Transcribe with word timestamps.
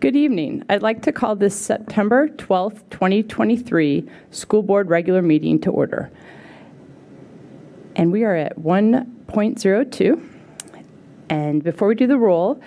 Good 0.00 0.16
evening. 0.16 0.64
I'd 0.70 0.82
like 0.82 1.02
to 1.02 1.12
call 1.12 1.36
this 1.36 1.54
September 1.54 2.28
12th, 2.28 2.88
2023 2.90 4.08
School 4.30 4.62
Board 4.62 4.88
Regular 4.88 5.20
Meeting 5.20 5.60
to 5.60 5.70
order. 5.70 6.10
And 7.94 8.10
we 8.10 8.24
are 8.24 8.34
at 8.34 8.58
1.02. 8.58 10.28
And 11.28 11.62
before 11.62 11.88
we 11.88 11.94
do 11.94 12.06
the 12.06 12.16
roll, 12.16 12.60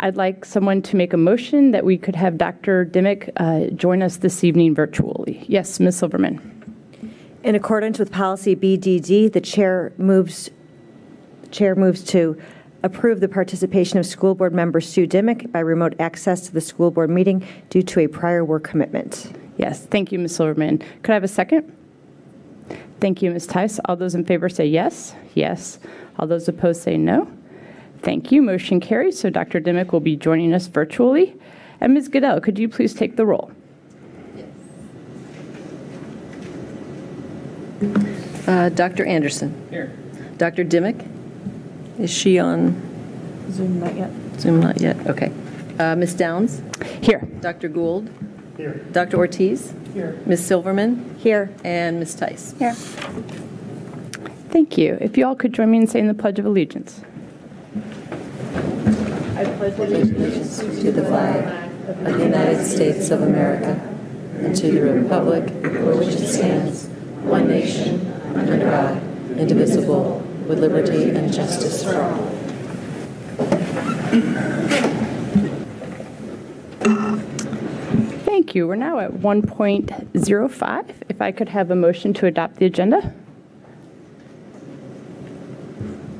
I'd 0.00 0.16
like 0.16 0.46
someone 0.46 0.80
to 0.82 0.96
make 0.96 1.12
a 1.12 1.18
motion 1.18 1.72
that 1.72 1.84
we 1.84 1.98
could 1.98 2.16
have 2.16 2.38
Dr. 2.38 2.86
Dimick 2.86 3.30
uh, 3.36 3.70
join 3.74 4.02
us 4.02 4.16
this 4.16 4.42
evening 4.42 4.74
virtually. 4.74 5.44
Yes, 5.46 5.78
Ms. 5.78 5.98
Silverman. 5.98 6.40
In 7.44 7.54
accordance 7.54 7.98
with 7.98 8.10
policy 8.10 8.56
BDD, 8.56 9.30
the 9.30 9.42
chair 9.42 9.92
moves, 9.98 10.50
chair 11.50 11.74
moves 11.74 12.02
to 12.04 12.40
approve 12.82 13.20
the 13.20 13.28
participation 13.28 13.98
of 13.98 14.06
school 14.06 14.34
board 14.34 14.52
member 14.54 14.80
Sue 14.80 15.06
Dimick 15.06 15.50
by 15.52 15.60
remote 15.60 15.94
access 15.98 16.42
to 16.42 16.52
the 16.52 16.60
school 16.60 16.90
board 16.90 17.10
meeting 17.10 17.46
due 17.70 17.82
to 17.82 18.00
a 18.00 18.06
prior 18.06 18.44
work 18.44 18.64
commitment. 18.64 19.32
Yes, 19.56 19.86
thank 19.86 20.12
you, 20.12 20.18
Ms. 20.18 20.36
Silverman. 20.36 20.78
Could 21.02 21.10
I 21.10 21.14
have 21.14 21.24
a 21.24 21.28
second? 21.28 21.76
Thank 23.00 23.22
you, 23.22 23.30
Ms. 23.30 23.46
Tice. 23.46 23.80
All 23.84 23.96
those 23.96 24.14
in 24.14 24.24
favor 24.24 24.48
say 24.48 24.66
yes. 24.66 25.14
Yes. 25.34 25.78
All 26.18 26.26
those 26.26 26.48
opposed 26.48 26.82
say 26.82 26.96
no. 26.96 27.30
Thank 28.00 28.32
you. 28.32 28.42
Motion 28.42 28.80
carries. 28.80 29.18
So 29.18 29.30
Dr. 29.30 29.60
Dimick 29.60 29.92
will 29.92 30.00
be 30.00 30.16
joining 30.16 30.52
us 30.52 30.66
virtually. 30.66 31.36
And 31.80 31.94
Ms. 31.94 32.08
Goodell, 32.08 32.40
could 32.40 32.58
you 32.58 32.68
please 32.68 32.94
take 32.94 33.16
the 33.16 33.26
roll? 33.26 33.52
Uh, 38.46 38.68
Dr. 38.70 39.04
Anderson. 39.04 39.66
Here. 39.70 39.92
Dr. 40.36 40.64
Dimick. 40.64 41.08
Is 41.98 42.10
she 42.10 42.38
on 42.38 42.80
Zoom, 43.50 43.80
not 43.80 43.94
yet. 43.94 44.10
Zoom? 44.38 44.60
Not 44.60 44.80
yet. 44.80 45.06
Okay. 45.06 45.32
Uh, 45.78 45.96
Ms. 45.96 46.14
Downs. 46.14 46.62
Here. 47.00 47.28
Dr. 47.40 47.68
Gould. 47.68 48.10
Here. 48.56 48.84
Dr. 48.92 49.16
Ortiz. 49.18 49.74
Here. 49.92 50.20
Ms. 50.26 50.46
Silverman. 50.46 51.16
Here. 51.18 51.50
And 51.64 51.98
Ms. 51.98 52.14
Tice. 52.14 52.54
Here. 52.58 52.74
Thank 54.52 54.78
you. 54.78 54.98
If 55.00 55.16
you 55.16 55.26
all 55.26 55.34
could 55.34 55.52
join 55.52 55.70
me 55.70 55.78
in 55.78 55.86
saying 55.86 56.08
the 56.08 56.14
Pledge 56.14 56.38
of 56.38 56.46
Allegiance. 56.46 57.00
I 59.36 59.44
pledge 59.56 59.78
allegiance 59.78 60.58
to 60.58 60.92
the 60.92 61.04
flag 61.04 61.70
of 61.88 62.04
the 62.04 62.12
United 62.12 62.64
States 62.64 63.10
of 63.10 63.22
America 63.22 63.70
and 64.38 64.54
to 64.54 64.70
the 64.70 64.92
republic 64.92 65.48
for 65.62 65.96
which 65.96 66.10
it 66.10 66.28
stands, 66.28 66.86
one 67.24 67.48
nation, 67.48 68.06
under 68.36 68.56
God, 68.58 69.02
indivisible, 69.36 70.22
with 70.46 70.58
liberty 70.58 71.10
and 71.10 71.32
justice 71.32 71.84
for 71.84 72.00
all. 72.00 72.32
Thank 78.24 78.54
you. 78.54 78.66
We're 78.66 78.76
now 78.76 78.98
at 78.98 79.12
1.05. 79.12 80.94
If 81.08 81.22
I 81.22 81.32
could 81.32 81.48
have 81.48 81.70
a 81.70 81.76
motion 81.76 82.12
to 82.14 82.26
adopt 82.26 82.56
the 82.56 82.66
agenda? 82.66 83.14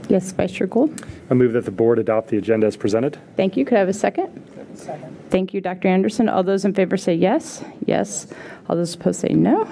Yes, 0.09 0.31
Vice 0.33 0.53
Chair 0.53 0.67
Gould. 0.67 1.05
I 1.31 1.35
move 1.35 1.53
that 1.55 1.65
the 1.65 1.71
board 1.71 1.99
adopt 1.99 2.29
the 2.29 2.37
agenda 2.37 2.67
as 2.67 2.77
presented. 2.77 3.19
Thank 3.37 3.57
you. 3.57 3.65
Could 3.65 3.77
I 3.77 3.81
have 3.81 3.89
a 3.89 3.95
second? 3.95 4.47
Second. 4.75 5.17
Thank 5.31 5.55
you, 5.55 5.61
Dr. 5.61 5.89
Anderson. 5.89 6.29
All 6.29 6.43
those 6.43 6.65
in 6.65 6.75
favor 6.75 6.97
say 6.97 7.15
yes. 7.15 7.65
Yes. 7.87 8.27
All 8.69 8.77
those 8.77 8.95
opposed 8.95 9.21
say 9.21 9.31
no. 9.31 9.67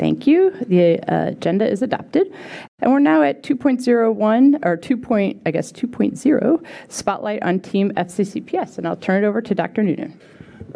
Thank 0.00 0.26
you. 0.26 0.50
The 0.66 0.98
uh, 1.12 1.28
agenda 1.32 1.70
is 1.70 1.82
adopted. 1.82 2.32
And 2.78 2.90
we're 2.90 3.00
now 3.00 3.22
at 3.22 3.42
2.01, 3.42 4.64
or 4.64 4.76
2. 4.78 4.96
Point, 4.96 5.42
I 5.44 5.50
guess 5.50 5.70
2.0, 5.70 6.64
Spotlight 6.88 7.42
on 7.42 7.60
Team 7.60 7.90
FCCPS. 7.98 8.78
And 8.78 8.88
I'll 8.88 8.96
turn 8.96 9.22
it 9.22 9.26
over 9.26 9.42
to 9.42 9.54
Dr. 9.54 9.82
Noonan. 9.82 10.18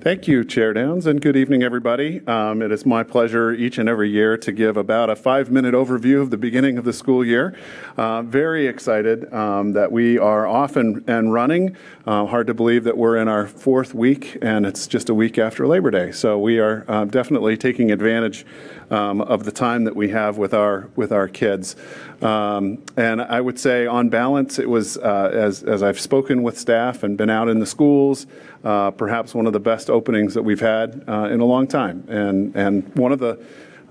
Thank 0.00 0.26
you, 0.26 0.44
Chair 0.44 0.72
Downs, 0.72 1.06
and 1.06 1.20
good 1.20 1.36
evening, 1.36 1.62
everybody. 1.62 2.26
Um, 2.26 2.62
it 2.62 2.72
is 2.72 2.84
my 2.84 3.04
pleasure 3.04 3.52
each 3.52 3.78
and 3.78 3.88
every 3.88 4.10
year 4.10 4.36
to 4.38 4.50
give 4.50 4.76
about 4.76 5.08
a 5.08 5.14
five 5.14 5.50
minute 5.50 5.72
overview 5.72 6.20
of 6.20 6.30
the 6.30 6.36
beginning 6.36 6.78
of 6.78 6.84
the 6.84 6.92
school 6.92 7.24
year. 7.24 7.56
Uh, 7.96 8.22
very 8.22 8.66
excited 8.66 9.32
um, 9.32 9.72
that 9.72 9.92
we 9.92 10.18
are 10.18 10.46
off 10.46 10.76
and, 10.76 11.08
and 11.08 11.32
running. 11.32 11.76
Uh, 12.06 12.26
hard 12.26 12.48
to 12.48 12.54
believe 12.54 12.84
that 12.84 12.96
we're 12.96 13.16
in 13.16 13.28
our 13.28 13.46
fourth 13.46 13.94
week 13.94 14.36
and 14.42 14.66
it's 14.66 14.86
just 14.86 15.08
a 15.08 15.14
week 15.14 15.38
after 15.38 15.66
Labor 15.66 15.90
Day. 15.90 16.10
So 16.10 16.38
we 16.38 16.58
are 16.58 16.84
uh, 16.88 17.04
definitely 17.04 17.56
taking 17.56 17.92
advantage 17.92 18.44
um, 18.90 19.20
of 19.20 19.44
the 19.44 19.52
time 19.52 19.84
that 19.84 19.96
we 19.96 20.08
have 20.10 20.38
with 20.38 20.54
our 20.54 20.88
with 20.96 21.12
our 21.12 21.28
kids. 21.28 21.76
Um, 22.20 22.82
and 22.96 23.20
I 23.20 23.40
would 23.40 23.58
say, 23.58 23.86
on 23.86 24.08
balance, 24.08 24.58
it 24.58 24.68
was 24.68 24.96
uh, 24.98 25.30
as 25.32 25.62
as 25.62 25.82
I've 25.82 26.00
spoken 26.00 26.42
with 26.42 26.58
staff 26.58 27.02
and 27.02 27.16
been 27.16 27.30
out 27.30 27.48
in 27.48 27.58
the 27.58 27.66
schools, 27.66 28.26
uh, 28.64 28.90
perhaps 28.90 29.34
one 29.34 29.46
of 29.46 29.52
the 29.52 29.60
best 29.60 29.90
openings 29.90 30.34
that 30.34 30.42
we've 30.42 30.60
had 30.60 31.04
uh, 31.06 31.28
in 31.30 31.40
a 31.40 31.44
long 31.44 31.66
time. 31.66 32.04
And 32.08 32.56
and 32.56 32.94
one 32.96 33.12
of 33.12 33.18
the 33.18 33.38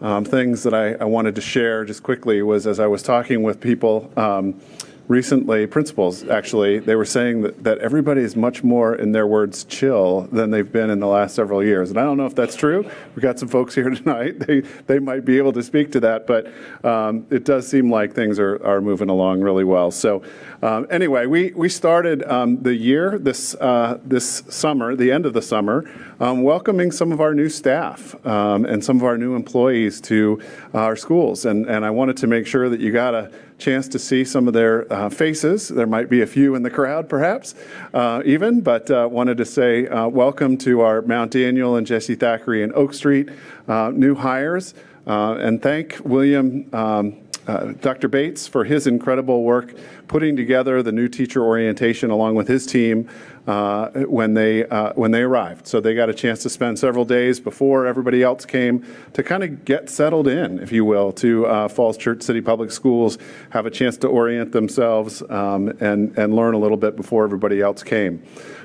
um, 0.01 0.25
things 0.25 0.63
that 0.63 0.73
I, 0.73 0.93
I, 0.95 1.05
wanted 1.05 1.35
to 1.35 1.41
share 1.41 1.85
just 1.85 2.03
quickly 2.03 2.41
was 2.41 2.67
as 2.67 2.79
I 2.79 2.87
was 2.87 3.01
talking 3.01 3.41
with 3.41 3.61
people. 3.61 4.11
Um, 4.17 4.59
recently, 5.07 5.67
principals 5.67 6.27
actually, 6.27 6.79
they 6.79 6.95
were 6.95 7.05
saying 7.05 7.41
that, 7.41 7.63
that 7.63 7.77
everybody 7.79 8.21
is 8.21 8.35
much 8.35 8.63
more, 8.63 8.95
in 8.95 9.11
their 9.11 9.27
words, 9.27 9.63
chill 9.65 10.21
than 10.31 10.51
they've 10.51 10.71
been 10.71 10.89
in 10.89 10.99
the 10.99 11.07
last 11.07 11.35
several 11.35 11.63
years. 11.63 11.89
And 11.89 11.99
I 11.99 12.03
don't 12.03 12.17
know 12.17 12.25
if 12.25 12.35
that's 12.35 12.55
true. 12.55 12.89
We've 13.15 13.23
got 13.23 13.39
some 13.39 13.49
folks 13.49 13.75
here 13.75 13.89
tonight. 14.01 14.39
They, 14.39 14.61
they 14.87 14.99
might 14.99 15.25
be 15.25 15.37
able 15.37 15.53
to 15.53 15.63
speak 15.63 15.91
to 15.93 15.99
that, 16.01 16.27
but 16.27 16.51
um, 16.85 17.25
it 17.29 17.45
does 17.45 17.67
seem 17.67 17.89
like 17.89 18.13
things 18.13 18.39
are, 18.39 18.63
are 18.65 18.81
moving 18.81 19.09
along 19.09 19.41
really 19.41 19.63
well. 19.63 19.91
So, 19.91 20.23
um, 20.63 20.87
anyway, 20.89 21.25
we, 21.25 21.51
we 21.51 21.67
started 21.67 22.23
um, 22.23 22.63
the 22.63 22.73
year 22.73 23.19
this, 23.19 23.53
uh, 23.55 23.99
this 24.05 24.43
summer, 24.47 24.95
the 24.95 25.11
end 25.11 25.25
of 25.25 25.33
the 25.33 25.41
summer, 25.41 25.83
um, 26.21 26.41
welcoming 26.41 26.89
some 26.89 27.11
of 27.11 27.19
our 27.19 27.33
new 27.33 27.49
staff 27.49 28.15
um, 28.25 28.63
and 28.63 28.81
some 28.81 28.95
of 28.95 29.03
our 29.03 29.17
new 29.17 29.35
employees 29.35 29.99
to 29.99 30.41
our 30.73 30.95
schools. 30.95 31.43
And, 31.43 31.65
and 31.65 31.83
I 31.83 31.89
wanted 31.89 32.15
to 32.15 32.27
make 32.27 32.47
sure 32.47 32.69
that 32.69 32.79
you 32.79 32.93
got 32.93 33.13
a 33.13 33.29
chance 33.57 33.89
to 33.89 33.99
see 33.99 34.23
some 34.23 34.47
of 34.47 34.53
their 34.53 34.91
uh, 34.91 35.09
faces. 35.09 35.67
There 35.67 35.85
might 35.85 36.09
be 36.09 36.21
a 36.21 36.27
few 36.27 36.55
in 36.55 36.63
the 36.63 36.69
crowd, 36.69 37.09
perhaps, 37.09 37.55
uh, 37.93 38.21
even, 38.23 38.61
but 38.61 38.89
uh, 38.89 39.09
wanted 39.11 39.35
to 39.39 39.45
say 39.45 39.87
uh, 39.87 40.07
welcome 40.07 40.57
to 40.59 40.79
our 40.79 41.01
Mount 41.01 41.31
Daniel 41.31 41.75
and 41.75 41.85
Jessie 41.85 42.15
Thackrey 42.15 42.63
and 42.63 42.71
Oak 42.71 42.93
Street 42.93 43.27
uh, 43.67 43.91
new 43.93 44.15
hires, 44.15 44.73
uh, 45.07 45.33
and 45.33 45.61
thank 45.61 45.99
William. 46.05 47.22
Uh, 47.47 47.73
Dr. 47.81 48.07
Bates 48.07 48.47
for 48.47 48.63
his 48.63 48.87
incredible 48.87 49.43
work 49.43 49.75
putting 50.07 50.35
together 50.35 50.81
the 50.81 50.91
new 50.91 51.07
teacher 51.07 51.43
orientation 51.43 52.09
along 52.09 52.35
with 52.35 52.47
his 52.47 52.65
team 52.65 53.09
uh, 53.47 53.89
when 54.05 54.33
they 54.33 54.65
uh, 54.67 54.93
when 54.93 55.11
they 55.11 55.21
arrived. 55.21 55.67
So 55.67 55.81
they 55.81 55.93
got 55.95 56.09
a 56.09 56.13
chance 56.13 56.43
to 56.43 56.49
spend 56.49 56.79
several 56.79 57.03
days 57.03 57.39
before 57.39 57.85
everybody 57.85 58.23
else 58.23 58.45
came 58.45 58.85
to 59.13 59.23
kind 59.23 59.43
of 59.43 59.65
get 59.65 59.89
settled 59.89 60.27
in, 60.27 60.59
if 60.59 60.71
you 60.71 60.85
will, 60.85 61.11
to 61.13 61.45
uh, 61.47 61.67
Falls 61.67 61.97
Church 61.97 62.21
City 62.21 62.41
Public 62.41 62.71
Schools, 62.71 63.17
have 63.49 63.65
a 63.65 63.71
chance 63.71 63.97
to 63.97 64.07
orient 64.07 64.51
themselves 64.51 65.21
um, 65.29 65.69
and 65.81 66.17
and 66.17 66.35
learn 66.35 66.53
a 66.53 66.59
little 66.59 66.77
bit 66.77 66.95
before 66.95 67.25
everybody 67.25 67.61
else 67.61 67.83
came. 67.83 68.23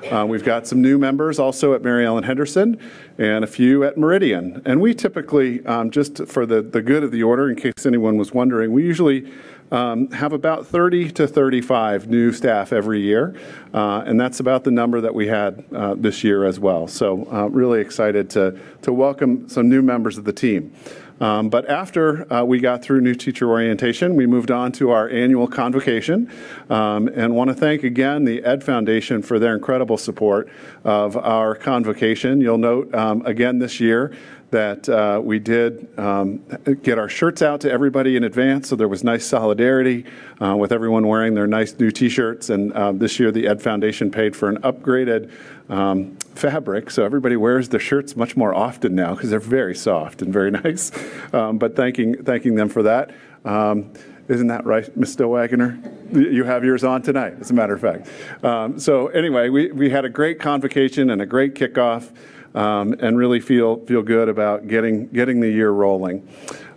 Uh, 0.09 0.25
we've 0.25 0.45
got 0.45 0.65
some 0.65 0.81
new 0.81 0.97
members 0.97 1.39
also 1.39 1.73
at 1.73 1.81
Mary 1.81 2.05
Ellen 2.05 2.23
Henderson 2.23 2.79
and 3.19 3.43
a 3.43 3.47
few 3.47 3.83
at 3.83 3.97
Meridian. 3.97 4.61
And 4.65 4.79
we 4.79 4.93
typically, 4.93 5.63
um, 5.65 5.91
just 5.91 6.25
for 6.27 6.45
the, 6.45 6.61
the 6.61 6.81
good 6.81 7.03
of 7.03 7.11
the 7.11 7.21
order, 7.21 7.49
in 7.49 7.57
case 7.57 7.85
anyone 7.85 8.17
was 8.17 8.31
wondering, 8.31 8.71
we 8.71 8.83
usually 8.83 9.29
um, 9.71 10.09
have 10.11 10.31
about 10.31 10.65
30 10.65 11.11
to 11.11 11.27
35 11.27 12.07
new 12.07 12.31
staff 12.31 12.71
every 12.71 13.01
year, 13.01 13.35
uh, 13.73 14.03
and 14.05 14.19
that's 14.19 14.39
about 14.39 14.63
the 14.63 14.71
number 14.71 15.01
that 15.01 15.13
we 15.13 15.27
had 15.27 15.63
uh, 15.75 15.95
this 15.95 16.23
year 16.23 16.45
as 16.45 16.59
well. 16.59 16.87
So, 16.87 17.27
uh, 17.31 17.47
really 17.47 17.81
excited 17.81 18.29
to, 18.31 18.57
to 18.83 18.93
welcome 18.93 19.49
some 19.49 19.69
new 19.69 19.81
members 19.81 20.17
of 20.17 20.23
the 20.23 20.33
team. 20.33 20.73
Um, 21.19 21.49
but 21.49 21.69
after 21.69 22.31
uh, 22.31 22.43
we 22.43 22.59
got 22.59 22.81
through 22.81 23.01
new 23.01 23.15
teacher 23.15 23.49
orientation, 23.49 24.15
we 24.15 24.25
moved 24.25 24.51
on 24.51 24.71
to 24.73 24.91
our 24.91 25.09
annual 25.09 25.47
convocation 25.47 26.31
um, 26.69 27.07
and 27.09 27.35
want 27.35 27.49
to 27.49 27.53
thank 27.53 27.83
again 27.83 28.23
the 28.25 28.43
Ed 28.43 28.63
Foundation 28.63 29.21
for 29.21 29.39
their 29.39 29.53
incredible 29.53 29.97
support 29.97 30.49
of 30.83 31.17
our 31.17 31.55
convocation. 31.55 32.41
You'll 32.41 32.57
note 32.57 32.93
um, 32.93 33.25
again 33.25 33.59
this 33.59 33.79
year 33.79 34.13
that 34.51 34.89
uh, 34.89 35.21
we 35.23 35.39
did 35.39 35.87
um, 35.99 36.41
get 36.81 36.97
our 36.97 37.09
shirts 37.09 37.41
out 37.41 37.61
to 37.61 37.71
everybody 37.71 38.15
in 38.15 38.23
advance, 38.23 38.69
so 38.69 38.75
there 38.75 38.87
was 38.87 39.03
nice 39.03 39.25
solidarity 39.25 40.05
uh, 40.41 40.55
with 40.55 40.71
everyone 40.71 41.05
wearing 41.07 41.35
their 41.35 41.47
nice 41.47 41.77
new 41.77 41.91
T-shirts. 41.91 42.49
And 42.49 42.73
uh, 42.73 42.91
this 42.91 43.19
year, 43.19 43.31
the 43.31 43.47
Ed 43.47 43.61
Foundation 43.61 44.09
paid 44.09 44.35
for 44.35 44.49
an 44.49 44.57
upgraded 44.61 45.31
um, 45.69 46.15
fabric, 46.35 46.89
so 46.89 47.05
everybody 47.05 47.35
wears 47.35 47.69
their 47.69 47.79
shirts 47.79 48.15
much 48.15 48.35
more 48.35 48.53
often 48.53 48.95
now 48.95 49.13
because 49.13 49.29
they're 49.29 49.39
very 49.39 49.75
soft 49.75 50.21
and 50.21 50.33
very 50.33 50.51
nice. 50.63 50.91
Um, 51.33 51.57
but 51.57 51.75
thanking 51.75 52.23
thanking 52.23 52.55
them 52.55 52.69
for 52.69 52.83
that. 52.83 53.11
Um, 53.45 53.93
isn't 54.29 54.47
that 54.47 54.65
right, 54.65 54.95
Ms. 54.95 55.15
Stillwagoner? 55.15 56.13
You 56.13 56.43
have 56.43 56.63
yours 56.63 56.83
on 56.83 57.01
tonight, 57.01 57.33
as 57.39 57.49
a 57.49 57.53
matter 57.53 57.73
of 57.73 57.81
fact. 57.81 58.07
Um, 58.43 58.79
so 58.79 59.07
anyway, 59.07 59.49
we, 59.49 59.71
we 59.71 59.89
had 59.89 60.05
a 60.05 60.09
great 60.09 60.39
convocation 60.39 61.09
and 61.09 61.19
a 61.19 61.25
great 61.25 61.55
kickoff 61.55 62.11
um, 62.55 62.93
and 62.99 63.17
really 63.17 63.39
feel, 63.39 63.83
feel 63.87 64.03
good 64.03 64.29
about 64.29 64.67
getting, 64.67 65.07
getting 65.07 65.39
the 65.39 65.49
year 65.49 65.71
rolling. 65.71 66.27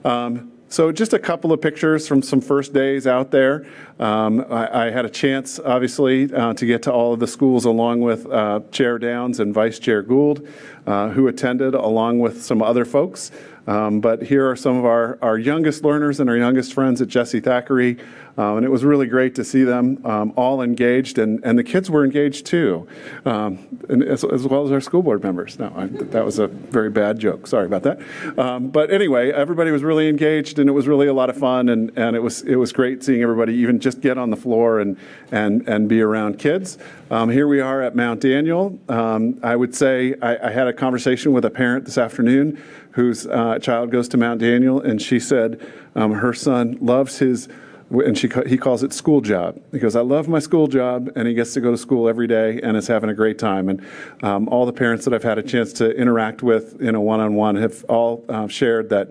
Um, 0.02 0.51
So 0.72 0.90
just 0.90 1.12
a 1.12 1.18
couple 1.18 1.52
of 1.52 1.60
pictures 1.60 2.08
from 2.08 2.22
some 2.22 2.40
first 2.40 2.72
days 2.72 3.06
out 3.06 3.30
there. 3.30 3.66
Um, 4.00 4.42
I, 4.48 4.86
I 4.86 4.90
had 4.90 5.04
a 5.04 5.10
chance, 5.10 5.58
obviously, 5.58 6.32
uh, 6.32 6.54
to 6.54 6.64
get 6.64 6.84
to 6.84 6.92
all 6.92 7.12
of 7.12 7.20
the 7.20 7.26
schools 7.26 7.66
along 7.66 8.00
with 8.00 8.24
uh, 8.24 8.60
Chair 8.70 8.98
Downs 8.98 9.38
and 9.38 9.52
Vice 9.52 9.78
Chair 9.78 10.00
Gould, 10.00 10.48
uh, 10.86 11.10
who 11.10 11.28
attended 11.28 11.74
along 11.74 12.20
with 12.20 12.42
some 12.42 12.62
other 12.62 12.86
folks. 12.86 13.30
Um, 13.66 14.00
but 14.00 14.22
here 14.22 14.48
are 14.50 14.56
some 14.56 14.76
of 14.76 14.84
our, 14.84 15.18
our 15.22 15.38
youngest 15.38 15.84
learners 15.84 16.20
and 16.20 16.28
our 16.28 16.36
youngest 16.36 16.72
friends 16.72 17.00
at 17.00 17.08
Jessie 17.08 17.40
Thackrey. 17.40 18.00
Um, 18.38 18.56
and 18.56 18.64
it 18.64 18.70
was 18.70 18.82
really 18.82 19.06
great 19.06 19.34
to 19.34 19.44
see 19.44 19.62
them 19.62 20.00
um, 20.06 20.32
all 20.36 20.62
engaged, 20.62 21.18
and, 21.18 21.44
and 21.44 21.58
the 21.58 21.64
kids 21.64 21.90
were 21.90 22.02
engaged 22.02 22.46
too, 22.46 22.88
um, 23.26 23.58
as, 23.90 24.24
as 24.24 24.46
well 24.46 24.64
as 24.64 24.72
our 24.72 24.80
school 24.80 25.02
board 25.02 25.22
members. 25.22 25.58
No, 25.58 25.70
I, 25.76 25.86
that 25.86 26.24
was 26.24 26.38
a 26.38 26.46
very 26.46 26.88
bad 26.88 27.18
joke. 27.18 27.46
Sorry 27.46 27.66
about 27.66 27.82
that. 27.82 28.00
Um, 28.38 28.68
but 28.68 28.90
anyway, 28.90 29.30
everybody 29.30 29.70
was 29.70 29.82
really 29.82 30.08
engaged, 30.08 30.58
and 30.58 30.70
it 30.70 30.72
was 30.72 30.88
really 30.88 31.08
a 31.08 31.12
lot 31.12 31.28
of 31.28 31.36
fun, 31.36 31.68
and, 31.68 31.92
and 31.98 32.16
it 32.16 32.20
was 32.20 32.40
it 32.42 32.56
was 32.56 32.72
great 32.72 33.04
seeing 33.04 33.22
everybody 33.22 33.54
even 33.54 33.80
just 33.80 34.00
get 34.00 34.16
on 34.16 34.30
the 34.30 34.36
floor 34.36 34.80
and 34.80 34.96
and 35.30 35.68
and 35.68 35.86
be 35.86 36.00
around 36.00 36.38
kids. 36.38 36.78
Um, 37.10 37.28
here 37.28 37.46
we 37.46 37.60
are 37.60 37.82
at 37.82 37.94
Mount 37.94 38.20
Daniel. 38.20 38.80
I 38.88 39.54
would 39.54 39.74
say 39.74 40.14
I, 40.22 40.48
I 40.48 40.50
had 40.50 40.68
a 40.68 40.72
conversation 40.72 41.32
with 41.32 41.44
a 41.44 41.50
parent 41.50 41.84
this 41.84 41.98
afternoon 41.98 42.62
whose 42.92 43.26
uh, 43.26 43.58
child 43.58 43.90
goes 43.90 44.08
to 44.08 44.16
Mount 44.16 44.40
Daniel, 44.40 44.80
and 44.80 45.00
she 45.00 45.18
said 45.18 45.60
um, 45.94 46.12
her 46.12 46.32
son 46.32 46.78
loves 46.80 47.18
his, 47.18 47.48
and 47.90 48.16
she 48.16 48.30
he 48.46 48.56
calls 48.56 48.82
it 48.82 48.92
school 48.92 49.20
job. 49.20 49.60
He 49.72 49.78
goes, 49.78 49.96
I 49.96 50.00
love 50.00 50.28
my 50.28 50.38
school 50.38 50.66
job, 50.66 51.10
and 51.16 51.28
he 51.28 51.34
gets 51.34 51.54
to 51.54 51.60
go 51.60 51.70
to 51.70 51.78
school 51.78 52.08
every 52.08 52.26
day 52.26 52.60
and 52.62 52.76
is 52.76 52.86
having 52.88 53.10
a 53.10 53.14
great 53.14 53.38
time. 53.38 53.68
And 53.68 53.84
um, 54.22 54.48
all 54.48 54.66
the 54.66 54.72
parents 54.72 55.04
that 55.04 55.14
I've 55.14 55.22
had 55.22 55.38
a 55.38 55.42
chance 55.42 55.72
to 55.74 55.90
interact 55.90 56.42
with 56.42 56.80
in 56.80 56.94
a 56.94 57.00
one-on-one 57.00 57.56
have 57.56 57.84
all 57.88 58.24
uh, 58.28 58.48
shared 58.48 58.88
that 58.90 59.08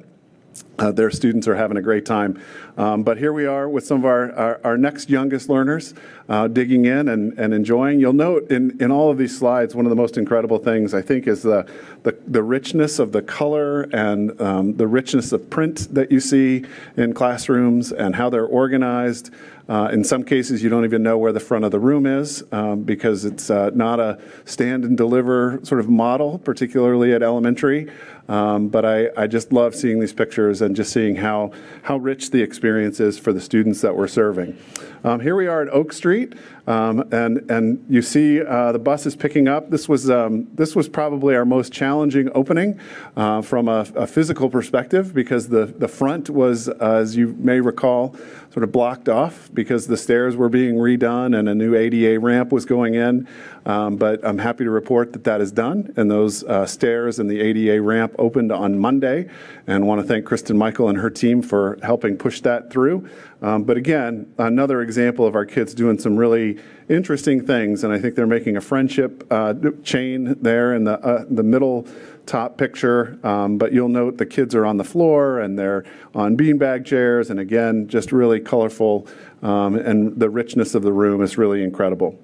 uh, 0.80 0.92
their 0.92 1.12
students 1.12 1.48
are 1.48 1.56
having 1.56 1.78
a 1.78 1.82
great 1.82 2.06
time. 2.06 2.42
Um, 2.78 3.04
but 3.04 3.18
here 3.18 3.34
we 3.34 3.46
are 3.46 3.70
with 3.70 3.86
some 3.86 4.00
of 4.00 4.06
our, 4.06 4.32
our, 4.34 4.62
our 4.64 4.78
next 4.78 5.10
youngest 5.10 5.50
learners 5.50 5.94
uh, 6.30 6.48
digging 6.48 6.86
in 6.86 7.10
and, 7.10 7.38
and 7.38 7.54
enjoying. 7.54 8.00
You'll 8.00 8.14
note 8.14 8.50
in, 8.50 8.82
in 8.82 8.92
all 8.92 9.12
of 9.12 9.18
these 9.18 9.38
slides, 9.38 9.76
one 9.76 9.86
of 9.86 9.90
the 9.90 9.96
most 9.96 10.18
incredible 10.18 10.58
things 10.58 10.94
I 10.94 11.02
think 11.02 11.28
is 11.28 11.44
the, 11.44 11.70
the, 12.04 12.18
the 12.26 12.42
richness 12.42 13.00
of 13.00 13.12
the 13.12 13.22
color 13.22 13.84
and 13.94 14.40
um, 14.42 14.78
the 14.78 14.88
richness 14.88 15.32
of 15.32 15.50
print 15.50 15.94
that 15.94 16.12
you 16.12 16.20
see 16.20 16.66
in 16.98 17.14
classrooms 17.14 17.92
and 17.92 18.16
how 18.16 18.30
they're 18.30 18.46
organized. 18.46 19.30
Uh, 19.70 19.90
in 19.94 20.04
some 20.04 20.24
cases, 20.24 20.62
you 20.64 20.70
don't 20.70 20.84
even 20.84 21.02
know 21.04 21.18
where 21.18 21.32
the 21.32 21.40
front 21.40 21.64
of 21.64 21.72
the 21.72 21.80
room 21.80 22.06
is 22.06 22.44
um, 22.52 22.82
because 22.84 23.24
it's 23.24 23.50
uh, 23.50 23.70
not 23.74 24.00
a 24.00 24.20
stand 24.44 24.84
and 24.84 24.98
deliver 24.98 25.60
sort 25.64 25.80
of 25.80 25.88
model, 25.88 26.40
particularly 26.40 27.14
at 27.14 27.22
elementary. 27.22 27.90
Um, 28.30 28.70
but 28.70 28.86
I, 28.86 29.10
I 29.18 29.28
just 29.28 29.52
love 29.52 29.76
seeing 29.76 30.00
these 30.00 30.14
pictures 30.14 30.62
and 30.62 30.76
just 30.76 30.94
seeing 30.94 31.16
how, 31.16 31.52
how 31.84 31.98
rich 31.98 32.32
the 32.32 32.42
experience 32.42 33.00
is 33.00 33.18
for 33.20 33.34
the 33.34 33.42
students 33.42 33.82
that 33.82 33.96
we're 33.96 34.08
serving. 34.08 34.58
Um, 35.04 35.20
here 35.20 35.36
we 35.36 35.48
are 35.48 35.64
at 35.64 35.70
Oak 35.70 35.92
Street, 35.94 36.34
um, 36.68 37.08
and 37.12 37.50
and 37.50 37.86
you 37.90 38.02
see 38.02 38.42
uh, 38.42 38.72
the 38.72 38.80
bus 38.80 39.06
is 39.06 39.16
picking 39.16 39.48
up. 39.48 39.70
This 39.70 39.90
was 39.90 40.10
um, 40.10 40.48
this 40.54 40.76
was 40.76 40.88
probably 40.88 41.36
our 41.36 41.46
most 41.46 41.74
challenging 41.74 42.30
opening 42.36 42.80
uh, 43.16 43.42
from 43.42 43.68
a, 43.68 43.88
a, 43.96 44.06
physical 44.06 44.50
perspective 44.50 45.14
because 45.14 45.50
the 45.50 45.66
the 45.66 45.88
front 45.88 46.30
was, 46.30 46.70
uh, 46.70 46.74
as 46.80 47.16
you 47.16 47.36
may 47.40 47.60
recall, 47.60 48.16
sort 48.52 48.64
of 48.64 48.72
blocked 48.72 49.10
off 49.10 49.50
because 49.54 49.88
the 49.88 49.98
stairs 49.98 50.36
were 50.36 50.50
being 50.50 50.76
redone 50.76 51.38
and 51.38 51.50
a 51.50 51.56
new 51.56 51.76
ADA 51.76 52.20
ramp 52.20 52.52
was 52.52 52.66
going 52.66 52.96
in. 52.96 53.28
Um, 53.66 53.96
but 53.98 54.26
I'm 54.26 54.40
happy 54.40 54.64
to 54.64 54.72
report 54.72 55.14
that 55.14 55.24
that 55.26 55.40
is 55.40 55.52
done, 55.52 55.94
and 55.96 56.10
those 56.10 56.44
uh, 56.44 56.66
stairs 56.66 57.20
and 57.20 57.30
the 57.30 57.40
ADA 57.40 57.82
ramp 57.82 58.16
opened 58.18 58.52
on 58.52 58.80
Monday. 58.80 59.30
And 59.68 59.86
want 59.86 60.02
to 60.02 60.08
thank 60.08 60.26
Kristen 60.26 60.58
Michael 60.58 60.90
and 60.90 60.98
her 60.98 61.10
team 61.10 61.42
for 61.42 61.78
helping 61.84 62.18
push 62.18 62.42
that 62.42 62.72
through. 62.72 63.08
Um, 63.42 63.64
but 63.64 63.76
again, 63.76 64.32
another 64.38 64.82
example 64.82 65.26
of 65.26 65.36
our 65.36 65.46
kids 65.46 65.74
doing 65.74 65.98
some 65.98 66.16
really 66.16 66.60
interesting 66.90 67.46
things, 67.46 67.84
and 67.84 67.92
I 67.92 68.00
think 68.00 68.16
they're 68.16 68.28
making 68.28 68.56
a 68.56 68.62
friendship 68.62 69.26
uh, 69.32 69.56
chain 69.84 70.36
there 70.42 70.76
in 70.76 70.84
the 70.84 71.00
uh, 71.00 71.26
the 71.28 71.42
middle 71.42 71.88
top 72.28 72.58
picture. 72.58 73.20
Um, 73.24 73.58
but 73.58 73.74
you'll 73.74 73.90
note 73.90 74.18
the 74.18 74.28
kids 74.28 74.54
are 74.54 74.66
on 74.66 74.78
the 74.78 74.84
floor 74.84 75.40
and 75.40 75.58
they're 75.58 75.84
on 76.14 76.38
beanbag 76.38 76.86
chairs, 76.86 77.32
and 77.32 77.40
again, 77.40 77.88
just 77.88 78.12
really 78.12 78.40
colorful, 78.40 79.08
um, 79.42 79.76
and 79.76 80.20
the 80.20 80.30
richness 80.30 80.76
of 80.76 80.84
the 80.84 80.94
room 80.94 81.22
is 81.24 81.38
really 81.38 81.64
incredible. 81.64 82.20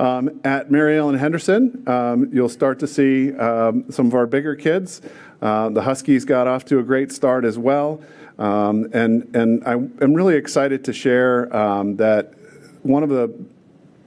Um, 0.00 0.40
at 0.44 0.70
Mary 0.70 0.96
Ellen 0.96 1.18
Henderson, 1.18 1.82
um, 1.88 2.30
you'll 2.32 2.48
start 2.48 2.78
to 2.80 2.86
see 2.86 3.32
um, 3.36 3.90
some 3.90 4.06
of 4.06 4.14
our 4.14 4.26
bigger 4.26 4.54
kids. 4.54 5.02
Uh, 5.42 5.68
the 5.68 5.82
Huskies 5.82 6.24
got 6.24 6.46
off 6.46 6.64
to 6.66 6.78
a 6.78 6.82
great 6.82 7.12
start 7.12 7.44
as 7.44 7.58
well. 7.58 8.00
Um, 8.38 8.88
and 8.92 9.34
and 9.34 9.64
I 9.64 9.72
am 9.72 10.14
really 10.14 10.36
excited 10.36 10.84
to 10.84 10.92
share 10.92 11.54
um, 11.54 11.96
that 11.96 12.34
one 12.82 13.02
of 13.02 13.08
the 13.08 13.34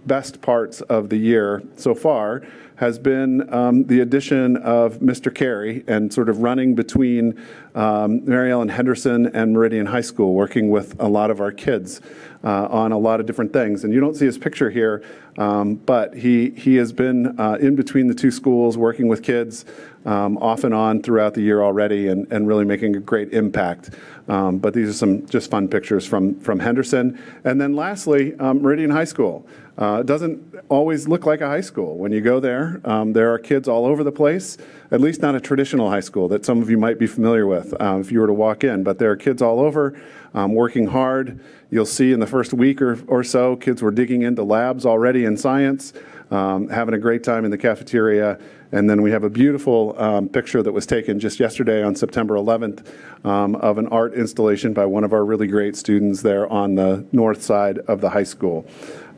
best 0.05 0.41
parts 0.41 0.81
of 0.81 1.09
the 1.09 1.17
year 1.17 1.61
so 1.75 1.93
far 1.93 2.41
has 2.81 2.97
been 2.97 3.53
um, 3.53 3.83
the 3.85 3.99
addition 3.99 4.57
of 4.57 4.97
Mr. 4.97 5.33
Carey 5.33 5.83
and 5.85 6.11
sort 6.11 6.29
of 6.29 6.39
running 6.39 6.73
between 6.73 7.39
um, 7.75 8.25
Mary 8.25 8.51
Ellen 8.51 8.69
Henderson 8.69 9.27
and 9.35 9.53
Meridian 9.53 9.85
High 9.85 10.01
School, 10.01 10.33
working 10.33 10.71
with 10.71 10.99
a 10.99 11.07
lot 11.07 11.29
of 11.29 11.41
our 11.41 11.51
kids 11.51 12.01
uh, 12.43 12.65
on 12.71 12.91
a 12.91 12.97
lot 12.97 13.19
of 13.19 13.27
different 13.27 13.53
things. 13.53 13.83
And 13.83 13.93
you 13.93 13.99
don't 13.99 14.15
see 14.15 14.25
his 14.25 14.39
picture 14.39 14.71
here, 14.71 15.03
um, 15.37 15.75
but 15.75 16.15
he, 16.15 16.49
he 16.51 16.75
has 16.77 16.91
been 16.91 17.39
uh, 17.39 17.59
in 17.61 17.75
between 17.75 18.07
the 18.07 18.15
two 18.15 18.31
schools 18.31 18.79
working 18.79 19.07
with 19.07 19.21
kids 19.21 19.63
um, 20.05 20.37
off 20.37 20.63
and 20.63 20.73
on 20.73 21.01
throughout 21.01 21.33
the 21.33 21.41
year 21.41 21.61
already 21.61 22.07
and, 22.07 22.31
and 22.31 22.47
really 22.47 22.65
making 22.65 22.95
a 22.95 22.99
great 22.99 23.33
impact. 23.33 23.91
Um, 24.27 24.59
but 24.59 24.73
these 24.73 24.89
are 24.89 24.93
some 24.93 25.25
just 25.27 25.51
fun 25.51 25.67
pictures 25.67 26.05
from, 26.05 26.39
from 26.39 26.59
Henderson. 26.59 27.19
And 27.43 27.59
then 27.59 27.75
lastly, 27.75 28.35
um, 28.39 28.61
Meridian 28.61 28.89
High 28.89 29.05
School. 29.05 29.45
Uh, 29.77 29.99
it 30.01 30.05
doesn't 30.05 30.55
always 30.69 31.07
look 31.07 31.25
like 31.25 31.41
a 31.41 31.47
high 31.47 31.61
school. 31.61 31.97
When 31.97 32.11
you 32.11 32.21
go 32.21 32.39
there, 32.39 32.81
um, 32.83 33.13
there 33.13 33.33
are 33.33 33.39
kids 33.39 33.67
all 33.67 33.85
over 33.85 34.03
the 34.03 34.11
place, 34.11 34.57
at 34.91 35.01
least 35.01 35.21
not 35.21 35.33
a 35.33 35.39
traditional 35.39 35.89
high 35.89 36.01
school 36.01 36.27
that 36.27 36.45
some 36.45 36.61
of 36.61 36.69
you 36.69 36.77
might 36.77 36.99
be 36.99 37.07
familiar 37.07 37.47
with 37.47 37.73
uh, 37.81 37.97
if 37.99 38.11
you 38.11 38.19
were 38.19 38.27
to 38.27 38.33
walk 38.33 38.63
in. 38.63 38.83
But 38.83 38.99
there 38.99 39.09
are 39.11 39.15
kids 39.15 39.41
all 39.41 39.59
over 39.59 39.99
um, 40.33 40.53
working 40.53 40.87
hard. 40.87 41.39
You'll 41.69 41.85
see 41.85 42.11
in 42.11 42.19
the 42.19 42.27
first 42.27 42.53
week 42.53 42.81
or, 42.81 42.99
or 43.07 43.23
so, 43.23 43.55
kids 43.55 43.81
were 43.81 43.91
digging 43.91 44.21
into 44.21 44.43
labs 44.43 44.85
already 44.85 45.25
in 45.25 45.37
science, 45.37 45.93
um, 46.29 46.67
having 46.67 46.93
a 46.93 46.99
great 46.99 47.23
time 47.23 47.45
in 47.45 47.51
the 47.51 47.57
cafeteria. 47.57 48.39
And 48.71 48.89
then 48.89 49.01
we 49.01 49.11
have 49.11 49.23
a 49.23 49.29
beautiful 49.29 49.95
um, 49.97 50.29
picture 50.29 50.63
that 50.63 50.71
was 50.71 50.85
taken 50.85 51.19
just 51.19 51.39
yesterday 51.39 51.83
on 51.83 51.95
September 51.95 52.35
11th 52.35 52.85
um, 53.25 53.55
of 53.57 53.77
an 53.77 53.87
art 53.87 54.13
installation 54.13 54.73
by 54.73 54.85
one 54.85 55.03
of 55.03 55.11
our 55.11 55.25
really 55.25 55.47
great 55.47 55.75
students 55.75 56.21
there 56.21 56.51
on 56.51 56.75
the 56.75 57.05
north 57.11 57.41
side 57.41 57.79
of 57.79 57.99
the 57.99 58.09
high 58.09 58.23
school. 58.23 58.65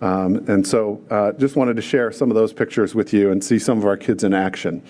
Um, 0.02 0.44
and 0.48 0.68
so 0.68 1.02
uh, 1.10 1.32
just 1.34 1.56
wanted 1.56 1.76
to 1.76 1.82
share 1.82 2.12
some 2.12 2.30
of 2.32 2.36
those 2.36 2.52
pictures 2.52 2.96
with 2.96 3.14
you 3.14 3.32
and 3.32 3.44
see 3.44 3.60
some 3.60 3.78
of 3.78 3.86
our 3.86 3.96
kids 3.96 4.24
in 4.24 4.34
action. 4.34 4.82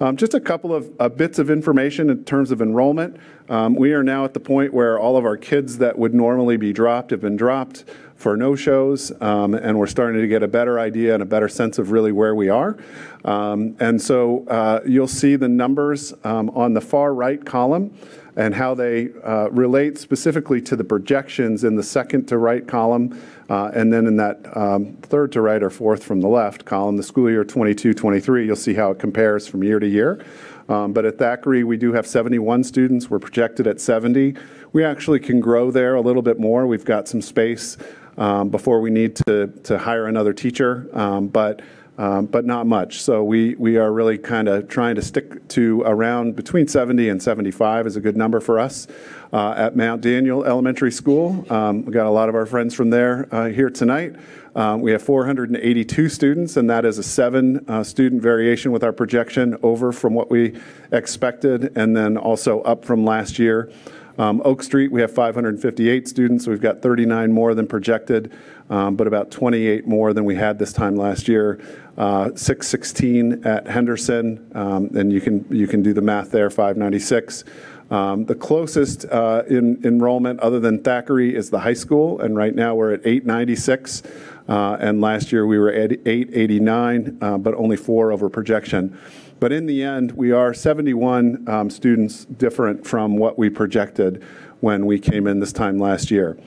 Um, 0.00 0.16
just 0.16 0.34
a 0.34 0.40
couple 0.40 0.74
of 0.74 0.90
uh, 0.98 1.08
bits 1.08 1.38
of 1.38 1.50
information 1.50 2.10
in 2.10 2.24
terms 2.24 2.50
of 2.50 2.60
enrollment. 2.60 3.16
Um, 3.48 3.74
we 3.74 3.92
are 3.92 4.02
now 4.02 4.24
at 4.24 4.34
the 4.34 4.40
point 4.40 4.72
where 4.72 4.98
all 4.98 5.16
of 5.16 5.24
our 5.24 5.36
kids 5.36 5.78
that 5.78 5.98
would 5.98 6.14
normally 6.14 6.56
be 6.56 6.72
dropped 6.72 7.10
have 7.10 7.20
been 7.20 7.36
dropped 7.36 7.84
for 8.24 8.38
no 8.38 8.56
shows, 8.56 9.12
um, 9.20 9.52
and 9.52 9.78
we're 9.78 9.86
starting 9.86 10.18
to 10.18 10.26
get 10.26 10.42
a 10.42 10.48
better 10.48 10.80
idea 10.80 11.12
and 11.12 11.22
a 11.22 11.26
better 11.26 11.46
sense 11.46 11.78
of 11.78 11.90
really 11.90 12.10
where 12.10 12.34
we 12.34 12.48
are. 12.48 12.74
Um, 13.22 13.76
and 13.80 14.00
so 14.00 14.46
uh, 14.46 14.80
you'll 14.86 15.06
see 15.08 15.36
the 15.36 15.46
numbers 15.46 16.14
um, 16.24 16.48
on 16.54 16.72
the 16.72 16.80
far 16.80 17.12
right 17.12 17.44
column 17.44 17.94
and 18.34 18.54
how 18.54 18.74
they 18.74 19.10
uh, 19.22 19.50
relate 19.50 19.98
specifically 19.98 20.62
to 20.62 20.74
the 20.74 20.84
projections 20.84 21.64
in 21.64 21.76
the 21.76 21.82
second 21.82 22.24
to 22.28 22.38
right 22.38 22.66
column, 22.66 23.20
uh, 23.50 23.70
and 23.74 23.92
then 23.92 24.06
in 24.06 24.16
that 24.16 24.40
um, 24.56 24.94
third 25.02 25.30
to 25.32 25.42
right 25.42 25.62
or 25.62 25.68
fourth 25.68 26.02
from 26.02 26.22
the 26.22 26.28
left 26.28 26.64
column, 26.64 26.96
the 26.96 27.02
school 27.02 27.28
year 27.28 27.44
22-23, 27.44 28.46
you'll 28.46 28.56
see 28.56 28.72
how 28.72 28.90
it 28.90 28.98
compares 28.98 29.46
from 29.46 29.62
year 29.62 29.78
to 29.78 29.86
year. 29.86 30.24
Um, 30.66 30.94
but 30.94 31.04
at 31.04 31.18
Thackrey, 31.18 31.62
we 31.62 31.76
do 31.76 31.92
have 31.92 32.06
71 32.06 32.64
students. 32.64 33.10
We're 33.10 33.18
projected 33.18 33.66
at 33.66 33.82
70. 33.82 34.34
We 34.72 34.82
actually 34.82 35.20
can 35.20 35.38
grow 35.38 35.70
there 35.70 35.94
a 35.94 36.00
little 36.00 36.22
bit 36.22 36.40
more. 36.40 36.66
We've 36.66 36.86
got 36.86 37.06
some 37.06 37.20
space 37.20 37.76
um, 38.18 38.50
before 38.50 38.80
we 38.80 38.90
need 38.90 39.16
to, 39.16 39.48
to 39.64 39.78
hire 39.78 40.06
another 40.06 40.32
teacher. 40.32 40.88
Um, 40.92 41.28
but 41.28 41.62
um, 41.96 42.26
but 42.26 42.44
not 42.44 42.66
much. 42.66 43.00
So 43.02 43.22
we, 43.22 43.54
we 43.54 43.76
are 43.76 43.92
really 43.92 44.18
kind 44.18 44.48
of 44.48 44.68
trying 44.68 44.96
to 44.96 45.02
stick 45.02 45.46
to 45.48 45.82
around 45.82 46.34
between 46.34 46.66
70 46.66 47.08
and 47.08 47.22
75 47.22 47.86
is 47.86 47.96
a 47.96 48.00
good 48.00 48.16
number 48.16 48.40
for 48.40 48.58
us. 48.58 48.88
Uh, 49.32 49.54
at 49.56 49.76
Mount 49.76 50.00
Daniel 50.00 50.44
Elementary 50.44 50.92
School, 50.92 51.44
um, 51.52 51.84
we 51.84 51.92
got 51.92 52.06
a 52.06 52.10
lot 52.10 52.28
of 52.28 52.34
our 52.34 52.46
friends 52.46 52.74
from 52.74 52.90
there 52.90 53.28
uh, 53.32 53.46
here 53.46 53.70
tonight. 53.70 54.16
Um, 54.56 54.80
we 54.80 54.92
have 54.92 55.02
482 55.02 56.08
students, 56.08 56.56
and 56.56 56.70
that 56.70 56.84
is 56.84 56.98
a 56.98 57.02
seven 57.02 57.64
uh, 57.68 57.82
student 57.82 58.22
variation 58.22 58.70
with 58.70 58.84
our 58.84 58.92
projection 58.92 59.56
over 59.64 59.90
from 59.90 60.14
what 60.14 60.30
we 60.30 60.60
expected, 60.92 61.76
and 61.76 61.96
then 61.96 62.16
also 62.16 62.60
up 62.62 62.84
from 62.84 63.04
last 63.04 63.38
year. 63.40 63.72
Um, 64.16 64.40
Oak 64.44 64.62
Street, 64.62 64.92
we 64.92 65.00
have 65.00 65.12
558 65.12 66.06
students. 66.06 66.46
We've 66.46 66.60
got 66.60 66.82
39 66.82 67.32
more 67.32 67.54
than 67.54 67.66
projected, 67.66 68.32
um, 68.70 68.94
but 68.94 69.06
about 69.08 69.30
28 69.32 69.86
more 69.86 70.12
than 70.12 70.24
we 70.24 70.36
had 70.36 70.58
this 70.58 70.72
time 70.72 70.94
last 70.96 71.26
year. 71.26 71.60
Uh, 71.96 72.30
616 72.34 73.44
at 73.44 73.66
Henderson, 73.66 74.50
um, 74.54 74.90
and 74.96 75.12
you 75.12 75.20
can 75.20 75.44
you 75.50 75.66
can 75.66 75.82
do 75.82 75.92
the 75.92 76.00
math 76.00 76.30
there. 76.30 76.48
596. 76.48 77.44
Um, 77.90 78.24
The 78.24 78.34
closest 78.34 79.04
uh, 79.06 79.42
in 79.48 79.80
enrollment, 79.84 80.40
other 80.40 80.60
than 80.60 80.78
Thackrey, 80.78 81.32
is 81.32 81.50
the 81.50 81.60
high 81.60 81.74
school, 81.74 82.20
and 82.20 82.36
right 82.36 82.54
now 82.54 82.74
we're 82.74 82.92
at 82.92 83.00
896. 83.04 84.02
uh, 84.48 84.76
And 84.80 85.00
last 85.00 85.32
year, 85.32 85.44
we 85.46 85.58
were 85.58 85.72
at 85.72 85.92
889, 86.06 87.18
uh, 87.20 87.38
but 87.38 87.54
only 87.54 87.76
four 87.76 88.12
over 88.12 88.28
projection. 88.28 88.96
But 89.40 89.52
in 89.52 89.66
the 89.66 89.82
end, 89.82 90.12
we 90.12 90.32
are 90.32 90.54
71 90.54 91.48
um, 91.48 91.70
students 91.70 92.24
different 92.24 92.86
from 92.86 93.16
what 93.16 93.38
we 93.38 93.50
projected 93.50 94.22
when 94.60 94.86
we 94.86 94.98
came 94.98 95.26
in 95.26 95.40
this 95.40 95.52
time 95.52 95.78
last 95.78 96.10
year. 96.10 96.38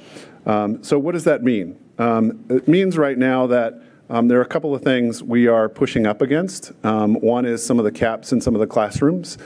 Um, 0.45 0.83
So 0.83 0.97
what 0.97 1.11
does 1.11 1.25
that 1.25 1.43
mean? 1.43 1.77
Um, 1.99 2.43
It 2.49 2.67
means 2.67 2.97
right 2.97 3.17
now 3.17 3.47
that 3.47 3.81
um, 4.09 4.29
there 4.29 4.39
are 4.39 4.43
a 4.43 4.47
couple 4.47 4.73
of 4.73 4.81
things 4.81 5.21
we 5.21 5.47
are 5.47 5.67
pushing 5.67 6.07
up 6.07 6.21
against. 6.21 6.71
Um, 6.83 7.15
One 7.15 7.45
is 7.45 7.63
some 7.65 7.77
of 7.77 7.85
the 7.85 7.91
caps 7.91 8.31
in 8.31 8.39
some 8.39 8.55
of 8.55 8.61
the 8.61 8.67
classrooms, 8.67 9.37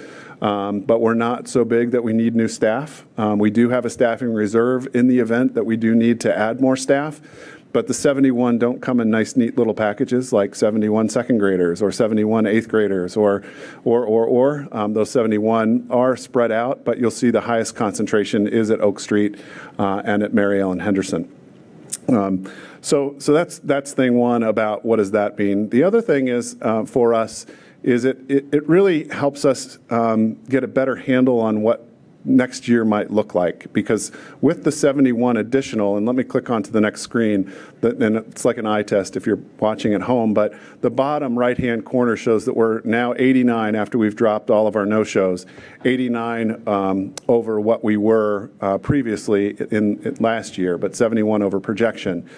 um, 0.41 0.81
but 0.81 1.01
we're 1.01 1.15
not 1.15 1.47
so 1.47 1.65
big 1.65 1.91
that 1.91 2.03
we 2.03 2.13
need 2.13 2.35
new 2.35 2.47
staff. 2.47 3.05
Um, 3.17 3.39
We 3.39 3.49
do 3.49 3.69
have 3.69 3.85
a 3.85 3.89
staffing 3.89 4.31
reserve 4.31 4.87
in 4.93 5.07
the 5.07 5.19
event 5.19 5.55
that 5.55 5.65
we 5.65 5.77
do 5.77 5.95
need 5.95 6.19
to 6.21 6.37
add 6.37 6.61
more 6.61 6.75
staff, 6.75 7.19
but 7.73 7.87
the 7.87 7.93
71 7.93 8.57
don't 8.57 8.81
come 8.81 8.99
in 8.99 9.09
nice, 9.09 9.35
neat 9.35 9.57
little 9.57 9.73
packages 9.73 10.33
like 10.33 10.55
71 10.55 11.09
second 11.09 11.37
graders 11.37 11.81
or 11.81 11.91
71 11.91 12.45
eighth 12.45 12.67
graders 12.67 13.15
or, 13.15 13.43
or, 13.83 14.05
or, 14.05 14.25
or. 14.25 14.67
Um, 14.71 14.93
Those 14.93 15.09
71 15.11 15.87
are 15.89 16.15
spread 16.17 16.51
out, 16.51 16.83
but 16.83 16.99
you'll 16.99 17.11
see 17.11 17.31
the 17.31 17.41
highest 17.41 17.75
concentration 17.75 18.47
is 18.47 18.71
at 18.71 18.81
Oak 18.81 18.99
Street 18.99 19.39
uh, 19.79 20.01
and 20.03 20.23
at 20.23 20.33
Mary 20.33 20.61
Ellen 20.61 20.79
Henderson. 20.79 21.31
Um, 22.09 22.51
So, 22.81 23.15
so 23.19 23.31
that's, 23.31 23.59
that's 23.59 23.93
thing 23.93 24.15
one 24.15 24.41
about 24.41 24.83
what 24.83 24.95
does 24.95 25.11
that 25.11 25.37
mean. 25.37 25.69
The 25.69 25.83
other 25.83 26.01
thing 26.01 26.29
is, 26.29 26.55
uh, 26.61 26.83
for 26.85 27.13
us, 27.13 27.45
is 27.83 28.05
it, 28.05 28.19
it 28.29 28.45
it 28.51 28.67
really 28.69 29.07
helps 29.07 29.45
us 29.45 29.79
um, 29.89 30.35
get 30.49 30.63
a 30.63 30.67
better 30.67 30.95
handle 30.95 31.39
on 31.39 31.61
what 31.61 31.87
next 32.23 32.67
year 32.67 32.85
might 32.85 33.11
look 33.11 33.35
like. 33.35 33.71
Because 33.73 34.11
with 34.41 34.63
the 34.63 34.71
71 34.71 35.37
additional, 35.37 35.97
and 35.97 36.05
let 36.05 36.15
me 36.15 36.23
click 36.23 36.49
onto 36.49 36.71
the 36.71 36.81
next 36.81 37.01
screen, 37.01 37.51
and 37.81 38.17
it's 38.17 38.45
like 38.45 38.57
an 38.57 38.65
eye 38.65 38.83
test 38.83 39.15
if 39.15 39.25
you're 39.25 39.39
watching 39.59 39.93
at 39.93 40.01
home, 40.01 40.33
but 40.33 40.53
the 40.81 40.89
bottom 40.89 41.37
right-hand 41.37 41.85
corner 41.85 42.15
shows 42.15 42.45
that 42.45 42.55
we're 42.55 42.81
now 42.81 43.13
89 43.17 43.75
after 43.75 43.97
we've 43.97 44.15
dropped 44.15 44.49
all 44.49 44.67
of 44.67 44.75
our 44.75 44.85
no-shows, 44.85 45.45
89 45.85 46.67
um, 46.67 47.15
over 47.27 47.59
what 47.59 47.83
we 47.83 47.97
were 47.97 48.51
uh, 48.61 48.77
previously 48.77 49.55
in, 49.71 50.01
in 50.03 50.15
last 50.19 50.57
year, 50.57 50.77
but 50.77 50.95
71 50.95 51.41
over 51.41 51.59
projection. 51.59 52.29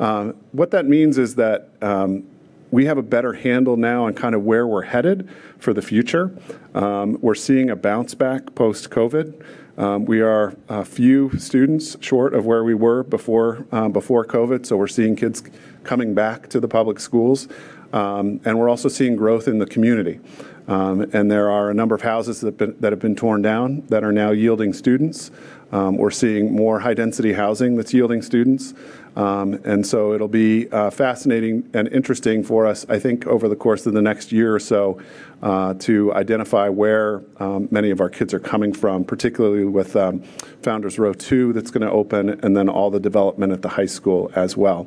Um, 0.00 0.34
What 0.52 0.70
that 0.72 0.86
means 0.86 1.18
is 1.18 1.34
that 1.36 1.70
um, 1.80 2.24
we 2.72 2.86
have 2.86 2.98
a 2.98 3.02
better 3.02 3.34
handle 3.34 3.76
now 3.76 4.06
on 4.06 4.14
kind 4.14 4.34
of 4.34 4.42
where 4.42 4.66
we're 4.66 4.82
headed 4.82 5.28
for 5.58 5.72
the 5.72 5.82
future. 5.82 6.34
Um, 6.74 7.18
We're 7.20 7.36
seeing 7.36 7.70
a 7.70 7.76
bounce 7.76 8.14
back 8.14 8.54
post-COVID. 8.54 9.44
Um, 9.76 10.06
We 10.06 10.22
are 10.22 10.54
a 10.68 10.84
few 10.84 11.38
students 11.38 11.96
short 12.00 12.34
of 12.34 12.46
where 12.46 12.64
we 12.64 12.74
were 12.74 13.02
before, 13.02 13.66
uh, 13.70 13.88
before 13.90 14.24
COVID, 14.24 14.64
so 14.64 14.76
we're 14.78 14.88
seeing 14.88 15.14
kids 15.16 15.42
coming 15.84 16.14
back 16.14 16.48
to 16.48 16.60
the 16.60 16.68
public 16.68 16.98
schools. 16.98 17.46
Um, 17.92 18.40
And 18.46 18.58
we're 18.58 18.70
also 18.70 18.88
seeing 18.88 19.16
growth 19.16 19.46
in 19.46 19.58
the 19.58 19.66
community. 19.66 20.20
Um, 20.66 21.06
And 21.12 21.30
there 21.30 21.50
are 21.50 21.68
a 21.68 21.74
number 21.74 21.94
of 21.94 22.00
houses 22.00 22.40
that 22.40 22.56
been, 22.56 22.74
that 22.80 22.90
have 22.90 23.00
been 23.00 23.16
torn 23.16 23.42
down 23.42 23.82
that 23.90 24.02
are 24.02 24.12
now 24.12 24.30
yielding 24.30 24.72
students. 24.72 25.30
Um, 25.72 25.96
We're 25.96 26.10
seeing 26.10 26.54
more 26.54 26.80
high-density 26.80 27.32
housing 27.32 27.76
that's 27.76 27.92
yielding 27.94 28.22
students. 28.22 28.74
Um, 29.16 29.58
And 29.64 29.86
so 29.86 30.14
it'll 30.14 30.28
be 30.28 30.70
uh, 30.70 30.90
fascinating 30.90 31.68
and 31.74 31.88
interesting 31.88 32.42
for 32.42 32.66
us, 32.66 32.86
I 32.88 32.98
think, 32.98 33.26
over 33.26 33.48
the 33.48 33.56
course 33.56 33.86
of 33.86 33.92
the 33.92 34.02
next 34.02 34.32
year 34.32 34.54
or 34.54 34.60
so, 34.60 34.98
uh, 35.42 35.74
to 35.80 36.14
identify 36.14 36.68
where 36.68 37.22
um, 37.38 37.68
many 37.70 37.90
of 37.90 38.00
our 38.00 38.08
kids 38.08 38.32
are 38.32 38.38
coming 38.38 38.72
from, 38.72 39.04
particularly 39.04 39.64
with 39.64 39.96
um, 39.96 40.22
Founders 40.62 40.98
Row 40.98 41.12
2 41.12 41.52
that's 41.52 41.70
going 41.70 41.86
to 41.86 41.92
open, 41.92 42.40
and 42.42 42.56
then 42.56 42.68
all 42.68 42.90
the 42.90 43.00
development 43.00 43.52
at 43.52 43.60
the 43.60 43.70
high 43.70 43.86
school 43.86 44.30
as 44.34 44.56
well. 44.56 44.86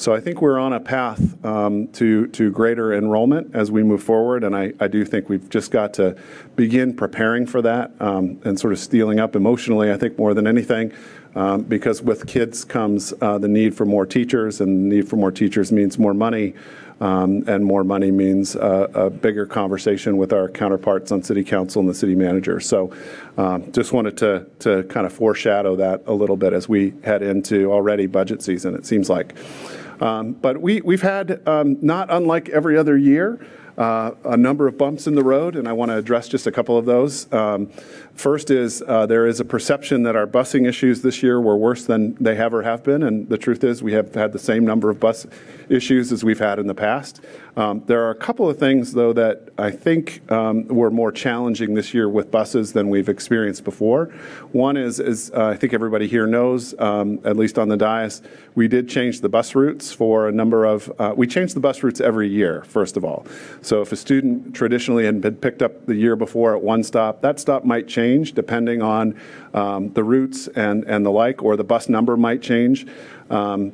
So 0.00 0.14
I 0.14 0.20
think 0.20 0.40
we're 0.40 0.58
on 0.58 0.72
a 0.72 0.80
path 0.80 1.44
um, 1.44 1.88
to, 1.88 2.26
to 2.28 2.50
greater 2.50 2.94
enrollment 2.94 3.54
as 3.54 3.70
we 3.70 3.82
move 3.82 4.02
forward, 4.02 4.44
and 4.44 4.56
I, 4.56 4.72
I 4.80 4.88
do 4.88 5.04
think 5.04 5.28
we've 5.28 5.46
just 5.50 5.70
got 5.70 5.92
to 5.94 6.16
begin 6.56 6.96
preparing 6.96 7.46
for 7.46 7.60
that 7.60 7.92
um, 8.00 8.40
and 8.44 8.58
sort 8.58 8.72
of 8.72 8.78
steeling 8.78 9.20
up 9.20 9.36
emotionally, 9.36 9.92
I 9.92 9.98
think, 9.98 10.16
more 10.16 10.32
than 10.32 10.46
anything. 10.46 10.94
Um, 11.34 11.62
because 11.62 12.00
with 12.00 12.26
kids 12.26 12.64
comes 12.64 13.12
uh, 13.20 13.36
the 13.36 13.46
need 13.46 13.76
for 13.76 13.84
more 13.84 14.06
teachers, 14.06 14.62
and 14.62 14.90
the 14.90 14.96
need 14.96 15.08
for 15.08 15.16
more 15.16 15.30
teachers 15.30 15.70
means 15.70 15.98
more 15.98 16.14
money, 16.14 16.54
um, 17.00 17.44
and 17.46 17.62
more 17.62 17.84
money 17.84 18.10
means 18.10 18.56
uh, 18.56 18.88
a 18.94 19.10
bigger 19.10 19.44
conversation 19.44 20.16
with 20.16 20.32
our 20.32 20.48
counterparts 20.48 21.12
on 21.12 21.22
city 21.22 21.44
council 21.44 21.80
and 21.80 21.88
the 21.88 21.94
city 21.94 22.14
manager. 22.14 22.58
So, 22.58 22.92
um, 23.36 23.70
just 23.70 23.92
wanted 23.92 24.16
to 24.16 24.46
to 24.60 24.82
kind 24.84 25.06
of 25.06 25.12
foreshadow 25.12 25.76
that 25.76 26.02
a 26.06 26.12
little 26.12 26.36
bit 26.36 26.52
as 26.52 26.70
we 26.70 26.94
head 27.04 27.22
into 27.22 27.70
already 27.70 28.06
budget 28.06 28.42
season. 28.42 28.74
It 28.74 28.84
seems 28.84 29.08
like, 29.08 29.36
um, 30.00 30.32
but 30.32 30.60
we 30.60 30.80
we've 30.80 31.02
had 31.02 31.46
um, 31.46 31.76
not 31.80 32.10
unlike 32.10 32.48
every 32.48 32.76
other 32.76 32.96
year. 32.96 33.44
Uh, 33.78 34.14
a 34.24 34.36
number 34.36 34.68
of 34.68 34.76
bumps 34.76 35.06
in 35.06 35.14
the 35.14 35.22
road, 35.22 35.56
and 35.56 35.66
I 35.66 35.72
want 35.72 35.90
to 35.90 35.96
address 35.96 36.28
just 36.28 36.46
a 36.46 36.52
couple 36.52 36.76
of 36.76 36.84
those. 36.84 37.32
Um, 37.32 37.70
First 38.14 38.50
is 38.50 38.82
uh, 38.86 39.06
there 39.06 39.26
is 39.26 39.40
a 39.40 39.44
perception 39.44 40.02
that 40.02 40.14
our 40.14 40.26
busing 40.26 40.68
issues 40.68 41.00
this 41.00 41.22
year 41.22 41.40
were 41.40 41.56
worse 41.56 41.84
than 41.86 42.14
they 42.16 42.36
ever 42.36 42.62
have 42.62 42.84
been, 42.84 43.02
and 43.02 43.28
the 43.28 43.38
truth 43.38 43.64
is 43.64 43.82
we 43.82 43.92
have 43.94 44.14
had 44.14 44.32
the 44.32 44.38
same 44.38 44.64
number 44.64 44.90
of 44.90 45.00
bus 45.00 45.26
issues 45.70 46.12
as 46.12 46.22
we've 46.22 46.40
had 46.40 46.58
in 46.58 46.66
the 46.66 46.74
past. 46.74 47.20
Um, 47.56 47.82
There 47.86 48.04
are 48.04 48.10
a 48.10 48.16
couple 48.16 48.48
of 48.48 48.58
things, 48.58 48.92
though, 48.92 49.12
that 49.14 49.50
I 49.56 49.70
think 49.70 50.20
um, 50.30 50.66
were 50.66 50.90
more 50.90 51.12
challenging 51.12 51.74
this 51.74 51.94
year 51.94 52.08
with 52.08 52.30
buses 52.30 52.72
than 52.72 52.90
we've 52.90 53.08
experienced 53.08 53.64
before. 53.64 54.06
One 54.52 54.76
is, 54.76 55.00
is 55.00 55.30
uh, 55.30 55.46
I 55.46 55.56
think 55.56 55.72
everybody 55.72 56.06
here 56.06 56.26
knows, 56.26 56.78
um, 56.78 57.20
at 57.24 57.36
least 57.36 57.58
on 57.58 57.68
the 57.68 57.76
dais, 57.76 58.22
we 58.54 58.68
did 58.68 58.88
change 58.88 59.20
the 59.20 59.28
bus 59.28 59.54
routes 59.54 59.92
for 59.92 60.28
a 60.28 60.32
number 60.32 60.64
of, 60.64 60.92
uh, 60.98 61.14
we 61.16 61.26
change 61.26 61.54
the 61.54 61.60
bus 61.60 61.82
routes 61.82 62.00
every 62.00 62.28
year, 62.28 62.64
first 62.64 62.96
of 62.96 63.04
all. 63.04 63.24
So 63.62 63.80
if 63.80 63.92
a 63.92 63.96
student 63.96 64.54
traditionally 64.54 65.04
had 65.04 65.20
been 65.20 65.36
picked 65.36 65.62
up 65.62 65.86
the 65.86 65.94
year 65.94 66.16
before 66.16 66.56
at 66.56 66.62
one 66.62 66.82
stop, 66.82 67.20
that 67.22 67.38
stop 67.40 67.64
might 67.64 67.86
change 67.86 67.99
depending 68.34 68.82
on 68.82 69.18
um, 69.54 69.92
the 69.92 70.04
routes 70.04 70.48
and, 70.48 70.84
and 70.84 71.04
the 71.04 71.10
like, 71.10 71.42
or 71.42 71.56
the 71.56 71.64
bus 71.64 71.88
number 71.88 72.16
might 72.16 72.42
change. 72.42 72.86
Um, 73.30 73.72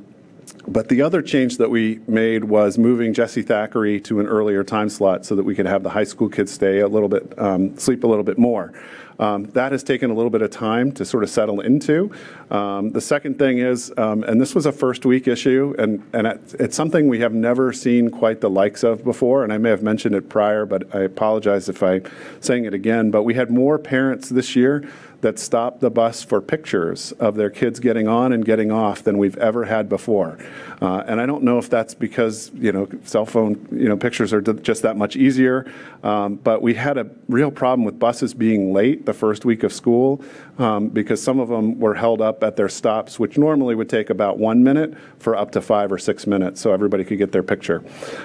but 0.69 0.89
the 0.89 1.03
other 1.03 1.23
change 1.23 1.59
that 1.59 1.71
we 1.71 2.01
made 2.07 2.45
was 2.45 2.79
moving 2.79 3.15
Jessie 3.15 3.43
Thackrey 3.43 4.03
to 4.05 4.21
an 4.21 4.27
earlier 4.27 4.65
time 4.65 4.89
slot 4.89 5.25
so 5.25 5.35
that 5.35 5.45
we 5.45 5.55
could 5.55 5.67
have 5.67 5.83
the 5.83 5.91
high 5.91 6.05
school 6.05 6.29
kids 6.29 6.53
stay 6.53 6.81
a 6.81 6.89
little 6.89 7.09
bit, 7.09 7.39
um, 7.39 7.77
sleep 7.79 8.05
a 8.05 8.07
little 8.07 8.25
bit 8.25 8.39
more. 8.39 8.73
Um, 9.19 9.45
that 9.53 9.73
has 9.73 9.83
taken 9.83 10.11
a 10.11 10.15
little 10.15 10.31
bit 10.31 10.43
of 10.43 10.51
time 10.51 10.93
to 10.93 11.05
sort 11.05 11.23
of 11.23 11.31
settle 11.31 11.61
into. 11.61 12.11
Um, 12.51 12.91
the 12.91 13.01
second 13.01 13.39
thing 13.39 13.59
is, 13.59 13.93
um, 13.97 14.23
and 14.25 14.41
this 14.41 14.55
was 14.55 14.67
a 14.67 14.73
first 14.73 15.07
week 15.07 15.27
issue, 15.27 15.75
and, 15.79 16.03
and 16.13 16.27
it's 16.59 16.77
something 16.77 17.09
we 17.09 17.21
have 17.21 17.33
never 17.33 17.73
seen 17.73 18.11
quite 18.11 18.41
the 18.41 18.51
likes 18.51 18.83
of 18.83 19.05
before, 19.05 19.43
and 19.43 19.53
I 19.53 19.59
may 19.59 19.71
have 19.71 19.83
mentioned 19.83 20.15
it 20.15 20.29
prior, 20.29 20.67
but 20.67 20.95
I 20.95 21.01
apologize 21.01 21.69
if 21.69 21.83
I'm 21.83 22.03
saying 22.41 22.67
it 22.67 22.75
again. 22.75 23.11
But 23.11 23.23
we 23.23 23.35
had 23.35 23.51
more 23.51 23.79
parents 23.79 24.29
this 24.29 24.55
year 24.55 24.87
that 25.21 25.39
stopped 25.39 25.81
the 25.81 25.91
bus 25.91 26.23
for 26.23 26.41
pictures 26.41 27.13
of 27.13 27.37
their 27.37 27.51
kids 27.51 27.81
getting 27.81 28.07
on 28.07 28.33
and 28.33 28.45
getting 28.45 28.71
off 28.71 29.03
than 29.03 29.19
we've 29.19 29.37
ever 29.39 29.65
had 29.65 29.89
before. 29.89 30.39
Uh, 30.81 31.03
and 31.07 31.21
I 31.21 31.27
don't 31.27 31.43
know 31.43 31.59
if 31.59 31.71
that's 31.71 31.95
because 31.95 32.51
you 32.55 32.73
know 32.73 32.89
cell 33.05 33.25
phone 33.25 33.67
you 33.73 33.89
know 33.89 33.97
pictures 33.97 34.33
are 34.33 34.41
just 34.41 34.83
that 34.83 34.97
much 34.97 35.17
easier, 35.17 35.71
um, 36.03 36.37
but 36.37 36.63
we 36.63 36.75
had 36.75 36.99
a 36.99 37.09
real 37.29 37.51
problem 37.51 37.85
with 37.85 37.99
buses 37.99 38.35
being 38.35 38.73
late 38.73 39.07
the 39.07 39.15
first 39.15 39.45
week 39.45 39.63
of 39.63 39.73
school 39.73 40.23
um, 40.59 40.89
because 40.89 41.23
some 41.23 41.39
of 41.39 41.49
them 41.49 41.79
were 41.79 41.95
held 41.95 42.21
up 42.21 42.43
at 42.43 42.57
their 42.57 42.69
stops, 42.69 43.19
which 43.19 43.37
normally 43.39 43.75
would 43.75 43.89
take 43.89 44.11
about 44.11 44.39
one 44.39 44.63
minute 44.63 44.95
for 45.19 45.37
up 45.37 45.51
to 45.53 45.61
five 45.61 45.93
or 45.93 45.99
six 45.99 46.27
minutes, 46.27 46.61
so 46.61 46.73
everybody 46.73 47.05
could 47.05 47.19
get 47.19 47.33
their 47.33 47.43
picture. 47.43 47.85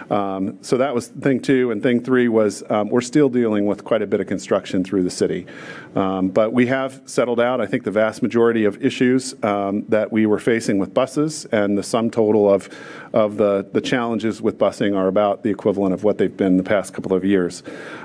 Um, 0.10 0.58
so 0.62 0.78
that 0.78 0.94
was 0.94 1.08
thing 1.08 1.42
two, 1.42 1.72
and 1.72 1.82
thing 1.82 2.04
three 2.04 2.28
was 2.28 2.64
um, 2.70 2.90
we're 2.90 3.02
still 3.02 3.30
dealing 3.30 3.66
with 3.66 3.84
quite 3.84 4.02
a 4.02 4.08
bit 4.08 4.20
of 4.20 4.28
construction 4.28 4.84
through 4.84 5.04
the 5.04 5.10
city, 5.10 5.48
um, 5.96 6.30
but 6.30 6.54
we 6.54 6.68
have 6.68 7.02
settled 7.06 7.40
out. 7.40 7.62
I 7.62 7.66
think 7.66 7.84
the 7.84 7.92
vast 7.92 8.22
majority 8.22 8.66
of 8.66 8.84
issues 8.84 9.36
um, 9.44 9.86
that 9.90 10.12
we 10.12 10.26
were 10.26 10.40
facing 10.40 10.78
with 10.78 10.94
buses 10.94 11.46
and 11.46 11.78
the 11.78 11.84
sum 11.84 12.10
total 12.10 12.52
of 12.52 12.70
of 13.14 13.38
the 13.38 13.68
the 13.74 13.82
challenges 13.82 14.42
with 14.42 14.58
busing 14.58 14.96
are 14.96 15.08
about 15.08 15.44
the 15.44 15.50
equivalent 15.50 15.94
of 15.94 16.04
what 16.04 16.18
they've 16.18 16.36
been 16.36 16.58
the 16.58 16.64
past 16.64 16.94
couple 16.94 17.14
of 17.14 17.26
years. 17.26 17.64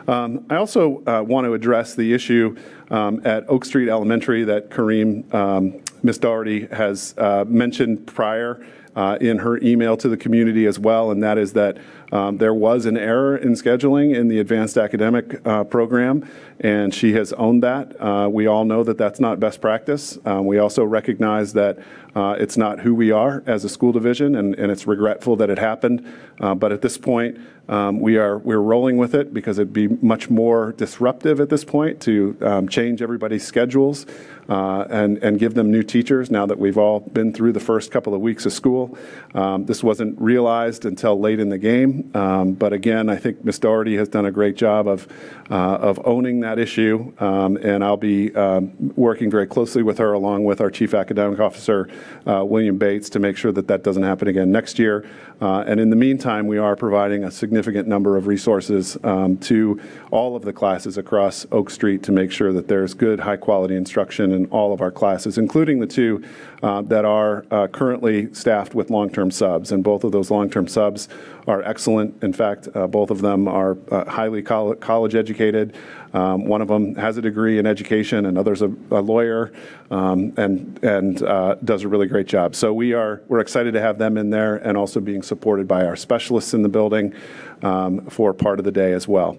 Um, 0.08 0.44
I 0.50 0.56
also 0.56 1.02
uh, 1.06 1.22
want 1.22 1.46
to 1.46 1.54
address 1.54 1.94
the 1.94 2.12
issue 2.12 2.56
um, 2.90 3.24
at 3.24 3.48
Oak 3.48 3.64
Street 3.64 3.88
Elementary 3.88 4.44
that 4.44 4.70
Kareem 4.70 5.32
um, 5.34 5.82
Miss 6.02 6.18
Doherty 6.18 6.66
has 6.66 7.14
uh, 7.18 7.44
mentioned 7.46 8.06
prior 8.06 8.64
uh, 8.96 9.18
in 9.20 9.38
her 9.38 9.58
email 9.58 9.96
to 9.98 10.08
the 10.08 10.16
community 10.16 10.64
as 10.66 10.78
well, 10.78 11.10
and 11.10 11.22
that 11.22 11.36
is 11.36 11.52
that 11.52 11.76
um, 12.12 12.38
there 12.38 12.54
was 12.54 12.86
an 12.86 12.96
error 12.96 13.36
in 13.36 13.52
scheduling 13.52 14.14
in 14.14 14.28
the 14.28 14.38
advanced 14.38 14.78
academic 14.78 15.46
uh, 15.46 15.64
program, 15.64 16.26
and 16.60 16.94
she 16.94 17.12
has 17.12 17.32
owned 17.34 17.62
that. 17.62 18.00
Uh, 18.00 18.28
we 18.30 18.46
all 18.46 18.64
know 18.64 18.82
that 18.84 18.96
that's 18.96 19.20
not 19.20 19.38
best 19.38 19.60
practice. 19.60 20.18
Um, 20.24 20.46
we 20.46 20.58
also 20.58 20.82
recognize 20.84 21.52
that 21.52 21.78
Uh, 22.16 22.34
It's 22.40 22.56
not 22.56 22.80
who 22.80 22.94
we 22.94 23.12
are 23.12 23.42
as 23.46 23.64
a 23.64 23.68
school 23.68 23.92
division, 23.92 24.34
and 24.36 24.54
and 24.58 24.72
it's 24.72 24.86
regretful 24.86 25.36
that 25.36 25.50
it 25.50 25.58
happened. 25.58 25.98
Uh, 26.40 26.54
But 26.54 26.72
at 26.72 26.80
this 26.80 26.96
point, 26.98 27.36
um, 27.68 28.00
we 28.00 28.16
are, 28.16 28.38
we're 28.38 28.60
rolling 28.60 28.96
with 28.96 29.14
it 29.14 29.34
because 29.34 29.58
it'd 29.58 29.72
be 29.72 29.88
much 30.00 30.30
more 30.30 30.72
disruptive 30.78 31.40
at 31.40 31.48
this 31.48 31.64
point 31.64 32.00
to 32.00 32.36
um, 32.40 32.68
change 32.68 33.02
everybody's 33.02 33.44
schedules 33.44 34.06
uh, 34.48 34.86
and, 34.90 35.18
and 35.18 35.38
give 35.38 35.54
them 35.54 35.70
new 35.70 35.82
teachers 35.82 36.30
now 36.30 36.46
that 36.46 36.58
we've 36.58 36.78
all 36.78 37.00
been 37.00 37.32
through 37.32 37.52
the 37.52 37.60
first 37.60 37.90
couple 37.90 38.14
of 38.14 38.20
weeks 38.20 38.46
of 38.46 38.52
school. 38.52 38.96
Um, 39.34 39.66
This 39.66 39.82
wasn't 39.82 40.20
realized 40.20 40.84
until 40.84 41.18
late 41.18 41.40
in 41.40 41.48
the 41.48 41.58
game. 41.58 42.10
Um, 42.14 42.54
But 42.54 42.72
again, 42.72 43.08
I 43.08 43.16
think 43.16 43.44
Ms. 43.44 43.58
Doherty 43.58 43.96
has 43.96 44.08
done 44.08 44.26
a 44.26 44.30
great 44.30 44.56
job 44.56 44.86
of, 44.86 45.08
uh, 45.50 45.54
of 45.54 46.00
owning 46.04 46.40
that 46.40 46.58
issue. 46.58 47.12
Um, 47.18 47.56
And 47.56 47.82
I'll 47.84 47.96
be 47.96 48.34
um, 48.34 48.72
working 48.96 49.30
very 49.30 49.46
closely 49.46 49.82
with 49.82 49.98
her 49.98 50.12
along 50.12 50.44
with 50.44 50.60
our 50.60 50.70
Chief 50.70 50.94
Academic 50.94 51.40
Officer, 51.40 51.88
uh, 52.26 52.44
William 52.44 52.78
Bates, 52.78 53.10
to 53.10 53.18
make 53.18 53.36
sure 53.36 53.52
that 53.52 53.68
that 53.68 53.82
doesn't 53.82 54.02
happen 54.02 54.28
again 54.28 54.52
next 54.52 54.78
year. 54.78 55.04
Uh, 55.40 55.64
And 55.66 55.78
in 55.80 55.90
the 55.90 55.96
meantime, 55.96 56.46
we 56.46 56.58
are 56.58 56.76
providing 56.76 57.24
a 57.24 57.30
significant 57.30 57.86
number 57.86 58.16
of 58.16 58.26
resources 58.26 58.96
um, 59.04 59.36
to 59.38 59.78
all 60.10 60.34
of 60.34 60.42
the 60.42 60.52
classes 60.52 60.96
across 60.96 61.46
Oak 61.52 61.68
Street 61.70 62.02
to 62.04 62.12
make 62.12 62.32
sure 62.32 62.52
that 62.52 62.68
there's 62.68 62.94
good, 62.94 63.20
high-quality 63.20 63.76
instruction 63.76 64.32
in 64.32 64.46
all 64.46 64.72
of 64.72 64.80
our 64.80 64.90
classes, 64.90 65.36
including 65.36 65.80
the 65.80 65.86
two 65.86 66.24
uh, 66.62 66.80
that 66.82 67.04
are 67.04 67.44
uh, 67.50 67.66
currently 67.66 68.32
staffed 68.32 68.74
with 68.74 68.88
long-term 68.88 69.30
subs. 69.30 69.72
And 69.72 69.84
both 69.84 70.04
of 70.04 70.12
those 70.12 70.30
long-term 70.30 70.68
subs 70.68 71.08
are 71.46 71.62
excellent. 71.62 72.22
In 72.22 72.32
fact, 72.32 72.68
uh, 72.74 72.86
both 72.86 73.10
of 73.10 73.20
them 73.20 73.46
are 73.48 73.76
uh, 73.90 74.04
highly 74.10 74.42
coll- 74.42 74.74
college-educated. 74.74 75.74
Um, 76.12 76.46
One 76.46 76.62
of 76.62 76.68
them 76.68 76.94
has 76.96 77.18
a 77.18 77.22
degree 77.22 77.58
in 77.58 77.66
education, 77.66 78.26
another's 78.26 78.62
a 78.62 78.70
a 78.90 79.00
lawyer, 79.00 79.52
um, 79.90 80.32
and, 80.36 80.82
and 80.82 81.22
uh, 81.22 81.54
does 81.64 81.84
a 81.84 81.88
really 81.88 82.06
great 82.06 82.26
job. 82.26 82.54
So 82.54 82.72
we 82.72 82.94
are, 82.94 83.22
we're 83.28 83.40
excited 83.40 83.72
to 83.74 83.80
have 83.80 83.98
them 83.98 84.16
in 84.16 84.30
there 84.30 84.56
and 84.56 84.76
also 84.76 85.00
being 85.00 85.22
supported 85.22 85.68
by 85.68 85.84
our 85.84 85.96
specialists 85.96 86.54
in 86.54 86.62
the 86.62 86.68
building 86.68 87.14
um, 87.62 88.06
for 88.06 88.32
part 88.32 88.58
of 88.58 88.64
the 88.64 88.72
day 88.72 88.92
as 88.92 89.06
well. 89.06 89.38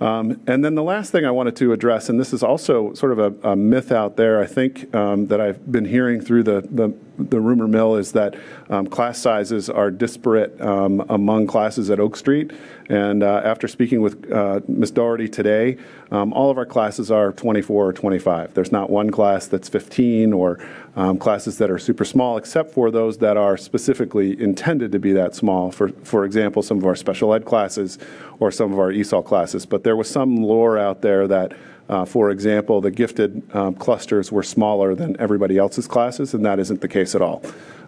Um, 0.00 0.40
And 0.46 0.64
then 0.64 0.74
the 0.74 0.82
last 0.82 1.12
thing 1.12 1.24
I 1.24 1.30
wanted 1.30 1.56
to 1.56 1.72
address, 1.72 2.08
and 2.08 2.18
this 2.18 2.32
is 2.32 2.42
also 2.42 2.94
sort 2.94 3.12
of 3.12 3.18
a 3.18 3.50
a 3.52 3.56
myth 3.56 3.92
out 3.92 4.16
there, 4.16 4.40
I 4.42 4.46
think, 4.46 4.94
um, 4.94 5.26
that 5.28 5.40
I've 5.40 5.70
been 5.70 5.84
hearing 5.84 6.20
through 6.20 6.44
the, 6.44 6.62
the 6.70 6.92
the 7.18 7.40
rumor 7.40 7.68
mill, 7.68 7.96
is 7.96 8.12
that 8.12 8.34
um, 8.70 8.86
class 8.86 9.18
sizes 9.18 9.68
are 9.70 9.90
disparate 9.90 10.60
um, 10.60 11.04
among 11.08 11.46
classes 11.46 11.90
at 11.90 12.00
Oak 12.00 12.16
Street. 12.16 12.52
And 12.88 13.22
uh, 13.22 13.40
after 13.44 13.66
speaking 13.66 14.02
with 14.02 14.30
uh, 14.30 14.60
Ms. 14.68 14.90
Doherty 14.90 15.28
today, 15.28 15.78
um, 16.10 16.32
all 16.32 16.50
of 16.50 16.58
our 16.58 16.66
classes 16.66 17.10
are 17.10 17.32
24 17.32 17.88
or 17.88 17.92
25. 17.92 18.54
There's 18.54 18.72
not 18.72 18.90
one 18.90 19.10
class 19.10 19.46
that's 19.46 19.68
15 19.68 20.32
or 20.32 20.58
um, 20.96 21.18
classes 21.18 21.58
that 21.58 21.70
are 21.70 21.78
super 21.78 22.04
small, 22.04 22.36
except 22.36 22.72
for 22.72 22.90
those 22.90 23.18
that 23.18 23.36
are 23.36 23.56
specifically 23.56 24.38
intended 24.40 24.92
to 24.92 24.98
be 24.98 25.12
that 25.12 25.34
small. 25.34 25.70
For, 25.70 25.88
for 25.88 26.24
example, 26.24 26.62
some 26.62 26.78
of 26.78 26.84
our 26.84 26.94
special 26.94 27.32
ed 27.32 27.44
classes 27.44 27.98
or 28.38 28.50
some 28.50 28.72
of 28.72 28.78
our 28.78 28.92
ESOL 28.92 29.24
classes. 29.24 29.64
But 29.64 29.84
there 29.84 29.96
was 29.96 30.10
some 30.10 30.36
lore 30.36 30.78
out 30.78 31.00
there 31.00 31.26
that 31.28 31.52
uh, 31.88 32.04
for 32.04 32.30
example, 32.30 32.80
the 32.80 32.90
gifted 32.90 33.42
um, 33.54 33.74
clusters 33.74 34.32
were 34.32 34.42
smaller 34.42 34.94
than 34.94 35.18
everybody 35.20 35.58
else's 35.58 35.86
classes, 35.86 36.34
and 36.34 36.44
that 36.44 36.58
isn't 36.58 36.80
the 36.80 36.88
case 36.88 37.14
at 37.14 37.22
all. 37.22 37.42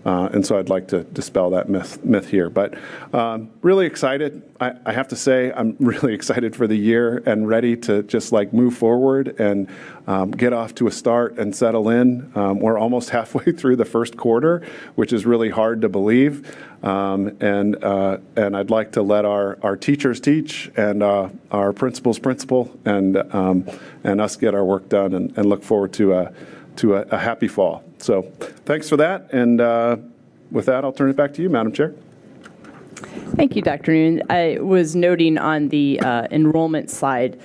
Uh, 0.06 0.28
and 0.32 0.46
so 0.46 0.56
I'd 0.56 0.68
like 0.68 0.86
to 0.88 1.02
dispel 1.02 1.50
that 1.50 1.68
myth, 1.68 2.28
here. 2.28 2.48
But 2.48 2.74
um, 3.12 3.50
really 3.60 3.86
excited. 3.86 4.40
I, 4.60 4.92
have 4.92 5.08
to 5.08 5.16
say, 5.16 5.52
I'm 5.52 5.76
really 5.80 6.14
excited 6.14 6.54
for 6.54 6.68
the 6.68 6.76
year 6.76 7.24
and 7.26 7.48
ready 7.48 7.76
to 7.78 8.04
just 8.04 8.30
like 8.30 8.52
move 8.52 8.76
forward 8.76 9.40
and 9.40 9.68
um, 10.06 10.30
get 10.30 10.52
off 10.52 10.76
to 10.76 10.86
a 10.86 10.92
start 10.92 11.38
and 11.38 11.54
settle 11.54 11.88
in. 11.88 12.30
Um, 12.36 12.60
we're 12.60 12.78
almost 12.78 13.10
halfway 13.18 13.50
through 13.50 13.76
the 13.76 13.84
first 13.84 14.16
quarter, 14.16 14.64
which 14.94 15.12
is 15.12 15.26
really 15.26 15.50
hard 15.50 15.82
to 15.82 15.88
believe. 15.88 16.56
And 16.82 17.82
uh, 17.82 18.18
and 18.36 18.56
I'd 18.56 18.70
like 18.70 18.92
to 18.92 19.02
let 19.02 19.24
our, 19.24 19.76
teachers 19.76 20.20
teach 20.20 20.70
and 20.76 21.02
uh, 21.02 21.30
our 21.50 21.72
principals 21.72 22.20
principal 22.20 22.78
and 22.84 23.16
and 23.16 24.20
us 24.20 24.36
get 24.36 24.54
our 24.54 24.64
work 24.64 24.88
done 24.88 25.14
and, 25.14 25.46
look 25.46 25.64
forward 25.64 25.92
to 25.94 26.30
to 26.76 26.96
a, 26.96 27.02
a 27.02 27.18
happy 27.18 27.48
fall. 27.48 27.82
So 27.98 28.22
thanks 28.64 28.88
for 28.88 28.96
that. 28.96 29.32
And 29.32 29.60
uh, 29.60 29.96
with 30.50 30.66
that, 30.66 30.84
I'll 30.84 30.92
turn 30.92 31.10
it 31.10 31.16
back 31.16 31.34
to 31.34 31.42
you, 31.42 31.48
Madam 31.48 31.72
Chair. 31.72 31.94
Thank 33.36 33.56
you, 33.56 33.62
Dr. 33.62 33.92
Noonan. 33.92 34.22
I 34.30 34.58
was 34.60 34.96
noting 34.96 35.36
on 35.38 35.68
the 35.68 36.00
uh, 36.00 36.26
enrollment 36.30 36.90
slide, 36.90 37.38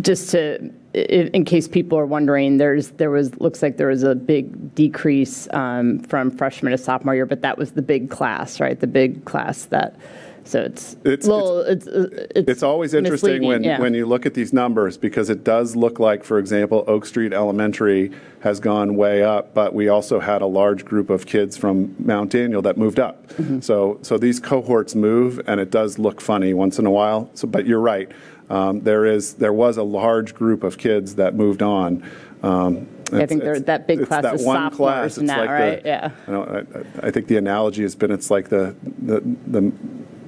just 0.00 0.30
to, 0.30 0.70
in 0.94 1.44
case 1.44 1.66
people 1.66 1.98
are 1.98 2.06
wondering, 2.06 2.58
there's, 2.58 2.90
there 2.92 3.10
was, 3.10 3.34
looks 3.40 3.62
like 3.62 3.76
there 3.76 3.88
was 3.88 4.02
a 4.04 4.14
big 4.14 4.74
decrease 4.74 5.48
um, 5.52 5.98
from 6.00 6.30
freshman 6.30 6.70
to 6.70 6.78
sophomore 6.78 7.14
year, 7.14 7.26
but 7.26 7.42
that 7.42 7.58
was 7.58 7.72
the 7.72 7.82
big 7.82 8.10
class, 8.10 8.60
right? 8.60 8.78
The 8.78 8.86
big 8.86 9.24
class 9.24 9.64
that, 9.66 9.96
so 10.44 10.60
it's, 10.60 10.94
It's- 11.04 11.26
little, 11.26 11.60
it's, 11.60 11.86
uh, 11.86 12.26
it's. 12.36 12.48
It's 12.50 12.62
always 12.62 12.92
interesting 12.94 13.44
when, 13.44 13.64
yeah. 13.64 13.80
when 13.80 13.94
you 13.94 14.06
look 14.06 14.26
at 14.26 14.34
these 14.34 14.52
numbers 14.52 14.96
because 14.98 15.30
it 15.30 15.42
does 15.44 15.74
look 15.74 15.98
like, 15.98 16.22
for 16.22 16.38
example, 16.38 16.84
Oak 16.86 17.06
Street 17.06 17.32
Elementary 17.32 18.12
has 18.40 18.60
gone 18.60 18.94
way 18.96 19.22
up, 19.22 19.54
but 19.54 19.74
we 19.74 19.88
also 19.88 20.20
had 20.20 20.42
a 20.42 20.46
large 20.46 20.84
group 20.84 21.08
of 21.10 21.26
kids 21.26 21.56
from 21.56 21.94
Mount 21.98 22.30
Daniel 22.30 22.60
that 22.62 22.76
moved 22.76 23.00
up. 23.00 23.26
Mm-hmm. 23.28 23.60
So, 23.60 23.98
so 24.02 24.18
these 24.18 24.38
cohorts 24.38 24.94
move, 24.94 25.40
and 25.46 25.60
it 25.60 25.70
does 25.70 25.98
look 25.98 26.20
funny 26.20 26.52
once 26.52 26.78
in 26.78 26.84
a 26.86 26.90
while. 26.90 27.30
So, 27.34 27.48
but 27.48 27.66
you're 27.66 27.80
right. 27.80 28.10
Um, 28.50 28.82
there 28.82 29.06
is 29.06 29.34
there 29.34 29.54
was 29.54 29.78
a 29.78 29.82
large 29.82 30.34
group 30.34 30.62
of 30.62 30.76
kids 30.76 31.14
that 31.14 31.34
moved 31.34 31.62
on. 31.62 32.02
Um, 32.42 32.86
I 33.12 33.24
think 33.24 33.42
there- 33.42 33.52
it's- 33.52 33.66
that 33.66 33.86
big 33.86 34.00
it's 34.00 34.08
class 34.08 34.22
that 34.22 34.34
is 34.34 34.44
one 34.44 34.70
class. 34.70 35.16
It's 35.16 35.26
now, 35.26 35.44
like 35.46 35.82
the- 35.82 35.88
Yeah. 35.88 36.10
I, 36.28 36.30
don't, 36.30 36.76
I, 37.02 37.06
I 37.06 37.10
think 37.10 37.28
the 37.28 37.38
analogy 37.38 37.82
has 37.82 37.94
been 37.94 38.10
it's 38.10 38.30
like 38.30 38.50
the 38.50 38.74
the, 38.98 39.22
the 39.46 39.72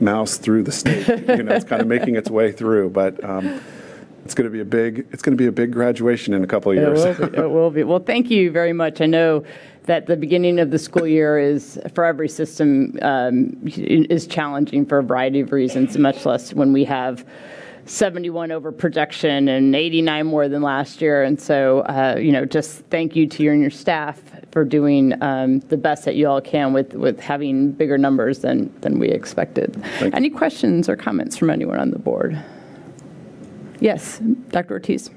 mouse 0.00 0.36
through 0.36 0.62
the 0.64 0.72
snake. 0.72 1.06
you 1.08 1.42
know, 1.42 1.54
it's 1.54 1.64
kind 1.64 1.82
of 1.82 1.88
making 1.88 2.16
its 2.16 2.30
way 2.30 2.52
through, 2.52 2.90
but 2.90 3.22
um, 3.24 3.60
it's 4.24 4.34
going 4.34 4.44
to 4.44 4.50
be 4.50 4.60
a 4.60 4.64
big 4.64 5.06
it's 5.12 5.22
going 5.22 5.36
to 5.36 5.40
be 5.40 5.46
a 5.46 5.52
big 5.52 5.72
graduation 5.72 6.34
in 6.34 6.42
a 6.42 6.46
couple 6.46 6.72
of 6.72 6.78
It 6.78 6.80
years. 6.80 7.18
will 7.18 7.28
be. 7.28 7.38
It 7.38 7.50
will 7.50 7.70
be. 7.70 7.84
Well, 7.84 8.00
thank 8.00 8.30
you 8.30 8.50
very 8.50 8.72
much. 8.72 9.00
I 9.00 9.06
know 9.06 9.44
that 9.84 10.06
the 10.06 10.16
beginning 10.16 10.58
of 10.58 10.72
the 10.72 10.78
school 10.80 11.06
year 11.06 11.38
is, 11.38 11.78
for 11.94 12.04
every 12.04 12.28
system, 12.28 12.98
um, 13.02 13.56
is 13.66 14.26
challenging 14.26 14.84
for 14.84 14.98
a 14.98 15.02
variety 15.02 15.40
of 15.40 15.52
reasons, 15.52 15.96
much 15.96 16.26
less 16.26 16.52
when 16.52 16.72
we 16.72 16.82
have 16.84 17.24
71 17.86 18.50
over 18.50 18.72
projection 18.72 19.48
and 19.48 19.74
89 19.74 20.26
more 20.26 20.48
than 20.48 20.60
last 20.62 21.00
year. 21.00 21.22
And 21.22 21.40
so, 21.40 21.80
uh, 21.80 22.16
you 22.18 22.32
know, 22.32 22.44
just 22.44 22.80
thank 22.90 23.16
you 23.16 23.26
to 23.28 23.42
you 23.42 23.52
and 23.52 23.60
your 23.60 23.70
staff 23.70 24.20
for 24.50 24.64
doing 24.64 25.20
um, 25.22 25.60
the 25.60 25.76
best 25.76 26.04
that 26.04 26.16
you 26.16 26.28
all 26.28 26.40
can 26.40 26.72
with, 26.72 26.94
with 26.94 27.20
having 27.20 27.72
bigger 27.72 27.96
numbers 27.96 28.40
than, 28.40 28.74
than 28.80 28.98
we 28.98 29.08
expected. 29.08 29.82
Any 30.00 30.30
questions 30.30 30.88
or 30.88 30.96
comments 30.96 31.36
from 31.36 31.50
anyone 31.50 31.78
on 31.78 31.90
the 31.90 31.98
board? 31.98 32.42
Yes, 33.80 34.20
Dr. 34.48 34.74
Ortiz. 34.74 35.10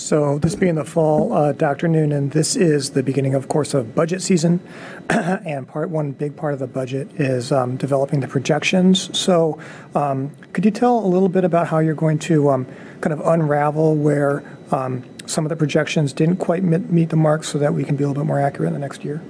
So 0.00 0.38
this 0.38 0.54
being 0.54 0.76
the 0.76 0.84
fall, 0.84 1.32
uh, 1.34 1.52
Dr. 1.52 1.86
Noonan, 1.86 2.30
this 2.30 2.56
is 2.56 2.90
the 2.90 3.02
beginning, 3.02 3.34
of 3.34 3.48
course, 3.48 3.74
of 3.74 3.94
budget 3.94 4.22
season. 4.22 4.58
and 5.10 5.68
part 5.68 5.90
one 5.90 6.12
big 6.12 6.34
part 6.36 6.54
of 6.54 6.58
the 6.58 6.66
budget 6.66 7.08
is 7.20 7.52
um, 7.52 7.76
developing 7.76 8.20
the 8.20 8.26
projections. 8.26 9.16
So 9.16 9.58
um, 9.94 10.30
could 10.54 10.64
you 10.64 10.70
tell 10.70 10.98
a 10.98 11.06
little 11.06 11.28
bit 11.28 11.44
about 11.44 11.68
how 11.68 11.80
you're 11.80 11.94
going 11.94 12.18
to 12.20 12.48
um, 12.48 12.66
kind 13.02 13.12
of 13.12 13.20
unravel 13.20 13.94
where 13.94 14.42
um, 14.72 15.04
some 15.26 15.44
of 15.44 15.50
the 15.50 15.56
projections 15.56 16.14
didn't 16.14 16.38
quite 16.38 16.62
meet, 16.64 17.10
the 17.10 17.16
mark 17.16 17.44
so 17.44 17.58
that 17.58 17.74
we 17.74 17.84
can 17.84 17.94
be 17.94 18.02
a 18.02 18.08
little 18.08 18.22
bit 18.22 18.26
more 18.26 18.40
accurate 18.40 18.68
in 18.68 18.72
the 18.72 18.80
next 18.80 19.04
year? 19.04 19.20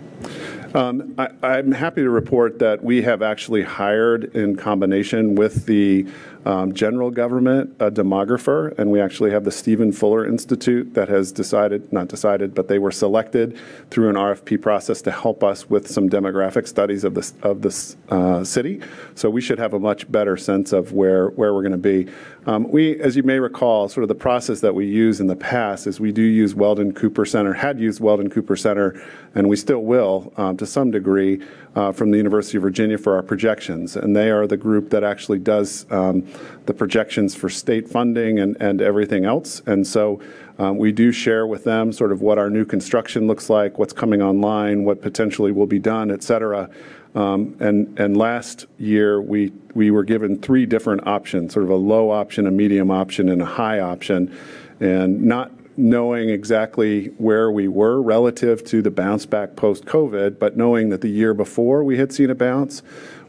Um, 0.72 1.16
I, 1.18 1.30
I'm 1.42 1.72
happy 1.72 2.02
to 2.02 2.10
report 2.10 2.60
that 2.60 2.84
we 2.84 3.02
have 3.02 3.22
actually 3.22 3.62
hired 3.62 4.36
in 4.36 4.54
combination 4.54 5.34
with 5.34 5.66
the 5.66 6.06
um, 6.46 6.72
general 6.72 7.10
government 7.10 7.74
a 7.80 7.90
demographer, 7.90 8.76
and 8.78 8.90
we 8.90 9.00
actually 9.00 9.30
have 9.30 9.44
the 9.44 9.50
Stephen 9.50 9.92
Fuller 9.92 10.26
Institute 10.26 10.94
that 10.94 11.08
has 11.08 11.32
decided, 11.32 11.92
not 11.92 12.08
decided, 12.08 12.54
but 12.54 12.68
they 12.68 12.78
were 12.78 12.90
selected 12.90 13.58
through 13.90 14.08
an 14.08 14.16
RFP 14.16 14.60
process 14.62 15.02
to 15.02 15.10
help 15.10 15.44
us 15.44 15.68
with 15.68 15.86
some 15.88 16.08
demographic 16.08 16.66
studies 16.66 17.04
of 17.04 17.14
this 17.14 17.34
of 17.42 17.62
this 17.62 17.96
uh, 18.08 18.42
city. 18.44 18.80
So 19.14 19.28
we 19.28 19.40
should 19.40 19.58
have 19.58 19.74
a 19.74 19.78
much 19.78 20.10
better 20.10 20.36
sense 20.36 20.72
of 20.72 20.92
where 20.92 21.28
where 21.30 21.52
we're 21.52 21.62
going 21.62 21.72
to 21.72 21.78
be. 21.78 22.10
Um, 22.46 22.70
we, 22.70 22.98
as 23.00 23.16
you 23.16 23.22
may 23.22 23.38
recall, 23.38 23.88
sort 23.88 24.02
of 24.02 24.08
the 24.08 24.14
process 24.14 24.60
that 24.60 24.74
we 24.74 24.86
use 24.86 25.20
in 25.20 25.26
the 25.26 25.36
past 25.36 25.86
is 25.86 26.00
we 26.00 26.10
do 26.10 26.22
use 26.22 26.54
Weldon 26.54 26.92
Cooper 26.94 27.26
Center, 27.26 27.52
had 27.52 27.78
used 27.78 28.00
Weldon 28.00 28.30
Cooper 28.30 28.56
Center, 28.56 29.00
and 29.34 29.46
we 29.46 29.56
still 29.56 29.84
will 29.84 30.32
um, 30.38 30.56
to 30.56 30.64
some 30.64 30.90
degree 30.90 31.42
uh, 31.74 31.92
from 31.92 32.10
the 32.10 32.16
University 32.16 32.56
of 32.56 32.62
Virginia 32.62 32.98
for 32.98 33.14
our 33.14 33.22
projections. 33.22 33.96
And 33.96 34.14
they 34.14 34.30
are 34.30 34.46
the 34.46 34.56
group 34.56 34.90
that 34.90 35.04
actually 35.04 35.38
does 35.38 35.86
um, 35.90 36.26
the 36.66 36.74
projections 36.74 37.34
for 37.34 37.48
state 37.48 37.88
funding 37.88 38.38
and, 38.38 38.56
and 38.60 38.80
everything 38.80 39.24
else. 39.24 39.62
And 39.66 39.86
so 39.86 40.20
um, 40.58 40.78
we 40.78 40.92
do 40.92 41.12
share 41.12 41.46
with 41.46 41.64
them 41.64 41.92
sort 41.92 42.12
of 42.12 42.20
what 42.20 42.38
our 42.38 42.50
new 42.50 42.64
construction 42.64 43.26
looks 43.26 43.48
like, 43.48 43.78
what's 43.78 43.92
coming 43.92 44.20
online, 44.22 44.84
what 44.84 45.00
potentially 45.00 45.52
will 45.52 45.66
be 45.66 45.78
done, 45.78 46.10
et 46.10 46.22
cetera. 46.22 46.68
Um, 47.14 47.56
and, 47.60 47.98
and 47.98 48.16
last 48.16 48.66
year, 48.78 49.20
we, 49.20 49.52
we 49.74 49.90
were 49.90 50.04
given 50.04 50.40
three 50.40 50.66
different 50.66 51.06
options, 51.06 51.54
sort 51.54 51.64
of 51.64 51.70
a 51.70 51.76
low 51.76 52.10
option, 52.10 52.46
a 52.46 52.50
medium 52.50 52.90
option, 52.90 53.28
and 53.28 53.42
a 53.42 53.46
high 53.46 53.80
option. 53.80 54.36
And 54.80 55.22
not 55.22 55.50
knowing 55.80 56.28
exactly 56.28 57.06
where 57.16 57.50
we 57.50 57.66
were 57.66 58.02
relative 58.02 58.62
to 58.64 58.82
the 58.82 58.90
bounce 58.90 59.26
back 59.26 59.56
post-COVID, 59.56 60.38
but 60.38 60.56
knowing 60.56 60.90
that 60.90 61.00
the 61.00 61.08
year 61.08 61.32
before 61.34 61.82
we 61.82 61.96
had 61.96 62.12
seen 62.12 62.30
a 62.30 62.34
bounce, 62.34 62.82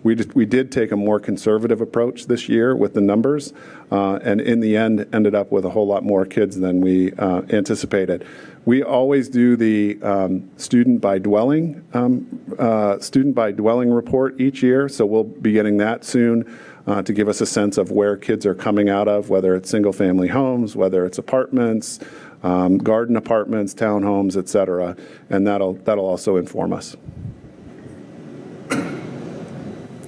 we 0.04 0.16
did, 0.16 0.34
we 0.34 0.46
did 0.46 0.72
take 0.72 0.92
a 0.92 0.96
more 0.96 1.20
conservative 1.20 1.80
approach 1.80 2.26
this 2.26 2.50
year 2.50 2.76
with 2.76 2.94
the 2.94 3.02
numbers, 3.02 3.54
uh, 3.92 4.16
and 4.24 4.42
in 4.42 4.60
the 4.60 4.76
end, 4.76 5.08
ended 5.14 5.36
up 5.36 5.52
with 5.52 5.64
a 5.64 5.70
whole 5.70 5.88
lot 5.88 6.04
more 6.04 6.26
kids 6.26 6.60
than 6.60 6.82
we 6.82 7.14
uh, 7.14 7.44
anticipated. 7.50 8.26
We 8.66 8.84
always 8.84 9.30
do 9.30 9.56
the 9.56 10.02
um, 10.02 10.50
student 10.58 11.02
by 11.02 11.20
dwelling 11.20 11.84
um, 11.94 12.28
uh, 12.58 13.00
student 13.00 13.36
by 13.36 13.52
dwelling 13.52 13.92
report 13.92 14.42
each 14.42 14.64
year, 14.64 14.90
so 14.90 15.06
we'll 15.06 15.24
be 15.24 15.52
getting 15.52 15.78
that 15.78 16.04
soon 16.04 16.52
uh, 16.88 17.04
to 17.04 17.14
give 17.14 17.28
us 17.28 17.42
a 17.42 17.46
sense 17.46 17.78
of 17.78 17.92
where 17.92 18.18
kids 18.18 18.46
are 18.46 18.56
coming 18.56 18.90
out 18.90 19.08
of, 19.08 19.30
whether 19.30 19.56
it's 19.56 19.70
single 19.70 19.94
family 19.94 20.28
homes, 20.28 20.76
whether 20.76 21.06
it's 21.06 21.18
apartments, 21.18 22.00
um, 22.44 22.78
garden 22.78 23.16
apartments, 23.16 23.74
townhomes, 23.74 24.38
et 24.38 24.50
cetera, 24.50 24.96
and 25.30 25.46
that'll 25.46 25.74
that'll 25.74 26.06
also 26.06 26.38
inform 26.38 26.74
us. 26.74 26.96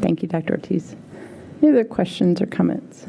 Thank 0.01 0.21
you, 0.21 0.27
Dr. 0.27 0.55
Ortiz. 0.55 0.95
Any 1.61 1.71
other 1.71 1.85
questions 1.85 2.41
or 2.41 2.45
comments? 2.47 3.07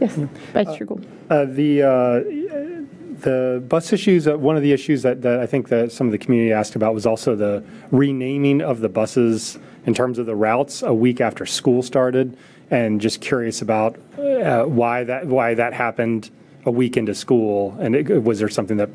Yes, 0.00 0.14
Vice 0.52 0.76
Chair 0.76 0.86
Gould. 0.86 1.06
Uh, 1.30 1.46
The, 1.46 1.82
uh, 1.82 2.20
the 3.20 3.62
bus 3.68 3.92
issues, 3.92 4.26
uh, 4.28 4.36
one 4.36 4.56
of 4.56 4.62
the 4.62 4.72
issues 4.72 5.02
that, 5.02 5.22
that 5.22 5.40
I 5.40 5.46
think 5.46 5.68
that 5.68 5.92
some 5.92 6.06
of 6.08 6.12
the 6.12 6.18
community 6.18 6.52
asked 6.52 6.74
about 6.76 6.92
was 6.92 7.06
also 7.06 7.36
the 7.36 7.64
renaming 7.90 8.60
of 8.60 8.80
the 8.80 8.88
buses 8.88 9.58
in 9.86 9.94
terms 9.94 10.18
of 10.18 10.26
the 10.26 10.34
routes 10.36 10.82
a 10.82 10.92
week 10.92 11.20
after 11.22 11.46
school 11.46 11.82
started, 11.82 12.36
and 12.70 13.00
just 13.00 13.20
curious 13.22 13.62
about 13.62 13.96
uh, 14.18 14.64
why 14.64 15.04
that, 15.04 15.26
why 15.26 15.54
that 15.54 15.72
happened 15.72 16.30
a 16.66 16.70
week 16.70 16.96
into 16.96 17.14
school, 17.14 17.76
and 17.80 17.94
it- 17.94 18.22
was 18.22 18.38
there 18.38 18.48
something 18.48 18.76
that 18.76 18.90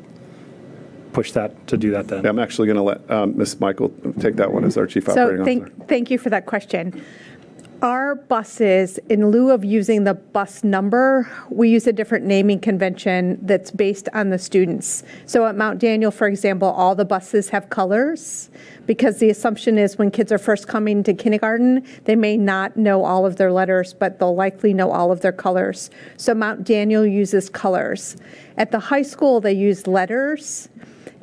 pushed 1.12 1.34
that, 1.34 1.66
to 1.66 1.76
do 1.76 1.90
that 1.92 2.08
then? 2.08 2.24
I'm 2.26 2.38
actually 2.38 2.66
going 2.66 2.76
to 2.76 2.82
let 2.82 3.10
um, 3.10 3.36
Ms. 3.36 3.58
Michael 3.60 3.92
take 4.20 4.36
that 4.36 4.52
one 4.52 4.64
as 4.64 4.76
our 4.76 4.86
chief 4.86 5.04
So 5.06 5.12
operating 5.12 5.40
officer. 5.42 5.60
thank, 5.76 5.88
thank 5.88 6.10
you 6.10 6.18
for 6.18 6.30
that 6.30 6.46
question. 6.46 7.02
Our 7.82 8.14
buses, 8.14 8.98
in 9.10 9.30
lieu 9.30 9.50
of 9.50 9.62
using 9.62 10.04
the 10.04 10.14
bus 10.14 10.64
number, 10.64 11.30
we 11.50 11.68
use 11.68 11.86
a 11.86 11.92
different 11.92 12.24
naming 12.24 12.58
convention 12.58 13.38
that's 13.42 13.70
based 13.70 14.08
on 14.14 14.30
the 14.30 14.38
students. 14.38 15.02
So 15.26 15.44
at 15.46 15.56
Mount 15.56 15.78
Daniel, 15.78 16.10
for 16.10 16.26
example, 16.26 16.68
all 16.68 16.94
the 16.94 17.04
buses 17.04 17.50
have 17.50 17.68
colors 17.68 18.48
because 18.86 19.18
the 19.18 19.28
assumption 19.28 19.76
is 19.76 19.98
when 19.98 20.10
kids 20.10 20.32
are 20.32 20.38
first 20.38 20.68
coming 20.68 21.02
to 21.02 21.12
kindergarten, 21.12 21.84
they 22.04 22.16
may 22.16 22.38
not 22.38 22.78
know 22.78 23.04
all 23.04 23.26
of 23.26 23.36
their 23.36 23.52
letters, 23.52 23.92
but 23.92 24.18
they'll 24.18 24.34
likely 24.34 24.72
know 24.72 24.90
all 24.90 25.12
of 25.12 25.20
their 25.20 25.32
colors. 25.32 25.90
So 26.16 26.34
Mount 26.34 26.64
Daniel 26.64 27.04
uses 27.04 27.50
colors. 27.50 28.16
At 28.56 28.70
the 28.70 28.80
high 28.80 29.02
school, 29.02 29.38
they 29.38 29.52
use 29.52 29.86
letters. 29.86 30.70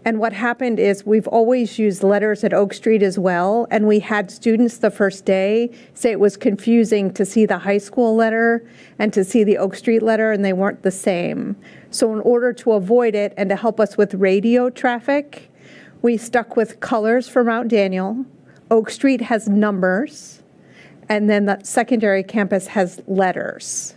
And 0.05 0.19
what 0.19 0.33
happened 0.33 0.79
is 0.79 1.05
we've 1.05 1.27
always 1.27 1.79
used 1.79 2.03
letters 2.03 2.43
at 2.43 2.53
Oak 2.53 2.73
Street 2.73 3.01
as 3.01 3.17
well. 3.17 3.67
And 3.71 3.87
we 3.87 3.99
had 3.99 4.29
students 4.29 4.77
the 4.77 4.91
first 4.91 5.23
day 5.23 5.71
say 5.93 6.11
it 6.11 6.19
was 6.19 6.35
confusing 6.35 7.13
to 7.13 7.25
see 7.25 7.45
the 7.45 7.57
high 7.57 7.77
school 7.77 8.15
letter 8.15 8.67
and 8.99 9.13
to 9.13 9.23
see 9.23 9.45
the 9.45 9.57
Oak 9.57 9.75
Street 9.75 10.03
letter, 10.03 10.31
and 10.31 10.43
they 10.43 10.53
weren't 10.53 10.83
the 10.83 10.91
same. 10.91 11.55
So, 11.89 12.11
in 12.13 12.19
order 12.21 12.51
to 12.53 12.73
avoid 12.73 13.15
it 13.15 13.33
and 13.37 13.49
to 13.49 13.55
help 13.55 13.79
us 13.79 13.97
with 13.97 14.13
radio 14.15 14.69
traffic, 14.69 15.49
we 16.01 16.17
stuck 16.17 16.57
with 16.57 16.81
colors 16.81 17.29
for 17.29 17.43
Mount 17.43 17.69
Daniel. 17.69 18.25
Oak 18.69 18.89
Street 18.89 19.21
has 19.21 19.47
numbers, 19.47 20.41
and 21.07 21.29
then 21.29 21.45
the 21.45 21.61
secondary 21.63 22.23
campus 22.23 22.67
has 22.67 23.01
letters. 23.07 23.95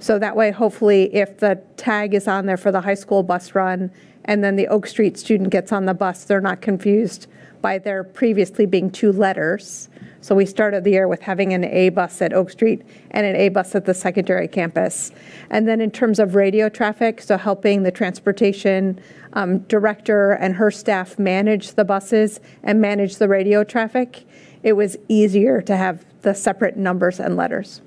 So 0.00 0.18
that 0.18 0.34
way, 0.34 0.50
hopefully, 0.50 1.14
if 1.14 1.38
the 1.38 1.62
tag 1.76 2.14
is 2.14 2.26
on 2.26 2.46
there 2.46 2.56
for 2.56 2.72
the 2.72 2.80
high 2.80 2.94
school 2.94 3.22
bus 3.22 3.54
run, 3.54 3.90
and 4.24 4.44
then 4.44 4.56
the 4.56 4.68
Oak 4.68 4.86
Street 4.86 5.18
student 5.18 5.50
gets 5.50 5.72
on 5.72 5.86
the 5.86 5.94
bus, 5.94 6.24
they're 6.24 6.40
not 6.40 6.60
confused 6.60 7.26
by 7.62 7.78
there 7.78 8.04
previously 8.04 8.66
being 8.66 8.90
two 8.90 9.12
letters. 9.12 9.88
So 10.22 10.34
we 10.34 10.44
started 10.44 10.84
the 10.84 10.90
year 10.90 11.08
with 11.08 11.22
having 11.22 11.52
an 11.52 11.64
A 11.64 11.88
bus 11.88 12.20
at 12.20 12.32
Oak 12.32 12.50
Street 12.50 12.82
and 13.10 13.26
an 13.26 13.36
A 13.36 13.48
bus 13.48 13.74
at 13.74 13.86
the 13.86 13.94
secondary 13.94 14.48
campus. 14.48 15.12
And 15.48 15.66
then 15.66 15.80
in 15.80 15.90
terms 15.90 16.18
of 16.18 16.34
radio 16.34 16.68
traffic, 16.68 17.22
so 17.22 17.38
helping 17.38 17.82
the 17.82 17.90
transportation 17.90 19.00
um, 19.32 19.60
director 19.60 20.32
and 20.32 20.54
her 20.56 20.70
staff 20.70 21.18
manage 21.18 21.74
the 21.74 21.84
buses 21.84 22.40
and 22.62 22.80
manage 22.80 23.16
the 23.16 23.28
radio 23.28 23.64
traffic, 23.64 24.26
it 24.62 24.74
was 24.74 24.96
easier 25.08 25.62
to 25.62 25.76
have 25.76 26.04
the 26.22 26.34
separate 26.34 26.76
numbers 26.76 27.18
and 27.18 27.36
letters. 27.36 27.80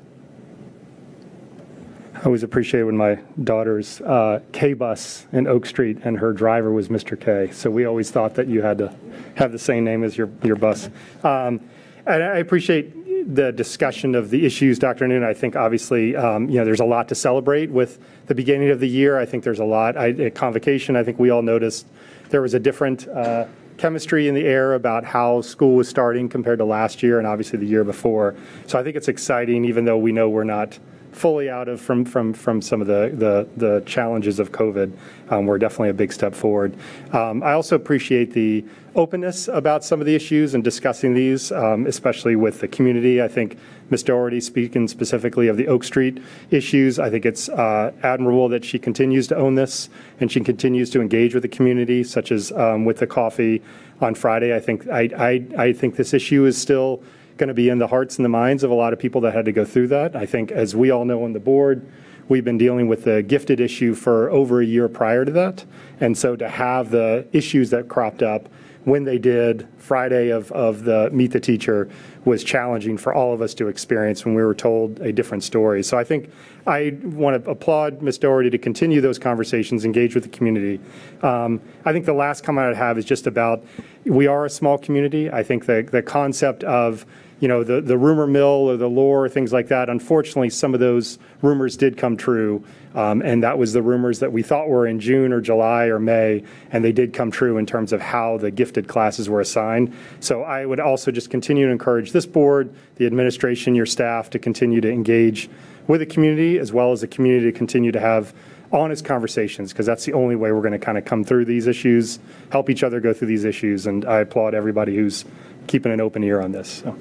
I 2.23 2.27
always 2.27 2.43
appreciate 2.43 2.83
when 2.83 2.95
my 2.95 3.15
daughter's 3.43 3.99
uh, 3.99 4.39
K 4.53 4.71
bus 4.71 5.27
in 5.33 5.45
Oak 5.45 5.65
Street 5.65 5.97
and 6.05 6.17
her 6.17 6.31
driver 6.31 6.71
was 6.71 6.87
Mr. 6.87 7.19
K. 7.19 7.51
So 7.51 7.69
we 7.69 7.83
always 7.83 8.11
thought 8.11 8.35
that 8.35 8.47
you 8.47 8.61
had 8.61 8.77
to 8.77 8.95
have 9.35 9.51
the 9.51 9.59
same 9.59 9.83
name 9.83 10.05
as 10.05 10.17
your, 10.17 10.29
your 10.41 10.55
bus. 10.55 10.89
Um, 11.21 11.59
and 12.05 12.23
I 12.23 12.37
appreciate 12.37 13.35
the 13.35 13.51
discussion 13.51 14.15
of 14.15 14.29
the 14.29 14.45
issues, 14.45 14.79
Dr. 14.79 15.05
Noon. 15.05 15.21
I 15.21 15.33
think 15.33 15.57
obviously, 15.57 16.15
um, 16.15 16.47
you 16.47 16.59
know, 16.59 16.63
there's 16.63 16.79
a 16.79 16.85
lot 16.85 17.09
to 17.09 17.15
celebrate 17.15 17.69
with 17.69 17.99
the 18.27 18.35
beginning 18.35 18.69
of 18.69 18.79
the 18.79 18.87
year. 18.87 19.19
I 19.19 19.25
think 19.25 19.43
there's 19.43 19.59
a 19.59 19.65
lot. 19.65 19.97
I, 19.97 20.11
at 20.11 20.33
convocation, 20.33 20.95
I 20.95 21.03
think 21.03 21.19
we 21.19 21.29
all 21.29 21.41
noticed 21.41 21.87
there 22.29 22.41
was 22.41 22.53
a 22.53 22.59
different 22.59 23.05
uh, 23.05 23.47
chemistry 23.75 24.29
in 24.29 24.33
the 24.33 24.45
air 24.45 24.75
about 24.75 25.03
how 25.03 25.41
school 25.41 25.75
was 25.75 25.89
starting 25.89 26.29
compared 26.29 26.59
to 26.59 26.65
last 26.65 27.03
year 27.03 27.17
and 27.17 27.27
obviously 27.27 27.59
the 27.59 27.65
year 27.65 27.83
before. 27.83 28.33
So 28.67 28.79
I 28.79 28.83
think 28.83 28.95
it's 28.95 29.09
exciting, 29.09 29.65
even 29.65 29.83
though 29.83 29.97
we 29.97 30.13
know 30.13 30.29
we're 30.29 30.45
not 30.45 30.79
fully 31.13 31.49
out 31.49 31.67
of 31.67 31.79
from 31.79 32.05
from 32.05 32.33
from 32.33 32.61
some 32.61 32.81
of 32.81 32.87
the 32.87 33.11
the, 33.13 33.47
the 33.57 33.83
challenges 33.85 34.39
of 34.39 34.51
COVID. 34.51 34.91
Um, 35.29 35.45
we're 35.45 35.57
definitely 35.57 35.89
a 35.89 35.93
big 35.93 36.11
step 36.11 36.35
forward. 36.35 36.75
Um, 37.11 37.41
I 37.43 37.53
also 37.53 37.75
appreciate 37.75 38.33
the 38.33 38.65
openness 38.95 39.47
about 39.47 39.83
some 39.83 39.99
of 39.99 40.05
the 40.05 40.13
issues 40.13 40.53
and 40.53 40.63
discussing 40.63 41.13
these, 41.13 41.51
um, 41.51 41.87
especially 41.87 42.35
with 42.35 42.59
the 42.59 42.67
community. 42.67 43.21
I 43.21 43.27
think 43.27 43.57
Ms. 43.89 44.03
Doherty 44.03 44.39
speaking 44.39 44.87
specifically 44.87 45.47
of 45.47 45.57
the 45.57 45.67
Oak 45.67 45.83
Street 45.83 46.21
issues. 46.51 46.99
I 46.99 47.09
think 47.09 47.25
it's 47.25 47.49
uh, 47.49 47.91
admirable 48.03 48.49
that 48.49 48.63
she 48.63 48.77
continues 48.77 49.27
to 49.27 49.35
own 49.35 49.55
this 49.55 49.89
and 50.19 50.31
she 50.31 50.41
continues 50.41 50.89
to 50.91 51.01
engage 51.01 51.33
with 51.33 51.43
the 51.43 51.49
community, 51.49 52.03
such 52.03 52.31
as 52.31 52.51
um, 52.51 52.85
with 52.85 52.97
the 52.97 53.07
coffee 53.07 53.61
on 54.01 54.15
Friday. 54.15 54.55
I 54.55 54.59
think 54.59 54.87
I, 54.87 55.09
I 55.17 55.45
I 55.57 55.73
think 55.73 55.95
this 55.95 56.13
issue 56.13 56.45
is 56.45 56.57
still 56.57 57.01
going 57.37 57.47
to 57.47 57.53
be 57.53 57.69
in 57.69 57.79
the 57.79 57.87
hearts 57.87 58.17
and 58.17 58.25
the 58.25 58.29
minds 58.29 58.63
of 58.63 58.71
a 58.71 58.73
lot 58.73 58.93
of 58.93 58.99
people 58.99 59.21
that 59.21 59.33
had 59.33 59.45
to 59.45 59.51
go 59.51 59.65
through 59.65 59.87
that. 59.87 60.15
I 60.15 60.25
think, 60.25 60.51
as 60.51 60.75
we 60.75 60.91
all 60.91 61.05
know 61.05 61.23
on 61.23 61.33
the 61.33 61.39
board, 61.39 61.85
we've 62.29 62.45
been 62.45 62.57
dealing 62.57 62.87
with 62.87 63.03
the 63.03 63.21
gifted 63.23 63.59
issue 63.59 63.93
for 63.93 64.29
over 64.29 64.61
a 64.61 64.65
year 64.65 64.87
prior 64.87 65.25
to 65.25 65.31
that. 65.31 65.65
And 65.99 66.17
so 66.17 66.35
to 66.35 66.47
have 66.47 66.89
the 66.91 67.27
issues 67.31 67.69
that 67.71 67.87
cropped 67.87 68.23
up 68.23 68.49
when 68.85 69.03
they 69.03 69.17
did 69.17 69.67
Friday 69.77 70.29
of, 70.29 70.51
of 70.51 70.83
the 70.83 71.09
Meet 71.11 71.31
the 71.31 71.39
Teacher 71.39 71.89
was 72.25 72.43
challenging 72.43 72.97
for 72.97 73.13
all 73.13 73.33
of 73.33 73.41
us 73.41 73.53
to 73.55 73.67
experience 73.67 74.25
when 74.25 74.33
we 74.33 74.41
were 74.41 74.55
told 74.55 74.99
a 75.01 75.11
different 75.11 75.43
story. 75.43 75.83
So 75.83 75.97
I 75.97 76.03
think 76.03 76.31
I 76.65 76.97
want 77.03 77.43
to 77.43 77.49
applaud 77.49 78.01
Ms. 78.01 78.17
Doherty 78.17 78.49
to 78.49 78.57
continue 78.57 79.01
those 79.01 79.19
conversations, 79.19 79.85
engage 79.85 80.15
with 80.15 80.23
the 80.23 80.29
community. 80.29 80.79
Um, 81.21 81.61
I 81.85 81.91
think 81.91 82.05
the 82.05 82.13
last 82.13 82.43
comment 82.43 82.67
I'd 82.67 82.77
have 82.77 82.97
is 82.97 83.05
just 83.05 83.27
about 83.27 83.63
we 84.05 84.27
are 84.27 84.45
a 84.45 84.49
small 84.49 84.77
community. 84.77 85.31
I 85.31 85.43
think 85.43 85.65
the, 85.65 85.87
the 85.89 86.01
concept 86.01 86.63
of 86.63 87.05
you 87.43 87.49
know, 87.49 87.61
the, 87.61 87.81
the 87.81 87.97
rumor 87.97 88.25
mill 88.25 88.69
or 88.69 88.77
the 88.77 88.87
lore, 88.87 89.27
things 89.27 89.51
like 89.51 89.67
that. 89.67 89.89
Unfortunately, 89.89 90.49
some 90.49 90.73
of 90.73 90.79
those 90.79 91.19
rumors 91.41 91.75
did 91.75 91.97
come 91.97 92.15
true. 92.15 92.63
Um, 92.95 93.21
and 93.21 93.43
that 93.43 93.57
was 93.57 93.73
the 93.73 93.81
rumors 93.81 94.19
that 94.19 94.31
we 94.31 94.43
thought 94.43 94.67
were 94.67 94.85
in 94.85 94.99
June 94.99 95.33
or 95.33 95.41
July 95.41 95.85
or 95.85 95.99
May, 95.99 96.43
and 96.71 96.83
they 96.83 96.91
did 96.91 97.13
come 97.13 97.31
true 97.31 97.57
in 97.57 97.65
terms 97.65 97.91
of 97.91 98.01
how 98.01 98.37
the 98.37 98.51
gifted 98.51 98.87
classes 98.87 99.29
were 99.29 99.41
assigned. 99.41 99.93
So 100.19 100.43
I 100.43 100.65
would 100.65 100.79
also 100.79 101.11
just 101.11 101.29
continue 101.29 101.65
to 101.65 101.71
encourage 101.71 102.11
this 102.11 102.25
board, 102.25 102.73
the 102.97 103.05
administration, 103.05 103.73
your 103.73 103.85
staff 103.85 104.29
to 104.31 104.39
continue 104.39 104.81
to 104.81 104.91
engage 104.91 105.49
with 105.87 105.99
the 106.01 106.05
community 106.05 106.59
as 106.59 106.71
well 106.71 106.91
as 106.91 107.01
the 107.01 107.07
community 107.07 107.51
to 107.51 107.57
continue 107.57 107.91
to 107.91 107.99
have 107.99 108.33
honest 108.71 109.05
conversations 109.05 109.71
because 109.71 109.85
that's 109.85 110.05
the 110.05 110.13
only 110.13 110.35
way 110.35 110.51
we're 110.51 110.61
going 110.61 110.71
to 110.71 110.79
kind 110.79 110.97
of 110.97 111.05
come 111.05 111.23
through 111.23 111.45
these 111.45 111.67
issues, 111.67 112.19
help 112.51 112.69
each 112.69 112.83
other 112.83 112.99
go 112.99 113.13
through 113.13 113.27
these 113.27 113.43
issues. 113.43 113.85
And 113.85 114.05
I 114.05 114.19
applaud 114.19 114.53
everybody 114.53 114.95
who's 114.95 115.25
keeping 115.67 115.91
an 115.91 116.01
open 116.01 116.23
ear 116.23 116.41
on 116.41 116.51
this. 116.51 116.69
So. 116.83 116.97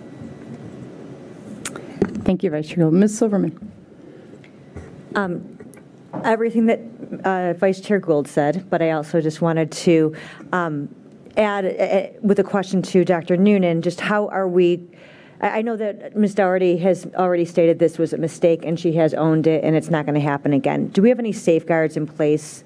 Thank 2.24 2.42
you, 2.42 2.50
Vice 2.50 2.68
Chair 2.68 2.84
Gould. 2.84 2.94
Ms. 2.94 3.18
Silverman. 3.18 3.72
Everything 6.24 6.66
that 6.66 6.80
uh, 7.24 7.54
Vice 7.54 7.80
Chair 7.80 7.98
Gould 7.98 8.28
said, 8.28 8.68
but 8.70 8.82
I 8.82 8.92
also 8.92 9.20
just 9.20 9.40
wanted 9.40 9.72
to 9.72 10.14
um, 10.52 10.94
add 11.36 11.64
uh, 11.64 12.18
with 12.20 12.38
a 12.38 12.44
question 12.44 12.82
to 12.82 13.04
Dr. 13.04 13.36
Noonan, 13.36 13.82
just 13.82 14.00
how 14.00 14.28
are 14.28 14.48
we, 14.48 14.86
I 15.40 15.62
know 15.62 15.76
that 15.76 16.16
Ms. 16.16 16.34
Doherty 16.34 16.76
has 16.78 17.06
already 17.16 17.44
stated 17.44 17.78
this 17.78 17.98
was 17.98 18.12
a 18.12 18.18
mistake 18.18 18.64
and 18.64 18.78
she 18.78 18.92
has 18.94 19.14
owned 19.14 19.46
it 19.46 19.64
and 19.64 19.74
it's 19.74 19.90
not 19.90 20.06
going 20.06 20.14
to 20.14 20.20
happen 20.20 20.52
again. 20.52 20.88
Do 20.88 21.02
we 21.02 21.08
have 21.08 21.18
any 21.18 21.32
safeguards 21.32 21.96
in 21.96 22.06
place, 22.06 22.64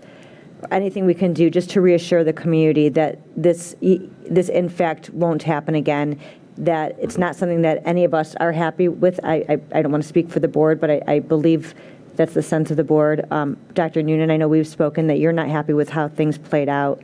anything 0.70 1.06
we 1.06 1.14
can 1.14 1.32
do 1.32 1.50
just 1.50 1.70
to 1.70 1.80
reassure 1.80 2.24
the 2.24 2.32
community 2.32 2.88
that 2.90 3.20
this, 3.36 3.76
this 3.80 4.48
in 4.48 4.68
fact 4.68 5.10
won't 5.10 5.42
happen 5.42 5.74
again? 5.74 6.20
That 6.58 6.96
it's 6.98 7.18
not 7.18 7.36
something 7.36 7.62
that 7.62 7.82
any 7.84 8.04
of 8.04 8.14
us 8.14 8.34
are 8.36 8.52
happy 8.52 8.88
with? 8.88 9.20
I, 9.22 9.44
I, 9.48 9.58
I 9.74 9.82
don't 9.82 9.92
want 9.92 10.02
to 10.02 10.08
speak 10.08 10.30
for 10.30 10.40
the 10.40 10.48
board, 10.48 10.80
but 10.80 10.90
I, 10.90 11.02
I 11.06 11.18
believe 11.18 11.74
that's 12.16 12.34
the 12.34 12.42
sense 12.42 12.70
of 12.70 12.76
the 12.76 12.84
board. 12.84 13.26
Um, 13.30 13.56
Dr. 13.74 14.02
Noonan, 14.02 14.30
I 14.30 14.36
know 14.36 14.48
we've 14.48 14.66
spoken 14.66 15.06
that 15.06 15.18
you're 15.18 15.32
not 15.32 15.48
happy 15.48 15.72
with 15.72 15.90
how 15.90 16.08
things 16.08 16.38
played 16.38 16.68
out. 16.68 17.02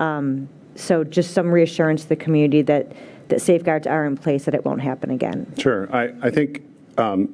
Um, 0.00 0.48
So 0.76 1.04
just 1.04 1.32
some 1.32 1.52
reassurance 1.52 2.02
to 2.02 2.08
the 2.08 2.16
community 2.16 2.62
that, 2.62 2.90
that 3.28 3.40
safeguards 3.40 3.86
are 3.86 4.04
in 4.06 4.16
place, 4.16 4.44
that 4.46 4.54
it 4.54 4.64
won't 4.64 4.80
happen 4.80 5.10
again. 5.10 5.46
Sure. 5.56 5.88
I, 5.94 6.12
I 6.20 6.30
think 6.30 6.62
um, 6.98 7.28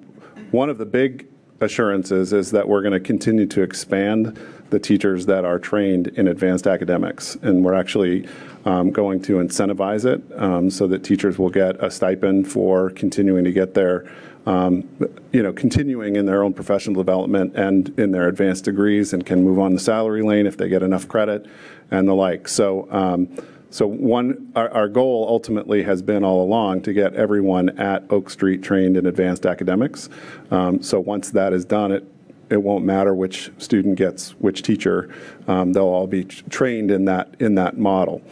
one 0.51 0.69
of 0.69 0.77
the 0.77 0.85
big 0.85 1.27
assurances 1.61 2.33
is 2.33 2.51
that 2.51 2.69
we're 2.69 2.83
going 2.83 2.93
to 2.93 3.01
continue 3.01 3.47
to 3.47 3.63
expand 3.63 4.39
the 4.71 4.79
teachers 4.79 5.27
that 5.27 5.45
are 5.45 5.59
trained 5.59 6.09
in 6.09 6.29
advanced 6.29 6.67
academics. 6.67 7.37
And 7.43 7.65
we're 7.65 7.75
actually 7.75 8.29
um, 8.67 8.91
going 8.91 9.23
to 9.23 9.35
incentivize 9.35 10.05
it 10.05 10.23
um, 10.39 10.71
so 10.71 10.87
that 10.89 11.03
teachers 11.03 11.39
will 11.39 11.51
get 11.51 11.83
a 11.83 11.91
stipend 11.91 12.51
for 12.51 12.91
continuing 12.91 13.45
to 13.45 13.53
get 13.53 13.75
their, 13.75 14.05
um, 14.47 14.89
you 15.33 15.43
know, 15.43 15.53
continuing 15.53 16.17
in 16.17 16.27
their 16.27 16.43
own 16.43 16.53
professional 16.53 16.95
development 16.95 17.55
and 17.57 17.99
in 17.99 18.13
their 18.13 18.29
advanced 18.29 18.65
degrees 18.65 19.13
and 19.13 19.25
can 19.25 19.45
move 19.45 19.59
on 19.59 19.75
the 19.75 19.81
salary 19.81 20.23
lane 20.23 20.47
if 20.47 20.57
they 20.57 20.69
get 20.69 20.83
enough 20.83 21.07
credit 21.09 21.47
and 21.91 22.09
the 22.09 22.15
like. 22.15 22.49
So, 22.49 22.89
um, 22.91 23.29
so 23.71 23.87
one, 23.87 24.51
our, 24.57 24.69
our 24.71 24.89
goal 24.89 25.27
ultimately 25.29 25.83
has 25.85 26.03
been 26.03 26.25
all 26.25 26.43
along 26.43 26.83
to 26.83 26.93
get 26.93 27.15
everyone 27.15 27.79
at 27.79 28.05
Oak 28.11 28.31
Street 28.31 28.63
trained 28.63 28.97
in 28.97 29.07
advanced 29.07 29.47
academics. 29.47 30.09
Um, 30.51 30.83
so 30.83 30.99
once 30.99 31.31
that 31.31 31.53
is 31.53 31.65
done, 31.65 31.93
it 31.93 32.05
it 32.51 32.61
won't 32.65 32.85
matter 32.85 33.15
which 33.15 33.51
student 33.59 33.97
gets 33.97 34.33
which 34.33 34.63
teacher. 34.63 35.09
Um, 35.47 35.73
they'll 35.73 35.85
all 35.85 36.09
be 36.09 36.25
trained 36.25 36.91
in 36.91 37.05
that 37.05 37.37
in 37.39 37.55
that 37.55 37.79
model. 37.79 38.23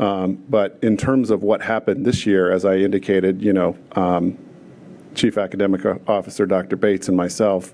Um, 0.00 0.44
but 0.48 0.78
in 0.82 0.96
terms 0.96 1.30
of 1.30 1.42
what 1.42 1.62
happened 1.62 2.04
this 2.04 2.26
year, 2.26 2.50
as 2.50 2.64
I 2.64 2.76
indicated, 2.76 3.40
you 3.40 3.52
know, 3.52 3.76
um, 3.92 4.38
Chief 5.14 5.38
Academic 5.38 5.84
Officer 6.08 6.46
Dr. 6.46 6.76
Bates 6.76 7.08
and 7.08 7.16
myself 7.16 7.72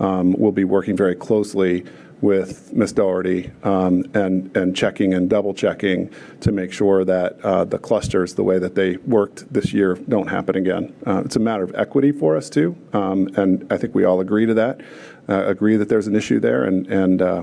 um, 0.00 0.32
will 0.34 0.52
be 0.52 0.64
working 0.64 0.96
very 0.96 1.14
closely 1.14 1.84
with 2.20 2.72
Ms. 2.72 2.92
Doherty 2.92 3.50
um, 3.62 4.04
and, 4.14 4.54
and 4.56 4.74
checking 4.74 5.12
and 5.12 5.28
double 5.28 5.52
checking 5.52 6.10
to 6.40 6.50
make 6.50 6.72
sure 6.72 7.04
that 7.04 7.38
uh, 7.42 7.64
the 7.64 7.78
clusters, 7.78 8.34
the 8.34 8.42
way 8.42 8.58
that 8.58 8.74
they 8.74 8.96
worked 8.98 9.52
this 9.52 9.72
year, 9.72 9.94
don't 10.08 10.28
happen 10.28 10.56
again. 10.56 10.94
Uh, 11.06 11.22
it's 11.24 11.36
a 11.36 11.40
matter 11.40 11.62
of 11.62 11.74
equity 11.74 12.12
for 12.12 12.36
us 12.36 12.48
too, 12.48 12.76
um, 12.94 13.28
and 13.36 13.70
I 13.70 13.76
think 13.76 13.94
we 13.94 14.04
all 14.04 14.20
agree 14.20 14.46
to 14.46 14.54
that, 14.54 14.80
uh, 15.28 15.46
agree 15.46 15.76
that 15.76 15.88
there's 15.88 16.06
an 16.06 16.16
issue 16.16 16.40
there, 16.40 16.64
and, 16.64 16.86
and 16.86 17.20
uh, 17.20 17.42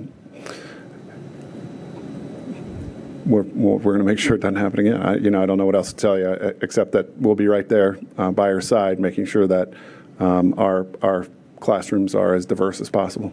we're, 3.26 3.44
we're 3.44 3.80
going 3.80 4.00
to 4.00 4.04
make 4.04 4.20
sure 4.20 4.36
it 4.36 4.42
doesn't 4.42 4.56
happen 4.56 4.80
again. 4.80 5.02
I, 5.02 5.16
you 5.16 5.30
know, 5.30 5.42
I 5.42 5.46
don't 5.46 5.58
know 5.58 5.66
what 5.66 5.76
else 5.76 5.92
to 5.94 5.96
tell 5.96 6.18
you 6.18 6.32
except 6.62 6.92
that 6.94 7.18
we'll 7.18 7.36
be 7.36 7.48
right 7.48 7.68
there 7.68 7.98
uh, 8.18 8.32
by 8.32 8.50
your 8.50 8.62
side, 8.62 9.00
making 9.00 9.26
sure 9.26 9.48
that 9.48 9.74
um, 10.20 10.54
our 10.58 10.86
our 11.02 11.28
classrooms 11.60 12.14
are 12.14 12.36
as 12.36 12.46
diverse 12.46 12.82
as 12.82 12.90
possible. 12.90 13.32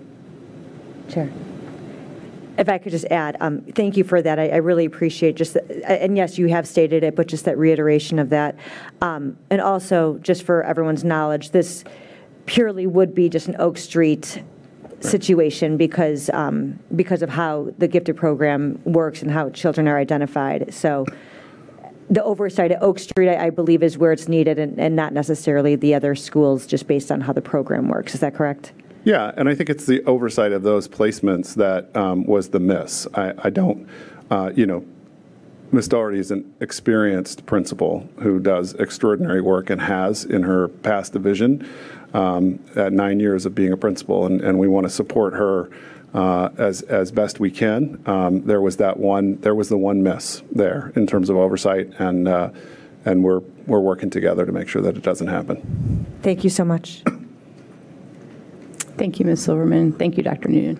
Sure. 1.08 1.28
If 2.58 2.68
I 2.68 2.78
could 2.78 2.92
just 2.92 3.06
add, 3.06 3.36
um, 3.40 3.62
thank 3.74 3.96
you 3.96 4.04
for 4.04 4.20
that. 4.22 4.38
I 4.38 4.48
I 4.50 4.56
really 4.56 4.84
appreciate 4.84 5.34
just, 5.34 5.54
the- 5.54 5.90
and 6.02 6.16
yes, 6.16 6.38
you 6.38 6.48
have 6.48 6.68
stated 6.68 7.02
it, 7.02 7.16
but 7.16 7.26
just 7.26 7.44
that 7.46 7.56
reiteration 7.58 8.18
of 8.18 8.28
that. 8.30 8.54
Um, 9.00 9.36
And 9.50 9.60
also, 9.60 10.18
just 10.18 10.42
for 10.44 10.62
everyone's 10.62 11.02
knowledge, 11.04 11.50
this 11.50 11.84
purely 12.46 12.86
would 12.86 13.14
be 13.14 13.28
just 13.28 13.48
an 13.48 13.56
Oak 13.58 13.78
Street 13.78 14.42
situation 15.00 15.76
because, 15.76 16.30
um, 16.30 16.78
because 16.94 17.22
of 17.22 17.30
how 17.30 17.72
the 17.78 17.88
gifted 17.88 18.16
program 18.16 18.80
works 18.84 19.22
and 19.22 19.30
how 19.30 19.50
children 19.50 19.88
are 19.88 19.98
identified. 19.98 20.72
So 20.72 21.06
the 22.10 22.22
oversight 22.24 22.72
at 22.72 22.82
Oak 22.82 22.98
Street, 22.98 23.30
I 23.30 23.46
I 23.46 23.50
believe, 23.50 23.82
is 23.82 23.96
where 23.96 24.12
it's 24.12 24.28
needed 24.28 24.58
and 24.58 24.78
and 24.78 24.96
not 24.96 25.12
necessarily 25.12 25.76
the 25.76 25.94
other 25.94 26.14
schools, 26.14 26.66
just 26.66 26.86
based 26.86 27.12
on 27.12 27.20
how 27.20 27.32
the 27.32 27.42
program 27.42 27.88
works. 27.88 28.14
Is 28.14 28.20
that 28.20 28.34
correct? 28.34 28.72
Yeah, 29.04 29.32
and 29.36 29.48
I 29.48 29.54
think 29.54 29.70
it's 29.70 29.86
the 29.86 30.04
oversight 30.04 30.52
of 30.52 30.62
those 30.62 30.86
placements 30.86 31.54
that 31.54 31.94
um, 31.96 32.26
was 32.26 32.50
the 32.50 32.60
miss. 32.60 33.06
I, 33.14 33.32
I 33.38 33.48
don't, 33.48 33.88
uh, 34.30 34.50
you 34.54 34.66
know, 34.66 34.84
Ms. 35.72 35.88
Doherty 35.88 36.18
is 36.18 36.30
an 36.30 36.52
experienced 36.60 37.46
principal 37.46 38.06
who 38.18 38.40
does 38.40 38.74
extraordinary 38.74 39.40
work 39.40 39.70
and 39.70 39.80
has 39.80 40.24
in 40.24 40.42
her 40.42 40.68
past 40.68 41.12
division 41.12 41.66
um, 42.14 42.58
at 42.76 42.92
nine 42.92 43.20
years 43.20 43.46
of 43.46 43.54
being 43.54 43.72
a 43.72 43.76
principal, 43.76 44.26
and, 44.26 44.40
and 44.40 44.58
we 44.58 44.68
want 44.68 44.84
to 44.84 44.90
support 44.90 45.34
her 45.34 45.70
uh, 46.14 46.48
as 46.58 46.82
as 46.82 47.12
best 47.12 47.40
we 47.40 47.50
can. 47.50 48.02
Um, 48.06 48.42
there 48.42 48.60
was 48.60 48.76
that 48.78 48.98
one, 48.98 49.40
there 49.40 49.54
was 49.54 49.68
the 49.68 49.78
one 49.78 50.02
miss 50.02 50.42
there 50.50 50.92
in 50.96 51.06
terms 51.06 51.30
of 51.30 51.36
oversight, 51.36 51.92
and 51.98 52.28
uh, 52.28 52.50
and 53.04 53.22
we're 53.22 53.40
we're 53.66 53.80
working 53.80 54.10
together 54.10 54.44
to 54.44 54.52
make 54.52 54.68
sure 54.68 54.82
that 54.82 54.96
it 54.96 55.02
doesn't 55.02 55.28
happen. 55.28 56.06
Thank 56.22 56.44
you 56.44 56.50
so 56.50 56.64
much. 56.64 57.02
Thank 58.96 59.18
you, 59.18 59.24
Ms. 59.24 59.44
Silverman. 59.44 59.92
Thank 59.92 60.18
you, 60.18 60.22
Dr. 60.22 60.48
Noonan. 60.48 60.78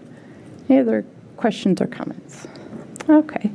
Any 0.68 0.80
other 0.80 1.06
questions 1.38 1.80
or 1.80 1.86
comments? 1.86 2.46
Okay. 3.08 3.50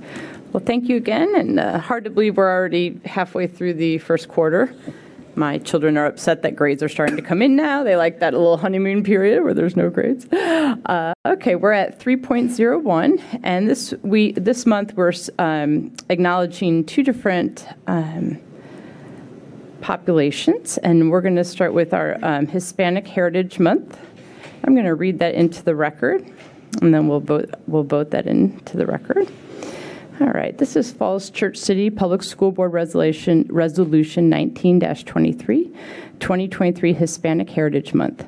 Well, 0.51 0.63
thank 0.65 0.89
you 0.89 0.95
again, 0.95 1.35
and 1.35 1.59
uh, 1.59 1.77
hard 1.79 2.05
to 2.05 2.09
believe 2.09 2.37
we're 2.37 2.51
already 2.51 2.99
halfway 3.05 3.45
through 3.45 3.75
the 3.75 3.99
first 3.99 4.27
quarter. 4.27 4.73
My 5.35 5.57
children 5.57 5.97
are 5.97 6.05
upset 6.05 6.41
that 6.43 6.55
grades 6.55 6.81
are 6.81 6.87
starting 6.87 7.17
to 7.17 7.21
come 7.21 7.41
in 7.41 7.55
now. 7.55 7.83
They 7.83 7.97
like 7.97 8.19
that 8.19 8.33
little 8.33 8.57
honeymoon 8.57 9.03
period 9.03 9.43
where 9.43 9.53
there's 9.53 9.75
no 9.75 9.89
grades. 9.89 10.25
Uh, 10.31 11.13
okay, 11.25 11.55
we're 11.55 11.71
at 11.71 11.99
3.01, 11.99 13.41
and 13.43 13.69
this 13.69 13.93
we 14.03 14.31
this 14.33 14.65
month 14.65 14.93
we're 14.95 15.11
um, 15.39 15.91
acknowledging 16.09 16.85
two 16.85 17.03
different 17.03 17.67
um, 17.87 18.39
populations, 19.81 20.77
and 20.79 21.11
we're 21.11 21.21
going 21.21 21.35
to 21.35 21.43
start 21.43 21.73
with 21.73 21.93
our 21.93 22.17
um, 22.23 22.47
Hispanic 22.47 23.07
Heritage 23.07 23.59
Month. 23.59 23.99
I'm 24.63 24.73
going 24.73 24.85
to 24.85 24.95
read 24.95 25.19
that 25.19 25.35
into 25.35 25.63
the 25.63 25.75
record, 25.75 26.25
and 26.81 26.93
then 26.93 27.07
we'll 27.07 27.19
vote 27.19 27.53
we'll 27.67 27.83
vote 27.83 28.11
that 28.11 28.25
into 28.25 28.77
the 28.77 28.85
record. 28.85 29.31
All 30.21 30.27
right, 30.27 30.57
this 30.57 30.77
is 30.77 30.93
Falls 30.93 31.29
Church 31.29 31.57
City 31.57 31.89
Public 31.89 32.23
School 32.23 32.53
Board 32.53 32.71
Resolution 32.71 33.45
Resolution 33.49 34.31
19-23, 34.31 35.75
2023 36.21 36.93
Hispanic 36.93 37.49
Heritage 37.49 37.93
Month. 37.93 38.25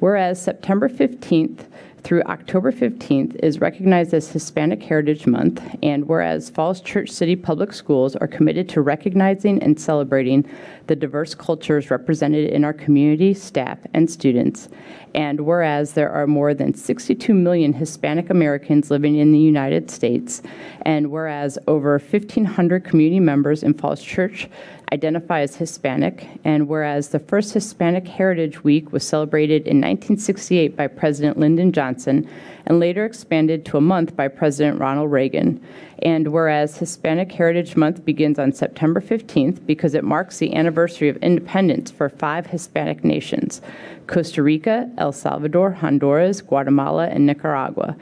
Whereas 0.00 0.42
September 0.42 0.86
15th 0.90 1.64
through 2.02 2.22
October 2.22 2.72
15th 2.72 3.36
is 3.36 3.60
recognized 3.60 4.14
as 4.14 4.30
Hispanic 4.30 4.82
Heritage 4.82 5.26
Month, 5.26 5.62
and 5.82 6.06
whereas 6.06 6.50
Falls 6.50 6.80
Church 6.80 7.10
City 7.10 7.36
Public 7.36 7.72
Schools 7.72 8.16
are 8.16 8.26
committed 8.26 8.68
to 8.70 8.80
recognizing 8.80 9.62
and 9.62 9.78
celebrating 9.78 10.48
the 10.86 10.96
diverse 10.96 11.34
cultures 11.34 11.90
represented 11.90 12.50
in 12.50 12.64
our 12.64 12.72
community, 12.72 13.34
staff, 13.34 13.78
and 13.94 14.10
students, 14.10 14.68
and 15.14 15.40
whereas 15.40 15.92
there 15.92 16.10
are 16.10 16.26
more 16.26 16.54
than 16.54 16.74
62 16.74 17.34
million 17.34 17.72
Hispanic 17.72 18.30
Americans 18.30 18.90
living 18.90 19.16
in 19.16 19.32
the 19.32 19.38
United 19.38 19.90
States, 19.90 20.42
and 20.82 21.10
whereas 21.10 21.58
over 21.66 21.92
1,500 21.98 22.84
community 22.84 23.20
members 23.20 23.62
in 23.62 23.74
Falls 23.74 24.02
Church 24.02 24.48
identify 24.92 25.40
as 25.40 25.56
Hispanic, 25.56 26.26
and 26.44 26.68
whereas 26.68 27.08
the 27.08 27.18
first 27.18 27.52
Hispanic 27.52 28.08
Heritage 28.08 28.64
Week 28.64 28.92
was 28.92 29.06
celebrated 29.06 29.62
in 29.62 29.76
1968 29.76 30.76
by 30.76 30.86
President 30.86 31.38
Lyndon 31.38 31.72
Johnson 31.72 32.28
and 32.66 32.80
later 32.80 33.04
expanded 33.04 33.64
to 33.64 33.76
a 33.76 33.80
month 33.80 34.16
by 34.16 34.28
President 34.28 34.80
Ronald 34.80 35.10
Reagan, 35.10 35.64
and 36.00 36.32
whereas 36.32 36.78
Hispanic 36.78 37.30
Heritage 37.30 37.76
Month 37.76 38.04
begins 38.04 38.38
on 38.38 38.52
September 38.52 39.00
15th 39.00 39.64
because 39.66 39.94
it 39.94 40.04
marks 40.04 40.38
the 40.38 40.54
anniversary 40.54 41.08
of 41.08 41.16
independence 41.18 41.90
for 41.90 42.08
five 42.08 42.46
Hispanic 42.46 43.04
nations 43.04 43.60
Costa 44.06 44.42
Rica, 44.42 44.90
El 44.98 45.12
Salvador, 45.12 45.70
Honduras, 45.70 46.40
Guatemala, 46.40 47.06
and 47.06 47.26
Nicaragua. 47.26 47.96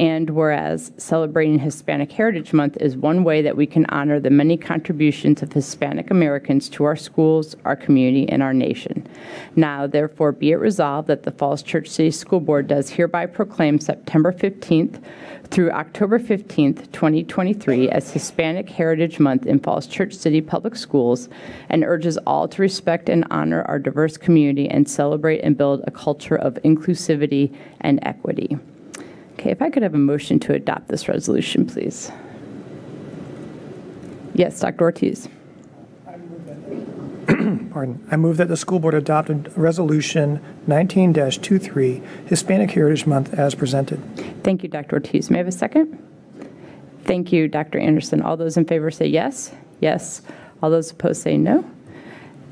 And 0.00 0.30
whereas 0.30 0.92
celebrating 0.96 1.58
Hispanic 1.58 2.10
Heritage 2.10 2.54
Month 2.54 2.78
is 2.78 2.96
one 2.96 3.22
way 3.22 3.42
that 3.42 3.54
we 3.54 3.66
can 3.66 3.84
honor 3.90 4.18
the 4.18 4.30
many 4.30 4.56
contributions 4.56 5.42
of 5.42 5.52
Hispanic 5.52 6.10
Americans 6.10 6.70
to 6.70 6.84
our 6.84 6.96
schools, 6.96 7.54
our 7.66 7.76
community, 7.76 8.26
and 8.26 8.42
our 8.42 8.54
nation. 8.54 9.06
Now, 9.56 9.86
therefore, 9.86 10.32
be 10.32 10.52
it 10.52 10.56
resolved 10.56 11.08
that 11.08 11.24
the 11.24 11.30
Falls 11.30 11.62
Church 11.62 11.86
City 11.86 12.10
School 12.10 12.40
Board 12.40 12.66
does 12.66 12.88
hereby 12.88 13.26
proclaim 13.26 13.78
September 13.78 14.32
15th 14.32 15.02
through 15.50 15.70
October 15.70 16.18
15th, 16.18 16.90
2023, 16.92 17.90
as 17.90 18.10
Hispanic 18.10 18.70
Heritage 18.70 19.20
Month 19.20 19.44
in 19.44 19.60
Falls 19.60 19.86
Church 19.86 20.14
City 20.14 20.40
Public 20.40 20.76
Schools 20.76 21.28
and 21.68 21.84
urges 21.84 22.16
all 22.26 22.48
to 22.48 22.62
respect 22.62 23.10
and 23.10 23.26
honor 23.30 23.64
our 23.64 23.78
diverse 23.78 24.16
community 24.16 24.66
and 24.66 24.88
celebrate 24.88 25.40
and 25.40 25.58
build 25.58 25.84
a 25.86 25.90
culture 25.90 26.36
of 26.36 26.54
inclusivity 26.64 27.54
and 27.82 27.98
equity. 28.00 28.56
Okay, 29.40 29.52
if 29.52 29.62
I 29.62 29.70
could 29.70 29.82
have 29.82 29.94
a 29.94 29.98
motion 29.98 30.38
to 30.40 30.52
adopt 30.52 30.88
this 30.88 31.08
resolution, 31.08 31.64
please. 31.64 32.12
Yes, 34.34 34.60
Dr. 34.60 34.84
Ortiz. 34.84 35.30
Pardon. 37.26 38.06
I 38.10 38.16
move 38.16 38.36
that 38.36 38.48
the 38.48 38.56
school 38.58 38.80
board 38.80 38.92
adopt 38.92 39.30
a 39.30 39.36
Resolution 39.56 40.44
19-23, 40.68 42.26
Hispanic 42.28 42.70
Heritage 42.72 43.06
Month 43.06 43.32
as 43.32 43.54
presented. 43.54 43.98
Thank 44.44 44.62
you, 44.62 44.68
Dr. 44.68 44.96
Ortiz. 44.96 45.30
May 45.30 45.38
I 45.38 45.38
have 45.38 45.48
a 45.48 45.52
second? 45.52 45.98
Thank 47.04 47.32
you, 47.32 47.48
Dr. 47.48 47.78
Anderson. 47.78 48.20
All 48.20 48.36
those 48.36 48.58
in 48.58 48.66
favor 48.66 48.90
say 48.90 49.06
yes? 49.06 49.54
Yes. 49.80 50.20
All 50.62 50.68
those 50.68 50.90
opposed 50.90 51.22
say 51.22 51.38
no? 51.38 51.64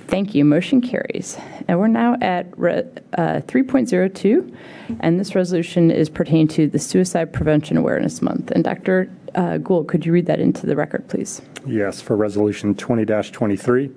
Thank 0.09 0.35
you. 0.35 0.44
Motion 0.44 0.81
carries. 0.81 1.38
And 1.68 1.79
we're 1.79 1.87
now 1.87 2.16
at 2.23 2.59
re- 2.59 2.88
uh, 3.12 3.42
3.02, 3.47 4.57
and 5.01 5.21
this 5.21 5.35
resolution 5.35 5.90
is 5.90 6.09
pertaining 6.09 6.49
to 6.49 6.66
the 6.66 6.79
Suicide 6.79 7.31
Prevention 7.31 7.77
Awareness 7.77 8.23
Month. 8.23 8.51
And 8.51 8.64
Dr. 8.64 9.11
uh, 9.35 9.59
Gould, 9.59 9.87
could 9.87 10.07
you 10.07 10.12
read 10.12 10.25
that 10.25 10.40
into 10.40 10.66
the 10.66 10.75
record, 10.75 11.07
please? 11.09 11.42
Yes, 11.66 12.01
for 12.01 12.16
Resolution 12.16 12.75
20-23. 12.75 13.92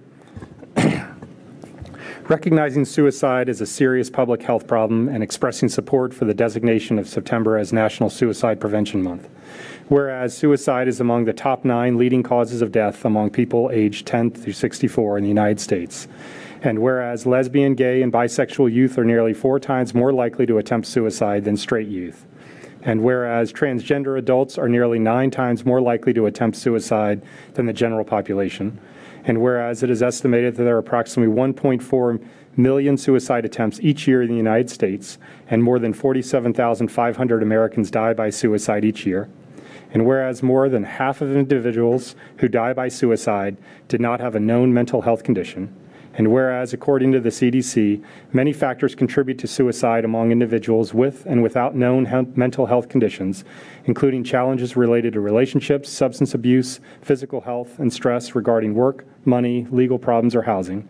Recognizing 2.27 2.83
suicide 2.85 3.47
as 3.47 3.61
a 3.61 3.65
serious 3.65 4.09
public 4.09 4.43
health 4.43 4.67
problem 4.67 5.07
and 5.07 5.23
expressing 5.23 5.69
support 5.69 6.13
for 6.13 6.25
the 6.25 6.33
designation 6.33 6.99
of 6.99 7.07
September 7.07 7.57
as 7.57 7.71
National 7.71 8.09
Suicide 8.09 8.59
Prevention 8.59 9.01
Month. 9.01 9.29
Whereas 9.91 10.33
suicide 10.33 10.87
is 10.87 11.01
among 11.01 11.25
the 11.25 11.33
top 11.33 11.65
nine 11.65 11.97
leading 11.97 12.23
causes 12.23 12.61
of 12.61 12.71
death 12.71 13.03
among 13.03 13.31
people 13.31 13.69
aged 13.73 14.07
10 14.07 14.31
through 14.31 14.53
64 14.53 15.17
in 15.17 15.23
the 15.25 15.27
United 15.27 15.59
States. 15.59 16.07
And 16.61 16.79
whereas 16.79 17.25
lesbian, 17.25 17.75
gay, 17.75 18.01
and 18.01 18.09
bisexual 18.09 18.71
youth 18.71 18.97
are 18.97 19.03
nearly 19.03 19.33
four 19.33 19.59
times 19.59 19.93
more 19.93 20.13
likely 20.13 20.45
to 20.45 20.59
attempt 20.59 20.87
suicide 20.87 21.43
than 21.43 21.57
straight 21.57 21.89
youth. 21.89 22.25
And 22.81 23.03
whereas 23.03 23.51
transgender 23.51 24.17
adults 24.17 24.57
are 24.57 24.69
nearly 24.69 24.97
nine 24.97 25.29
times 25.29 25.65
more 25.65 25.81
likely 25.81 26.13
to 26.13 26.25
attempt 26.25 26.55
suicide 26.55 27.21
than 27.55 27.65
the 27.65 27.73
general 27.73 28.05
population. 28.05 28.79
And 29.25 29.41
whereas 29.41 29.83
it 29.83 29.89
is 29.89 30.01
estimated 30.01 30.55
that 30.55 30.63
there 30.63 30.77
are 30.77 30.79
approximately 30.79 31.35
1.4 31.35 32.25
million 32.55 32.95
suicide 32.95 33.43
attempts 33.43 33.81
each 33.81 34.07
year 34.07 34.21
in 34.21 34.29
the 34.29 34.37
United 34.37 34.69
States, 34.69 35.17
and 35.49 35.61
more 35.61 35.79
than 35.79 35.91
47,500 35.91 37.43
Americans 37.43 37.91
die 37.91 38.13
by 38.13 38.29
suicide 38.29 38.85
each 38.85 39.05
year. 39.05 39.27
And 39.93 40.05
whereas 40.05 40.41
more 40.41 40.69
than 40.69 40.83
half 40.83 41.21
of 41.21 41.35
individuals 41.35 42.15
who 42.37 42.47
die 42.47 42.73
by 42.73 42.87
suicide 42.87 43.57
did 43.87 43.99
not 43.99 44.19
have 44.19 44.35
a 44.35 44.39
known 44.39 44.73
mental 44.73 45.01
health 45.01 45.23
condition, 45.23 45.75
and 46.13 46.29
whereas, 46.29 46.73
according 46.73 47.13
to 47.13 47.21
the 47.21 47.29
CDC, 47.29 48.03
many 48.33 48.51
factors 48.51 48.95
contribute 48.95 49.37
to 49.39 49.47
suicide 49.47 50.03
among 50.03 50.31
individuals 50.31 50.93
with 50.93 51.25
and 51.25 51.41
without 51.41 51.73
known 51.73 52.05
he- 52.05 52.37
mental 52.37 52.65
health 52.65 52.89
conditions, 52.89 53.45
including 53.85 54.23
challenges 54.23 54.75
related 54.75 55.13
to 55.13 55.21
relationships, 55.21 55.89
substance 55.89 56.33
abuse, 56.33 56.81
physical 57.01 57.41
health, 57.41 57.79
and 57.79 57.93
stress 57.93 58.35
regarding 58.35 58.75
work, 58.75 59.05
money, 59.23 59.65
legal 59.71 59.97
problems, 59.97 60.35
or 60.35 60.41
housing. 60.41 60.87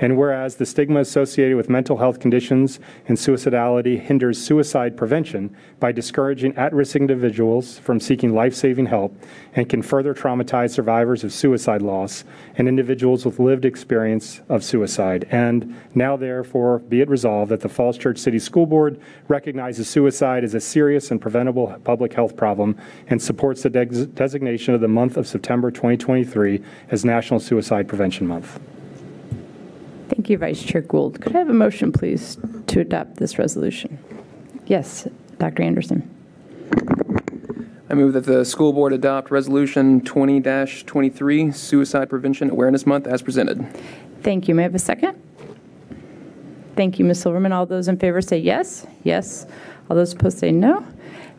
And 0.00 0.16
whereas 0.16 0.56
the 0.56 0.64
stigma 0.64 1.00
associated 1.00 1.56
with 1.56 1.68
mental 1.68 1.98
health 1.98 2.20
conditions 2.20 2.80
and 3.06 3.18
suicidality 3.18 4.00
hinders 4.00 4.42
suicide 4.42 4.96
prevention 4.96 5.54
by 5.78 5.92
discouraging 5.92 6.56
at 6.56 6.72
risk 6.72 6.96
individuals 6.96 7.78
from 7.78 8.00
seeking 8.00 8.34
life 8.34 8.54
saving 8.54 8.86
help 8.86 9.14
and 9.54 9.68
can 9.68 9.82
further 9.82 10.14
traumatize 10.14 10.70
survivors 10.70 11.22
of 11.22 11.32
suicide 11.32 11.82
loss 11.82 12.24
and 12.56 12.66
individuals 12.66 13.26
with 13.26 13.38
lived 13.38 13.66
experience 13.66 14.40
of 14.48 14.64
suicide. 14.64 15.26
And 15.30 15.76
now, 15.94 16.16
therefore, 16.16 16.78
be 16.78 17.02
it 17.02 17.08
resolved 17.08 17.50
that 17.50 17.60
the 17.60 17.68
Falls 17.68 17.98
Church 17.98 18.18
City 18.18 18.38
School 18.38 18.66
Board 18.66 19.00
recognizes 19.28 19.88
suicide 19.88 20.44
as 20.44 20.54
a 20.54 20.60
serious 20.60 21.10
and 21.10 21.20
preventable 21.20 21.76
public 21.84 22.14
health 22.14 22.36
problem 22.36 22.76
and 23.08 23.20
supports 23.20 23.62
the 23.62 23.70
des- 23.70 24.06
designation 24.06 24.72
of 24.72 24.80
the 24.80 24.88
month 24.88 25.18
of 25.18 25.26
September 25.26 25.70
2023 25.70 26.62
as 26.90 27.04
National 27.04 27.38
Suicide 27.38 27.86
Prevention 27.86 28.26
Month. 28.26 28.58
Thank 30.10 30.28
you, 30.28 30.38
Vice 30.38 30.62
Chair 30.62 30.82
Gould. 30.82 31.20
Could 31.20 31.36
I 31.36 31.38
have 31.38 31.48
a 31.48 31.54
motion, 31.54 31.92
please, 31.92 32.36
to 32.66 32.80
adopt 32.80 33.16
this 33.16 33.38
resolution? 33.38 33.98
Yes, 34.66 35.06
Dr. 35.38 35.62
Anderson. 35.62 36.08
I 37.88 37.94
move 37.94 38.12
that 38.14 38.24
the 38.24 38.44
school 38.44 38.72
board 38.72 38.92
adopt 38.92 39.30
Resolution 39.30 40.00
20-23, 40.00 41.54
Suicide 41.54 42.10
Prevention 42.10 42.50
Awareness 42.50 42.86
Month, 42.86 43.06
as 43.06 43.22
presented. 43.22 43.64
Thank 44.22 44.48
you. 44.48 44.54
May 44.54 44.62
I 44.62 44.64
have 44.64 44.74
a 44.74 44.80
second? 44.80 45.16
Thank 46.74 46.98
you, 46.98 47.04
Ms. 47.04 47.20
Silverman. 47.20 47.52
All 47.52 47.66
those 47.66 47.86
in 47.88 47.96
favor 47.96 48.20
say 48.20 48.38
yes. 48.38 48.86
Yes. 49.04 49.46
All 49.88 49.96
those 49.96 50.12
opposed 50.12 50.38
say 50.38 50.50
no. 50.50 50.84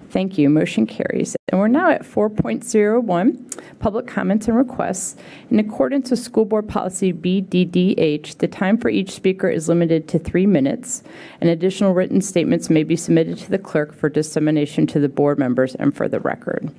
Thank 0.09 0.37
you. 0.37 0.49
Motion 0.49 0.85
carries. 0.85 1.35
And 1.51 1.59
we're 1.59 1.67
now 1.67 1.91
at 1.91 2.03
4.01, 2.03 3.79
public 3.79 4.07
comments 4.07 4.47
and 4.47 4.55
requests. 4.55 5.17
In 5.49 5.59
accordance 5.59 6.09
with 6.09 6.19
School 6.19 6.45
Board 6.45 6.69
Policy 6.69 7.11
BDDH, 7.11 8.37
the 8.37 8.47
time 8.47 8.77
for 8.77 8.87
each 8.87 9.11
speaker 9.11 9.49
is 9.49 9.67
limited 9.67 10.07
to 10.07 10.17
three 10.17 10.45
minutes, 10.45 11.03
and 11.41 11.49
additional 11.49 11.93
written 11.93 12.21
statements 12.21 12.69
may 12.69 12.83
be 12.83 12.95
submitted 12.95 13.37
to 13.39 13.51
the 13.51 13.57
clerk 13.57 13.93
for 13.93 14.07
dissemination 14.07 14.87
to 14.87 14.99
the 15.01 15.09
board 15.09 15.37
members 15.37 15.75
and 15.75 15.93
for 15.93 16.07
the 16.07 16.21
record. 16.21 16.71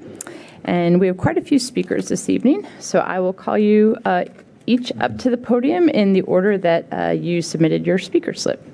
And 0.65 0.99
we 0.99 1.07
have 1.07 1.19
quite 1.19 1.37
a 1.37 1.43
few 1.43 1.59
speakers 1.59 2.09
this 2.09 2.31
evening, 2.31 2.67
so 2.81 3.01
I 3.01 3.21
will 3.21 3.35
call 3.35 3.59
you 3.59 3.99
uh, 4.07 4.25
each 4.67 4.91
up 5.01 5.19
to 5.19 5.29
the 5.29 5.37
podium 5.37 5.91
in 5.91 6.15
the 6.15 6.23
order 6.23 6.57
that 6.57 6.87
uh, 6.91 7.11
you 7.11 7.43
submitted 7.43 7.87
your 7.87 7.99
speaker 7.99 8.33
slip. 8.33 8.67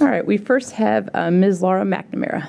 All 0.00 0.06
right, 0.06 0.24
we 0.24 0.36
first 0.36 0.70
have 0.72 1.08
uh, 1.14 1.32
Ms. 1.32 1.62
Laura 1.62 1.84
McNamara. 1.84 2.48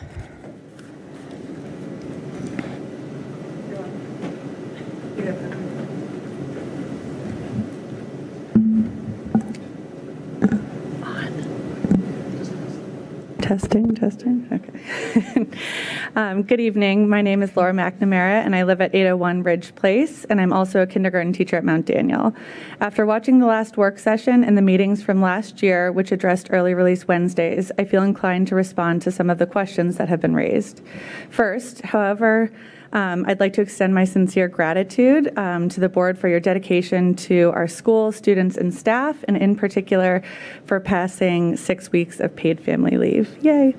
Testing, 13.48 13.96
testing. 13.96 14.46
Okay. 14.52 15.48
um, 16.18 16.44
good 16.44 16.60
evening. 16.60 17.08
My 17.08 17.22
name 17.22 17.42
is 17.42 17.56
Laura 17.56 17.72
McNamara, 17.72 18.44
and 18.44 18.54
I 18.54 18.64
live 18.64 18.82
at 18.82 18.94
801 18.94 19.42
Ridge 19.44 19.74
Place, 19.74 20.26
and 20.26 20.42
I'm 20.42 20.52
also 20.52 20.82
a 20.82 20.86
kindergarten 20.86 21.32
teacher 21.32 21.56
at 21.56 21.64
Mount 21.64 21.86
Daniel. 21.86 22.36
After 22.82 23.06
watching 23.06 23.40
the 23.40 23.46
last 23.46 23.78
work 23.78 24.00
session 24.00 24.44
and 24.44 24.58
the 24.58 24.62
meetings 24.62 25.02
from 25.02 25.22
last 25.22 25.64
year, 25.64 25.94
which 25.94 26.12
addressed 26.12 26.50
early 26.52 26.74
release 26.74 27.08
Wednesdays, 27.08 27.72
I 27.80 27.86
feel 27.86 28.04
inclined 28.04 28.50
to 28.50 28.56
respond 28.56 29.02
to 29.04 29.14
some 29.14 29.30
of 29.30 29.38
the 29.38 29.48
questions 29.48 29.96
that 29.96 30.10
have 30.10 30.20
been 30.20 30.36
raised. 30.36 30.82
First, 31.30 31.80
however, 31.84 32.52
um, 32.98 33.26
I'd 33.28 33.40
like 33.40 33.54
to 33.54 33.62
extend 33.62 33.94
my 33.94 34.06
sincere 34.06 34.48
gratitude 34.48 35.32
um, 35.38 35.70
to 35.70 35.80
the 35.80 35.88
board 35.88 36.18
for 36.18 36.28
your 36.28 36.40
dedication 36.40 37.14
to 37.30 37.52
our 37.54 37.68
school, 37.68 38.12
students, 38.12 38.58
and 38.58 38.74
staff, 38.74 39.24
and 39.28 39.38
in 39.38 39.56
particular 39.56 40.24
for 40.66 40.80
passing 40.80 41.56
six 41.56 41.92
weeks 41.92 42.20
of 42.20 42.36
paid 42.36 42.60
family 42.60 42.98
leave. 42.98 43.38
Yay! 43.44 43.76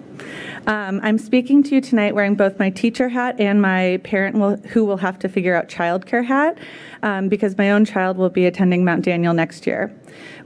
Um, 0.67 1.01
I'm 1.03 1.19
speaking 1.19 1.63
to 1.65 1.75
you 1.75 1.81
tonight 1.81 2.15
wearing 2.15 2.35
both 2.35 2.59
my 2.59 2.71
teacher 2.71 3.09
hat 3.09 3.41
and 3.41 3.63
my 3.63 4.01
parent 4.05 4.37
will, 4.37 4.57
who 4.69 4.85
will 4.85 4.99
have 4.99 5.19
to 5.21 5.29
figure 5.29 5.55
out 5.55 5.69
childcare 5.69 6.25
hat 6.25 6.59
um, 7.03 7.29
because 7.29 7.57
my 7.57 7.71
own 7.71 7.85
child 7.85 8.17
will 8.17 8.29
be 8.29 8.47
attending 8.47 8.85
Mount 8.85 9.05
Daniel 9.05 9.33
next 9.33 9.67
year. 9.67 9.95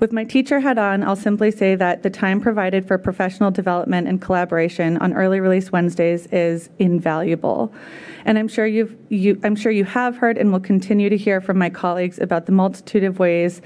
With 0.01 0.13
my 0.13 0.25
teacher 0.25 0.61
hat 0.61 0.79
on, 0.79 1.03
I'll 1.03 1.17
simply 1.17 1.51
say 1.51 1.75
that 1.77 2.03
the 2.03 2.11
time 2.11 2.41
provided 2.41 2.87
for 2.87 2.99
professional 2.99 3.51
development 3.51 4.09
and 4.09 4.21
collaboration 4.21 4.97
on 4.99 5.13
early 5.13 5.41
release 5.41 5.73
Wednesdays 5.73 6.27
is 6.27 6.71
invaluable. 6.79 7.73
And 8.25 8.39
I'm 8.39 8.49
sure 8.49 8.67
you've 8.67 8.97
you 9.09 9.41
I'm 9.43 9.57
sure 9.57 9.73
you 9.73 9.85
have 9.85 10.17
heard 10.17 10.39
and 10.39 10.53
will 10.53 10.61
continue 10.61 11.09
to 11.09 11.17
hear 11.17 11.41
from 11.41 11.59
my 11.59 11.71
colleagues 11.71 12.19
about 12.19 12.47
the 12.47 12.53
multitude 12.53 13.05
of 13.05 13.19
ways 13.19 13.61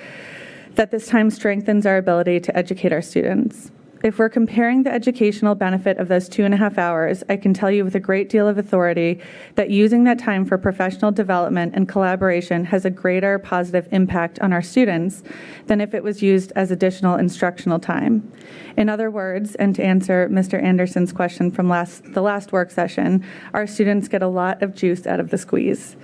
that 0.74 0.90
this 0.90 1.06
time 1.06 1.30
strengthens 1.30 1.86
our 1.86 1.96
ability 1.96 2.40
to 2.40 2.56
educate 2.56 2.92
our 2.92 3.02
students. 3.02 3.70
If 4.06 4.20
we're 4.20 4.28
comparing 4.28 4.84
the 4.84 4.92
educational 4.92 5.56
benefit 5.56 5.98
of 5.98 6.06
those 6.06 6.28
two 6.28 6.44
and 6.44 6.54
a 6.54 6.56
half 6.56 6.78
hours, 6.78 7.24
I 7.28 7.36
can 7.36 7.52
tell 7.52 7.72
you 7.72 7.84
with 7.84 7.96
a 7.96 8.00
great 8.00 8.28
deal 8.28 8.46
of 8.46 8.56
authority 8.56 9.20
that 9.56 9.68
using 9.68 10.04
that 10.04 10.20
time 10.20 10.44
for 10.44 10.56
professional 10.58 11.10
development 11.10 11.74
and 11.74 11.88
collaboration 11.88 12.66
has 12.66 12.84
a 12.84 12.90
greater 12.90 13.40
positive 13.40 13.88
impact 13.90 14.38
on 14.38 14.52
our 14.52 14.62
students 14.62 15.24
than 15.66 15.80
if 15.80 15.92
it 15.92 16.04
was 16.04 16.22
used 16.22 16.52
as 16.54 16.70
additional 16.70 17.16
instructional 17.16 17.80
time. 17.80 18.32
In 18.76 18.88
other 18.88 19.10
words, 19.10 19.56
and 19.56 19.74
to 19.74 19.82
answer 19.82 20.28
Mr. 20.30 20.62
Anderson's 20.62 21.12
question 21.12 21.50
from 21.50 21.68
last, 21.68 22.04
the 22.12 22.22
last 22.22 22.52
work 22.52 22.70
session, 22.70 23.24
our 23.54 23.66
students 23.66 24.06
get 24.06 24.22
a 24.22 24.28
lot 24.28 24.62
of 24.62 24.72
juice 24.72 25.08
out 25.08 25.18
of 25.18 25.30
the 25.30 25.38
squeeze. 25.38 25.96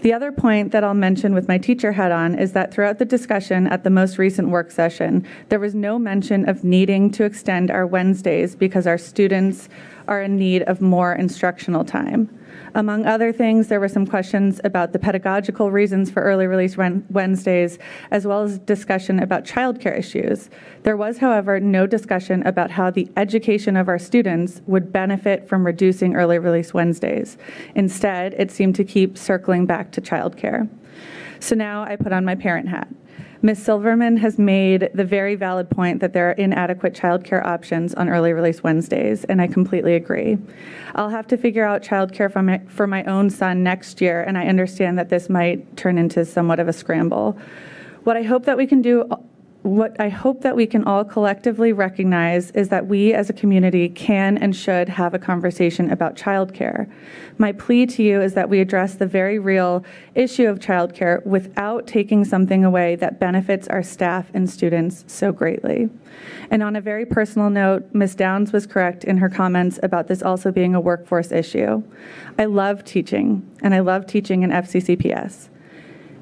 The 0.00 0.12
other 0.12 0.30
point 0.30 0.70
that 0.70 0.84
I'll 0.84 0.94
mention 0.94 1.34
with 1.34 1.48
my 1.48 1.58
teacher 1.58 1.90
hat 1.90 2.12
on 2.12 2.38
is 2.38 2.52
that 2.52 2.72
throughout 2.72 2.98
the 2.98 3.04
discussion 3.04 3.66
at 3.66 3.82
the 3.82 3.90
most 3.90 4.16
recent 4.16 4.48
work 4.48 4.70
session, 4.70 5.26
there 5.48 5.58
was 5.58 5.74
no 5.74 5.98
mention 5.98 6.48
of 6.48 6.62
needing 6.62 7.10
to 7.12 7.24
extend 7.24 7.68
our 7.68 7.84
Wednesdays 7.84 8.54
because 8.54 8.86
our 8.86 8.98
students 8.98 9.68
are 10.06 10.22
in 10.22 10.36
need 10.36 10.62
of 10.62 10.80
more 10.80 11.14
instructional 11.14 11.84
time. 11.84 12.30
Among 12.78 13.06
other 13.06 13.32
things, 13.32 13.66
there 13.66 13.80
were 13.80 13.88
some 13.88 14.06
questions 14.06 14.60
about 14.62 14.92
the 14.92 15.00
pedagogical 15.00 15.72
reasons 15.72 16.12
for 16.12 16.22
early 16.22 16.46
release 16.46 16.76
Wednesdays, 16.76 17.76
as 18.12 18.24
well 18.24 18.42
as 18.42 18.60
discussion 18.60 19.18
about 19.18 19.44
childcare 19.44 19.98
issues. 19.98 20.48
There 20.84 20.96
was, 20.96 21.18
however, 21.18 21.58
no 21.58 21.88
discussion 21.88 22.46
about 22.46 22.70
how 22.70 22.92
the 22.92 23.10
education 23.16 23.76
of 23.76 23.88
our 23.88 23.98
students 23.98 24.62
would 24.68 24.92
benefit 24.92 25.48
from 25.48 25.66
reducing 25.66 26.14
early 26.14 26.38
release 26.38 26.72
Wednesdays. 26.72 27.36
Instead, 27.74 28.34
it 28.34 28.52
seemed 28.52 28.76
to 28.76 28.84
keep 28.84 29.18
circling 29.18 29.66
back 29.66 29.90
to 29.90 30.00
childcare. 30.00 30.68
So 31.40 31.56
now 31.56 31.82
I 31.82 31.96
put 31.96 32.12
on 32.12 32.24
my 32.24 32.36
parent 32.36 32.68
hat. 32.68 32.86
Ms. 33.40 33.62
Silverman 33.62 34.16
has 34.16 34.36
made 34.36 34.90
the 34.94 35.04
very 35.04 35.36
valid 35.36 35.70
point 35.70 36.00
that 36.00 36.12
there 36.12 36.28
are 36.28 36.32
inadequate 36.32 36.92
childcare 36.92 37.44
options 37.44 37.94
on 37.94 38.08
early 38.08 38.32
release 38.32 38.64
Wednesdays, 38.64 39.22
and 39.24 39.40
I 39.40 39.46
completely 39.46 39.94
agree. 39.94 40.38
I'll 40.96 41.10
have 41.10 41.28
to 41.28 41.36
figure 41.36 41.64
out 41.64 41.80
childcare 41.80 42.32
for 42.32 42.42
my, 42.42 42.58
for 42.66 42.88
my 42.88 43.04
own 43.04 43.30
son 43.30 43.62
next 43.62 44.00
year, 44.00 44.22
and 44.22 44.36
I 44.36 44.46
understand 44.46 44.98
that 44.98 45.08
this 45.08 45.28
might 45.28 45.76
turn 45.76 45.98
into 45.98 46.24
somewhat 46.24 46.58
of 46.58 46.66
a 46.66 46.72
scramble. 46.72 47.38
What 48.02 48.16
I 48.16 48.24
hope 48.24 48.44
that 48.46 48.56
we 48.56 48.66
can 48.66 48.82
do 48.82 49.08
what 49.62 50.00
I 50.00 50.08
hope 50.08 50.42
that 50.42 50.54
we 50.54 50.66
can 50.66 50.84
all 50.84 51.04
collectively 51.04 51.72
recognize 51.72 52.52
is 52.52 52.68
that 52.68 52.86
we 52.86 53.12
as 53.12 53.28
a 53.28 53.32
community 53.32 53.88
can 53.88 54.38
and 54.38 54.54
should 54.54 54.88
have 54.88 55.14
a 55.14 55.18
conversation 55.18 55.90
about 55.90 56.16
childcare. 56.16 56.88
My 57.38 57.50
plea 57.52 57.84
to 57.86 58.02
you 58.02 58.20
is 58.20 58.34
that 58.34 58.48
we 58.48 58.60
address 58.60 58.94
the 58.94 59.06
very 59.06 59.38
real 59.38 59.84
issue 60.14 60.46
of 60.46 60.60
childcare 60.60 61.24
without 61.26 61.88
taking 61.88 62.24
something 62.24 62.64
away 62.64 62.94
that 62.96 63.18
benefits 63.18 63.66
our 63.68 63.82
staff 63.82 64.30
and 64.32 64.48
students 64.48 65.04
so 65.08 65.32
greatly. 65.32 65.90
And 66.50 66.62
on 66.62 66.76
a 66.76 66.80
very 66.80 67.04
personal 67.04 67.50
note, 67.50 67.92
Ms. 67.92 68.14
Downs 68.14 68.52
was 68.52 68.64
correct 68.64 69.02
in 69.04 69.18
her 69.18 69.28
comments 69.28 69.80
about 69.82 70.06
this 70.06 70.22
also 70.22 70.52
being 70.52 70.76
a 70.76 70.80
workforce 70.80 71.32
issue. 71.32 71.82
I 72.38 72.44
love 72.44 72.84
teaching, 72.84 73.48
and 73.62 73.74
I 73.74 73.80
love 73.80 74.06
teaching 74.06 74.44
in 74.44 74.50
FCCPS. 74.50 75.48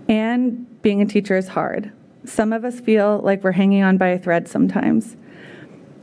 And 0.09 0.83
being 0.83 1.03
a 1.03 1.07
teacher 1.07 1.37
is 1.37 1.49
hard. 1.49 1.93
Some 2.27 2.53
of 2.53 2.65
us 2.65 2.81
feel 2.81 3.21
like 3.23 3.43
we're 3.45 3.53
hanging 3.53 3.83
on 3.83 3.99
by 3.99 4.09
a 4.09 4.19
thread 4.19 4.49
sometimes. 4.49 5.17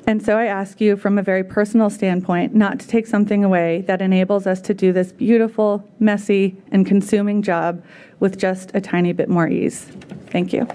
And 0.06 0.22
so 0.24 0.38
I 0.38 0.46
ask 0.46 0.82
you, 0.82 0.98
from 0.98 1.18
a 1.18 1.24
very 1.24 1.44
personal 1.44 1.90
standpoint, 1.90 2.54
not 2.54 2.80
to 2.82 2.88
take 2.88 3.08
something 3.08 3.44
away 3.44 3.84
that 3.88 4.02
enables 4.02 4.46
us 4.46 4.60
to 4.62 4.74
do 4.74 4.92
this 4.92 5.14
beautiful, 5.14 5.88
messy, 6.00 6.58
and 6.72 6.86
consuming 6.86 7.42
job 7.42 7.84
with 8.20 8.38
just 8.38 8.72
a 8.74 8.82
tiny 8.82 9.14
bit 9.14 9.30
more 9.30 9.48
ease. 9.48 9.86
Thank 10.28 10.52
you. 10.52 10.66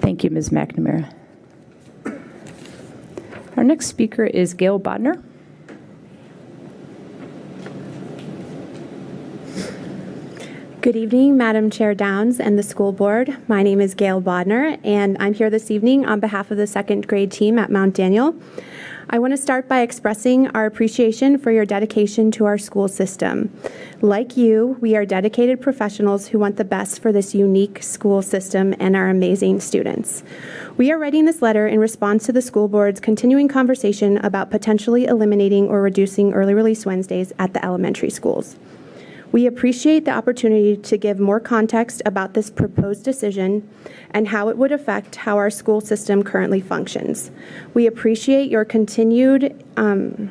Thank 0.00 0.22
you, 0.22 0.30
Ms. 0.30 0.50
McNamara. 0.50 1.12
Our 3.56 3.64
next 3.64 3.86
speaker 3.86 4.24
is 4.24 4.54
Gail 4.54 4.78
Bodnar. 4.78 5.22
Good 10.82 10.96
evening, 10.96 11.36
Madam 11.36 11.70
Chair 11.70 11.94
Downs 11.94 12.40
and 12.40 12.58
the 12.58 12.62
school 12.64 12.90
board. 12.90 13.36
My 13.46 13.62
name 13.62 13.80
is 13.80 13.94
Gail 13.94 14.20
Bodnar, 14.20 14.80
and 14.82 15.16
I'm 15.20 15.32
here 15.32 15.48
this 15.48 15.70
evening 15.70 16.04
on 16.04 16.18
behalf 16.18 16.50
of 16.50 16.56
the 16.56 16.66
second 16.66 17.06
grade 17.06 17.30
team 17.30 17.56
at 17.56 17.70
Mount 17.70 17.94
Daniel. 17.94 18.34
I 19.08 19.20
want 19.20 19.32
to 19.32 19.36
start 19.36 19.68
by 19.68 19.82
expressing 19.82 20.48
our 20.48 20.66
appreciation 20.66 21.38
for 21.38 21.52
your 21.52 21.64
dedication 21.64 22.32
to 22.32 22.46
our 22.46 22.58
school 22.58 22.88
system. 22.88 23.56
Like 24.00 24.36
you, 24.36 24.76
we 24.80 24.96
are 24.96 25.06
dedicated 25.06 25.60
professionals 25.60 26.26
who 26.26 26.40
want 26.40 26.56
the 26.56 26.64
best 26.64 27.00
for 27.00 27.12
this 27.12 27.32
unique 27.32 27.80
school 27.80 28.20
system 28.20 28.74
and 28.80 28.96
our 28.96 29.08
amazing 29.08 29.60
students. 29.60 30.24
We 30.76 30.90
are 30.90 30.98
writing 30.98 31.26
this 31.26 31.42
letter 31.42 31.68
in 31.68 31.78
response 31.78 32.26
to 32.26 32.32
the 32.32 32.42
school 32.42 32.66
board's 32.66 32.98
continuing 32.98 33.46
conversation 33.46 34.18
about 34.18 34.50
potentially 34.50 35.04
eliminating 35.04 35.68
or 35.68 35.80
reducing 35.80 36.32
early 36.32 36.54
release 36.54 36.84
Wednesdays 36.84 37.32
at 37.38 37.54
the 37.54 37.64
elementary 37.64 38.10
schools. 38.10 38.56
We 39.32 39.46
appreciate 39.46 40.04
the 40.04 40.10
opportunity 40.10 40.76
to 40.76 40.96
give 40.98 41.18
more 41.18 41.40
context 41.40 42.02
about 42.04 42.34
this 42.34 42.50
proposed 42.50 43.02
decision 43.02 43.66
and 44.10 44.28
how 44.28 44.50
it 44.50 44.58
would 44.58 44.72
affect 44.72 45.16
how 45.16 45.38
our 45.38 45.48
school 45.48 45.80
system 45.80 46.22
currently 46.22 46.60
functions. 46.60 47.30
We 47.72 47.86
appreciate 47.86 48.50
your 48.50 48.66
continued 48.66 49.64
um, 49.78 50.30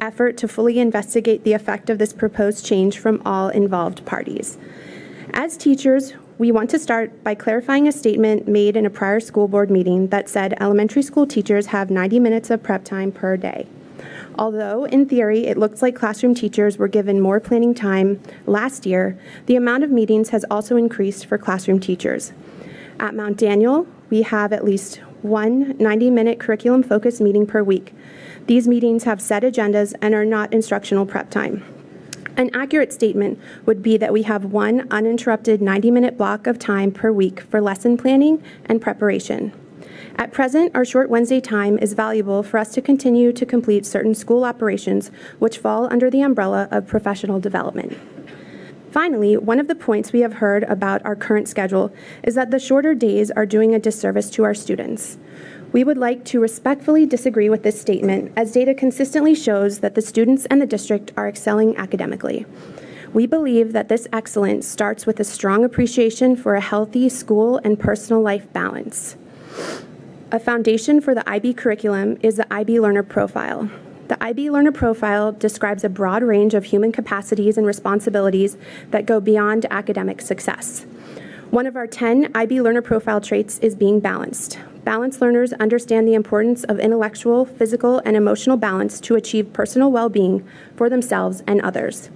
effort 0.00 0.36
to 0.38 0.48
fully 0.48 0.78
investigate 0.78 1.42
the 1.42 1.54
effect 1.54 1.90
of 1.90 1.98
this 1.98 2.12
proposed 2.12 2.64
change 2.64 3.00
from 3.00 3.20
all 3.24 3.48
involved 3.48 4.06
parties. 4.06 4.58
As 5.32 5.56
teachers, 5.56 6.12
we 6.38 6.52
want 6.52 6.70
to 6.70 6.78
start 6.78 7.24
by 7.24 7.34
clarifying 7.34 7.88
a 7.88 7.92
statement 7.92 8.46
made 8.46 8.76
in 8.76 8.86
a 8.86 8.90
prior 8.90 9.18
school 9.18 9.48
board 9.48 9.72
meeting 9.72 10.06
that 10.08 10.28
said 10.28 10.54
elementary 10.60 11.02
school 11.02 11.26
teachers 11.26 11.66
have 11.66 11.90
90 11.90 12.20
minutes 12.20 12.50
of 12.50 12.62
prep 12.62 12.84
time 12.84 13.10
per 13.10 13.36
day. 13.36 13.66
Although, 14.38 14.84
in 14.84 15.08
theory, 15.08 15.46
it 15.46 15.56
looks 15.56 15.80
like 15.80 15.96
classroom 15.96 16.34
teachers 16.34 16.76
were 16.76 16.88
given 16.88 17.20
more 17.20 17.40
planning 17.40 17.74
time 17.74 18.20
last 18.44 18.84
year, 18.84 19.18
the 19.46 19.56
amount 19.56 19.82
of 19.82 19.90
meetings 19.90 20.28
has 20.30 20.44
also 20.50 20.76
increased 20.76 21.24
for 21.24 21.38
classroom 21.38 21.80
teachers. 21.80 22.32
At 23.00 23.14
Mount 23.14 23.38
Daniel, 23.38 23.86
we 24.10 24.22
have 24.22 24.52
at 24.52 24.64
least 24.64 24.96
one 25.22 25.76
90 25.78 26.10
minute 26.10 26.38
curriculum 26.38 26.82
focused 26.82 27.20
meeting 27.20 27.46
per 27.46 27.62
week. 27.62 27.94
These 28.46 28.68
meetings 28.68 29.04
have 29.04 29.20
set 29.20 29.42
agendas 29.42 29.94
and 30.00 30.14
are 30.14 30.24
not 30.24 30.52
instructional 30.52 31.06
prep 31.06 31.30
time. 31.30 31.64
An 32.36 32.50
accurate 32.54 32.92
statement 32.92 33.40
would 33.64 33.82
be 33.82 33.96
that 33.96 34.12
we 34.12 34.22
have 34.24 34.44
one 34.44 34.86
uninterrupted 34.90 35.62
90 35.62 35.90
minute 35.90 36.18
block 36.18 36.46
of 36.46 36.58
time 36.58 36.92
per 36.92 37.10
week 37.10 37.40
for 37.40 37.62
lesson 37.62 37.96
planning 37.96 38.42
and 38.66 38.82
preparation. 38.82 39.52
At 40.18 40.32
present, 40.32 40.74
our 40.74 40.84
short 40.86 41.10
Wednesday 41.10 41.42
time 41.42 41.78
is 41.78 41.92
valuable 41.92 42.42
for 42.42 42.56
us 42.56 42.72
to 42.72 42.80
continue 42.80 43.34
to 43.34 43.44
complete 43.44 43.84
certain 43.84 44.14
school 44.14 44.44
operations 44.44 45.10
which 45.38 45.58
fall 45.58 45.92
under 45.92 46.08
the 46.08 46.22
umbrella 46.22 46.68
of 46.70 46.86
professional 46.86 47.38
development. 47.38 47.98
Finally, 48.90 49.36
one 49.36 49.60
of 49.60 49.68
the 49.68 49.74
points 49.74 50.14
we 50.14 50.20
have 50.20 50.32
heard 50.32 50.62
about 50.64 51.04
our 51.04 51.14
current 51.14 51.48
schedule 51.48 51.92
is 52.22 52.34
that 52.34 52.50
the 52.50 52.58
shorter 52.58 52.94
days 52.94 53.30
are 53.32 53.44
doing 53.44 53.74
a 53.74 53.78
disservice 53.78 54.30
to 54.30 54.42
our 54.42 54.54
students. 54.54 55.18
We 55.72 55.84
would 55.84 55.98
like 55.98 56.24
to 56.26 56.40
respectfully 56.40 57.04
disagree 57.04 57.50
with 57.50 57.62
this 57.62 57.78
statement, 57.78 58.32
as 58.36 58.52
data 58.52 58.72
consistently 58.72 59.34
shows 59.34 59.80
that 59.80 59.94
the 59.94 60.00
students 60.00 60.46
and 60.46 60.62
the 60.62 60.66
district 60.66 61.12
are 61.18 61.28
excelling 61.28 61.76
academically. 61.76 62.46
We 63.12 63.26
believe 63.26 63.74
that 63.74 63.90
this 63.90 64.08
excellence 64.14 64.66
starts 64.66 65.04
with 65.04 65.20
a 65.20 65.24
strong 65.24 65.62
appreciation 65.62 66.36
for 66.36 66.54
a 66.54 66.60
healthy 66.62 67.10
school 67.10 67.60
and 67.62 67.78
personal 67.78 68.22
life 68.22 68.50
balance. 68.54 69.16
A 70.36 70.38
foundation 70.38 71.00
for 71.00 71.14
the 71.14 71.26
IB 71.26 71.54
curriculum 71.54 72.18
is 72.20 72.36
the 72.36 72.52
IB 72.52 72.78
Learner 72.78 73.02
Profile. 73.02 73.70
The 74.08 74.22
IB 74.22 74.50
Learner 74.50 74.70
Profile 74.70 75.32
describes 75.32 75.82
a 75.82 75.88
broad 75.88 76.22
range 76.22 76.52
of 76.52 76.64
human 76.64 76.92
capacities 76.92 77.56
and 77.56 77.66
responsibilities 77.66 78.58
that 78.90 79.06
go 79.06 79.18
beyond 79.18 79.64
academic 79.70 80.20
success. 80.20 80.84
One 81.48 81.64
of 81.64 81.74
our 81.74 81.86
10 81.86 82.32
IB 82.34 82.60
Learner 82.60 82.82
Profile 82.82 83.18
traits 83.18 83.58
is 83.60 83.74
being 83.74 83.98
balanced. 83.98 84.58
Balanced 84.84 85.22
learners 85.22 85.54
understand 85.54 86.06
the 86.06 86.12
importance 86.12 86.64
of 86.64 86.78
intellectual, 86.80 87.46
physical, 87.46 88.02
and 88.04 88.14
emotional 88.14 88.58
balance 88.58 89.00
to 89.00 89.14
achieve 89.14 89.54
personal 89.54 89.90
well 89.90 90.10
being 90.10 90.46
for 90.76 90.90
themselves 90.90 91.42
and 91.46 91.62
others. 91.62 92.10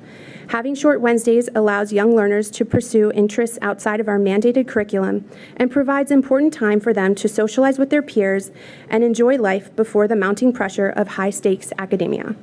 Having 0.51 0.75
short 0.75 1.01
Wednesdays 1.01 1.49
allows 1.55 1.93
young 1.93 2.17
learners 2.17 2.51
to 2.51 2.65
pursue 2.65 3.13
interests 3.13 3.57
outside 3.63 4.01
of 4.01 4.09
our 4.09 4.19
mandated 4.19 4.67
curriculum 4.67 5.25
and 5.57 5.71
provides 5.71 6.11
important 6.11 6.53
time 6.53 6.81
for 6.81 6.93
them 6.93 7.15
to 7.15 7.29
socialize 7.29 7.79
with 7.79 7.91
their 7.91 8.03
peers 8.03 8.51
and 8.89 9.05
enjoy 9.05 9.37
life 9.37 9.75
before 9.77 10.09
the 10.09 10.17
mounting 10.17 10.53
pressure 10.53 10.89
of 10.89 11.07
high 11.07 11.31
stakes 11.31 11.73
academia. 11.79 12.35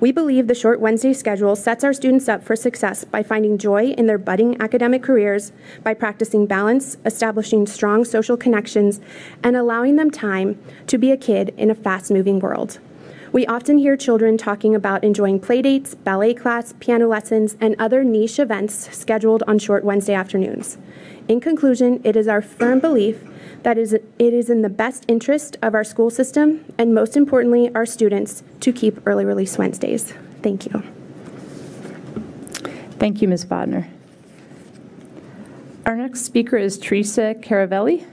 We 0.00 0.10
believe 0.10 0.46
the 0.46 0.54
short 0.54 0.80
Wednesday 0.80 1.12
schedule 1.12 1.54
sets 1.54 1.84
our 1.84 1.92
students 1.92 2.30
up 2.30 2.42
for 2.42 2.56
success 2.56 3.04
by 3.04 3.22
finding 3.22 3.58
joy 3.58 3.88
in 3.88 4.06
their 4.06 4.16
budding 4.16 4.58
academic 4.58 5.02
careers, 5.02 5.52
by 5.84 5.92
practicing 5.92 6.46
balance, 6.46 6.96
establishing 7.04 7.66
strong 7.66 8.06
social 8.06 8.38
connections, 8.38 9.02
and 9.44 9.54
allowing 9.54 9.96
them 9.96 10.10
time 10.10 10.58
to 10.86 10.96
be 10.96 11.12
a 11.12 11.16
kid 11.18 11.52
in 11.58 11.70
a 11.70 11.74
fast 11.74 12.10
moving 12.10 12.38
world. 12.38 12.78
We 13.32 13.46
often 13.46 13.78
hear 13.78 13.96
children 13.96 14.36
talking 14.36 14.74
about 14.74 15.04
enjoying 15.04 15.38
playdates, 15.38 15.94
ballet 16.02 16.34
class, 16.34 16.74
piano 16.80 17.06
lessons, 17.06 17.56
and 17.60 17.76
other 17.78 18.02
niche 18.02 18.40
events 18.40 18.94
scheduled 18.96 19.44
on 19.46 19.60
short 19.60 19.84
Wednesday 19.84 20.14
afternoons. 20.14 20.78
In 21.28 21.40
conclusion, 21.40 22.00
it 22.02 22.16
is 22.16 22.26
our 22.26 22.42
firm 22.42 22.80
belief 22.80 23.22
that 23.62 23.78
it 23.78 24.02
is 24.18 24.50
in 24.50 24.62
the 24.62 24.68
best 24.68 25.04
interest 25.06 25.56
of 25.62 25.76
our 25.76 25.84
school 25.84 26.10
system 26.10 26.64
and, 26.76 26.92
most 26.92 27.16
importantly, 27.16 27.72
our 27.72 27.86
students 27.86 28.42
to 28.58 28.72
keep 28.72 29.00
early 29.06 29.24
release 29.24 29.56
Wednesdays. 29.56 30.12
Thank 30.42 30.66
you. 30.66 30.82
Thank 32.98 33.22
you, 33.22 33.28
Ms. 33.28 33.44
Bodnar. 33.44 33.86
Our 35.86 35.96
next 35.96 36.22
speaker 36.22 36.56
is 36.56 36.78
Teresa 36.78 37.36
Caravelli. 37.40 38.06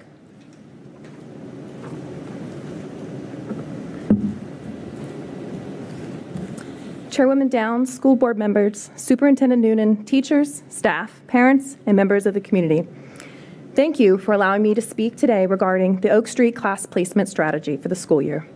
Chairwoman 7.17 7.47
Downs, 7.47 7.91
school 7.91 8.15
board 8.15 8.37
members, 8.37 8.91
Superintendent 8.95 9.59
Noonan, 9.59 10.05
teachers, 10.05 10.61
staff, 10.69 11.23
parents, 11.25 11.75
and 11.87 11.95
members 11.95 12.27
of 12.27 12.35
the 12.35 12.39
community. 12.39 12.87
Thank 13.73 13.99
you 13.99 14.19
for 14.19 14.33
allowing 14.33 14.61
me 14.61 14.75
to 14.75 14.81
speak 14.83 15.15
today 15.15 15.47
regarding 15.47 16.01
the 16.01 16.11
Oak 16.11 16.27
Street 16.27 16.55
class 16.55 16.85
placement 16.85 17.27
strategy 17.27 17.75
for 17.75 17.87
the 17.87 17.95
school 17.95 18.21
year. 18.21 18.47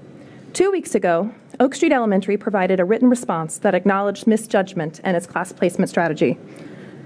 Two 0.54 0.70
weeks 0.70 0.94
ago, 0.94 1.34
Oak 1.60 1.74
Street 1.74 1.92
Elementary 1.92 2.38
provided 2.38 2.80
a 2.80 2.86
written 2.86 3.10
response 3.10 3.58
that 3.58 3.74
acknowledged 3.74 4.28
misjudgment 4.28 5.02
and 5.04 5.18
its 5.18 5.26
class 5.26 5.52
placement 5.52 5.90
strategy. 5.90 6.38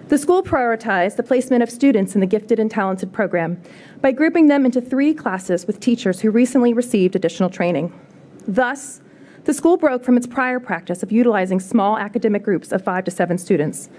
The 0.10 0.18
school 0.18 0.43
prioritized 0.43 1.16
the 1.16 1.24
placement 1.24 1.64
of 1.64 1.70
students 1.70 2.16
in 2.16 2.20
the 2.20 2.28
gifted 2.28 2.60
and 2.60 2.70
talented 2.70 3.14
program 3.14 3.62
by 4.01 4.12
grouping 4.12 4.47
them 4.47 4.66
into 4.66 4.82
three 4.82 5.14
classes 5.14 5.68
with 5.68 5.80
teachers 5.80 6.20
who 6.20 6.32
recently 6.32 6.74
received 6.74 7.16
additional 7.16 7.49
training. 7.49 7.97
Thus, 8.45 8.99
the 9.46 9.54
school 9.54 9.78
broke 9.78 10.04
from 10.04 10.18
its 10.18 10.26
prior 10.26 10.60
practice 10.60 11.04
of 11.04 11.12
utilizing 11.12 11.60
small 11.60 11.98
academic 11.98 12.43
groups 12.43 12.72
of 12.72 12.84
five 12.84 13.06
to 13.06 13.12
seven 13.12 13.38
students. 13.38 13.89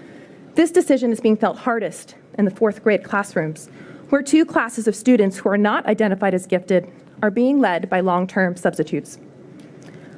This 0.55 0.71
decision 0.71 1.11
is 1.11 1.21
being 1.21 1.37
felt 1.37 1.59
hardest 1.59 2.15
in 2.37 2.43
the 2.43 2.51
fourth 2.51 2.83
grade 2.83 3.03
classrooms, 3.03 3.69
where 4.09 4.21
two 4.21 4.45
classes 4.45 4.87
of 4.87 4.95
students 4.95 5.37
who 5.37 5.49
are 5.49 5.57
not 5.57 5.85
identified 5.85 6.33
as 6.33 6.47
gifted 6.47 6.91
are 7.21 7.31
being 7.31 7.59
led 7.59 7.89
by 7.89 8.01
long 8.01 8.27
term 8.27 8.57
substitutes. 8.57 9.19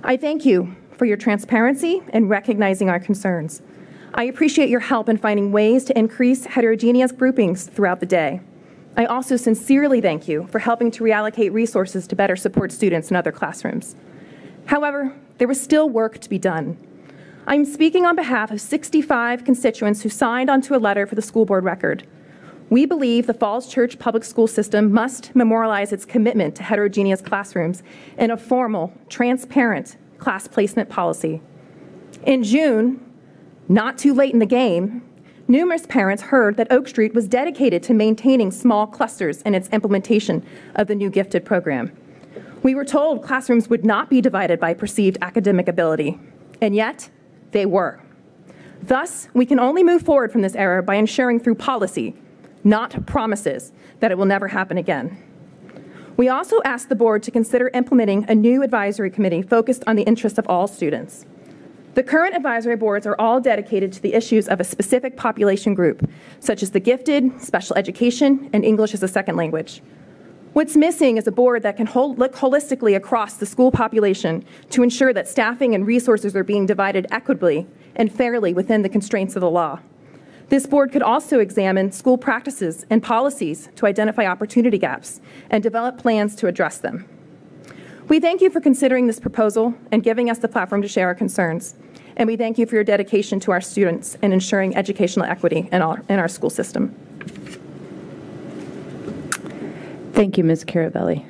I 0.04 0.18
thank 0.18 0.46
you 0.46 0.76
for 0.92 1.06
your 1.06 1.18
transparency 1.18 2.02
and 2.10 2.30
recognizing 2.30 2.90
our 2.90 3.00
concerns. 3.00 3.62
I 4.16 4.24
appreciate 4.24 4.70
your 4.70 4.80
help 4.80 5.08
in 5.10 5.18
finding 5.18 5.52
ways 5.52 5.86
to 5.86 5.98
increase 5.98 6.46
heterogeneous 6.46 7.12
groupings 7.12 7.68
throughout 7.68 8.00
the 8.00 8.06
day. 8.08 8.42
I 8.98 9.06
also 9.06 9.38
sincerely 9.38 10.02
thank 10.02 10.28
you 10.28 10.48
for 10.48 10.60
helping 10.60 10.90
to 10.92 11.04
reallocate 11.04 11.54
resources 11.54 12.08
to 12.08 12.16
better 12.16 12.36
support 12.36 12.72
students 12.72 13.12
in 13.12 13.16
other 13.16 13.32
classrooms. 13.32 13.96
However, 14.70 15.16
there 15.40 15.48
was 15.48 15.60
still 15.60 15.90
work 15.90 16.20
to 16.20 16.30
be 16.30 16.38
done. 16.38 16.78
I'm 17.48 17.66
speaking 17.66 18.06
on 18.06 18.16
behalf 18.16 18.52
of 18.52 18.62
65 18.62 19.44
constituents 19.44 20.04
who 20.04 20.10
signed 20.10 20.48
onto 20.48 20.76
a 20.76 20.78
letter 20.78 21.08
for 21.08 21.16
the 21.16 21.24
school 21.24 21.44
board 21.44 21.64
record. 21.64 22.06
We 22.70 22.86
believe 22.86 23.26
the 23.26 23.34
Falls 23.34 23.68
Church 23.68 23.98
public 23.98 24.24
school 24.24 24.46
system 24.46 24.92
must 24.92 25.36
memorialize 25.36 25.92
its 25.92 26.06
commitment 26.06 26.54
to 26.58 26.62
heterogeneous 26.62 27.20
classrooms 27.20 27.82
in 28.20 28.30
a 28.30 28.38
formal, 28.38 28.94
transparent 29.10 29.98
class 30.20 30.48
placement 30.48 30.88
policy. 30.88 31.42
In 32.28 32.44
June, 32.44 33.04
not 33.70 33.98
too 33.98 34.14
late 34.14 34.34
in 34.34 34.40
the 34.40 34.46
game, 34.46 35.02
numerous 35.48 35.88
parents 35.88 36.22
heard 36.22 36.58
that 36.58 36.72
Oak 36.72 36.88
Street 36.88 37.16
was 37.16 37.28
dedicated 37.28 37.82
to 37.82 37.96
maintaining 37.96 38.52
small 38.52 38.86
clusters 38.86 39.42
in 39.42 39.56
its 39.56 39.68
implementation 39.70 40.46
of 40.76 40.86
the 40.86 40.94
new 40.94 41.10
gifted 41.10 41.44
program. 41.44 41.92
We 42.62 42.76
were 42.76 42.86
told 42.86 43.24
classrooms 43.24 43.70
would 43.70 43.86
not 43.86 44.10
be 44.10 44.20
divided 44.20 44.60
by 44.60 44.74
perceived 44.74 45.18
academic 45.22 45.70
ability, 45.70 46.20
and 46.62 46.76
yet 46.76 47.10
they 47.52 47.66
were. 47.66 48.02
Thus, 48.82 49.30
we 49.34 49.46
can 49.46 49.60
only 49.60 49.84
move 49.84 50.02
forward 50.02 50.32
from 50.32 50.42
this 50.42 50.56
error 50.56 50.82
by 50.82 50.96
ensuring 50.96 51.40
through 51.40 51.56
policy, 51.56 52.16
not 52.64 53.06
promises, 53.06 53.72
that 54.02 54.12
it 54.12 54.18
will 54.18 54.26
never 54.26 54.50
happen 54.50 54.78
again. 54.78 55.18
We 56.18 56.28
also 56.28 56.62
asked 56.66 56.90
the 56.90 56.96
board 56.96 57.24
to 57.24 57.32
consider 57.32 57.70
implementing 57.74 58.26
a 58.28 58.36
new 58.36 58.62
advisory 58.62 59.10
committee 59.10 59.42
focused 59.42 59.86
on 59.88 59.96
the 59.96 60.04
interests 60.04 60.38
of 60.38 60.46
all 60.50 60.68
students. 60.68 61.26
The 61.94 62.04
current 62.04 62.36
advisory 62.36 62.76
boards 62.76 63.08
are 63.08 63.16
all 63.20 63.40
dedicated 63.40 63.94
to 63.94 64.02
the 64.02 64.14
issues 64.14 64.50
of 64.50 64.60
a 64.60 64.66
specific 64.66 65.16
population 65.16 65.74
group, 65.74 66.10
such 66.42 66.62
as 66.62 66.72
the 66.72 66.80
gifted, 66.82 67.42
special 67.42 67.78
education, 67.78 68.50
and 68.52 68.66
English 68.66 68.94
as 68.94 69.02
a 69.02 69.08
second 69.08 69.38
language. 69.38 69.82
What's 70.54 70.76
missing 70.76 71.18
is 71.18 71.28
a 71.28 71.32
board 71.32 71.62
that 71.62 71.78
can 71.78 71.86
hol- 71.86 72.16
look 72.16 72.34
holistically 72.34 72.96
across 72.96 73.36
the 73.36 73.46
school 73.46 73.72
population 73.72 74.44
to 74.72 74.82
ensure 74.82 75.14
that 75.14 75.28
staffing 75.28 75.76
and 75.76 75.86
resources 75.86 76.36
are 76.36 76.44
being 76.44 76.66
divided 76.66 77.06
equitably 77.12 77.68
and 77.96 78.12
fairly 78.12 78.52
within 78.52 78.82
the 78.82 78.90
constraints 78.90 79.36
of 79.36 79.42
the 79.42 79.50
law. 79.50 79.80
This 80.50 80.66
board 80.66 80.92
could 80.92 81.04
also 81.04 81.40
examine 81.40 81.92
school 81.92 82.18
practices 82.18 82.84
and 82.90 83.04
policies 83.04 83.70
to 83.76 83.86
identify 83.86 84.26
opportunity 84.26 84.80
gaps 84.80 85.22
and 85.52 85.62
develop 85.62 86.00
plans 86.00 86.36
to 86.38 86.48
address 86.48 86.80
them. 86.80 87.08
We 88.08 88.20
thank 88.20 88.42
you 88.42 88.50
for 88.50 88.60
considering 88.60 89.06
this 89.06 89.20
proposal 89.20 89.76
and 89.92 90.02
giving 90.02 90.32
us 90.32 90.40
the 90.40 90.48
platform 90.48 90.82
to 90.82 90.88
share 90.88 91.06
our 91.06 91.16
concerns. 91.16 91.76
And 92.18 92.26
we 92.26 92.36
thank 92.36 92.58
you 92.58 92.66
for 92.66 92.74
your 92.74 92.84
dedication 92.84 93.40
to 93.42 93.52
our 93.52 93.62
students 93.62 94.18
and 94.24 94.34
ensuring 94.34 94.76
educational 94.76 95.28
equity 95.28 95.70
in 95.72 95.84
our, 95.84 96.04
in 96.10 96.18
our 96.18 96.28
school 96.28 96.50
system. 96.50 96.96
Thank 100.20 100.38
you, 100.38 100.44
Ms. 100.44 100.66
Caravelli. 100.66 101.26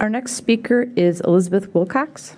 Our 0.00 0.10
next 0.10 0.32
speaker 0.32 0.90
is 0.96 1.20
Elizabeth 1.20 1.72
Wilcox. 1.72 2.34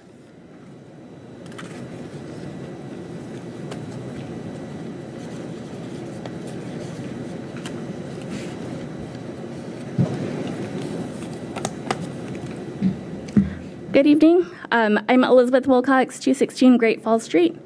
Good 13.90 14.06
evening. 14.06 14.50
Um, 14.70 15.00
I'm 15.08 15.24
Elizabeth 15.24 15.66
Wilcox, 15.66 16.20
216 16.20 16.76
Great 16.76 17.02
Falls 17.02 17.22
Street. 17.22 17.58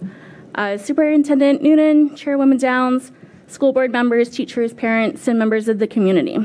Uh, 0.55 0.78
Superintendent 0.78 1.64
Noonan, 1.64 2.14
Chairwoman 2.14 2.59
Downs, 2.59 3.11
school 3.53 3.72
board 3.72 3.92
members, 3.92 4.30
teachers, 4.30 4.72
parents, 4.72 5.28
and 5.28 5.38
members 5.38 5.68
of 5.68 5.78
the 5.78 5.86
community. 5.86 6.38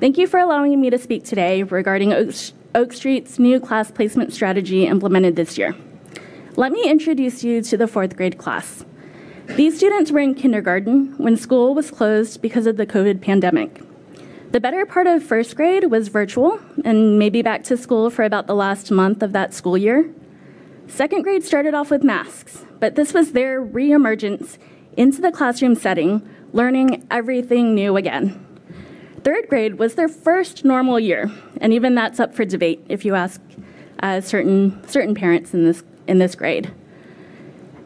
Thank 0.00 0.16
you 0.16 0.26
for 0.26 0.40
allowing 0.40 0.80
me 0.80 0.88
to 0.88 0.98
speak 0.98 1.22
today 1.22 1.62
regarding 1.62 2.14
Oak, 2.14 2.34
Oak 2.74 2.94
Street's 2.94 3.38
new 3.38 3.60
class 3.60 3.90
placement 3.90 4.32
strategy 4.32 4.86
implemented 4.86 5.36
this 5.36 5.58
year. 5.58 5.76
Let 6.56 6.72
me 6.72 6.88
introduce 6.88 7.44
you 7.44 7.60
to 7.60 7.76
the 7.76 7.86
fourth 7.86 8.16
grade 8.16 8.38
class. 8.38 8.86
These 9.48 9.76
students 9.76 10.10
were 10.10 10.20
in 10.20 10.34
kindergarten 10.34 11.14
when 11.18 11.36
school 11.36 11.74
was 11.74 11.90
closed 11.90 12.40
because 12.40 12.66
of 12.66 12.78
the 12.78 12.86
COVID 12.86 13.20
pandemic. 13.20 13.82
The 14.52 14.60
better 14.60 14.86
part 14.86 15.06
of 15.06 15.22
first 15.22 15.54
grade 15.56 15.90
was 15.90 16.08
virtual 16.08 16.58
and 16.86 17.18
maybe 17.18 17.42
back 17.42 17.64
to 17.64 17.76
school 17.76 18.08
for 18.08 18.22
about 18.22 18.46
the 18.46 18.54
last 18.54 18.90
month 18.90 19.22
of 19.22 19.32
that 19.32 19.52
school 19.52 19.76
year. 19.76 20.10
Second 20.86 21.22
grade 21.22 21.44
started 21.44 21.74
off 21.74 21.90
with 21.90 22.02
masks, 22.02 22.64
but 22.80 22.94
this 22.94 23.12
was 23.12 23.32
their 23.32 23.62
reemergence 23.62 24.56
into 24.96 25.20
the 25.20 25.32
classroom 25.32 25.74
setting, 25.74 26.28
learning 26.52 27.06
everything 27.10 27.74
new 27.74 27.96
again. 27.96 28.46
Third 29.22 29.48
grade 29.48 29.78
was 29.78 29.94
their 29.94 30.08
first 30.08 30.64
normal 30.64 30.98
year, 30.98 31.30
and 31.60 31.72
even 31.72 31.94
that's 31.94 32.18
up 32.18 32.34
for 32.34 32.44
debate 32.44 32.84
if 32.88 33.04
you 33.04 33.14
ask 33.14 33.40
uh, 34.02 34.20
certain, 34.20 34.86
certain 34.88 35.14
parents 35.14 35.52
in 35.52 35.64
this, 35.64 35.82
in 36.06 36.18
this 36.18 36.34
grade. 36.34 36.72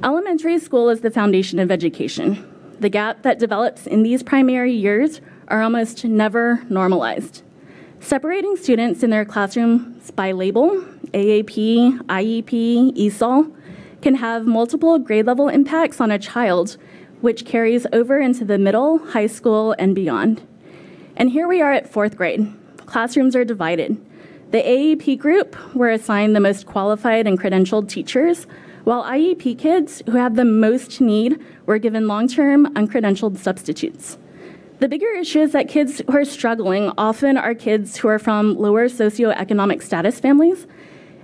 Elementary 0.02 0.58
school 0.58 0.90
is 0.90 1.00
the 1.00 1.10
foundation 1.10 1.58
of 1.58 1.70
education. 1.70 2.46
The 2.78 2.88
gap 2.88 3.22
that 3.22 3.38
develops 3.38 3.86
in 3.86 4.02
these 4.02 4.22
primary 4.22 4.72
years 4.72 5.20
are 5.48 5.62
almost 5.62 6.04
never 6.04 6.62
normalized. 6.68 7.42
Separating 8.00 8.56
students 8.56 9.02
in 9.02 9.10
their 9.10 9.24
classrooms 9.24 10.10
by 10.10 10.32
label, 10.32 10.84
AAP, 11.14 11.98
IEP, 12.02 12.96
ESOL, 12.96 13.50
can 14.02 14.16
have 14.16 14.46
multiple 14.46 14.98
grade 14.98 15.26
level 15.26 15.48
impacts 15.48 16.00
on 16.00 16.10
a 16.10 16.18
child, 16.18 16.76
which 17.24 17.46
carries 17.46 17.86
over 17.90 18.20
into 18.20 18.44
the 18.44 18.58
middle, 18.58 18.98
high 18.98 19.26
school, 19.26 19.74
and 19.78 19.94
beyond. 19.94 20.42
And 21.16 21.30
here 21.30 21.48
we 21.48 21.62
are 21.62 21.72
at 21.72 21.88
fourth 21.88 22.18
grade. 22.18 22.52
Classrooms 22.84 23.34
are 23.34 23.46
divided. 23.46 23.96
The 24.50 24.58
AAP 24.58 25.18
group 25.18 25.56
were 25.74 25.88
assigned 25.88 26.36
the 26.36 26.40
most 26.40 26.66
qualified 26.66 27.26
and 27.26 27.40
credentialed 27.40 27.88
teachers, 27.88 28.46
while 28.84 29.04
IEP 29.04 29.58
kids 29.58 30.02
who 30.04 30.18
have 30.18 30.36
the 30.36 30.44
most 30.44 31.00
need 31.00 31.40
were 31.64 31.78
given 31.78 32.06
long 32.06 32.28
term 32.28 32.66
uncredentialed 32.74 33.38
substitutes. 33.38 34.18
The 34.80 34.88
bigger 34.88 35.10
issue 35.16 35.40
is 35.40 35.52
that 35.52 35.66
kids 35.66 36.02
who 36.06 36.14
are 36.14 36.26
struggling 36.26 36.92
often 36.98 37.38
are 37.38 37.54
kids 37.54 37.96
who 37.96 38.08
are 38.08 38.18
from 38.18 38.54
lower 38.58 38.86
socioeconomic 38.86 39.82
status 39.82 40.20
families, 40.20 40.66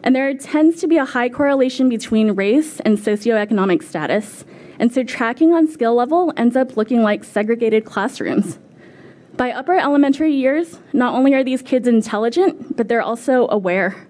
and 0.03 0.17
there 0.17 0.33
tends 0.33 0.81
to 0.81 0.87
be 0.87 0.97
a 0.97 1.05
high 1.05 1.29
correlation 1.29 1.91
between 1.91 2.33
race 2.33 2.81
and 2.81 2.97
socioeconomic 2.97 3.83
status, 3.83 4.47
and 4.81 4.93
so 4.93 5.05
tracking 5.05 5.53
on 5.53 5.69
skill 5.69 5.95
level 5.95 6.33
ends 6.39 6.57
up 6.57 6.77
looking 6.77 7.03
like 7.03 7.23
segregated 7.23 7.85
classrooms. 7.85 8.59
By 9.37 9.53
upper 9.53 9.75
elementary 9.75 10.33
years, 10.33 10.81
not 10.95 11.15
only 11.15 11.35
are 11.35 11.45
these 11.45 11.63
kids 11.63 11.87
intelligent, 11.87 12.77
but 12.77 12.89
they're 12.89 13.03
also 13.03 13.47
aware. 13.51 14.09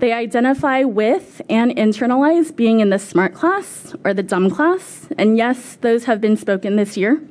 They 0.00 0.12
identify 0.12 0.84
with 0.84 1.40
and 1.48 1.72
internalize 1.72 2.54
being 2.54 2.80
in 2.80 2.90
the 2.90 2.98
smart 2.98 3.34
class 3.34 3.94
or 4.04 4.12
the 4.12 4.22
dumb 4.22 4.50
class, 4.50 5.08
and 5.16 5.38
yes, 5.38 5.76
those 5.80 6.04
have 6.04 6.20
been 6.20 6.36
spoken 6.36 6.76
this 6.76 6.96
year. 6.96 7.22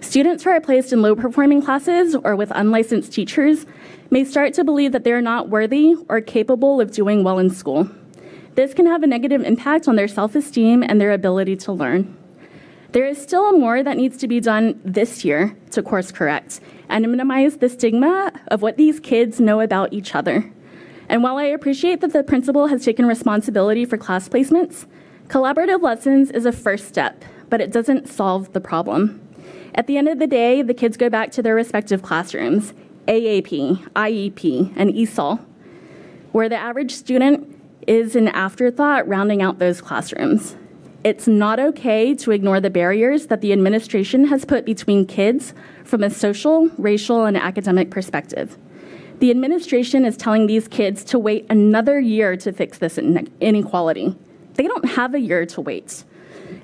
Students 0.00 0.44
who 0.44 0.50
are 0.50 0.60
placed 0.60 0.92
in 0.92 1.02
low 1.02 1.16
performing 1.16 1.62
classes 1.62 2.14
or 2.14 2.36
with 2.36 2.52
unlicensed 2.54 3.12
teachers 3.12 3.66
may 4.10 4.24
start 4.24 4.54
to 4.54 4.62
believe 4.62 4.92
that 4.92 5.02
they 5.02 5.12
are 5.12 5.22
not 5.22 5.48
worthy 5.48 5.96
or 6.08 6.20
capable 6.20 6.80
of 6.80 6.92
doing 6.92 7.24
well 7.24 7.40
in 7.40 7.50
school. 7.50 7.90
This 8.56 8.72
can 8.72 8.86
have 8.86 9.02
a 9.02 9.06
negative 9.06 9.42
impact 9.42 9.86
on 9.86 9.96
their 9.96 10.08
self 10.08 10.34
esteem 10.34 10.82
and 10.82 10.98
their 10.98 11.12
ability 11.12 11.56
to 11.56 11.72
learn. 11.72 12.16
There 12.92 13.06
is 13.06 13.20
still 13.20 13.52
more 13.52 13.82
that 13.82 13.98
needs 13.98 14.16
to 14.16 14.26
be 14.26 14.40
done 14.40 14.80
this 14.82 15.26
year 15.26 15.54
to 15.72 15.82
course 15.82 16.10
correct 16.10 16.60
and 16.88 17.06
minimize 17.06 17.58
the 17.58 17.68
stigma 17.68 18.32
of 18.48 18.62
what 18.62 18.78
these 18.78 18.98
kids 18.98 19.38
know 19.38 19.60
about 19.60 19.92
each 19.92 20.14
other. 20.14 20.50
And 21.06 21.22
while 21.22 21.36
I 21.36 21.42
appreciate 21.42 22.00
that 22.00 22.14
the 22.14 22.22
principal 22.22 22.68
has 22.68 22.82
taken 22.82 23.04
responsibility 23.04 23.84
for 23.84 23.98
class 23.98 24.26
placements, 24.26 24.86
collaborative 25.28 25.82
lessons 25.82 26.30
is 26.30 26.46
a 26.46 26.52
first 26.52 26.88
step, 26.88 27.26
but 27.50 27.60
it 27.60 27.70
doesn't 27.70 28.08
solve 28.08 28.54
the 28.54 28.60
problem. 28.62 29.20
At 29.74 29.86
the 29.86 29.98
end 29.98 30.08
of 30.08 30.18
the 30.18 30.26
day, 30.26 30.62
the 30.62 30.72
kids 30.72 30.96
go 30.96 31.10
back 31.10 31.30
to 31.32 31.42
their 31.42 31.54
respective 31.54 32.00
classrooms 32.00 32.72
AAP, 33.06 33.92
IEP, 33.92 34.72
and 34.76 34.94
ESOL, 34.94 35.44
where 36.32 36.48
the 36.48 36.56
average 36.56 36.92
student 36.92 37.55
is 37.86 38.16
an 38.16 38.28
afterthought 38.28 39.06
rounding 39.08 39.42
out 39.42 39.58
those 39.58 39.80
classrooms. 39.80 40.56
It's 41.04 41.28
not 41.28 41.60
okay 41.60 42.14
to 42.16 42.32
ignore 42.32 42.60
the 42.60 42.70
barriers 42.70 43.26
that 43.26 43.40
the 43.40 43.52
administration 43.52 44.26
has 44.26 44.44
put 44.44 44.64
between 44.64 45.06
kids 45.06 45.54
from 45.84 46.02
a 46.02 46.10
social, 46.10 46.68
racial, 46.78 47.24
and 47.24 47.36
academic 47.36 47.90
perspective. 47.90 48.58
The 49.20 49.30
administration 49.30 50.04
is 50.04 50.16
telling 50.16 50.46
these 50.46 50.66
kids 50.68 51.04
to 51.04 51.18
wait 51.18 51.46
another 51.48 52.00
year 52.00 52.36
to 52.38 52.52
fix 52.52 52.78
this 52.78 52.98
inequality. 52.98 54.16
They 54.54 54.64
don't 54.66 54.90
have 54.90 55.14
a 55.14 55.20
year 55.20 55.46
to 55.46 55.60
wait. 55.60 56.04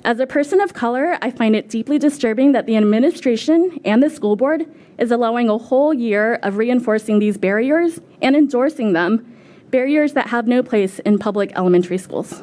As 0.05 0.19
a 0.19 0.27
person 0.27 0.61
of 0.61 0.75
color, 0.75 1.19
I 1.23 1.31
find 1.31 1.55
it 1.55 1.69
deeply 1.69 1.99
disturbing 1.99 2.53
that 2.53 2.67
the 2.67 2.77
administration 2.77 3.81
and 3.85 4.03
the 4.03 4.11
school 4.11 4.37
board 4.37 4.67
is 4.99 5.13
allowing 5.13 5.49
a 5.49 5.59
whole 5.59 5.95
year 5.95 6.35
of 6.43 6.57
reinforcing 6.57 7.21
these 7.21 7.39
barriers 7.39 8.01
and 8.21 8.35
endorsing 8.35 8.93
them, 8.93 9.32
barriers 9.73 10.13
that 10.13 10.29
have 10.29 10.47
no 10.47 10.63
place 10.63 11.01
in 11.01 11.19
public 11.19 11.51
elementary 11.57 11.99
schools. 11.99 12.43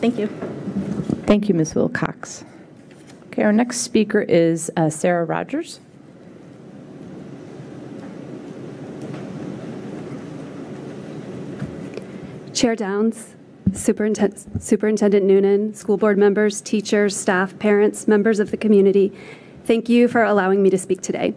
Thank 0.00 0.18
you. 0.18 0.28
Thank 1.26 1.48
you, 1.48 1.54
Ms. 1.54 1.74
Wilcox. 1.74 2.44
Okay, 3.26 3.42
our 3.42 3.52
next 3.52 3.80
speaker 3.80 4.22
is 4.22 4.70
uh, 4.76 4.88
Sarah 4.88 5.26
Rogers. 5.26 5.80
Chair 12.54 12.76
Downs, 12.76 13.36
Superintendent, 13.72 14.62
Superintendent 14.62 15.24
Noonan, 15.24 15.74
school 15.74 15.96
board 15.96 16.18
members, 16.18 16.60
teachers, 16.60 17.16
staff, 17.16 17.58
parents, 17.58 18.08
members 18.08 18.38
of 18.38 18.50
the 18.50 18.56
community, 18.56 19.12
thank 19.64 19.88
you 19.88 20.08
for 20.08 20.24
allowing 20.24 20.62
me 20.62 20.70
to 20.70 20.78
speak 20.78 21.00
today. 21.00 21.34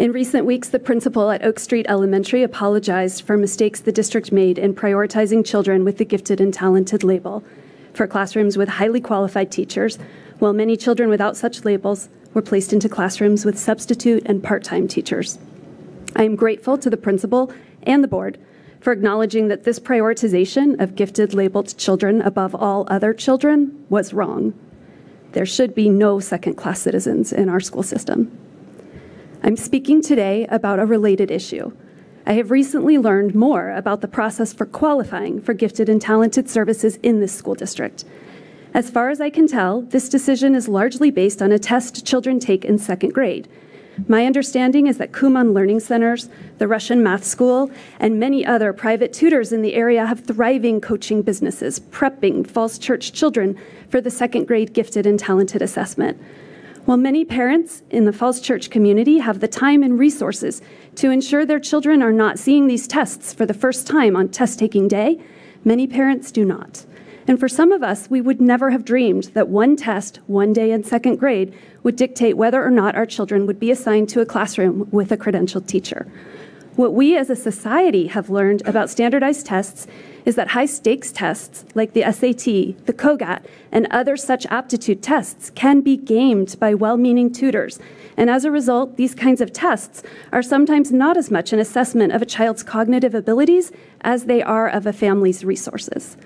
In 0.00 0.12
recent 0.12 0.46
weeks, 0.46 0.70
the 0.70 0.78
principal 0.78 1.30
at 1.30 1.44
Oak 1.44 1.58
Street 1.58 1.84
Elementary 1.86 2.42
apologized 2.42 3.22
for 3.26 3.36
mistakes 3.36 3.80
the 3.80 3.92
district 3.92 4.32
made 4.32 4.56
in 4.56 4.74
prioritizing 4.74 5.44
children 5.44 5.84
with 5.84 5.98
the 5.98 6.06
gifted 6.06 6.40
and 6.40 6.54
talented 6.54 7.04
label 7.04 7.44
for 7.92 8.06
classrooms 8.06 8.56
with 8.56 8.70
highly 8.70 9.02
qualified 9.02 9.52
teachers, 9.52 9.98
while 10.38 10.54
many 10.54 10.74
children 10.74 11.10
without 11.10 11.36
such 11.36 11.66
labels 11.66 12.08
were 12.32 12.40
placed 12.40 12.72
into 12.72 12.88
classrooms 12.88 13.44
with 13.44 13.58
substitute 13.58 14.22
and 14.24 14.42
part 14.42 14.64
time 14.64 14.88
teachers. 14.88 15.38
I 16.16 16.22
am 16.22 16.34
grateful 16.34 16.78
to 16.78 16.88
the 16.88 16.96
principal 16.96 17.52
and 17.82 18.02
the 18.02 18.08
board 18.08 18.38
for 18.80 18.94
acknowledging 18.94 19.48
that 19.48 19.64
this 19.64 19.78
prioritization 19.78 20.80
of 20.80 20.96
gifted 20.96 21.34
labeled 21.34 21.76
children 21.76 22.22
above 22.22 22.54
all 22.54 22.86
other 22.88 23.12
children 23.12 23.84
was 23.90 24.14
wrong. 24.14 24.54
There 25.32 25.44
should 25.44 25.74
be 25.74 25.90
no 25.90 26.20
second 26.20 26.54
class 26.54 26.80
citizens 26.80 27.34
in 27.34 27.50
our 27.50 27.60
school 27.60 27.82
system. 27.82 28.34
I'm 29.42 29.56
speaking 29.56 30.02
today 30.02 30.46
about 30.50 30.80
a 30.80 30.84
related 30.84 31.30
issue. 31.30 31.72
I 32.26 32.34
have 32.34 32.50
recently 32.50 32.98
learned 32.98 33.34
more 33.34 33.70
about 33.70 34.02
the 34.02 34.08
process 34.08 34.52
for 34.52 34.66
qualifying 34.66 35.40
for 35.40 35.54
gifted 35.54 35.88
and 35.88 36.00
talented 36.00 36.50
services 36.50 36.96
in 37.02 37.20
this 37.20 37.32
school 37.32 37.54
district. 37.54 38.04
As 38.74 38.90
far 38.90 39.08
as 39.08 39.18
I 39.18 39.30
can 39.30 39.48
tell, 39.48 39.80
this 39.80 40.10
decision 40.10 40.54
is 40.54 40.68
largely 40.68 41.10
based 41.10 41.40
on 41.40 41.52
a 41.52 41.58
test 41.58 42.06
children 42.06 42.38
take 42.38 42.66
in 42.66 42.76
second 42.76 43.14
grade. 43.14 43.48
My 44.06 44.26
understanding 44.26 44.86
is 44.86 44.98
that 44.98 45.12
Kumon 45.12 45.54
Learning 45.54 45.80
Centers, 45.80 46.28
the 46.58 46.68
Russian 46.68 47.02
Math 47.02 47.24
School, 47.24 47.70
and 47.98 48.20
many 48.20 48.44
other 48.44 48.74
private 48.74 49.14
tutors 49.14 49.52
in 49.52 49.62
the 49.62 49.74
area 49.74 50.04
have 50.04 50.20
thriving 50.20 50.82
coaching 50.82 51.22
businesses, 51.22 51.80
prepping 51.80 52.46
Falls 52.46 52.78
Church 52.78 53.14
children 53.14 53.58
for 53.88 54.02
the 54.02 54.10
second 54.10 54.46
grade 54.46 54.74
gifted 54.74 55.06
and 55.06 55.18
talented 55.18 55.62
assessment. 55.62 56.20
While 56.90 56.96
many 56.96 57.24
parents 57.24 57.84
in 57.90 58.04
the 58.04 58.12
Falls 58.12 58.40
Church 58.40 58.68
community 58.68 59.18
have 59.18 59.38
the 59.38 59.46
time 59.46 59.84
and 59.84 59.96
resources 59.96 60.60
to 60.96 61.12
ensure 61.12 61.46
their 61.46 61.60
children 61.60 62.02
are 62.02 62.10
not 62.10 62.36
seeing 62.36 62.66
these 62.66 62.88
tests 62.88 63.32
for 63.32 63.46
the 63.46 63.54
first 63.54 63.86
time 63.86 64.16
on 64.16 64.28
test 64.28 64.58
taking 64.58 64.88
day, 64.88 65.20
many 65.64 65.86
parents 65.86 66.32
do 66.32 66.44
not. 66.44 66.84
And 67.28 67.38
for 67.38 67.48
some 67.48 67.70
of 67.70 67.84
us, 67.84 68.10
we 68.10 68.20
would 68.20 68.40
never 68.40 68.70
have 68.70 68.84
dreamed 68.84 69.30
that 69.34 69.46
one 69.46 69.76
test, 69.76 70.18
one 70.26 70.52
day 70.52 70.72
in 70.72 70.82
second 70.82 71.20
grade, 71.20 71.54
would 71.84 71.94
dictate 71.94 72.36
whether 72.36 72.60
or 72.60 72.72
not 72.72 72.96
our 72.96 73.06
children 73.06 73.46
would 73.46 73.60
be 73.60 73.70
assigned 73.70 74.08
to 74.08 74.20
a 74.20 74.26
classroom 74.26 74.88
with 74.90 75.12
a 75.12 75.16
credentialed 75.16 75.68
teacher. 75.68 76.10
What 76.80 76.94
we 76.94 77.14
as 77.14 77.28
a 77.28 77.36
society 77.36 78.06
have 78.06 78.30
learned 78.30 78.66
about 78.66 78.88
standardized 78.88 79.44
tests 79.44 79.86
is 80.24 80.34
that 80.36 80.52
high 80.52 80.64
stakes 80.64 81.12
tests 81.12 81.66
like 81.74 81.92
the 81.92 82.10
SAT, 82.10 82.86
the 82.86 82.94
COGAT, 82.96 83.44
and 83.70 83.86
other 83.90 84.16
such 84.16 84.46
aptitude 84.46 85.02
tests 85.02 85.50
can 85.50 85.82
be 85.82 85.98
gamed 85.98 86.56
by 86.58 86.72
well 86.72 86.96
meaning 86.96 87.30
tutors. 87.30 87.80
And 88.16 88.30
as 88.30 88.46
a 88.46 88.50
result, 88.50 88.96
these 88.96 89.14
kinds 89.14 89.42
of 89.42 89.52
tests 89.52 90.02
are 90.32 90.42
sometimes 90.42 90.90
not 90.90 91.18
as 91.18 91.30
much 91.30 91.52
an 91.52 91.58
assessment 91.58 92.14
of 92.14 92.22
a 92.22 92.26
child's 92.26 92.62
cognitive 92.62 93.14
abilities 93.14 93.72
as 94.00 94.24
they 94.24 94.42
are 94.42 94.66
of 94.66 94.86
a 94.86 94.92
family's 94.94 95.44
resources. 95.44 96.16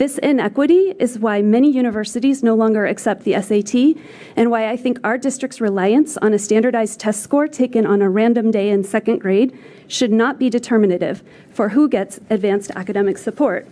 This 0.00 0.16
inequity 0.16 0.94
is 0.98 1.18
why 1.18 1.42
many 1.42 1.70
universities 1.70 2.42
no 2.42 2.54
longer 2.54 2.86
accept 2.86 3.24
the 3.24 3.34
SAT, 3.34 4.02
and 4.34 4.50
why 4.50 4.70
I 4.70 4.74
think 4.74 4.98
our 5.04 5.18
district's 5.18 5.60
reliance 5.60 6.16
on 6.16 6.32
a 6.32 6.38
standardized 6.38 6.98
test 6.98 7.22
score 7.22 7.46
taken 7.46 7.84
on 7.84 8.00
a 8.00 8.08
random 8.08 8.50
day 8.50 8.70
in 8.70 8.82
second 8.82 9.18
grade 9.18 9.52
should 9.88 10.10
not 10.10 10.38
be 10.38 10.48
determinative 10.48 11.22
for 11.52 11.68
who 11.68 11.86
gets 11.86 12.18
advanced 12.30 12.70
academic 12.70 13.18
support, 13.18 13.68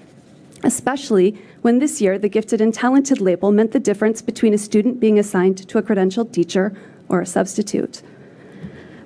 especially 0.62 1.40
when 1.62 1.78
this 1.78 1.98
year 1.98 2.18
the 2.18 2.28
gifted 2.28 2.60
and 2.60 2.74
talented 2.74 3.22
label 3.22 3.50
meant 3.50 3.72
the 3.72 3.80
difference 3.80 4.20
between 4.20 4.52
a 4.52 4.58
student 4.58 5.00
being 5.00 5.18
assigned 5.18 5.66
to 5.66 5.78
a 5.78 5.82
credentialed 5.82 6.30
teacher 6.30 6.76
or 7.08 7.22
a 7.22 7.26
substitute. 7.26 8.02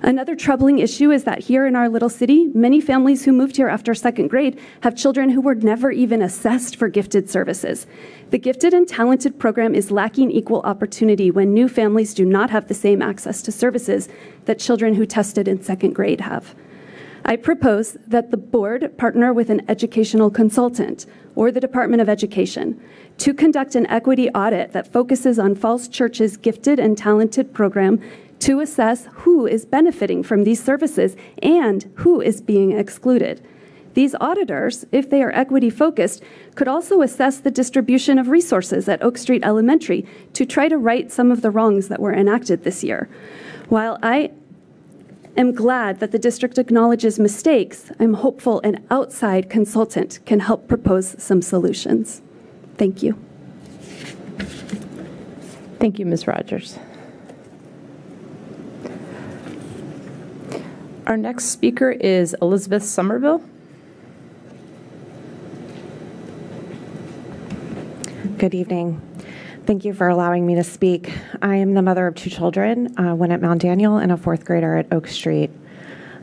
Another 0.05 0.35
troubling 0.35 0.79
issue 0.79 1.11
is 1.11 1.23
that 1.23 1.39
here 1.39 1.65
in 1.65 1.77
our 1.77 1.87
little 1.87 2.09
city, 2.09 2.47
many 2.53 2.81
families 2.81 3.23
who 3.23 3.31
moved 3.31 3.55
here 3.55 3.69
after 3.69 3.95
second 3.95 4.27
grade 4.27 4.59
have 4.81 4.97
children 4.97 5.29
who 5.29 5.39
were 5.39 5.55
never 5.55 5.91
even 5.91 6.21
assessed 6.21 6.75
for 6.75 6.89
gifted 6.89 7.29
services. 7.29 7.87
The 8.29 8.37
gifted 8.37 8.73
and 8.73 8.85
talented 8.85 9.39
program 9.39 9.73
is 9.73 9.91
lacking 9.91 10.29
equal 10.29 10.59
opportunity 10.63 11.31
when 11.31 11.53
new 11.53 11.69
families 11.69 12.13
do 12.13 12.25
not 12.25 12.49
have 12.49 12.67
the 12.67 12.73
same 12.73 13.01
access 13.01 13.41
to 13.43 13.51
services 13.53 14.09
that 14.43 14.59
children 14.59 14.95
who 14.95 15.05
tested 15.05 15.47
in 15.47 15.63
second 15.63 15.93
grade 15.93 16.19
have. 16.19 16.53
I 17.23 17.37
propose 17.37 17.95
that 18.05 18.31
the 18.31 18.37
board 18.37 18.97
partner 18.97 19.31
with 19.31 19.49
an 19.49 19.61
educational 19.69 20.29
consultant 20.29 21.05
or 21.35 21.49
the 21.49 21.61
Department 21.61 22.01
of 22.01 22.09
Education 22.09 22.77
to 23.19 23.33
conduct 23.33 23.75
an 23.75 23.87
equity 23.87 24.29
audit 24.31 24.73
that 24.73 24.91
focuses 24.91 25.39
on 25.39 25.55
Falls 25.55 25.87
Church's 25.87 26.35
gifted 26.35 26.79
and 26.79 26.97
talented 26.97 27.53
program 27.53 28.01
to 28.43 28.59
assess 28.59 29.07
who 29.13 29.47
is 29.47 29.65
benefiting 29.65 30.21
from 30.21 30.43
these 30.43 30.61
services 30.61 31.15
and 31.41 31.89
who 31.95 32.19
is 32.19 32.41
being 32.41 32.73
excluded. 32.73 33.41
These 33.93 34.15
auditors, 34.19 34.85
if 34.91 35.09
they 35.09 35.23
are 35.23 35.31
equity 35.31 35.69
focused, 35.69 36.21
could 36.55 36.67
also 36.67 37.01
assess 37.01 37.39
the 37.39 37.49
distribution 37.49 38.19
of 38.19 38.27
resources 38.27 38.89
at 38.89 39.01
Oak 39.01 39.17
Street 39.17 39.45
Elementary 39.45 40.05
to 40.33 40.45
try 40.45 40.67
to 40.67 40.77
right 40.77 41.09
some 41.09 41.31
of 41.31 41.41
the 41.41 41.51
wrongs 41.51 41.87
that 41.87 42.01
were 42.01 42.13
enacted 42.13 42.65
this 42.65 42.83
year. 42.83 43.07
While 43.69 43.97
I 44.03 44.31
am 45.37 45.53
glad 45.53 46.01
that 46.01 46.11
the 46.11 46.19
district 46.19 46.57
acknowledges 46.57 47.17
mistakes, 47.19 47.93
I'm 47.97 48.15
hopeful 48.15 48.59
an 48.65 48.85
outside 48.91 49.49
consultant 49.49 50.19
can 50.25 50.41
help 50.41 50.67
propose 50.67 51.15
some 51.17 51.41
solutions. 51.41 52.21
Thank 52.77 53.01
you. 53.01 53.17
Thank 55.79 55.97
you, 55.97 56.05
Ms. 56.05 56.27
Rogers. 56.27 56.77
Our 61.05 61.17
next 61.17 61.45
speaker 61.45 61.91
is 61.91 62.33
Elizabeth 62.41 62.83
Somerville. 62.83 63.43
Good 68.37 68.53
evening. 68.53 69.01
Thank 69.65 69.83
you 69.83 69.93
for 69.93 70.07
allowing 70.07 70.45
me 70.45 70.55
to 70.55 70.63
speak. 70.63 71.11
I 71.41 71.57
am 71.57 71.73
the 71.73 71.81
mother 71.81 72.07
of 72.07 72.15
two 72.15 72.29
children, 72.29 72.97
uh, 72.97 73.15
one 73.15 73.31
at 73.31 73.41
Mount 73.41 73.61
Daniel 73.61 73.97
and 73.97 74.13
a 74.13 74.17
fourth 74.17 74.45
grader 74.45 74.77
at 74.77 74.93
Oak 74.93 75.07
Street. 75.07 75.49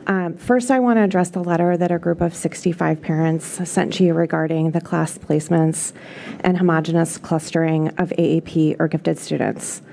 Um, 0.07 0.35
first, 0.35 0.71
I 0.71 0.79
want 0.79 0.97
to 0.97 1.03
address 1.03 1.29
the 1.29 1.43
letter 1.43 1.77
that 1.77 1.91
a 1.91 1.99
group 1.99 2.19
of 2.19 2.33
65 2.33 3.01
parents 3.03 3.45
sent 3.69 3.93
to 3.93 4.03
you 4.03 4.15
regarding 4.15 4.71
the 4.71 4.81
class 4.81 5.15
placements 5.15 5.93
and 6.39 6.57
homogenous 6.57 7.19
clustering 7.19 7.89
of 7.99 8.09
AAP 8.17 8.77
or 8.79 8.87
gifted 8.87 9.19
students. 9.19 9.83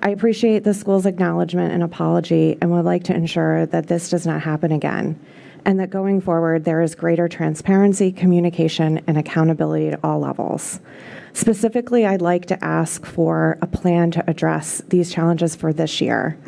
I 0.00 0.10
appreciate 0.10 0.64
the 0.64 0.74
school's 0.74 1.06
acknowledgement 1.06 1.72
and 1.72 1.82
apology 1.82 2.58
and 2.60 2.70
would 2.70 2.84
like 2.84 3.04
to 3.04 3.14
ensure 3.14 3.66
that 3.66 3.86
this 3.86 4.10
does 4.10 4.26
not 4.26 4.42
happen 4.42 4.72
again 4.72 5.18
and 5.66 5.80
that 5.80 5.90
going 5.90 6.20
forward 6.20 6.64
there 6.64 6.80
is 6.80 6.94
greater 6.94 7.28
transparency, 7.28 8.12
communication, 8.12 9.02
and 9.08 9.18
accountability 9.18 9.88
at 9.88 10.00
all 10.04 10.20
levels. 10.20 10.80
Specifically, 11.32 12.06
I'd 12.06 12.22
like 12.22 12.46
to 12.46 12.64
ask 12.64 13.04
for 13.04 13.58
a 13.60 13.66
plan 13.66 14.12
to 14.12 14.30
address 14.30 14.80
these 14.88 15.12
challenges 15.12 15.56
for 15.56 15.72
this 15.72 16.00
year. 16.00 16.38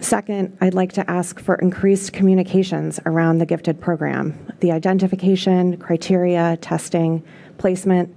Second, 0.00 0.56
I'd 0.60 0.74
like 0.74 0.92
to 0.94 1.08
ask 1.08 1.38
for 1.38 1.56
increased 1.56 2.14
communications 2.14 2.98
around 3.04 3.38
the 3.38 3.46
gifted 3.46 3.78
program, 3.78 4.52
the 4.60 4.72
identification, 4.72 5.76
criteria, 5.76 6.56
testing, 6.62 7.22
placement, 7.58 8.14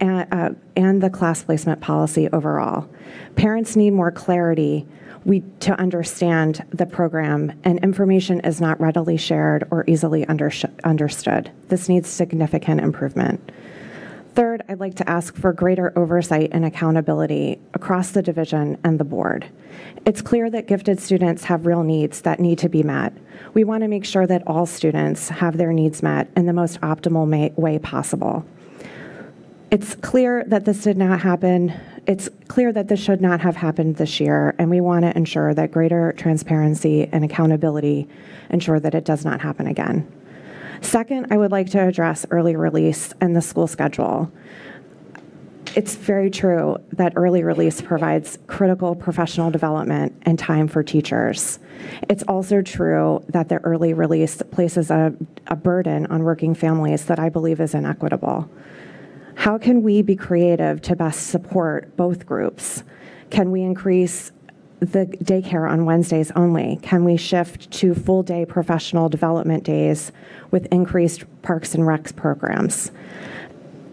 and, 0.00 0.26
uh, 0.32 0.50
and 0.76 1.02
the 1.02 1.10
class 1.10 1.42
placement 1.42 1.80
policy 1.80 2.28
overall. 2.30 2.88
Parents 3.36 3.76
need 3.76 3.90
more 3.90 4.10
clarity 4.10 4.86
we, 5.24 5.40
to 5.60 5.72
understand 5.80 6.64
the 6.70 6.86
program, 6.86 7.52
and 7.64 7.82
information 7.82 8.40
is 8.40 8.60
not 8.60 8.80
readily 8.80 9.16
shared 9.16 9.66
or 9.70 9.84
easily 9.86 10.26
under, 10.26 10.50
understood. 10.84 11.50
This 11.68 11.88
needs 11.88 12.08
significant 12.08 12.80
improvement. 12.80 13.50
Third, 14.34 14.64
I'd 14.68 14.80
like 14.80 14.96
to 14.96 15.08
ask 15.08 15.36
for 15.36 15.52
greater 15.52 15.96
oversight 15.96 16.50
and 16.52 16.64
accountability 16.64 17.60
across 17.72 18.10
the 18.10 18.20
division 18.20 18.76
and 18.82 18.98
the 18.98 19.04
board. 19.04 19.46
It's 20.04 20.20
clear 20.20 20.50
that 20.50 20.66
gifted 20.66 21.00
students 21.00 21.44
have 21.44 21.66
real 21.66 21.84
needs 21.84 22.20
that 22.22 22.40
need 22.40 22.58
to 22.58 22.68
be 22.68 22.82
met. 22.82 23.12
We 23.54 23.62
want 23.62 23.82
to 23.82 23.88
make 23.88 24.04
sure 24.04 24.26
that 24.26 24.46
all 24.46 24.66
students 24.66 25.28
have 25.28 25.56
their 25.56 25.72
needs 25.72 26.02
met 26.02 26.28
in 26.36 26.46
the 26.46 26.52
most 26.52 26.80
optimal 26.80 27.56
way 27.56 27.78
possible. 27.78 28.44
It's 29.74 29.96
clear 29.96 30.44
that 30.46 30.66
this 30.66 30.84
did 30.84 30.96
not 30.96 31.20
happen. 31.20 31.72
It's 32.06 32.28
clear 32.46 32.72
that 32.72 32.86
this 32.86 33.00
should 33.00 33.20
not 33.20 33.40
have 33.40 33.56
happened 33.56 33.96
this 33.96 34.20
year, 34.20 34.54
and 34.56 34.70
we 34.70 34.80
want 34.80 35.02
to 35.02 35.16
ensure 35.16 35.52
that 35.52 35.72
greater 35.72 36.12
transparency 36.12 37.08
and 37.10 37.24
accountability 37.24 38.08
ensure 38.50 38.78
that 38.78 38.94
it 38.94 39.04
does 39.04 39.24
not 39.24 39.40
happen 39.40 39.66
again. 39.66 40.06
Second, 40.80 41.26
I 41.32 41.38
would 41.38 41.50
like 41.50 41.70
to 41.70 41.80
address 41.80 42.24
early 42.30 42.54
release 42.54 43.14
and 43.20 43.34
the 43.34 43.42
school 43.42 43.66
schedule. 43.66 44.30
It's 45.74 45.96
very 45.96 46.30
true 46.30 46.76
that 46.92 47.14
early 47.16 47.42
release 47.42 47.80
provides 47.80 48.38
critical 48.46 48.94
professional 48.94 49.50
development 49.50 50.14
and 50.22 50.38
time 50.38 50.68
for 50.68 50.84
teachers. 50.84 51.58
It's 52.08 52.22
also 52.28 52.62
true 52.62 53.24
that 53.30 53.48
the 53.48 53.56
early 53.64 53.92
release 53.92 54.40
places 54.52 54.92
a, 54.92 55.12
a 55.48 55.56
burden 55.56 56.06
on 56.06 56.22
working 56.22 56.54
families 56.54 57.06
that 57.06 57.18
I 57.18 57.28
believe 57.28 57.60
is 57.60 57.74
inequitable. 57.74 58.48
How 59.34 59.58
can 59.58 59.82
we 59.82 60.02
be 60.02 60.16
creative 60.16 60.80
to 60.82 60.96
best 60.96 61.28
support 61.28 61.96
both 61.96 62.26
groups? 62.26 62.82
Can 63.30 63.50
we 63.50 63.62
increase 63.62 64.32
the 64.80 65.06
daycare 65.06 65.68
on 65.68 65.84
Wednesdays 65.84 66.30
only? 66.32 66.78
Can 66.82 67.04
we 67.04 67.16
shift 67.16 67.70
to 67.72 67.94
full 67.94 68.22
day 68.22 68.44
professional 68.44 69.08
development 69.08 69.64
days 69.64 70.12
with 70.50 70.66
increased 70.66 71.24
parks 71.42 71.74
and 71.74 71.84
recs 71.84 72.14
programs? 72.14 72.90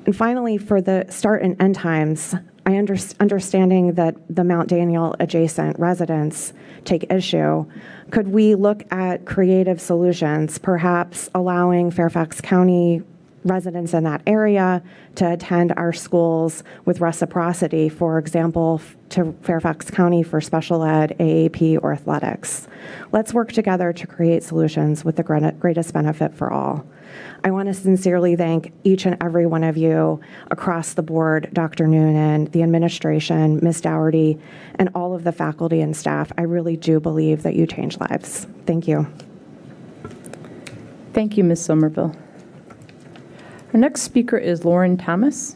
And 0.06 0.16
finally, 0.16 0.58
for 0.58 0.82
the 0.82 1.06
start 1.10 1.44
and 1.44 1.62
end 1.62 1.76
times, 1.76 2.36
I 2.66 2.78
under, 2.78 2.96
understanding 3.20 3.94
that 3.94 4.16
the 4.30 4.44
Mount 4.44 4.70
Daniel 4.70 5.16
adjacent 5.20 5.78
residents 5.80 6.54
take 6.86 7.12
issue, 7.12 7.66
could 8.12 8.28
we 8.28 8.56
look 8.56 8.84
at 8.92 9.26
creative 9.26 9.82
solutions, 9.82 10.58
perhaps 10.58 11.30
allowing 11.34 11.92
Fairfax 11.92 12.42
County 12.42 13.04
residents 13.44 13.94
in 13.94 14.04
that 14.04 14.22
area 14.28 14.84
to 15.16 15.32
attend 15.34 15.74
our 15.78 15.94
schools 15.94 16.64
with 16.86 17.02
reciprocity, 17.02 17.89
for 17.89 18.18
example, 18.18 18.82
to 19.10 19.34
Fairfax 19.42 19.89
County 19.89 20.24
for 20.24 20.39
special 20.39 20.84
ed, 20.84 21.16
AAP, 21.20 21.80
or 21.82 21.92
athletics. 21.94 22.68
Let's 23.12 23.34
work 23.34 23.52
together 23.52 23.94
to 23.94 24.08
create 24.08 24.44
solutions 24.44 25.04
with 25.04 25.16
the 25.16 25.24
greatest 25.60 25.94
benefit 25.94 26.36
for 26.36 26.52
all. 26.52 26.86
I 27.44 27.52
want 27.52 27.68
to 27.68 27.74
sincerely 27.74 28.38
thank 28.38 28.72
each 28.84 29.06
and 29.06 29.18
every 29.22 29.46
one 29.46 29.64
of 29.64 29.76
you 29.76 30.22
across 30.50 30.94
the 30.94 31.02
board, 31.02 31.50
Dr. 31.52 31.88
Noonan, 31.88 32.46
the 32.46 32.64
administration, 32.64 33.60
Ms. 33.62 33.82
Dougherty, 33.82 34.39
and 34.76 34.89
all 34.96 35.14
of 35.14 35.26
the 35.26 35.32
faculty 35.34 35.82
and 35.82 35.96
staff. 35.96 36.32
I 36.38 36.44
really 36.44 36.78
do 36.78 37.00
believe 37.00 37.44
that 37.44 37.56
you 37.56 37.68
change 37.68 38.00
lives. 38.00 38.48
Thank 38.66 38.88
you. 38.88 39.08
Thank 41.14 41.36
you, 41.36 41.44
Ms. 41.44 41.66
Somerville. 41.66 42.16
Our 43.74 43.80
next 43.80 44.02
speaker 44.02 44.38
is 44.38 44.66
Lauren 44.66 44.98
Thomas. 44.98 45.56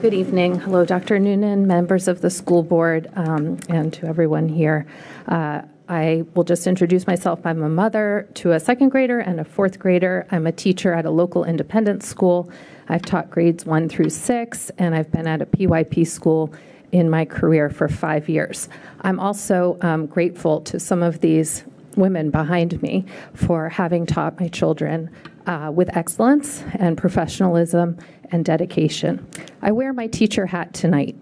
Good 0.00 0.14
evening. 0.14 0.54
Hello, 0.54 0.86
Dr. 0.86 1.18
Noonan, 1.18 1.66
members 1.66 2.08
of 2.08 2.22
the 2.22 2.30
school 2.30 2.62
board, 2.62 3.10
um, 3.14 3.58
and 3.68 3.92
to 3.92 4.06
everyone 4.06 4.48
here. 4.48 4.86
Uh, 5.28 5.60
I 5.86 6.24
will 6.34 6.44
just 6.44 6.66
introduce 6.66 7.06
myself. 7.06 7.44
I'm 7.44 7.62
a 7.62 7.68
mother 7.68 8.26
to 8.34 8.52
a 8.52 8.60
second 8.60 8.88
grader 8.88 9.18
and 9.18 9.38
a 9.38 9.44
fourth 9.44 9.78
grader. 9.78 10.26
I'm 10.30 10.46
a 10.46 10.52
teacher 10.52 10.94
at 10.94 11.04
a 11.04 11.10
local 11.10 11.44
independent 11.44 12.02
school. 12.04 12.50
I've 12.88 13.02
taught 13.02 13.28
grades 13.30 13.66
one 13.66 13.90
through 13.90 14.08
six, 14.08 14.70
and 14.78 14.94
I've 14.94 15.12
been 15.12 15.26
at 15.26 15.42
a 15.42 15.46
PYP 15.46 16.06
school 16.06 16.54
in 16.92 17.08
my 17.08 17.24
career 17.24 17.70
for 17.70 17.88
five 17.88 18.28
years. 18.28 18.68
I'm 19.02 19.20
also 19.20 19.78
um, 19.80 20.06
grateful 20.06 20.60
to 20.62 20.80
some 20.80 21.02
of 21.02 21.20
these 21.20 21.64
women 21.96 22.30
behind 22.30 22.80
me 22.82 23.04
for 23.34 23.68
having 23.68 24.06
taught 24.06 24.38
my 24.40 24.48
children 24.48 25.10
uh, 25.46 25.70
with 25.74 25.96
excellence 25.96 26.62
and 26.74 26.96
professionalism 26.96 27.98
and 28.30 28.44
dedication. 28.44 29.26
I 29.62 29.72
wear 29.72 29.92
my 29.92 30.06
teacher 30.06 30.46
hat 30.46 30.72
tonight. 30.74 31.16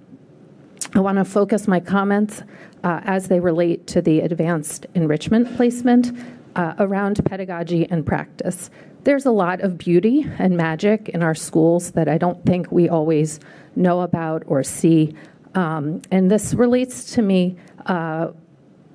I 0.95 1.01
want 1.01 1.19
to 1.19 1.25
focus 1.25 1.69
my 1.69 1.81
comments 1.81 2.43
uh, 2.85 3.01
as 3.05 3.29
they 3.29 3.41
relate 3.41 3.87
to 3.89 4.03
the 4.03 4.21
advanced 4.21 4.87
enrichment 4.95 5.55
placement 5.57 6.13
uh, 6.57 6.75
around 6.79 7.25
pedagogy 7.25 7.87
and 7.91 8.07
practice. 8.07 8.71
There's 9.05 9.27
a 9.27 9.31
lot 9.31 9.61
of 9.61 9.79
beauty 9.79 10.27
and 10.39 10.57
magic 10.57 11.09
in 11.11 11.23
our 11.23 11.35
schools 11.35 11.93
that 11.93 12.09
I 12.09 12.19
don't 12.19 12.45
think 12.45 12.71
we 12.71 12.89
always 12.89 13.41
know 13.77 14.01
about 14.01 14.43
or 14.47 14.63
see. 14.63 15.15
Um, 15.55 16.03
and 16.11 16.31
this 16.31 16.55
relates 16.55 17.13
to 17.15 17.23
me 17.23 17.57
uh, 17.87 18.29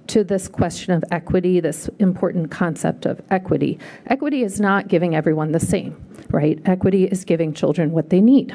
to 0.08 0.24
this 0.24 0.48
question 0.48 0.94
of 0.94 1.04
equity, 1.12 1.60
this 1.60 1.90
important 2.00 2.52
concept 2.52 3.06
of 3.06 3.22
equity. 3.30 3.80
Equity 4.08 4.44
is 4.44 4.60
not 4.60 4.88
giving 4.88 5.16
everyone 5.16 5.52
the 5.52 5.60
same, 5.60 5.96
right? 6.30 6.60
Equity 6.66 7.06
is 7.06 7.24
giving 7.24 7.54
children 7.54 7.92
what 7.92 8.10
they 8.10 8.22
need. 8.22 8.54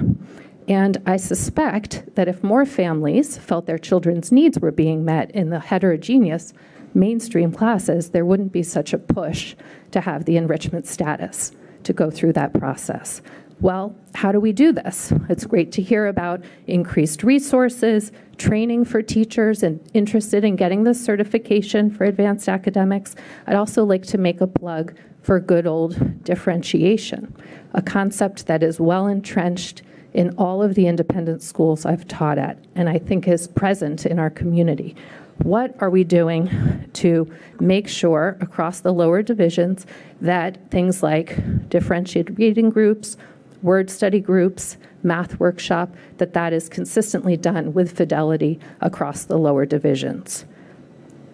And 0.68 0.98
I 1.06 1.16
suspect 1.16 2.04
that 2.14 2.28
if 2.28 2.44
more 2.44 2.66
families 2.66 3.38
felt 3.38 3.66
their 3.66 3.78
children's 3.78 4.30
needs 4.30 4.58
were 4.60 4.70
being 4.70 5.04
met 5.04 5.30
in 5.30 5.48
the 5.48 5.60
heterogeneous 5.60 6.52
mainstream 6.92 7.52
classes, 7.52 8.10
there 8.10 8.26
wouldn't 8.26 8.52
be 8.52 8.62
such 8.62 8.92
a 8.92 8.98
push 8.98 9.54
to 9.92 10.00
have 10.02 10.26
the 10.26 10.36
enrichment 10.36 10.86
status 10.86 11.52
to 11.84 11.92
go 11.94 12.10
through 12.10 12.34
that 12.34 12.52
process. 12.52 13.22
Well, 13.60 13.96
how 14.14 14.30
do 14.30 14.38
we 14.38 14.52
do 14.52 14.72
this? 14.72 15.12
It's 15.28 15.44
great 15.44 15.72
to 15.72 15.82
hear 15.82 16.06
about 16.06 16.44
increased 16.68 17.24
resources, 17.24 18.12
training 18.36 18.84
for 18.84 19.02
teachers 19.02 19.64
and 19.64 19.80
interested 19.94 20.44
in 20.44 20.54
getting 20.54 20.84
this 20.84 21.04
certification 21.04 21.90
for 21.90 22.04
advanced 22.04 22.48
academics. 22.48 23.16
I'd 23.48 23.56
also 23.56 23.84
like 23.84 24.04
to 24.06 24.18
make 24.18 24.40
a 24.40 24.46
plug 24.46 24.94
for 25.22 25.40
good 25.40 25.66
old 25.66 26.22
differentiation, 26.22 27.34
a 27.74 27.82
concept 27.82 28.46
that 28.46 28.62
is 28.62 28.78
well 28.78 29.08
entrenched 29.08 29.82
in 30.14 30.30
all 30.38 30.62
of 30.62 30.76
the 30.76 30.86
independent 30.86 31.42
schools 31.42 31.84
I've 31.84 32.06
taught 32.06 32.38
at 32.38 32.64
and 32.76 32.88
I 32.88 32.98
think 32.98 33.26
is 33.26 33.48
present 33.48 34.06
in 34.06 34.20
our 34.20 34.30
community. 34.30 34.94
What 35.42 35.74
are 35.80 35.90
we 35.90 36.04
doing 36.04 36.88
to 36.94 37.30
make 37.60 37.88
sure 37.88 38.36
across 38.40 38.80
the 38.80 38.92
lower 38.92 39.22
divisions 39.22 39.84
that 40.20 40.70
things 40.70 41.02
like 41.02 41.68
differentiated 41.68 42.38
reading 42.38 42.70
groups, 42.70 43.16
word 43.62 43.90
study 43.90 44.20
groups, 44.20 44.76
math 45.02 45.38
workshop, 45.40 45.94
that 46.18 46.32
that 46.34 46.52
is 46.52 46.68
consistently 46.68 47.36
done 47.36 47.72
with 47.72 47.96
fidelity 47.96 48.58
across 48.80 49.24
the 49.24 49.38
lower 49.38 49.66
divisions. 49.66 50.44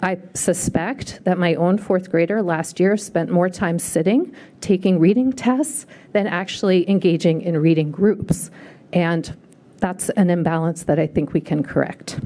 I 0.03 0.19
suspect 0.35 1.25
that 1.25 1.39
my 1.39 1.55
own 1.55 1.79
fourth 1.79 2.11
grader 2.11 2.43
last 2.43 2.79
year 2.79 2.97
spent 2.97 3.31
more 3.31 3.49
time 3.49 3.79
sitting, 3.79 4.35
taking 4.61 4.99
reading 4.99 5.33
tests, 5.33 5.87
than 6.13 6.27
actually 6.27 6.89
engaging 6.91 7.41
in 7.41 7.57
reading 7.57 7.91
groups. 7.91 8.51
And 8.93 9.35
that's 9.79 10.11
an 10.11 10.31
imbalance 10.31 10.85
that 10.85 10.99
I 10.99 11.07
think 11.07 11.33
we 11.33 11.41
can 11.41 11.63
correct. 11.63 12.21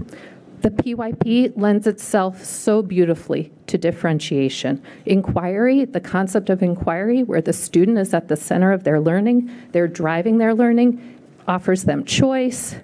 The 0.61 0.70
PYP 0.70 1.52
lends 1.56 1.86
itself 1.86 2.42
so 2.42 2.82
beautifully 2.82 3.52
to 3.68 3.78
differentiation. 3.78 4.82
Inquiry, 5.06 5.84
the 5.84 6.00
concept 6.00 6.50
of 6.50 6.62
inquiry, 6.62 7.22
where 7.22 7.40
the 7.40 7.52
student 7.52 7.98
is 7.98 8.12
at 8.12 8.26
the 8.26 8.36
center 8.36 8.72
of 8.72 8.82
their 8.82 8.98
learning, 8.98 9.50
they're 9.70 9.86
driving 9.86 10.38
their 10.38 10.54
learning, 10.54 11.20
offers 11.46 11.84
them 11.84 12.04
choice, 12.04 12.74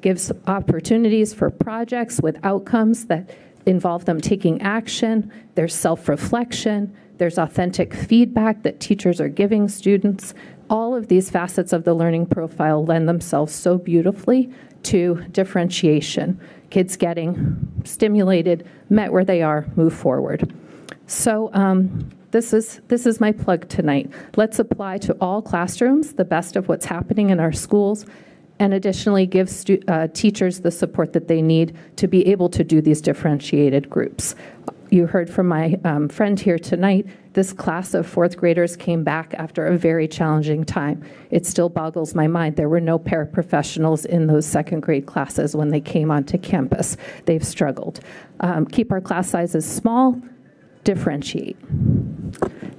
gives 0.00 0.32
opportunities 0.46 1.32
for 1.32 1.50
projects 1.50 2.20
with 2.20 2.36
outcomes 2.42 3.06
that 3.06 3.30
involve 3.66 4.06
them 4.06 4.20
taking 4.20 4.60
action, 4.62 5.30
there's 5.54 5.74
self 5.74 6.08
reflection, 6.08 6.94
there's 7.18 7.38
authentic 7.38 7.94
feedback 7.94 8.62
that 8.62 8.80
teachers 8.80 9.20
are 9.20 9.28
giving 9.28 9.68
students. 9.68 10.34
All 10.70 10.94
of 10.94 11.08
these 11.08 11.28
facets 11.28 11.74
of 11.74 11.84
the 11.84 11.92
learning 11.92 12.26
profile 12.26 12.84
lend 12.84 13.08
themselves 13.08 13.52
so 13.52 13.76
beautifully 13.76 14.50
to 14.84 15.22
differentiation 15.32 16.40
kids 16.70 16.96
getting 16.96 17.82
stimulated, 17.84 18.66
met 18.88 19.12
where 19.12 19.24
they 19.24 19.42
are, 19.42 19.66
move 19.76 19.92
forward. 19.92 20.54
So 21.06 21.50
um, 21.52 22.08
this 22.30 22.52
is 22.52 22.80
this 22.88 23.06
is 23.06 23.20
my 23.20 23.32
plug 23.32 23.68
tonight. 23.68 24.10
Let's 24.36 24.58
apply 24.58 24.98
to 24.98 25.16
all 25.20 25.42
classrooms 25.42 26.14
the 26.14 26.24
best 26.24 26.56
of 26.56 26.68
what's 26.68 26.86
happening 26.86 27.30
in 27.30 27.40
our 27.40 27.52
schools, 27.52 28.06
and 28.60 28.72
additionally 28.72 29.26
give 29.26 29.50
uh, 29.88 30.06
teachers 30.08 30.60
the 30.60 30.70
support 30.70 31.12
that 31.12 31.26
they 31.26 31.42
need 31.42 31.76
to 31.96 32.06
be 32.06 32.26
able 32.28 32.48
to 32.50 32.62
do 32.62 32.80
these 32.80 33.00
differentiated 33.00 33.90
groups. 33.90 34.36
You 34.90 35.06
heard 35.06 35.30
from 35.30 35.46
my 35.46 35.78
um, 35.84 36.08
friend 36.08 36.38
here 36.38 36.58
tonight 36.58 37.06
this 37.34 37.52
class 37.52 37.94
of 37.94 38.08
fourth 38.08 38.36
graders 38.36 38.76
came 38.76 39.04
back 39.04 39.34
after 39.34 39.66
a 39.66 39.78
very 39.78 40.08
challenging 40.08 40.64
time. 40.64 41.04
It 41.30 41.46
still 41.46 41.68
boggles 41.68 42.12
my 42.12 42.26
mind. 42.26 42.56
There 42.56 42.68
were 42.68 42.80
no 42.80 42.98
paraprofessionals 42.98 44.04
in 44.04 44.26
those 44.26 44.44
second 44.44 44.80
grade 44.80 45.06
classes 45.06 45.54
when 45.54 45.68
they 45.68 45.80
came 45.80 46.10
onto 46.10 46.38
campus. 46.38 46.96
They've 47.26 47.44
struggled. 47.46 48.00
Um, 48.40 48.66
keep 48.66 48.90
our 48.90 49.00
class 49.00 49.30
sizes 49.30 49.64
small, 49.64 50.20
differentiate. 50.82 51.56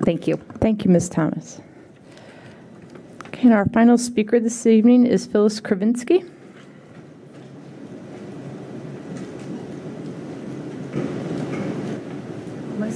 Thank 0.04 0.28
you. 0.28 0.36
Thank 0.60 0.84
you, 0.84 0.92
Ms. 0.92 1.08
Thomas. 1.08 1.62
Okay, 3.28 3.44
and 3.44 3.54
our 3.54 3.66
final 3.70 3.98
speaker 3.98 4.38
this 4.42 4.66
evening 4.66 5.06
is 5.06 5.26
Phyllis 5.26 5.62
Kravinsky. 5.62 6.30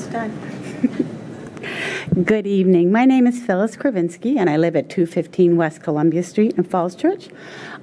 Done. 0.04 1.14
Good 2.26 2.46
evening. 2.46 2.92
My 2.92 3.06
name 3.06 3.26
is 3.28 3.42
Phyllis 3.42 3.78
Kravinsky, 3.78 4.38
and 4.38 4.50
I 4.50 4.58
live 4.58 4.76
at 4.76 4.90
215 4.90 5.56
West 5.56 5.82
Columbia 5.82 6.22
Street 6.22 6.54
in 6.58 6.66
Falls 6.66 6.96
Church. 6.96 7.30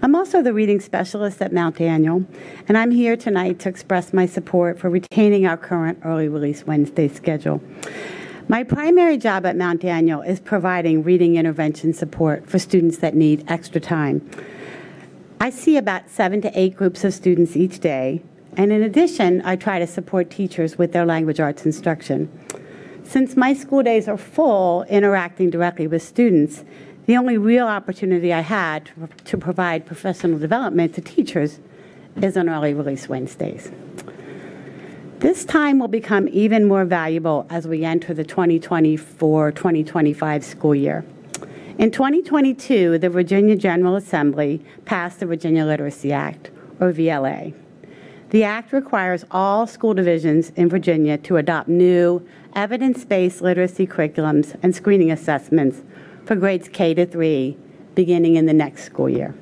I'm 0.02 0.14
also 0.14 0.42
the 0.42 0.52
reading 0.52 0.78
specialist 0.78 1.40
at 1.40 1.54
Mount 1.54 1.78
Daniel, 1.78 2.26
and 2.68 2.76
I'm 2.76 2.90
here 2.90 3.16
tonight 3.16 3.58
to 3.60 3.70
express 3.70 4.12
my 4.12 4.26
support 4.26 4.78
for 4.78 4.90
retaining 4.90 5.46
our 5.46 5.56
current 5.56 6.00
early 6.04 6.28
release 6.28 6.66
Wednesday 6.66 7.08
schedule. 7.08 7.62
My 8.46 8.62
primary 8.62 9.16
job 9.16 9.46
at 9.46 9.56
Mount 9.56 9.80
Daniel 9.80 10.20
is 10.20 10.38
providing 10.38 11.02
reading 11.02 11.36
intervention 11.36 11.94
support 11.94 12.48
for 12.48 12.58
students 12.58 12.98
that 12.98 13.14
need 13.14 13.42
extra 13.48 13.80
time. 13.80 14.28
I 15.40 15.48
see 15.48 15.78
about 15.78 16.10
seven 16.10 16.42
to 16.42 16.58
eight 16.58 16.76
groups 16.76 17.04
of 17.04 17.14
students 17.14 17.56
each 17.56 17.80
day, 17.80 18.22
and 18.56 18.72
in 18.72 18.82
addition, 18.82 19.42
I 19.44 19.56
try 19.56 19.78
to 19.78 19.86
support 19.86 20.30
teachers 20.30 20.76
with 20.76 20.92
their 20.92 21.06
language 21.06 21.40
arts 21.40 21.64
instruction. 21.64 22.30
Since 23.04 23.36
my 23.36 23.54
school 23.54 23.82
days 23.82 24.08
are 24.08 24.16
full 24.16 24.84
interacting 24.84 25.50
directly 25.50 25.86
with 25.86 26.02
students, 26.02 26.64
the 27.06 27.16
only 27.16 27.36
real 27.36 27.66
opportunity 27.66 28.32
I 28.32 28.40
had 28.40 28.90
to, 29.24 29.36
provide 29.36 29.86
professional 29.86 30.38
development 30.38 30.94
to 30.94 31.00
teachers 31.00 31.58
is 32.20 32.36
on 32.36 32.48
early 32.48 32.74
release 32.74 33.08
Wednesdays. 33.08 33.72
This 35.18 35.44
time 35.44 35.78
will 35.78 35.88
become 35.88 36.28
even 36.28 36.64
more 36.66 36.84
valuable 36.84 37.46
as 37.48 37.66
we 37.66 37.84
enter 37.84 38.12
the 38.12 38.24
2024 38.24 39.52
2025 39.52 40.44
school 40.44 40.74
year. 40.74 41.04
In 41.78 41.90
2022, 41.90 42.98
the 42.98 43.08
Virginia 43.08 43.56
General 43.56 43.96
Assembly 43.96 44.64
passed 44.84 45.20
the 45.20 45.26
Virginia 45.26 45.64
Literacy 45.64 46.12
Act, 46.12 46.50
or 46.80 46.92
VLA. 46.92 47.54
The 48.32 48.44
act 48.44 48.72
requires 48.72 49.26
all 49.30 49.66
school 49.66 49.92
divisions 49.92 50.52
in 50.56 50.70
Virginia 50.70 51.18
to 51.18 51.36
adopt 51.36 51.68
new 51.68 52.26
evidence-based 52.54 53.42
literacy 53.42 53.86
curriculums 53.86 54.58
and 54.62 54.74
screening 54.74 55.12
assessments 55.12 55.82
for 56.24 56.34
grades 56.34 56.66
K 56.66 56.94
to 56.94 57.04
3 57.04 57.54
beginning 57.94 58.36
in 58.36 58.46
the 58.46 58.54
next 58.54 58.84
school 58.84 59.10
year. 59.10 59.34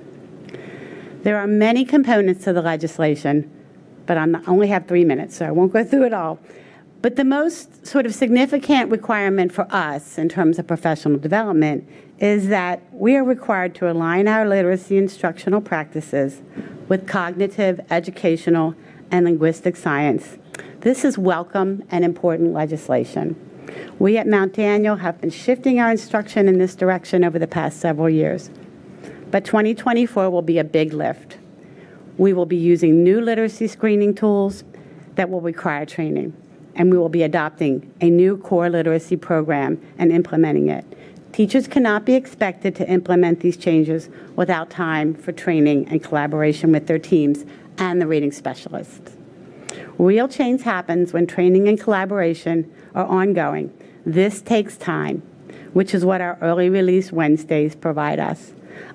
There 1.22 1.38
are 1.38 1.46
many 1.46 1.84
components 1.84 2.42
to 2.46 2.52
the 2.52 2.62
legislation, 2.62 3.48
but 4.06 4.18
I 4.18 4.26
only 4.48 4.66
have 4.66 4.88
three 4.88 5.04
minutes, 5.04 5.36
so 5.36 5.46
I 5.46 5.52
won't 5.52 5.72
go 5.72 5.84
through 5.84 6.06
it 6.06 6.12
all. 6.12 6.40
But 7.02 7.16
the 7.16 7.24
most 7.24 7.86
sort 7.86 8.04
of 8.04 8.14
significant 8.14 8.90
requirement 8.90 9.52
for 9.52 9.66
us 9.70 10.18
in 10.18 10.28
terms 10.28 10.58
of 10.58 10.66
professional 10.66 11.18
development 11.18 11.88
is 12.18 12.48
that 12.48 12.82
we 12.92 13.16
are 13.16 13.24
required 13.24 13.74
to 13.76 13.90
align 13.90 14.28
our 14.28 14.46
literacy 14.46 14.98
instructional 14.98 15.62
practices 15.62 16.42
with 16.88 17.06
cognitive, 17.06 17.80
educational, 17.90 18.74
and 19.10 19.24
linguistic 19.24 19.76
science. 19.76 20.36
This 20.80 21.04
is 21.04 21.16
welcome 21.16 21.84
and 21.90 22.04
important 22.04 22.52
legislation. 22.52 23.34
We 23.98 24.18
at 24.18 24.26
Mount 24.26 24.52
Daniel 24.52 24.96
have 24.96 25.20
been 25.22 25.30
shifting 25.30 25.80
our 25.80 25.90
instruction 25.90 26.48
in 26.48 26.58
this 26.58 26.74
direction 26.74 27.24
over 27.24 27.38
the 27.38 27.46
past 27.46 27.80
several 27.80 28.10
years. 28.10 28.50
But 29.30 29.46
2024 29.46 30.28
will 30.28 30.42
be 30.42 30.58
a 30.58 30.64
big 30.64 30.92
lift. 30.92 31.38
We 32.18 32.34
will 32.34 32.46
be 32.46 32.56
using 32.56 33.02
new 33.02 33.22
literacy 33.22 33.68
screening 33.68 34.14
tools 34.14 34.64
that 35.14 35.30
will 35.30 35.40
require 35.40 35.86
training, 35.86 36.34
and 36.74 36.90
we 36.90 36.98
will 36.98 37.08
be 37.08 37.22
adopting 37.22 37.92
a 38.00 38.10
new 38.10 38.36
core 38.36 38.70
literacy 38.70 39.16
program 39.16 39.80
and 39.98 40.12
implementing 40.12 40.68
it. 40.68 40.84
Teachers 41.32 41.68
cannot 41.68 42.04
be 42.04 42.14
expected 42.14 42.74
to 42.76 42.88
implement 42.88 43.40
these 43.40 43.56
changes 43.56 44.08
without 44.36 44.68
time 44.68 45.14
for 45.14 45.32
training 45.32 45.86
and 45.88 46.02
collaboration 46.02 46.72
with 46.72 46.86
their 46.86 46.98
teams 46.98 47.44
and 47.78 48.00
the 48.00 48.06
reading 48.06 48.32
specialists. 48.32 49.16
Real 49.98 50.28
change 50.28 50.62
happens 50.62 51.12
when 51.12 51.26
training 51.26 51.68
and 51.68 51.78
collaboration 51.78 52.70
are 52.94 53.06
ongoing. 53.06 53.72
This 54.04 54.42
takes 54.42 54.76
time, 54.76 55.22
which 55.72 55.94
is 55.94 56.04
what 56.04 56.20
our 56.20 56.38
early 56.40 56.68
release 56.68 57.12
Wednesdays 57.12 57.76
provide 57.76 58.18
us. 58.18 58.52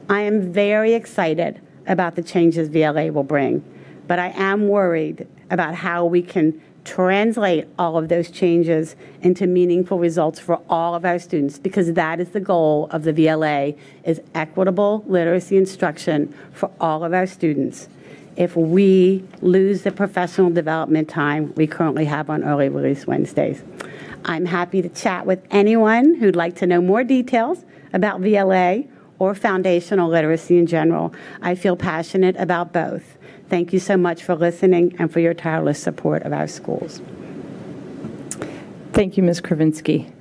I 0.10 0.22
am 0.22 0.52
very 0.52 0.94
excited 0.94 1.62
about 1.88 2.16
the 2.16 2.24
changes 2.24 2.70
VLA 2.70 3.14
will 3.14 3.24
bring, 3.24 3.64
but 4.08 4.20
I 4.20 4.30
am 4.30 4.68
worried 4.68 5.28
about 5.50 5.76
how 5.76 6.06
we 6.06 6.22
can 6.22 6.62
translate 6.86 7.68
all 7.78 7.98
of 7.98 8.08
those 8.08 8.30
changes 8.30 8.96
into 9.22 9.48
meaningful 9.48 9.98
results 10.00 10.40
for 10.40 10.62
all 10.70 10.94
of 10.94 11.04
our 11.04 11.20
students 11.20 11.58
because 11.58 11.92
that 11.94 12.20
is 12.20 12.30
the 12.30 12.40
goal 12.40 12.88
of 12.92 13.04
the 13.04 13.12
VLA 13.12 13.78
is 14.04 14.22
equitable 14.36 15.04
literacy 15.08 15.58
instruction 15.58 16.34
for 16.54 16.72
all 16.80 17.04
of 17.04 17.14
our 17.14 17.26
students. 17.26 17.90
If 18.38 18.56
we 18.56 19.24
lose 19.42 19.82
the 19.82 19.92
professional 19.92 20.52
development 20.52 21.10
time 21.10 21.54
we 21.56 21.68
currently 21.68 22.06
have 22.06 22.30
on 22.30 22.44
early 22.44 22.70
release 22.70 23.08
Wednesdays. 23.08 23.64
I'm 24.24 24.46
happy 24.46 24.82
to 24.82 24.90
chat 24.90 25.26
with 25.26 25.42
anyone 25.52 26.16
who'd 26.16 26.36
like 26.36 26.56
to 26.58 26.68
know 26.68 26.82
more 26.82 27.04
details 27.04 27.64
about 27.94 28.22
VLA 28.22 28.88
or 29.20 29.34
foundational 29.34 30.10
literacy 30.10 30.58
in 30.58 30.68
general. 30.68 31.14
I 31.42 31.56
feel 31.56 31.76
passionate 31.76 32.36
about 32.38 32.74
both. 32.74 33.18
Thank 33.50 33.74
you 33.74 33.80
so 33.80 33.96
much 33.96 34.24
for 34.24 34.36
listening 34.36 34.96
and 34.98 35.12
for 35.12 35.20
your 35.20 35.34
tireless 35.34 35.82
support 35.82 36.24
of 36.24 36.34
our 36.34 36.48
schools. 36.48 37.02
Thank 38.92 39.18
you, 39.18 39.24
Ms. 39.24 39.42
Kravinsky. 39.42 40.12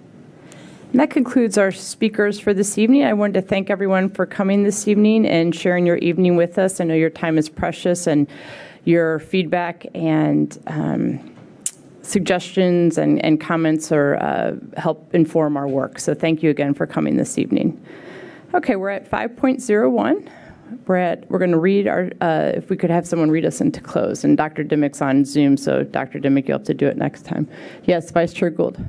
And 0.90 1.00
that 1.00 1.10
concludes 1.10 1.58
our 1.58 1.72
speakers 1.72 2.38
for 2.38 2.54
this 2.54 2.78
evening. 2.78 3.04
I 3.04 3.14
wanted 3.14 3.34
to 3.34 3.42
thank 3.42 3.70
everyone 3.70 4.08
for 4.08 4.26
coming 4.26 4.62
this 4.62 4.86
evening 4.86 5.26
and 5.26 5.54
sharing 5.54 5.86
your 5.86 5.96
evening 5.96 6.36
with 6.36 6.58
us. 6.58 6.80
I 6.80 6.84
know 6.84 6.94
your 6.94 7.10
time 7.10 7.38
is 7.38 7.48
precious 7.48 8.06
and 8.06 8.28
your 8.84 9.18
feedback 9.18 9.86
and 9.94 10.56
um, 10.66 11.34
suggestions 12.02 12.98
and, 12.98 13.24
and 13.24 13.40
comments 13.40 13.90
are 13.90 14.16
uh, 14.16 14.54
help 14.76 15.14
inform 15.14 15.56
our 15.56 15.66
work. 15.66 15.98
So 15.98 16.14
thank 16.14 16.42
you 16.42 16.50
again 16.50 16.74
for 16.74 16.86
coming 16.86 17.16
this 17.16 17.38
evening. 17.38 17.84
Okay, 18.52 18.76
we're 18.76 18.90
at 18.90 19.10
5.01. 19.10 20.30
We're 20.86 21.16
we're 21.28 21.38
going 21.38 21.52
to 21.52 21.58
read 21.58 21.88
our, 21.88 22.10
uh, 22.20 22.52
if 22.54 22.70
we 22.70 22.76
could 22.76 22.90
have 22.90 23.06
someone 23.06 23.30
read 23.30 23.44
us 23.44 23.60
into 23.60 23.80
close. 23.80 24.24
And 24.24 24.36
Dr. 24.36 24.64
Dimmick's 24.64 25.02
on 25.02 25.24
Zoom, 25.24 25.56
so 25.56 25.82
Dr. 25.82 26.18
Dimmick, 26.18 26.48
you'll 26.48 26.58
have 26.58 26.66
to 26.66 26.74
do 26.74 26.86
it 26.86 26.96
next 26.96 27.24
time. 27.24 27.48
Yes, 27.84 28.10
Vice 28.10 28.32
Chair 28.32 28.50
Gould. 28.50 28.84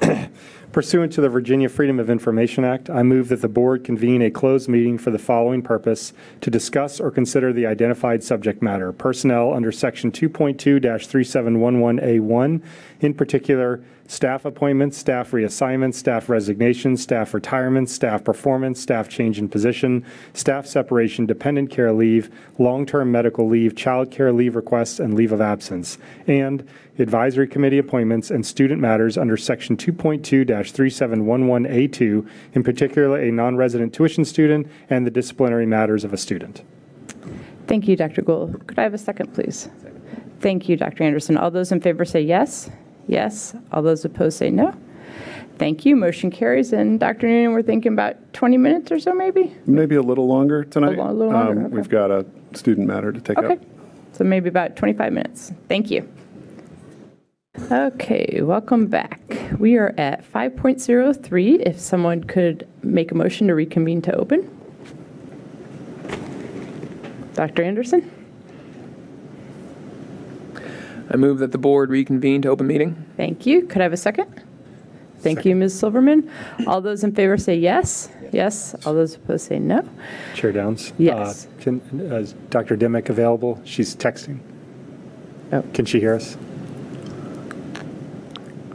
Pursuant 0.72 1.12
to 1.14 1.22
the 1.22 1.30
Virginia 1.30 1.68
Freedom 1.68 1.98
of 1.98 2.10
Information 2.10 2.62
Act, 2.62 2.90
I 2.90 3.02
move 3.02 3.28
that 3.28 3.40
the 3.40 3.48
board 3.48 3.84
convene 3.84 4.20
a 4.20 4.30
closed 4.30 4.68
meeting 4.68 4.98
for 4.98 5.10
the 5.10 5.18
following 5.18 5.62
purpose 5.62 6.12
to 6.42 6.50
discuss 6.50 7.00
or 7.00 7.10
consider 7.10 7.54
the 7.54 7.66
identified 7.66 8.22
subject 8.22 8.60
matter, 8.60 8.92
personnel 8.92 9.54
under 9.54 9.72
Section 9.72 10.12
2.2-3711A1, 10.12 12.62
in 13.00 13.14
particular, 13.14 13.82
staff 14.08 14.44
appointments, 14.44 14.98
staff 14.98 15.30
reassignments, 15.30 15.94
staff 15.94 16.28
resignations, 16.28 17.00
staff 17.00 17.32
retirements, 17.34 17.92
staff 17.92 18.24
performance, 18.24 18.80
staff 18.80 19.08
change 19.08 19.38
in 19.38 19.48
position, 19.48 20.04
staff 20.32 20.66
separation, 20.66 21.24
dependent 21.26 21.70
care 21.70 21.92
leave, 21.92 22.28
long-term 22.58 23.12
medical 23.12 23.46
leave, 23.46 23.76
child 23.76 24.10
care 24.10 24.32
leave 24.32 24.56
requests, 24.56 24.98
and 24.98 25.14
leave 25.14 25.30
of 25.30 25.40
absence, 25.40 25.98
and 26.26 26.68
advisory 26.98 27.46
committee 27.46 27.78
appointments 27.78 28.28
and 28.30 28.44
student 28.44 28.80
matters 28.80 29.16
under 29.16 29.36
Section 29.36 29.76
2.2-3711A2, 29.76 32.28
in 32.54 32.64
particular, 32.64 33.20
a 33.20 33.30
non-resident 33.30 33.94
tuition 33.94 34.24
student 34.24 34.66
and 34.90 35.06
the 35.06 35.10
disciplinary 35.10 35.66
matters 35.66 36.02
of 36.02 36.12
a 36.14 36.16
student. 36.16 36.64
Thank 37.66 37.86
you, 37.86 37.94
Dr. 37.94 38.22
Gould. 38.22 38.66
Could 38.66 38.78
I 38.78 38.84
have 38.84 38.94
a 38.94 38.98
second, 38.98 39.34
please? 39.34 39.68
Thank 40.40 40.66
you, 40.68 40.76
Dr. 40.78 41.04
Anderson. 41.04 41.36
All 41.36 41.50
those 41.50 41.70
in 41.70 41.82
favor 41.82 42.06
say 42.06 42.22
yes. 42.22 42.70
Yes. 43.08 43.54
All 43.72 43.82
those 43.82 44.04
opposed 44.04 44.38
say 44.38 44.50
no. 44.50 44.72
Thank 45.56 45.84
you. 45.84 45.96
Motion 45.96 46.30
carries. 46.30 46.72
And 46.72 47.00
Dr. 47.00 47.26
Noonan, 47.26 47.52
we're 47.52 47.62
thinking 47.62 47.92
about 47.94 48.14
20 48.34 48.56
minutes 48.58 48.92
or 48.92 49.00
so, 49.00 49.12
maybe? 49.12 49.56
Maybe 49.66 49.96
a 49.96 50.02
little 50.02 50.28
longer 50.28 50.62
tonight. 50.62 50.96
A 50.98 51.02
lo- 51.02 51.12
little 51.12 51.32
longer, 51.32 51.60
Um, 51.60 51.66
okay. 51.66 51.74
We've 51.74 51.88
got 51.88 52.12
a 52.12 52.24
student 52.54 52.86
matter 52.86 53.10
to 53.10 53.20
take 53.20 53.38
Okay. 53.38 53.54
up. 53.54 53.58
So 54.12 54.22
maybe 54.24 54.48
about 54.48 54.76
25 54.76 55.12
minutes. 55.12 55.52
Thank 55.68 55.90
you. 55.90 56.06
Okay, 57.72 58.40
welcome 58.42 58.86
back. 58.86 59.20
We 59.58 59.76
are 59.78 59.92
at 59.98 60.22
5.03. 60.24 61.56
If 61.66 61.80
someone 61.80 62.22
could 62.22 62.68
make 62.84 63.10
a 63.10 63.16
motion 63.16 63.48
to 63.48 63.54
reconvene 63.54 64.00
to 64.02 64.14
open. 64.14 64.48
Dr. 67.34 67.62
Anderson? 67.64 68.08
I 71.10 71.16
move 71.16 71.38
that 71.38 71.52
the 71.52 71.58
board 71.58 71.90
reconvene 71.90 72.42
to 72.42 72.48
open 72.48 72.66
meeting. 72.66 73.06
Thank 73.16 73.46
you. 73.46 73.62
Could 73.66 73.80
I 73.80 73.84
have 73.84 73.92
a 73.92 73.96
second? 73.96 74.42
Thank 75.20 75.44
you, 75.44 75.56
Ms. 75.56 75.76
Silverman. 75.78 76.30
All 76.66 76.80
those 76.80 77.02
in 77.02 77.12
favor 77.14 77.36
say 77.36 77.56
yes. 77.56 78.08
Yes. 78.30 78.74
All 78.86 78.94
those 78.94 79.16
opposed 79.16 79.46
say 79.48 79.58
no. 79.58 79.88
Chair 80.34 80.52
Downs? 80.52 80.92
Yes. 80.98 81.46
uh, 81.46 81.62
Can, 81.62 81.80
uh, 82.12 82.16
is 82.16 82.34
Dr. 82.50 82.76
Dimick 82.76 83.08
available? 83.08 83.60
She's 83.64 83.96
texting. 83.96 84.38
Oh. 85.52 85.62
Can 85.74 85.86
she 85.86 85.98
hear 85.98 86.14
us? 86.14 86.36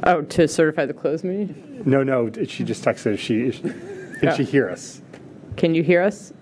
Oh, 0.05 0.21
to 0.21 0.47
certify 0.49 0.85
the 0.85 0.93
closed 0.93 1.23
meeting? 1.23 1.81
No, 1.85 2.03
no, 2.03 2.29
she 2.45 2.63
just 2.65 2.83
texted. 2.83 3.13
Is 3.13 3.19
she, 3.19 3.41
is- 3.47 3.59
can 3.59 4.29
Oh. 4.29 4.35
she 4.35 4.43
hear 4.43 4.69
us? 4.69 5.01
Can 5.55 5.73
you 5.75 5.83
hear 5.83 6.01
us? 6.01 6.33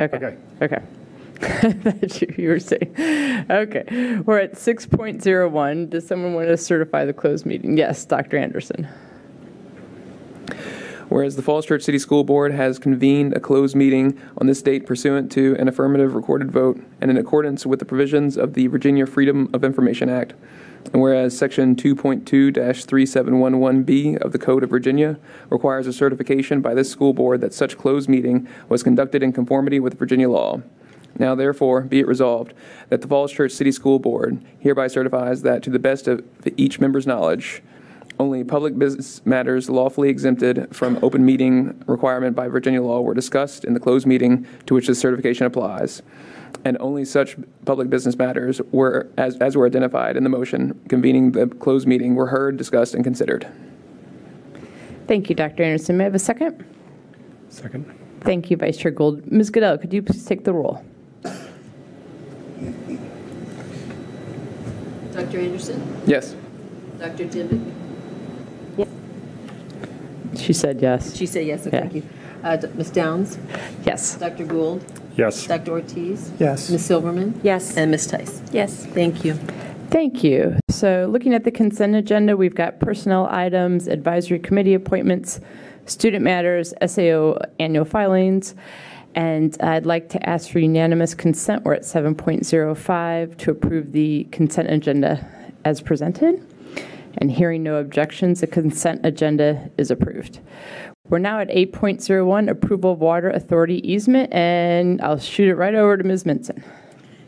Okay. 0.00 0.16
Okay. 0.16 0.36
Okay. 0.62 0.82
That 1.60 2.20
you 2.20 2.34
you 2.36 2.50
were 2.50 2.60
saying. 2.60 2.94
Okay, 3.50 4.18
we're 4.26 4.38
at 4.38 4.52
6.01. 4.54 5.90
Does 5.90 6.06
someone 6.06 6.34
want 6.34 6.46
to 6.48 6.56
certify 6.56 7.04
the 7.04 7.14
closed 7.14 7.46
meeting? 7.46 7.78
Yes, 7.78 8.04
Dr. 8.04 8.36
Anderson. 8.36 8.88
Whereas 11.08 11.36
the 11.36 11.42
Falls 11.42 11.66
Church 11.66 11.82
City 11.82 11.98
School 11.98 12.24
Board 12.24 12.52
has 12.52 12.78
convened 12.78 13.34
a 13.34 13.40
closed 13.40 13.74
meeting 13.74 14.20
on 14.38 14.46
this 14.46 14.62
date 14.62 14.86
pursuant 14.86 15.32
to 15.32 15.56
an 15.58 15.66
affirmative 15.66 16.14
recorded 16.14 16.52
vote 16.52 16.80
and 17.00 17.10
in 17.10 17.16
accordance 17.16 17.66
with 17.66 17.80
the 17.80 17.84
provisions 17.84 18.36
of 18.36 18.54
the 18.54 18.68
Virginia 18.68 19.06
Freedom 19.06 19.50
of 19.52 19.64
Information 19.64 20.08
Act. 20.08 20.34
And 20.92 21.02
whereas 21.02 21.36
Section 21.36 21.74
2.2-3711B 21.74 24.18
of 24.18 24.30
the 24.32 24.38
Code 24.38 24.62
of 24.62 24.70
Virginia 24.70 25.18
requires 25.48 25.86
a 25.86 25.92
certification 25.92 26.60
by 26.60 26.74
this 26.74 26.90
school 26.90 27.12
board 27.12 27.40
that 27.40 27.54
such 27.54 27.76
closed 27.76 28.08
meeting 28.08 28.46
was 28.68 28.84
conducted 28.84 29.22
in 29.22 29.32
conformity 29.32 29.80
with 29.80 29.98
Virginia 29.98 30.30
law. 30.30 30.62
Now 31.20 31.34
therefore, 31.34 31.82
be 31.82 32.00
it 32.00 32.06
resolved 32.06 32.54
that 32.88 33.02
the 33.02 33.06
Falls 33.06 33.30
Church 33.30 33.52
City 33.52 33.70
School 33.70 33.98
Board 33.98 34.42
hereby 34.58 34.86
certifies 34.86 35.42
that 35.42 35.62
to 35.64 35.70
the 35.70 35.78
best 35.78 36.08
of 36.08 36.24
each 36.56 36.80
member's 36.80 37.06
knowledge, 37.06 37.62
only 38.18 38.42
public 38.42 38.78
business 38.78 39.24
matters 39.26 39.68
lawfully 39.68 40.08
exempted 40.08 40.74
from 40.74 40.98
open 41.02 41.22
meeting 41.22 41.84
requirement 41.86 42.34
by 42.34 42.48
Virginia 42.48 42.80
law 42.80 43.02
were 43.02 43.12
discussed 43.12 43.66
in 43.66 43.74
the 43.74 43.80
closed 43.80 44.06
meeting 44.06 44.46
to 44.64 44.72
which 44.72 44.86
this 44.86 44.98
certification 44.98 45.44
applies. 45.44 46.00
And 46.64 46.78
only 46.80 47.04
such 47.04 47.36
public 47.66 47.90
business 47.90 48.16
matters 48.16 48.62
were, 48.72 49.06
as, 49.18 49.36
as 49.38 49.58
were 49.58 49.66
identified 49.66 50.16
in 50.16 50.24
the 50.24 50.30
motion 50.30 50.80
convening 50.88 51.32
the 51.32 51.48
closed 51.48 51.86
meeting, 51.86 52.14
were 52.14 52.28
heard, 52.28 52.56
discussed, 52.56 52.94
and 52.94 53.04
considered. 53.04 53.46
Thank 55.06 55.28
you, 55.28 55.36
Dr. 55.36 55.64
Anderson. 55.64 55.98
May 55.98 56.04
I 56.04 56.06
have 56.06 56.14
a 56.14 56.18
second? 56.18 56.64
Second. 57.50 57.94
Thank 58.22 58.50
you, 58.50 58.56
Vice 58.56 58.78
Chair 58.78 58.90
Gould. 58.90 59.30
Ms. 59.30 59.50
Goodell, 59.50 59.76
could 59.76 59.92
you 59.92 60.02
please 60.02 60.24
take 60.24 60.44
the 60.44 60.54
roll? 60.54 60.82
Dr. 65.12 65.38
Anderson? 65.40 66.02
Yes. 66.06 66.34
Dr. 66.98 67.24
Dimick? 67.26 67.60
She 70.36 70.52
said 70.52 70.80
yes. 70.80 71.16
She 71.16 71.26
said 71.26 71.46
yes, 71.46 71.64
so 71.64 71.70
Yeah. 71.72 71.80
thank 71.80 71.94
you. 71.94 72.02
Uh, 72.42 72.56
D- 72.56 72.68
Ms. 72.74 72.90
Downs? 72.90 73.38
Yes. 73.84 74.16
Dr. 74.16 74.44
Gould? 74.46 74.82
Yes. 75.16 75.46
Dr. 75.46 75.72
Ortiz? 75.72 76.30
Yes. 76.38 76.70
Ms. 76.70 76.84
Silverman? 76.84 77.38
Yes. 77.42 77.76
And 77.76 77.90
Ms. 77.90 78.06
Tice? 78.06 78.40
Yes. 78.52 78.86
Thank 78.86 79.24
you. 79.24 79.34
Thank 79.90 80.22
you. 80.24 80.56
So 80.70 81.08
looking 81.10 81.34
at 81.34 81.44
the 81.44 81.50
consent 81.50 81.94
agenda, 81.96 82.36
we've 82.36 82.54
got 82.54 82.78
personnel 82.78 83.26
items, 83.30 83.88
advisory 83.88 84.38
committee 84.38 84.72
appointments, 84.74 85.40
student 85.86 86.22
matters, 86.22 86.72
SAO 86.86 87.36
annual 87.58 87.84
filings, 87.84 88.54
and 89.14 89.56
I'd 89.60 89.86
like 89.86 90.08
to 90.10 90.28
ask 90.28 90.50
for 90.50 90.58
unanimous 90.58 91.14
consent. 91.14 91.64
We're 91.64 91.74
at 91.74 91.82
7.05 91.82 93.36
to 93.38 93.50
approve 93.50 93.92
the 93.92 94.24
consent 94.30 94.70
agenda 94.70 95.26
as 95.64 95.80
presented. 95.80 96.46
And 97.18 97.30
hearing 97.30 97.62
no 97.62 97.76
objections, 97.76 98.40
the 98.40 98.46
consent 98.46 99.00
agenda 99.04 99.70
is 99.76 99.90
approved. 99.90 100.40
We're 101.08 101.18
now 101.18 101.40
at 101.40 101.48
8.01, 101.48 102.48
approval 102.48 102.92
of 102.92 103.00
water 103.00 103.30
authority 103.30 103.86
easement, 103.90 104.32
and 104.32 105.02
I'll 105.02 105.18
shoot 105.18 105.48
it 105.48 105.56
right 105.56 105.74
over 105.74 105.96
to 105.96 106.04
Ms. 106.04 106.22
Minson. 106.22 106.62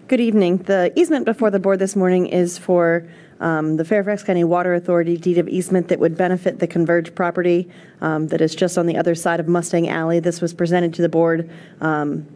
Good 0.07 0.21
evening. 0.21 0.59
The 0.59 0.93
easement 0.95 1.25
before 1.25 1.51
the 1.51 1.59
board 1.59 1.81
this 1.81 1.97
morning 1.97 2.27
is 2.27 2.59
for 2.59 3.09
um, 3.41 3.77
the 3.77 3.85
Fairfax 3.85 4.23
County 4.23 4.45
Water 4.45 4.75
Authority 4.75 5.17
deed 5.17 5.39
of 5.39 5.49
easement 5.49 5.89
that 5.89 5.99
would 5.99 6.17
benefit 6.17 6.59
the 6.59 6.67
Converge 6.67 7.15
property 7.15 7.69
um, 8.01 8.29
that 8.29 8.41
is 8.41 8.55
just 8.55 8.79
on 8.79 8.87
the 8.87 8.97
other 8.97 9.15
side 9.15 9.41
of 9.41 9.49
Mustang 9.49 9.89
Alley. 9.89 10.21
This 10.21 10.41
was 10.41 10.55
presented 10.55 10.95
to 10.95 11.03
the 11.03 11.09
board 11.09 11.51
um, 11.81 12.27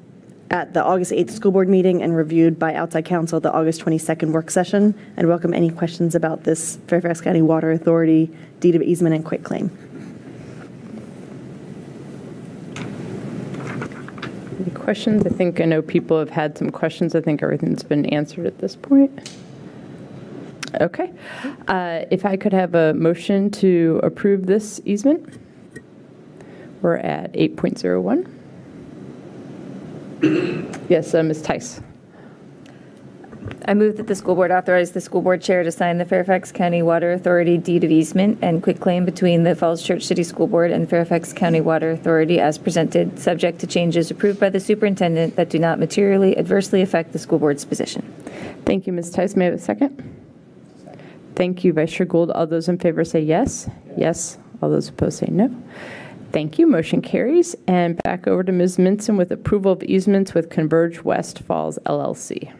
at 0.50 0.74
the 0.74 0.82
August 0.82 1.12
8th 1.12 1.30
school 1.30 1.52
board 1.52 1.68
meeting 1.68 2.02
and 2.02 2.16
reviewed 2.16 2.58
by 2.58 2.74
outside 2.74 3.04
counsel 3.04 3.36
at 3.36 3.42
the 3.42 3.52
August 3.52 3.80
22nd 3.82 4.32
work 4.32 4.50
session. 4.50 4.94
I'd 5.16 5.26
welcome 5.26 5.52
any 5.54 5.70
questions 5.70 6.14
about 6.14 6.44
this 6.44 6.76
Fairfax 6.86 7.20
County 7.20 7.42
Water 7.42 7.72
Authority 7.72 8.30
deed 8.60 8.74
of 8.74 8.82
easement 8.82 9.14
and 9.14 9.24
quitclaim. 9.24 9.70
Any 14.60 14.70
questions? 14.70 15.26
I 15.26 15.30
think, 15.30 15.60
I 15.60 15.64
know 15.64 15.82
people 15.82 16.18
have 16.18 16.30
had 16.30 16.56
some 16.56 16.70
questions. 16.70 17.14
I 17.14 17.20
think 17.20 17.42
everything's 17.42 17.82
been 17.82 18.06
answered 18.06 18.46
at 18.46 18.58
this 18.58 18.76
point. 18.76 19.36
Okay. 20.80 21.12
Uh, 21.68 22.04
If 22.10 22.24
I 22.24 22.36
could 22.36 22.52
have 22.52 22.74
a 22.74 22.94
motion 22.94 23.50
to 23.52 24.00
approve 24.02 24.46
this 24.46 24.80
easement? 24.84 25.38
We're 26.82 26.96
at 26.96 27.32
8.01. 27.32 28.32
Yes, 30.88 31.14
uh, 31.14 31.22
Ms. 31.22 31.42
Tice. 31.42 31.80
I 33.68 33.74
move 33.74 33.96
that 33.96 34.06
the 34.06 34.14
school 34.14 34.34
board 34.36 34.50
authorize 34.52 34.92
the 34.92 35.00
school 35.00 35.20
board 35.20 35.42
chair 35.42 35.62
to 35.64 35.72
sign 35.72 35.98
the 35.98 36.04
Fairfax 36.04 36.52
County 36.52 36.82
Water 36.82 37.12
Authority 37.12 37.58
deed 37.58 37.82
of 37.82 37.90
easement 37.90 38.38
and 38.40 38.62
quitclaim 38.62 39.04
between 39.04 39.42
the 39.42 39.54
Falls 39.56 39.82
Church 39.82 40.04
City 40.04 40.22
School 40.22 40.46
Board 40.46 40.70
and 40.70 40.88
Fairfax 40.88 41.32
County 41.32 41.60
Water 41.60 41.90
Authority 41.90 42.38
as 42.40 42.58
presented, 42.58 43.18
subject 43.18 43.58
to 43.60 43.66
changes 43.66 44.10
approved 44.10 44.38
by 44.38 44.48
the 44.48 44.60
superintendent 44.60 45.34
that 45.36 45.50
do 45.50 45.58
not 45.58 45.78
materially 45.78 46.38
adversely 46.38 46.82
affect 46.82 47.12
the 47.12 47.18
school 47.18 47.38
board's 47.38 47.64
position. 47.64 48.02
Thank 48.64 48.86
you, 48.86 48.92
Ms. 48.92 49.10
Tice. 49.10 49.34
May 49.36 49.46
I 49.46 49.50
have 49.50 49.58
a 49.58 49.62
second? 49.62 50.15
Thank 51.36 51.64
you, 51.64 51.74
Vice 51.74 51.92
Chair 51.92 52.06
Gould. 52.06 52.30
All 52.30 52.46
those 52.46 52.68
in 52.68 52.78
favor 52.78 53.04
say 53.04 53.20
yes. 53.20 53.68
Yes. 53.96 54.38
All 54.62 54.70
those 54.70 54.88
opposed 54.88 55.18
say 55.18 55.28
no. 55.30 55.54
Thank 56.32 56.58
you. 56.58 56.66
Motion 56.66 57.02
carries. 57.02 57.54
And 57.66 58.02
back 58.02 58.26
over 58.26 58.42
to 58.42 58.52
Ms. 58.52 58.78
Minson 58.78 59.16
with 59.18 59.30
approval 59.30 59.72
of 59.72 59.82
easements 59.84 60.32
with 60.32 60.48
Converge 60.48 61.04
West 61.04 61.40
Falls 61.40 61.78
LLC. 61.84 62.52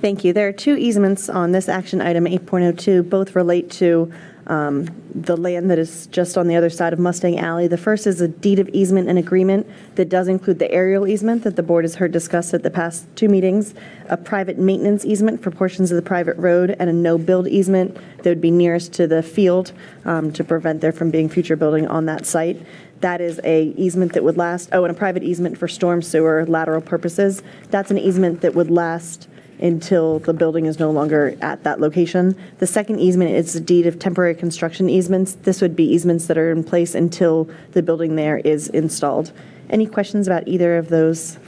Thank 0.00 0.24
you. 0.24 0.32
There 0.32 0.48
are 0.48 0.52
two 0.52 0.76
easements 0.76 1.28
on 1.28 1.52
this 1.52 1.68
action 1.68 2.00
item 2.00 2.24
8.02. 2.24 3.08
Both 3.08 3.36
relate 3.36 3.70
to 3.72 4.10
um, 4.46 4.88
the 5.14 5.36
land 5.36 5.70
that 5.70 5.78
is 5.78 6.06
just 6.08 6.36
on 6.36 6.48
the 6.48 6.56
other 6.56 6.70
side 6.70 6.92
of 6.92 6.98
Mustang 6.98 7.38
Alley. 7.38 7.68
The 7.68 7.76
first 7.76 8.06
is 8.06 8.20
a 8.20 8.28
deed 8.28 8.58
of 8.58 8.68
easement 8.70 9.08
and 9.08 9.18
agreement 9.18 9.66
that 9.94 10.08
does 10.08 10.28
include 10.28 10.58
the 10.58 10.70
aerial 10.70 11.06
easement 11.06 11.44
that 11.44 11.56
the 11.56 11.62
board 11.62 11.84
has 11.84 11.96
heard 11.96 12.12
discussed 12.12 12.52
at 12.54 12.62
the 12.62 12.70
past 12.70 13.06
two 13.14 13.28
meetings, 13.28 13.74
a 14.08 14.16
private 14.16 14.58
maintenance 14.58 15.04
easement 15.04 15.42
for 15.42 15.50
portions 15.50 15.90
of 15.90 15.96
the 15.96 16.02
private 16.02 16.36
road, 16.36 16.76
and 16.78 16.90
a 16.90 16.92
no-build 16.92 17.46
easement 17.48 17.94
that 18.18 18.26
would 18.26 18.40
be 18.40 18.50
nearest 18.50 18.92
to 18.94 19.06
the 19.06 19.22
field 19.22 19.72
um, 20.04 20.32
to 20.32 20.42
prevent 20.42 20.80
there 20.80 20.92
from 20.92 21.10
being 21.10 21.28
future 21.28 21.56
building 21.56 21.86
on 21.86 22.06
that 22.06 22.26
site. 22.26 22.60
That 23.00 23.20
is 23.20 23.40
a 23.42 23.74
easement 23.76 24.12
that 24.12 24.22
would 24.22 24.36
last, 24.36 24.68
oh, 24.72 24.84
and 24.84 24.94
a 24.94 24.98
private 24.98 25.24
easement 25.24 25.58
for 25.58 25.66
storm 25.66 26.02
sewer 26.02 26.46
lateral 26.46 26.80
purposes. 26.80 27.42
That's 27.70 27.90
an 27.90 27.98
easement 27.98 28.40
that 28.42 28.54
would 28.54 28.70
last 28.70 29.28
until 29.62 30.18
the 30.18 30.34
building 30.34 30.66
is 30.66 30.78
no 30.78 30.90
longer 30.90 31.36
at 31.40 31.62
that 31.62 31.80
location. 31.80 32.36
The 32.58 32.66
second 32.66 32.98
easement 32.98 33.30
is 33.30 33.54
a 33.54 33.60
deed 33.60 33.86
of 33.86 33.98
temporary 33.98 34.34
construction 34.34 34.90
easements. 34.90 35.34
This 35.34 35.60
would 35.60 35.76
be 35.76 35.84
easements 35.84 36.26
that 36.26 36.36
are 36.36 36.50
in 36.50 36.64
place 36.64 36.94
until 36.94 37.48
the 37.70 37.82
building 37.82 38.16
there 38.16 38.38
is 38.38 38.68
installed. 38.68 39.32
Any 39.70 39.86
questions 39.86 40.26
about 40.26 40.48
either 40.48 40.76
of 40.76 40.88
those 40.88 41.38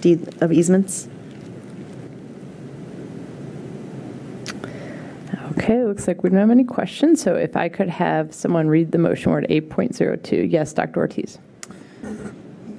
deed 0.00 0.42
of 0.42 0.52
easements? 0.52 1.08
Okay, 5.52 5.84
looks 5.84 6.06
like 6.06 6.22
we 6.22 6.30
don't 6.30 6.38
have 6.38 6.50
any 6.50 6.64
questions. 6.64 7.22
So 7.22 7.34
if 7.36 7.56
I 7.56 7.68
could 7.68 7.88
have 7.88 8.34
someone 8.34 8.68
read 8.68 8.90
the 8.90 8.98
motion, 8.98 9.32
we're 9.32 9.42
8.02. 9.42 10.50
Yes, 10.50 10.72
Dr. 10.72 11.00
Ortiz. 11.00 11.38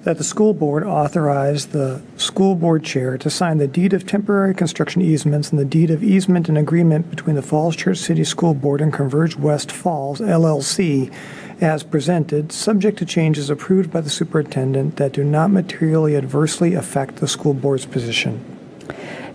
That 0.08 0.18
the 0.18 0.24
school 0.24 0.54
board 0.54 0.86
authorize 0.86 1.68
the 1.68 2.02
school 2.16 2.56
board 2.56 2.86
chair 2.86 3.18
to 3.18 3.30
sign 3.30 3.58
the 3.58 3.68
deed 3.68 3.92
of 3.92 4.08
temporary 4.08 4.56
construction 4.56 5.02
easements 5.02 5.50
and 5.50 5.60
the 5.60 5.66
deed 5.66 5.92
of 5.92 6.02
easement 6.02 6.48
and 6.48 6.58
agreement 6.58 7.10
between 7.10 7.36
the 7.36 7.42
Falls 7.42 7.76
Church 7.76 7.98
City 7.98 8.24
School 8.24 8.54
Board 8.54 8.80
and 8.80 8.94
Converge 8.94 9.36
West 9.36 9.70
Falls 9.70 10.22
LLC 10.22 11.14
as 11.60 11.84
presented, 11.84 12.54
subject 12.54 12.98
to 13.00 13.06
changes 13.06 13.50
approved 13.50 13.92
by 13.92 14.00
the 14.00 14.10
superintendent 14.10 14.96
that 14.96 15.12
do 15.12 15.26
not 15.26 15.52
materially 15.52 16.16
adversely 16.16 16.74
affect 16.74 17.18
the 17.18 17.28
school 17.28 17.54
board's 17.54 17.86
position. 17.86 18.40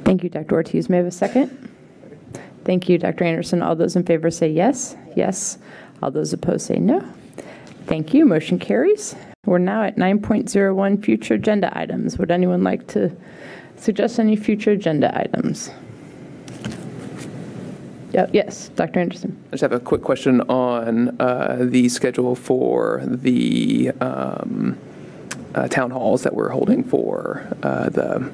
Thank 0.04 0.22
you, 0.22 0.30
Dr. 0.30 0.54
Ortiz. 0.54 0.88
May 0.88 0.96
I 0.96 1.00
have 1.00 1.06
a 1.06 1.10
second? 1.10 1.70
Thank 2.64 2.88
you, 2.88 2.96
Dr. 2.96 3.24
Anderson. 3.24 3.60
All 3.60 3.76
those 3.76 3.94
in 3.94 4.04
favor 4.04 4.30
say 4.30 4.48
yes. 4.48 4.96
Yes. 5.16 5.58
All 6.02 6.10
those 6.10 6.32
opposed 6.32 6.64
say 6.64 6.78
no. 6.78 7.06
Thank 7.86 8.14
you. 8.14 8.24
Motion 8.24 8.58
carries. 8.58 9.14
We're 9.44 9.58
now 9.58 9.82
at 9.82 9.96
9.01 9.96 11.04
future 11.04 11.34
agenda 11.34 11.76
items. 11.76 12.16
Would 12.18 12.30
anyone 12.30 12.62
like 12.62 12.86
to 12.88 13.14
suggest 13.76 14.18
any 14.18 14.36
future 14.36 14.70
agenda 14.70 15.16
items? 15.18 15.70
Yep, 18.12 18.30
yes, 18.32 18.68
Dr. 18.68 19.00
Anderson. 19.00 19.42
I 19.48 19.50
just 19.52 19.62
have 19.62 19.72
a 19.72 19.80
quick 19.80 20.02
question 20.02 20.42
on 20.42 21.20
uh, 21.20 21.56
the 21.60 21.88
schedule 21.88 22.34
for 22.36 23.02
the 23.04 23.90
um, 24.00 24.78
uh, 25.54 25.66
town 25.68 25.90
halls 25.90 26.22
that 26.22 26.34
we're 26.34 26.50
holding 26.50 26.84
for 26.84 27.46
uh, 27.62 27.88
the 27.88 28.30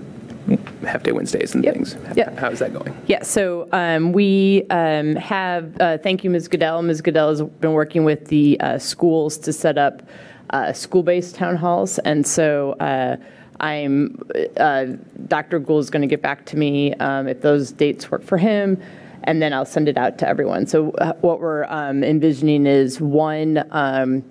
half 0.87 1.03
day 1.03 1.13
Wednesdays 1.13 1.55
and 1.55 1.65
things. 1.65 1.97
Yep. 2.17 2.39
How 2.39 2.51
is 2.51 2.59
that 2.61 2.73
going? 2.73 2.97
Yeah, 3.07 3.23
so 3.23 3.69
um, 3.73 4.13
we 4.13 4.65
um, 4.71 5.17
have, 5.17 5.81
uh, 5.81 5.99
thank 5.99 6.25
you, 6.25 6.31
Ms. 6.31 6.49
Goodell. 6.49 6.83
Ms. 6.83 7.01
Goodell 7.01 7.29
has 7.31 7.43
been 7.43 7.73
working 7.73 8.05
with 8.05 8.27
the 8.27 8.59
uh, 8.61 8.79
schools 8.79 9.39
to 9.39 9.53
set 9.53 9.79
up 9.79 10.03
uh, 10.51 10.73
school-based 10.73 11.35
town 11.35 11.57
halls, 11.57 11.99
and 12.01 12.27
so 12.27 12.73
uh, 12.81 13.17
I'm, 13.61 14.19
uh, 14.57 14.87
Dr. 15.27 15.59
Gould 15.59 15.81
is 15.81 15.91
going 15.91 16.03
to 16.03 16.09
get 16.09 16.23
back 16.23 16.47
to 16.47 16.57
me 16.57 16.95
um, 16.95 17.29
if 17.29 17.43
those 17.43 17.73
dates 17.73 18.11
work 18.11 18.23
for 18.23 18.39
him, 18.39 18.81
and 19.25 19.43
then 19.43 19.53
I'll 19.53 19.67
send 19.67 19.89
it 19.89 19.99
out 19.99 20.17
to 20.19 20.29
everyone. 20.29 20.67
So 20.67 20.93
uh, 20.93 21.13
what 21.21 21.41
we're 21.41 21.65
um, 21.65 22.03
envisioning 22.03 22.67
is 22.67 23.01
one 23.01 23.63
um, 23.73 24.25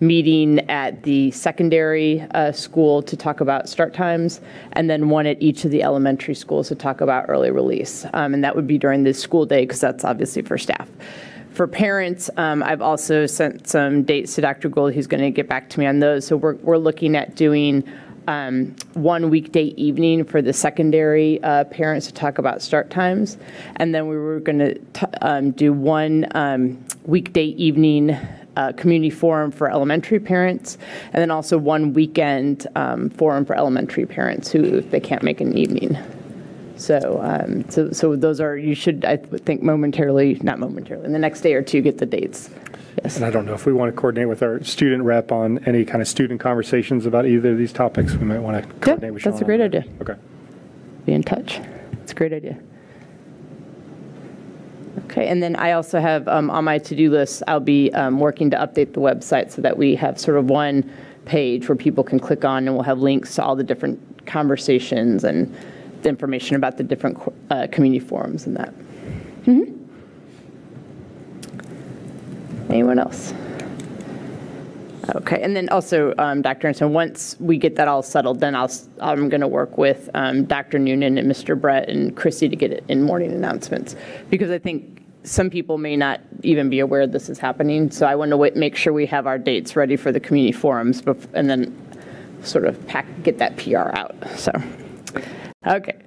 meeting 0.00 0.60
at 0.70 1.02
the 1.02 1.30
secondary 1.30 2.20
uh, 2.32 2.52
school 2.52 3.02
to 3.02 3.16
talk 3.16 3.40
about 3.40 3.68
start 3.68 3.94
times, 3.94 4.40
and 4.72 4.90
then 4.90 5.08
one 5.08 5.26
at 5.26 5.40
each 5.40 5.64
of 5.64 5.70
the 5.70 5.82
elementary 5.82 6.34
schools 6.34 6.68
to 6.68 6.74
talk 6.74 7.00
about 7.00 7.26
early 7.28 7.50
release. 7.50 8.04
Um, 8.12 8.34
and 8.34 8.44
that 8.44 8.54
would 8.54 8.66
be 8.66 8.78
during 8.78 9.04
the 9.04 9.14
school 9.14 9.46
day 9.46 9.62
because 9.62 9.80
that's 9.80 10.04
obviously 10.04 10.42
for 10.42 10.58
staff. 10.58 10.88
For 11.50 11.66
parents, 11.66 12.28
um, 12.36 12.62
I've 12.62 12.82
also 12.82 13.24
sent 13.24 13.66
some 13.66 14.02
dates 14.02 14.34
to 14.34 14.42
Dr. 14.42 14.68
Gould. 14.68 14.92
He's 14.92 15.06
going 15.06 15.22
to 15.22 15.30
get 15.30 15.48
back 15.48 15.70
to 15.70 15.80
me 15.80 15.86
on 15.86 16.00
those. 16.00 16.26
So 16.26 16.36
we're, 16.36 16.56
we're 16.56 16.76
looking 16.76 17.16
at 17.16 17.34
doing 17.34 17.82
um, 18.28 18.74
one 18.92 19.30
weekday 19.30 19.66
evening 19.76 20.24
for 20.24 20.42
the 20.42 20.52
secondary 20.52 21.42
uh, 21.42 21.64
parents 21.64 22.06
to 22.08 22.12
talk 22.12 22.36
about 22.36 22.60
start 22.60 22.90
times. 22.90 23.38
And 23.76 23.94
then 23.94 24.08
we 24.08 24.16
were 24.18 24.40
going 24.40 24.58
to 24.58 25.08
um, 25.22 25.52
do 25.52 25.72
one 25.72 26.26
um, 26.32 26.84
weekday 27.04 27.46
evening 27.46 28.18
uh, 28.56 28.72
community 28.72 29.10
forum 29.10 29.50
for 29.50 29.70
elementary 29.70 30.18
parents, 30.18 30.78
and 31.12 31.20
then 31.20 31.30
also 31.30 31.58
one 31.58 31.92
weekend 31.92 32.66
um, 32.74 33.10
forum 33.10 33.44
for 33.44 33.54
elementary 33.54 34.06
parents 34.06 34.50
who, 34.50 34.64
if 34.78 34.90
they 34.90 35.00
can't 35.00 35.22
make 35.22 35.40
an 35.40 35.56
evening. 35.56 35.96
So, 36.76 37.20
um, 37.22 37.68
so, 37.70 37.90
so 37.90 38.16
those 38.16 38.40
are, 38.40 38.56
you 38.56 38.74
should, 38.74 39.04
I 39.04 39.16
think 39.16 39.62
momentarily, 39.62 40.38
not 40.42 40.58
momentarily, 40.58 41.06
in 41.06 41.12
the 41.12 41.18
next 41.18 41.40
day 41.40 41.54
or 41.54 41.62
two, 41.62 41.80
get 41.80 41.98
the 41.98 42.06
dates. 42.06 42.50
Yes. 43.02 43.16
And 43.16 43.24
I 43.24 43.30
don't 43.30 43.46
know 43.46 43.54
if 43.54 43.66
we 43.66 43.72
want 43.72 43.94
to 43.94 43.98
coordinate 43.98 44.28
with 44.28 44.42
our 44.42 44.62
student 44.64 45.02
rep 45.02 45.30
on 45.32 45.58
any 45.64 45.84
kind 45.84 46.00
of 46.00 46.08
student 46.08 46.40
conversations 46.40 47.06
about 47.06 47.26
either 47.26 47.52
of 47.52 47.58
these 47.58 47.72
topics. 47.72 48.14
We 48.14 48.24
might 48.24 48.40
want 48.40 48.62
to 48.62 48.74
coordinate 48.80 49.12
with 49.14 49.22
Sean. 49.22 49.32
That's 49.32 49.42
a 49.42 49.44
great 49.44 49.60
idea. 49.60 49.84
that. 49.98 50.10
Okay. 50.10 50.20
Be 51.04 51.12
in 51.12 51.22
touch. 51.22 51.60
It's 52.02 52.12
a 52.12 52.14
great 52.14 52.32
idea. 52.32 52.58
Okay, 55.04 55.28
and 55.28 55.42
then 55.42 55.56
I 55.56 55.72
also 55.72 56.00
have 56.00 56.26
um, 56.26 56.50
on 56.50 56.64
my 56.64 56.78
to-do 56.78 57.10
list, 57.10 57.42
I'll 57.46 57.60
be 57.60 57.92
um, 57.92 58.18
working 58.18 58.50
to 58.50 58.56
update 58.56 58.94
the 58.94 59.00
website 59.00 59.50
so 59.50 59.60
that 59.62 59.76
we 59.76 59.94
have 59.96 60.18
sort 60.18 60.38
of 60.38 60.48
one 60.48 60.90
page 61.26 61.68
where 61.68 61.76
people 61.76 62.02
can 62.02 62.18
click 62.18 62.44
on 62.44 62.66
and 62.66 62.74
we'll 62.74 62.84
have 62.84 63.00
links 63.00 63.34
to 63.34 63.44
all 63.44 63.54
the 63.54 63.64
different 63.64 64.26
conversations 64.26 65.24
and 65.24 65.54
the 66.02 66.08
information 66.08 66.56
about 66.56 66.76
the 66.76 66.84
different 66.84 67.18
uh, 67.50 67.66
community 67.70 68.04
forums 68.04 68.46
and 68.46 68.56
that. 68.56 68.72
Mhm. 69.44 69.76
Anyone 72.70 72.98
else? 72.98 73.32
Okay, 75.14 75.40
and 75.40 75.54
then 75.54 75.68
also, 75.68 76.14
um, 76.18 76.42
Dr. 76.42 76.66
Anderson, 76.66 76.92
once 76.92 77.36
we 77.38 77.58
get 77.58 77.76
that 77.76 77.86
all 77.86 78.02
settled, 78.02 78.40
then 78.40 78.54
I'll, 78.54 78.70
I'm 79.00 79.28
going 79.28 79.40
to 79.40 79.48
work 79.48 79.78
with 79.78 80.10
um, 80.14 80.44
Dr. 80.44 80.78
Noonan 80.78 81.16
and 81.18 81.30
Mr. 81.30 81.58
Brett 81.58 81.88
and 81.88 82.16
Chrissy 82.16 82.48
to 82.48 82.56
get 82.56 82.72
it 82.72 82.84
in 82.88 83.02
morning 83.02 83.32
announcements, 83.32 83.94
because 84.30 84.50
I 84.50 84.58
think 84.58 85.04
some 85.22 85.50
people 85.50 85.78
may 85.78 85.96
not 85.96 86.20
even 86.42 86.68
be 86.70 86.80
aware 86.80 87.06
this 87.06 87.28
is 87.28 87.38
happening, 87.38 87.90
so 87.90 88.06
I 88.06 88.14
want 88.14 88.30
to 88.30 88.36
wait, 88.36 88.56
make 88.56 88.74
sure 88.76 88.92
we 88.92 89.06
have 89.06 89.26
our 89.26 89.38
dates 89.38 89.76
ready 89.76 89.96
for 89.96 90.10
the 90.12 90.20
community 90.20 90.52
forums, 90.52 91.02
bef- 91.02 91.28
and 91.34 91.48
then 91.48 91.76
sort 92.42 92.64
of 92.64 92.84
pack, 92.86 93.06
get 93.22 93.38
that 93.38 93.56
PR 93.56 93.90
out, 93.96 94.14
so. 94.36 94.52
Okay. 95.66 95.98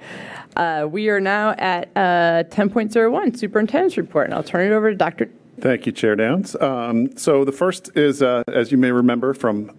Uh, 0.55 0.87
We 0.89 1.09
are 1.09 1.19
now 1.19 1.51
at 1.57 1.89
uh, 1.95 2.43
10.01, 2.49 3.37
Superintendent's 3.37 3.97
Report, 3.97 4.25
and 4.25 4.33
I'll 4.33 4.43
turn 4.43 4.69
it 4.69 4.73
over 4.73 4.89
to 4.91 4.97
Dr. 4.97 5.29
Thank 5.61 5.85
you, 5.85 5.91
Chair 5.91 6.15
Downs. 6.15 6.55
Um, 6.61 7.15
So 7.17 7.43
the 7.43 7.51
first 7.51 7.95
is, 7.97 8.21
uh, 8.21 8.43
as 8.47 8.71
you 8.71 8.77
may 8.77 8.91
remember 8.91 9.33
from 9.33 9.71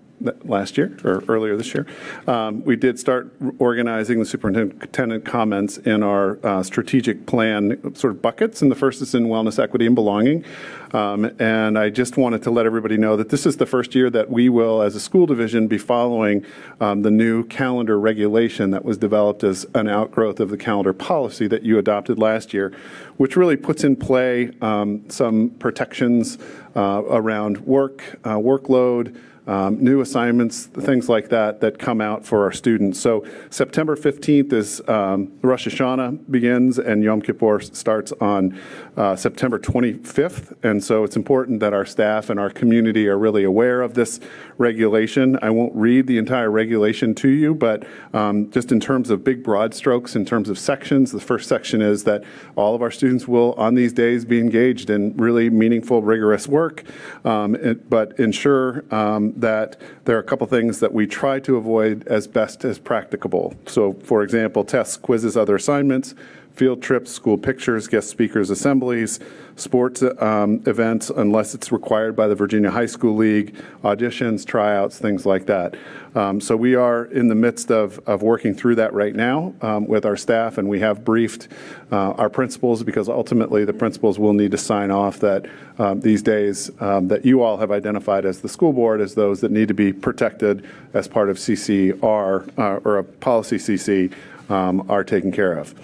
last 0.45 0.77
year 0.79 0.97
or 1.05 1.23
earlier 1.29 1.57
this 1.57 1.75
year, 1.75 1.87
um, 2.27 2.65
we 2.65 2.77
did 2.77 2.99
start 2.99 3.33
organizing 3.59 4.19
the 4.19 4.27
superintendent 4.27 5.25
comments 5.25 5.79
in 5.79 6.03
our 6.03 6.39
uh, 6.45 6.63
strategic 6.63 7.27
plan 7.27 7.95
sort 7.95 8.13
of 8.15 8.23
buckets, 8.23 8.63
and 8.63 8.71
the 8.71 8.77
first 8.77 9.01
is 9.03 9.15
in 9.15 9.27
wellness, 9.27 9.63
equity, 9.63 9.87
and 9.87 9.95
belonging. 9.95 10.45
Um, 10.93 11.31
And 11.39 11.79
I 11.79 11.89
just 11.89 12.17
wanted 12.17 12.43
to 12.43 12.51
let 12.51 12.67
everybody 12.67 12.97
know 12.97 13.17
that 13.17 13.29
this 13.29 13.47
is 13.47 13.57
the 13.57 13.67
first 13.67 13.95
year 13.95 14.11
that 14.11 14.29
we 14.31 14.49
will, 14.49 14.83
as 14.83 14.95
a 14.95 15.01
school 15.01 15.27
division, 15.27 15.69
be 15.69 15.79
following 15.79 16.45
um, 16.81 17.03
the 17.03 17.11
new 17.11 17.45
calendar 17.45 17.99
regulation 17.99 18.71
that 18.73 18.85
was 18.85 18.99
developed 18.99 19.45
as 19.45 19.67
an 19.75 19.89
outgrowth 19.89 20.41
of 20.41 20.51
the 20.51 20.57
calendar 20.57 20.93
policy 20.93 21.47
that 21.49 21.63
you 21.63 21.79
adopted 21.79 22.19
last 22.19 22.53
year, 22.53 22.73
which 23.17 23.37
really 23.37 23.57
puts 23.57 23.85
in 23.85 23.97
play 23.97 24.51
um, 24.61 25.09
some 25.09 25.51
protections 25.59 26.39
uh, 26.77 27.03
around 27.09 27.59
work, 27.59 28.19
uh, 28.25 28.37
workload, 28.37 29.17
um, 29.47 29.83
new 29.83 30.01
assignments, 30.01 30.67
things 30.67 31.09
like 31.09 31.29
that 31.31 31.61
that 31.61 31.79
come 31.79 32.01
out 32.01 32.25
for 32.25 32.45
our 32.45 32.53
students. 32.53 33.01
So 33.01 33.25
September 33.51 33.97
15th 33.97 34.53
is 34.53 34.81
um, 34.89 35.33
Rosh 35.43 35.67
Hashanah 35.67 36.31
begins, 36.31 36.79
and 36.79 37.03
Yom 37.03 37.23
Kippur 37.23 37.61
starts 37.61 38.13
on 38.21 38.59
uh, 39.01 39.17
September 39.17 39.59
25th. 39.59 40.55
And 40.63 40.85
so 40.85 41.05
it's 41.05 41.17
important 41.17 41.61
that 41.61 41.73
our 41.73 41.87
staff 41.87 42.29
and 42.29 42.39
our 42.39 42.51
community 42.51 43.09
are 43.09 43.17
really 43.17 43.45
aware 43.45 43.81
of 43.81 43.95
this 43.95 44.21
regulation. 44.59 45.39
I 45.41 45.49
won't 45.49 45.75
read 45.75 46.07
the 46.07 46.19
entire 46.19 46.51
regulation 46.51 47.15
to 47.15 47.29
you, 47.31 47.55
but 47.55 47.87
um, 48.13 48.51
just 48.51 48.73
in 48.73 48.79
terms 48.79 49.09
of 49.09 49.25
big 49.25 49.43
broad 49.43 49.73
strokes, 49.73 50.17
in 50.17 50.27
terms 50.27 50.51
of 50.51 50.59
sections, 50.59 51.13
the 51.13 51.21
first 51.21 51.49
section 51.49 51.81
is 51.81 52.05
that 52.05 52.25
all 52.57 52.75
of 52.75 52.83
our 52.83 52.91
students 52.91 53.27
will, 53.27 53.55
on 53.55 53.75
these 53.75 53.95
days, 53.95 54.27
be 54.27 54.39
engaged 54.39 54.91
in 54.91 55.17
really 55.17 55.49
meaningful, 55.49 56.03
rigorous 56.03 56.47
work, 56.47 56.85
um, 57.25 57.55
it- 57.55 57.89
but 57.89 58.21
ensure 58.21 58.85
um, 58.95 59.33
that 59.35 59.81
there 60.05 60.15
are 60.15 60.21
a 60.21 60.25
couple 60.25 60.47
things 60.47 60.79
that 60.81 60.93
we 60.93 61.07
try 61.07 61.41
to 61.41 61.57
avoid 61.57 62.07
as 62.07 62.27
best 62.27 62.67
as 62.67 62.79
practicable. 62.79 63.55
So, 63.65 63.95
for 63.95 64.23
example, 64.23 64.63
tests, 64.63 64.99
quizzes, 64.99 65.39
other 65.39 65.57
assignments, 65.57 66.15
field 66.55 66.83
trips, 66.83 67.11
school 67.11 67.39
pictures, 67.39 67.89
guest 67.89 68.09
speakers, 68.09 68.51
assemblies, 68.51 69.21
sports 69.57 70.03
um, 70.19 70.63
events, 70.67 71.11
unless 71.11 71.55
it's 71.55 71.71
required 71.71 72.17
by 72.17 72.27
the 72.27 72.35
Virginia 72.35 72.71
High 72.71 72.87
School 72.87 73.17
League, 73.17 73.55
auditions, 73.83 74.45
tryouts, 74.45 74.99
things 74.99 75.27
like 75.27 75.47
that. 75.47 75.75
Um, 76.15 76.41
so 76.41 76.57
we 76.57 76.75
are 76.75 77.05
in 77.05 77.29
the 77.29 77.35
midst 77.35 77.71
of, 77.71 78.01
of 78.09 78.23
working 78.23 78.55
through 78.55 78.75
that 78.77 78.93
right 78.93 79.15
now 79.15 79.55
um, 79.61 79.87
with 79.87 80.05
our 80.05 80.17
staff, 80.17 80.59
and 80.59 80.69
we 80.69 80.81
have 80.81 81.05
briefed 81.05 81.49
uh, 81.93 82.13
our 82.13 82.29
principals 82.29 82.83
because 82.83 83.09
ultimately 83.09 83.65
the 83.65 83.73
principals 83.73 84.19
will 84.19 84.33
need 84.33 84.51
to 84.51 84.59
sign 84.59 84.91
off 84.91 85.21
that 85.21 85.47
um, 85.79 86.01
these 86.01 86.23
days 86.23 86.71
um, 86.81 87.09
that 87.09 87.25
you 87.25 87.43
all 87.43 87.59
have 87.59 87.71
identified 87.71 88.25
as 88.25 88.41
the 88.41 88.49
school 88.49 88.73
board 88.73 89.01
as 89.01 89.15
those 89.15 89.41
that 89.41 89.51
need 89.51 89.69
to 89.69 89.75
be 89.75 89.93
protected 89.93 90.67
as 90.95 91.07
part 91.07 91.31
of 91.31 91.37
CCR 91.37 92.59
uh, 92.59 92.81
or 92.85 92.99
a 92.99 93.05
policy 93.05 93.57
CC 93.57 94.13
um, 94.51 94.85
are 94.91 95.05
taken 95.05 95.31
care 95.31 95.53
of. 95.53 95.75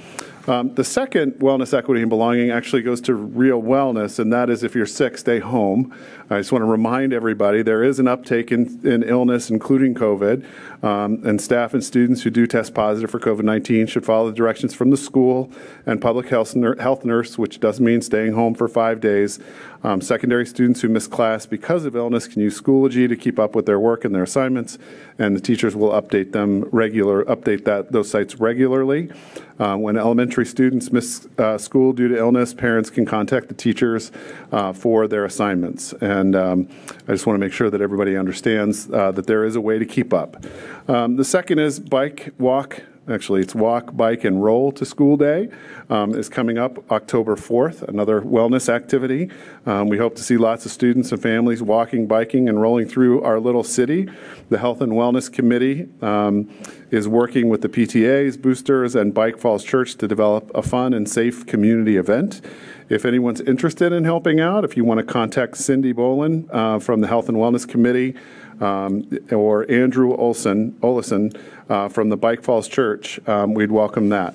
Um, 0.48 0.74
the 0.74 0.84
second 0.84 1.32
wellness, 1.34 1.76
equity, 1.76 2.02
and 2.02 2.08
belonging 2.08 2.50
actually 2.50 2.82
goes 2.82 3.00
to 3.02 3.14
real 3.14 3.60
wellness, 3.60 4.18
and 4.18 4.32
that 4.32 4.48
is 4.48 4.62
if 4.62 4.74
you're 4.74 4.86
sick, 4.86 5.18
stay 5.18 5.40
home. 5.40 5.94
I 6.28 6.38
just 6.38 6.50
want 6.50 6.62
to 6.62 6.66
remind 6.66 7.12
everybody 7.12 7.62
there 7.62 7.84
is 7.84 8.00
an 8.00 8.08
uptake 8.08 8.50
in, 8.50 8.80
in 8.84 9.04
illness, 9.04 9.48
including 9.48 9.94
COVID, 9.94 10.44
um, 10.82 11.24
and 11.24 11.40
staff 11.40 11.72
and 11.72 11.84
students 11.84 12.22
who 12.22 12.30
do 12.30 12.48
test 12.48 12.74
positive 12.74 13.10
for 13.10 13.20
COVID 13.20 13.44
19 13.44 13.86
should 13.86 14.04
follow 14.04 14.30
the 14.30 14.34
directions 14.34 14.74
from 14.74 14.90
the 14.90 14.96
school 14.96 15.52
and 15.86 16.02
public 16.02 16.28
health, 16.28 16.54
health 16.80 17.04
nurse, 17.04 17.38
which 17.38 17.60
does 17.60 17.80
mean 17.80 18.02
staying 18.02 18.32
home 18.32 18.54
for 18.54 18.66
five 18.66 19.00
days. 19.00 19.38
Um, 19.84 20.00
secondary 20.00 20.46
students 20.46 20.80
who 20.80 20.88
miss 20.88 21.06
class 21.06 21.46
because 21.46 21.84
of 21.84 21.94
illness 21.94 22.26
can 22.26 22.42
use 22.42 22.60
Schoology 22.60 23.08
to 23.08 23.14
keep 23.14 23.38
up 23.38 23.54
with 23.54 23.66
their 23.66 23.78
work 23.78 24.04
and 24.04 24.12
their 24.12 24.24
assignments, 24.24 24.78
and 25.18 25.36
the 25.36 25.40
teachers 25.40 25.76
will 25.76 25.90
update 25.90 26.32
them 26.32 26.68
regular, 26.72 27.24
update 27.26 27.64
that 27.66 27.92
those 27.92 28.10
sites 28.10 28.40
regularly. 28.40 29.10
Uh, 29.58 29.76
when 29.76 29.96
elementary 29.96 30.44
students 30.44 30.92
miss 30.92 31.28
uh, 31.38 31.56
school 31.56 31.92
due 31.92 32.08
to 32.08 32.18
illness, 32.18 32.52
parents 32.52 32.90
can 32.90 33.06
contact 33.06 33.48
the 33.48 33.54
teachers 33.54 34.12
uh, 34.52 34.72
for 34.72 35.06
their 35.06 35.24
assignments. 35.24 35.94
And 35.94 36.15
um, 36.34 36.68
I 37.06 37.12
just 37.12 37.26
want 37.26 37.36
to 37.36 37.40
make 37.40 37.52
sure 37.52 37.68
that 37.68 37.80
everybody 37.80 38.16
understands 38.16 38.90
uh, 38.90 39.12
that 39.12 39.26
there 39.26 39.44
is 39.44 39.56
a 39.56 39.60
way 39.60 39.78
to 39.78 39.84
keep 39.84 40.14
up. 40.14 40.44
Um, 40.88 41.16
the 41.16 41.24
second 41.24 41.58
is 41.58 41.78
bike, 41.78 42.32
walk, 42.38 42.82
actually 43.08 43.40
it's 43.40 43.54
walk, 43.54 43.96
bike, 43.96 44.24
and 44.24 44.42
roll 44.42 44.72
to 44.72 44.84
school 44.84 45.16
day 45.16 45.48
um, 45.90 46.14
is 46.14 46.28
coming 46.28 46.58
up 46.58 46.90
October 46.90 47.36
4th, 47.36 47.82
another 47.82 48.20
wellness 48.20 48.68
activity. 48.68 49.30
Um, 49.64 49.88
we 49.88 49.98
hope 49.98 50.16
to 50.16 50.22
see 50.22 50.36
lots 50.36 50.66
of 50.66 50.72
students 50.72 51.12
and 51.12 51.22
families 51.22 51.62
walking, 51.62 52.06
biking, 52.06 52.48
and 52.48 52.60
rolling 52.60 52.88
through 52.88 53.22
our 53.22 53.38
little 53.38 53.64
city. 53.64 54.08
The 54.50 54.58
Health 54.58 54.80
and 54.80 54.92
Wellness 54.92 55.32
Committee 55.32 55.88
um, 56.02 56.50
is 56.90 57.08
working 57.08 57.48
with 57.48 57.62
the 57.62 57.68
PTAs, 57.68 58.40
boosters, 58.40 58.94
and 58.94 59.12
Bike 59.14 59.38
Falls 59.38 59.64
Church 59.64 59.96
to 59.96 60.08
develop 60.08 60.50
a 60.54 60.62
fun 60.62 60.94
and 60.94 61.08
safe 61.08 61.46
community 61.46 61.96
event. 61.96 62.40
If 62.88 63.04
anyone's 63.04 63.40
interested 63.40 63.92
in 63.92 64.04
helping 64.04 64.38
out, 64.38 64.64
if 64.64 64.76
you 64.76 64.84
want 64.84 64.98
to 64.98 65.04
contact 65.04 65.56
Cindy 65.56 65.92
Bolin 65.92 66.48
uh, 66.52 66.78
from 66.78 67.00
the 67.00 67.08
Health 67.08 67.28
and 67.28 67.36
Wellness 67.36 67.66
Committee 67.68 68.14
um, 68.60 69.08
or 69.30 69.70
Andrew 69.70 70.14
Olson, 70.16 70.72
Olison 70.82 71.38
uh, 71.68 71.88
from 71.88 72.08
the 72.08 72.16
Bike 72.16 72.42
Falls 72.42 72.68
Church, 72.68 73.20
um, 73.28 73.54
we'd 73.54 73.70
welcome 73.70 74.08
that. 74.10 74.34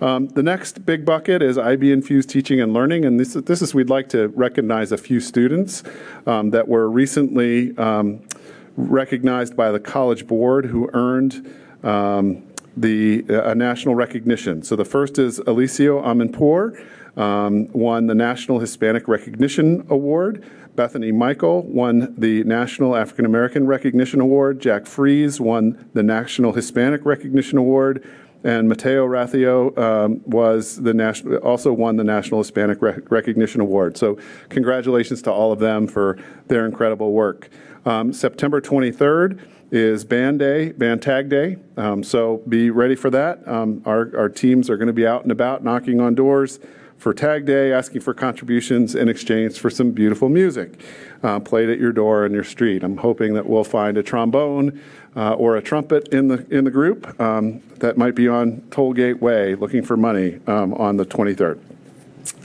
Um, 0.00 0.28
the 0.28 0.42
next 0.42 0.84
big 0.84 1.06
bucket 1.06 1.42
is 1.42 1.56
IB 1.56 1.90
infused 1.90 2.28
teaching 2.28 2.60
and 2.60 2.74
learning, 2.74 3.04
and 3.04 3.18
this, 3.18 3.32
this 3.32 3.62
is 3.62 3.74
we'd 3.74 3.88
like 3.88 4.10
to 4.10 4.28
recognize 4.28 4.92
a 4.92 4.98
few 4.98 5.20
students 5.20 5.82
um, 6.26 6.50
that 6.50 6.68
were 6.68 6.90
recently 6.90 7.76
um, 7.78 8.20
recognized 8.76 9.56
by 9.56 9.70
the 9.70 9.80
College 9.80 10.26
Board 10.26 10.66
who 10.66 10.90
earned 10.92 11.50
um, 11.82 12.42
the 12.76 13.24
uh, 13.30 13.54
national 13.54 13.94
recognition. 13.94 14.62
So 14.62 14.76
the 14.76 14.84
first 14.84 15.18
is 15.18 15.40
Alicio 15.40 16.04
Amanpour, 16.04 16.78
um, 17.18 17.68
won 17.72 18.06
the 18.06 18.14
National 18.14 18.58
Hispanic 18.58 19.08
Recognition 19.08 19.86
Award. 19.88 20.44
Bethany 20.76 21.10
Michael 21.10 21.62
won 21.62 22.14
the 22.16 22.44
National 22.44 22.94
African 22.94 23.24
American 23.24 23.66
Recognition 23.66 24.20
Award. 24.20 24.60
Jack 24.60 24.86
Fries 24.86 25.40
won 25.40 25.88
the 25.94 26.02
National 26.02 26.52
Hispanic 26.52 27.04
Recognition 27.04 27.58
Award. 27.58 28.06
And 28.44 28.68
Mateo 28.68 29.04
Rathio 29.08 29.76
um, 29.76 30.20
was 30.24 30.80
the 30.80 30.94
national, 30.94 31.38
also 31.38 31.72
won 31.72 31.96
the 31.96 32.04
National 32.04 32.38
Hispanic 32.38 32.80
Rec- 32.80 33.10
Recognition 33.10 33.60
Award. 33.60 33.96
So, 33.96 34.18
congratulations 34.50 35.20
to 35.22 35.32
all 35.32 35.50
of 35.50 35.58
them 35.58 35.88
for 35.88 36.16
their 36.46 36.64
incredible 36.64 37.12
work. 37.12 37.48
Um, 37.84 38.12
September 38.12 38.60
23rd 38.60 39.40
is 39.72 40.04
Band 40.04 40.38
Day, 40.38 40.70
Band 40.70 41.02
Tag 41.02 41.28
Day. 41.28 41.56
Um, 41.76 42.04
so, 42.04 42.42
be 42.48 42.70
ready 42.70 42.94
for 42.94 43.10
that. 43.10 43.46
Um, 43.48 43.82
our, 43.84 44.16
our 44.16 44.28
teams 44.28 44.70
are 44.70 44.76
going 44.76 44.86
to 44.86 44.92
be 44.92 45.06
out 45.06 45.24
and 45.24 45.32
about 45.32 45.64
knocking 45.64 46.00
on 46.00 46.14
doors 46.14 46.60
for 46.98 47.12
Tag 47.12 47.46
Day, 47.46 47.72
asking 47.72 48.00
for 48.00 48.14
contributions 48.14 48.94
in 48.94 49.08
exchange 49.08 49.58
for 49.58 49.70
some 49.70 49.92
beautiful 49.92 50.28
music 50.28 50.80
uh, 51.22 51.40
played 51.40 51.68
at 51.68 51.78
your 51.78 51.92
door 51.92 52.24
and 52.24 52.34
your 52.34 52.44
street. 52.44 52.82
I'm 52.82 52.96
hoping 52.96 53.34
that 53.34 53.46
we'll 53.46 53.64
find 53.64 53.96
a 53.96 54.02
trombone 54.02 54.80
uh, 55.14 55.34
or 55.34 55.56
a 55.56 55.62
trumpet 55.62 56.08
in 56.08 56.28
the 56.28 56.46
in 56.50 56.64
the 56.64 56.70
group 56.70 57.18
um, 57.20 57.60
that 57.78 57.96
might 57.96 58.14
be 58.14 58.28
on 58.28 58.62
Tollgate 58.70 59.20
Way 59.20 59.54
looking 59.54 59.82
for 59.82 59.96
money 59.96 60.40
um, 60.46 60.74
on 60.74 60.96
the 60.96 61.04
23rd. 61.04 61.58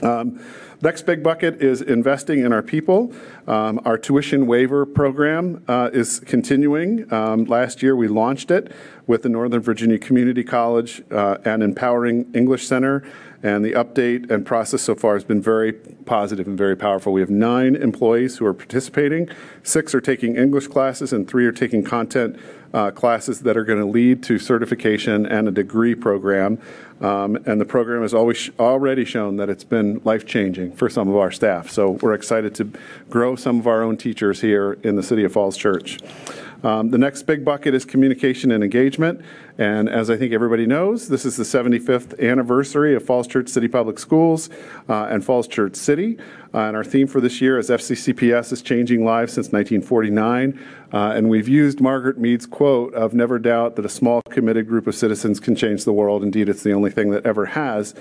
Um, 0.02 0.40
Next 0.82 1.02
big 1.02 1.22
bucket 1.22 1.62
is 1.62 1.80
investing 1.80 2.40
in 2.40 2.52
our 2.52 2.60
people. 2.60 3.14
Um, 3.46 3.80
our 3.84 3.96
tuition 3.96 4.48
waiver 4.48 4.84
program 4.84 5.62
uh, 5.68 5.90
is 5.92 6.18
continuing. 6.18 7.10
Um, 7.12 7.44
last 7.44 7.84
year 7.84 7.94
we 7.94 8.08
launched 8.08 8.50
it 8.50 8.72
with 9.06 9.22
the 9.22 9.28
Northern 9.28 9.60
Virginia 9.60 9.96
Community 9.96 10.42
College 10.42 11.00
uh, 11.12 11.38
and 11.44 11.62
Empowering 11.62 12.32
English 12.34 12.66
Center. 12.66 13.04
And 13.42 13.64
the 13.64 13.72
update 13.72 14.30
and 14.30 14.46
process 14.46 14.82
so 14.82 14.94
far 14.94 15.14
has 15.14 15.24
been 15.24 15.42
very 15.42 15.72
positive 15.72 16.46
and 16.46 16.56
very 16.56 16.76
powerful. 16.76 17.12
We 17.12 17.20
have 17.20 17.30
nine 17.30 17.74
employees 17.74 18.36
who 18.36 18.46
are 18.46 18.54
participating, 18.54 19.28
six 19.64 19.94
are 19.94 20.00
taking 20.00 20.36
English 20.36 20.68
classes, 20.68 21.12
and 21.12 21.28
three 21.28 21.44
are 21.46 21.52
taking 21.52 21.82
content 21.82 22.38
uh, 22.72 22.90
classes 22.90 23.40
that 23.40 23.56
are 23.56 23.64
going 23.64 23.80
to 23.80 23.84
lead 23.84 24.22
to 24.22 24.38
certification 24.38 25.26
and 25.26 25.48
a 25.48 25.50
degree 25.50 25.94
program. 25.94 26.58
Um, 27.00 27.36
and 27.46 27.60
the 27.60 27.64
program 27.64 28.02
has 28.02 28.14
always 28.14 28.50
already 28.58 29.04
shown 29.04 29.36
that 29.36 29.50
it's 29.50 29.64
been 29.64 30.00
life 30.04 30.24
changing 30.24 30.72
for 30.72 30.88
some 30.88 31.08
of 31.08 31.16
our 31.16 31.32
staff. 31.32 31.68
So 31.68 31.98
we're 32.00 32.14
excited 32.14 32.54
to 32.56 32.70
grow 33.10 33.34
some 33.34 33.58
of 33.58 33.66
our 33.66 33.82
own 33.82 33.96
teachers 33.96 34.40
here 34.40 34.78
in 34.84 34.94
the 34.94 35.02
City 35.02 35.24
of 35.24 35.32
Falls 35.32 35.56
Church. 35.56 35.98
Um, 36.62 36.90
the 36.90 36.98
next 36.98 37.24
big 37.24 37.44
bucket 37.44 37.74
is 37.74 37.84
communication 37.84 38.52
and 38.52 38.62
engagement. 38.62 39.20
And 39.58 39.88
as 39.88 40.08
I 40.08 40.16
think 40.16 40.32
everybody 40.32 40.66
knows, 40.66 41.08
this 41.08 41.24
is 41.24 41.36
the 41.36 41.44
75th 41.44 42.18
anniversary 42.20 42.94
of 42.94 43.04
Falls 43.04 43.26
Church 43.26 43.48
City 43.48 43.68
Public 43.68 43.98
Schools 43.98 44.48
uh, 44.88 45.04
and 45.04 45.24
Falls 45.24 45.46
Church 45.46 45.76
City. 45.76 46.18
Uh, 46.54 46.60
and 46.60 46.76
our 46.76 46.84
theme 46.84 47.06
for 47.06 47.20
this 47.20 47.40
year 47.40 47.58
is 47.58 47.70
FCCPS 47.70 48.52
is 48.52 48.62
changing 48.62 49.04
lives 49.04 49.32
since 49.32 49.52
1949. 49.52 50.58
Uh, 50.92 51.12
and 51.14 51.28
we've 51.30 51.48
used 51.48 51.80
Margaret 51.80 52.18
Mead's 52.18 52.46
quote 52.46 52.92
of 52.94 53.14
never 53.14 53.38
doubt 53.38 53.76
that 53.76 53.86
a 53.86 53.90
small 53.90 54.22
committed 54.22 54.68
group 54.68 54.86
of 54.86 54.94
citizens 54.94 55.40
can 55.40 55.54
change 55.54 55.84
the 55.84 55.92
world. 55.92 56.22
Indeed, 56.22 56.48
it's 56.48 56.62
the 56.62 56.72
only 56.72 56.90
thing 56.90 57.10
that 57.10 57.24
ever 57.24 57.46
has. 57.46 57.94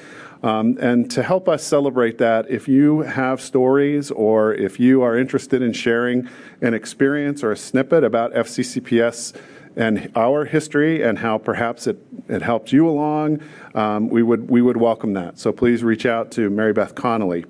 Um, 0.43 0.77
and 0.81 1.09
to 1.11 1.23
help 1.23 1.47
us 1.47 1.63
celebrate 1.63 2.17
that, 2.17 2.49
if 2.49 2.67
you 2.67 3.01
have 3.01 3.39
stories 3.39 4.09
or 4.11 4.53
if 4.53 4.79
you 4.79 5.01
are 5.03 5.17
interested 5.17 5.61
in 5.61 5.71
sharing 5.71 6.27
an 6.61 6.73
experience 6.73 7.43
or 7.43 7.51
a 7.51 7.57
snippet 7.57 8.03
about 8.03 8.33
FCCPS 8.33 9.33
and 9.75 10.11
our 10.15 10.45
history 10.45 11.01
and 11.01 11.19
how 11.19 11.37
perhaps 11.37 11.87
it, 11.87 11.97
it 12.27 12.41
helped 12.41 12.71
you 12.71 12.87
along, 12.87 13.41
um, 13.75 14.09
we, 14.09 14.23
would, 14.23 14.49
we 14.49 14.61
would 14.61 14.77
welcome 14.77 15.13
that. 15.13 15.39
So 15.39 15.51
please 15.51 15.83
reach 15.83 16.05
out 16.05 16.31
to 16.31 16.49
Mary 16.49 16.73
Beth 16.73 16.95
Connolly 16.95 17.45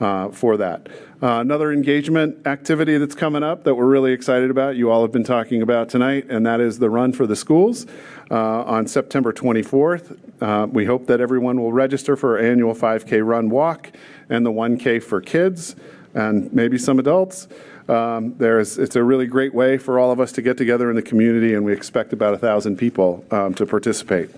uh, 0.00 0.30
for 0.30 0.56
that. 0.56 0.88
Uh, 1.22 1.40
another 1.40 1.70
engagement 1.70 2.46
activity 2.46 2.96
that's 2.96 3.14
coming 3.14 3.42
up 3.42 3.64
that 3.64 3.74
we're 3.74 3.86
really 3.86 4.12
excited 4.12 4.50
about, 4.50 4.74
you 4.74 4.90
all 4.90 5.02
have 5.02 5.12
been 5.12 5.24
talking 5.24 5.60
about 5.60 5.90
tonight, 5.90 6.24
and 6.30 6.46
that 6.46 6.60
is 6.60 6.78
the 6.78 6.88
Run 6.88 7.12
for 7.12 7.26
the 7.26 7.36
Schools 7.36 7.86
uh, 8.30 8.62
on 8.62 8.86
September 8.86 9.30
24th. 9.30 10.18
Uh, 10.40 10.66
we 10.66 10.86
hope 10.86 11.06
that 11.06 11.20
everyone 11.20 11.60
will 11.60 11.74
register 11.74 12.16
for 12.16 12.38
our 12.38 12.44
annual 12.44 12.74
5K 12.74 13.24
run 13.24 13.50
walk 13.50 13.90
and 14.30 14.46
the 14.46 14.50
1K 14.50 15.02
for 15.02 15.20
kids 15.20 15.76
and 16.14 16.52
maybe 16.52 16.78
some 16.78 16.98
adults. 16.98 17.48
Um, 17.88 18.34
there's, 18.36 18.78
it's 18.78 18.96
a 18.96 19.02
really 19.02 19.26
great 19.26 19.54
way 19.54 19.78
for 19.78 19.98
all 19.98 20.12
of 20.12 20.20
us 20.20 20.32
to 20.32 20.42
get 20.42 20.56
together 20.56 20.90
in 20.90 20.96
the 20.96 21.02
community, 21.02 21.54
and 21.54 21.64
we 21.64 21.72
expect 21.72 22.12
about 22.12 22.34
a 22.34 22.38
thousand 22.38 22.76
people 22.76 23.24
um, 23.30 23.54
to 23.54 23.66
participate. 23.66 24.30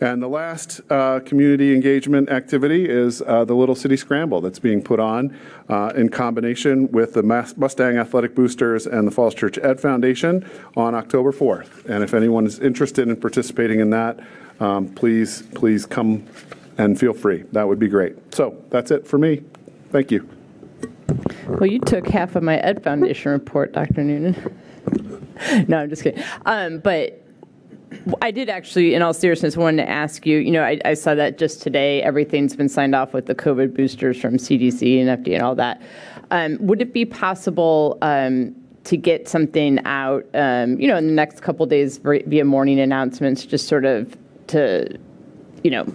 And 0.00 0.22
the 0.22 0.28
last 0.28 0.80
uh, 0.88 1.20
community 1.20 1.74
engagement 1.74 2.30
activity 2.30 2.88
is 2.88 3.20
uh, 3.20 3.44
the 3.44 3.54
Little 3.54 3.74
City 3.74 3.98
Scramble 3.98 4.40
that's 4.40 4.58
being 4.58 4.82
put 4.82 4.98
on 4.98 5.36
uh, 5.68 5.92
in 5.94 6.08
combination 6.08 6.90
with 6.90 7.12
the 7.12 7.22
Mustang 7.22 7.98
Athletic 7.98 8.34
Boosters 8.34 8.86
and 8.86 9.06
the 9.06 9.10
Falls 9.10 9.34
Church 9.34 9.58
Ed 9.58 9.78
Foundation 9.78 10.48
on 10.74 10.94
October 10.94 11.32
4th. 11.32 11.84
And 11.84 12.02
if 12.02 12.14
anyone 12.14 12.46
is 12.46 12.58
interested 12.58 13.08
in 13.08 13.16
participating 13.16 13.80
in 13.80 13.90
that, 13.90 14.18
um, 14.58 14.88
please, 14.88 15.42
please 15.54 15.84
come 15.84 16.26
and 16.78 16.98
feel 16.98 17.12
free. 17.12 17.42
That 17.52 17.68
would 17.68 17.78
be 17.78 17.88
great. 17.88 18.34
So 18.34 18.56
that's 18.70 18.90
it 18.90 19.06
for 19.06 19.18
me. 19.18 19.42
Thank 19.90 20.10
you. 20.10 20.39
Well, 21.48 21.66
you 21.66 21.80
took 21.80 22.06
half 22.06 22.36
of 22.36 22.42
my 22.42 22.58
Ed 22.58 22.82
Foundation 22.82 23.32
report, 23.32 23.72
Dr. 23.72 24.04
Noonan. 24.04 24.60
no, 25.68 25.78
I'm 25.78 25.90
just 25.90 26.02
kidding. 26.02 26.22
Um, 26.46 26.78
but 26.78 27.22
I 28.22 28.30
did 28.30 28.48
actually, 28.48 28.94
in 28.94 29.02
all 29.02 29.12
seriousness, 29.12 29.56
wanted 29.56 29.84
to 29.84 29.90
ask 29.90 30.26
you. 30.26 30.38
You 30.38 30.52
know, 30.52 30.62
I, 30.62 30.78
I, 30.84 30.94
saw 30.94 31.14
that 31.14 31.38
just 31.38 31.60
today. 31.62 32.02
Everything's 32.02 32.54
been 32.54 32.68
signed 32.68 32.94
off 32.94 33.12
with 33.12 33.26
the 33.26 33.34
COVID 33.34 33.74
boosters 33.74 34.20
from 34.20 34.36
CDC 34.36 35.00
and 35.00 35.24
FDA 35.24 35.34
and 35.34 35.42
all 35.42 35.54
that. 35.56 35.82
Um, 36.30 36.58
would 36.60 36.80
it 36.80 36.92
be 36.92 37.04
possible 37.04 37.98
um, 38.02 38.54
to 38.84 38.96
get 38.96 39.28
something 39.28 39.84
out, 39.84 40.24
um, 40.34 40.78
you 40.80 40.86
know, 40.86 40.96
in 40.96 41.08
the 41.08 41.12
next 41.12 41.40
couple 41.40 41.66
days 41.66 41.98
via 41.98 42.44
morning 42.44 42.78
announcements, 42.78 43.44
just 43.44 43.66
sort 43.66 43.84
of 43.84 44.16
to, 44.48 44.98
you 45.64 45.70
know, 45.70 45.86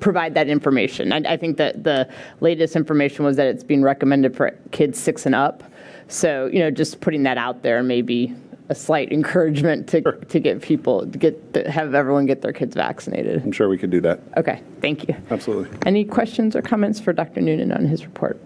provide 0.00 0.34
that 0.34 0.48
information. 0.48 1.12
I, 1.12 1.34
I, 1.34 1.36
think 1.36 1.56
that 1.56 1.84
the 1.84 2.08
latest 2.40 2.76
information 2.76 3.24
was 3.24 3.36
that 3.36 3.46
it's 3.46 3.64
being 3.64 3.82
recommended 3.82 4.36
for 4.36 4.56
kids 4.70 4.98
six 4.98 5.26
and 5.26 5.34
up. 5.34 5.64
So, 6.08 6.46
you 6.46 6.58
know, 6.58 6.70
just 6.70 7.00
putting 7.00 7.22
that 7.24 7.38
out 7.38 7.62
there, 7.62 7.82
maybe 7.82 8.34
a 8.68 8.74
slight 8.74 9.12
encouragement 9.12 9.88
to, 9.88 10.02
sure. 10.02 10.12
to 10.12 10.40
get 10.40 10.60
people 10.60 11.06
to 11.06 11.18
get 11.18 11.54
to 11.54 11.70
have 11.70 11.94
everyone 11.94 12.26
get 12.26 12.42
their 12.42 12.52
kids 12.52 12.74
vaccinated. 12.74 13.42
I'm 13.42 13.52
sure 13.52 13.68
we 13.68 13.78
could 13.78 13.90
do 13.90 14.00
that. 14.02 14.20
Okay, 14.36 14.62
thank 14.80 15.08
you. 15.08 15.16
Absolutely. 15.30 15.76
Any 15.86 16.04
questions 16.04 16.56
or 16.56 16.62
comments 16.62 17.00
for 17.00 17.12
Dr. 17.12 17.40
Noonan 17.40 17.72
on 17.72 17.86
his 17.86 18.04
report? 18.04 18.40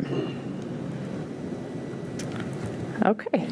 Okay. 3.04 3.48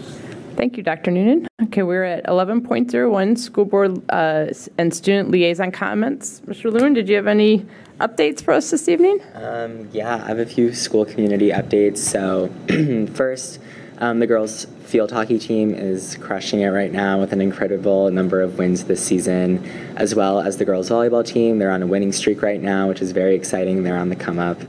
Thank 0.56 0.76
you, 0.76 0.82
Dr. 0.82 1.12
Noonan. 1.12 1.46
Okay, 1.62 1.84
we're 1.84 2.02
at 2.02 2.26
11.01 2.26 3.38
school 3.38 3.64
board 3.64 4.02
uh, 4.10 4.46
and 4.76 4.92
student 4.92 5.30
liaison 5.30 5.70
comments. 5.70 6.40
Mr. 6.46 6.72
Lewin, 6.72 6.94
did 6.94 7.08
you 7.08 7.14
have 7.14 7.28
any 7.28 7.64
updates 8.00 8.42
for 8.42 8.52
us 8.52 8.70
this 8.70 8.88
evening? 8.88 9.20
Um, 9.34 9.88
yeah, 9.92 10.16
I 10.16 10.28
have 10.28 10.38
a 10.38 10.46
few 10.46 10.72
school 10.72 11.04
community 11.04 11.50
updates. 11.50 11.98
So, 11.98 12.48
first, 13.14 13.60
um, 13.98 14.20
the 14.20 14.26
girls' 14.26 14.66
field 14.84 15.10
hockey 15.10 15.38
team 15.38 15.74
is 15.74 16.16
crushing 16.20 16.60
it 16.60 16.68
right 16.68 16.92
now 16.92 17.18
with 17.18 17.32
an 17.32 17.40
incredible 17.40 18.10
number 18.10 18.40
of 18.40 18.58
wins 18.58 18.84
this 18.84 19.04
season, 19.04 19.64
as 19.96 20.14
well 20.14 20.40
as 20.40 20.56
the 20.58 20.64
girls' 20.64 20.88
volleyball 20.88 21.26
team. 21.26 21.58
They're 21.58 21.72
on 21.72 21.82
a 21.82 21.86
winning 21.86 22.12
streak 22.12 22.40
right 22.42 22.62
now, 22.62 22.88
which 22.88 23.02
is 23.02 23.12
very 23.12 23.34
exciting. 23.34 23.82
They're 23.82 23.98
on 23.98 24.08
the 24.08 24.16
come 24.16 24.38
up. 24.38 24.60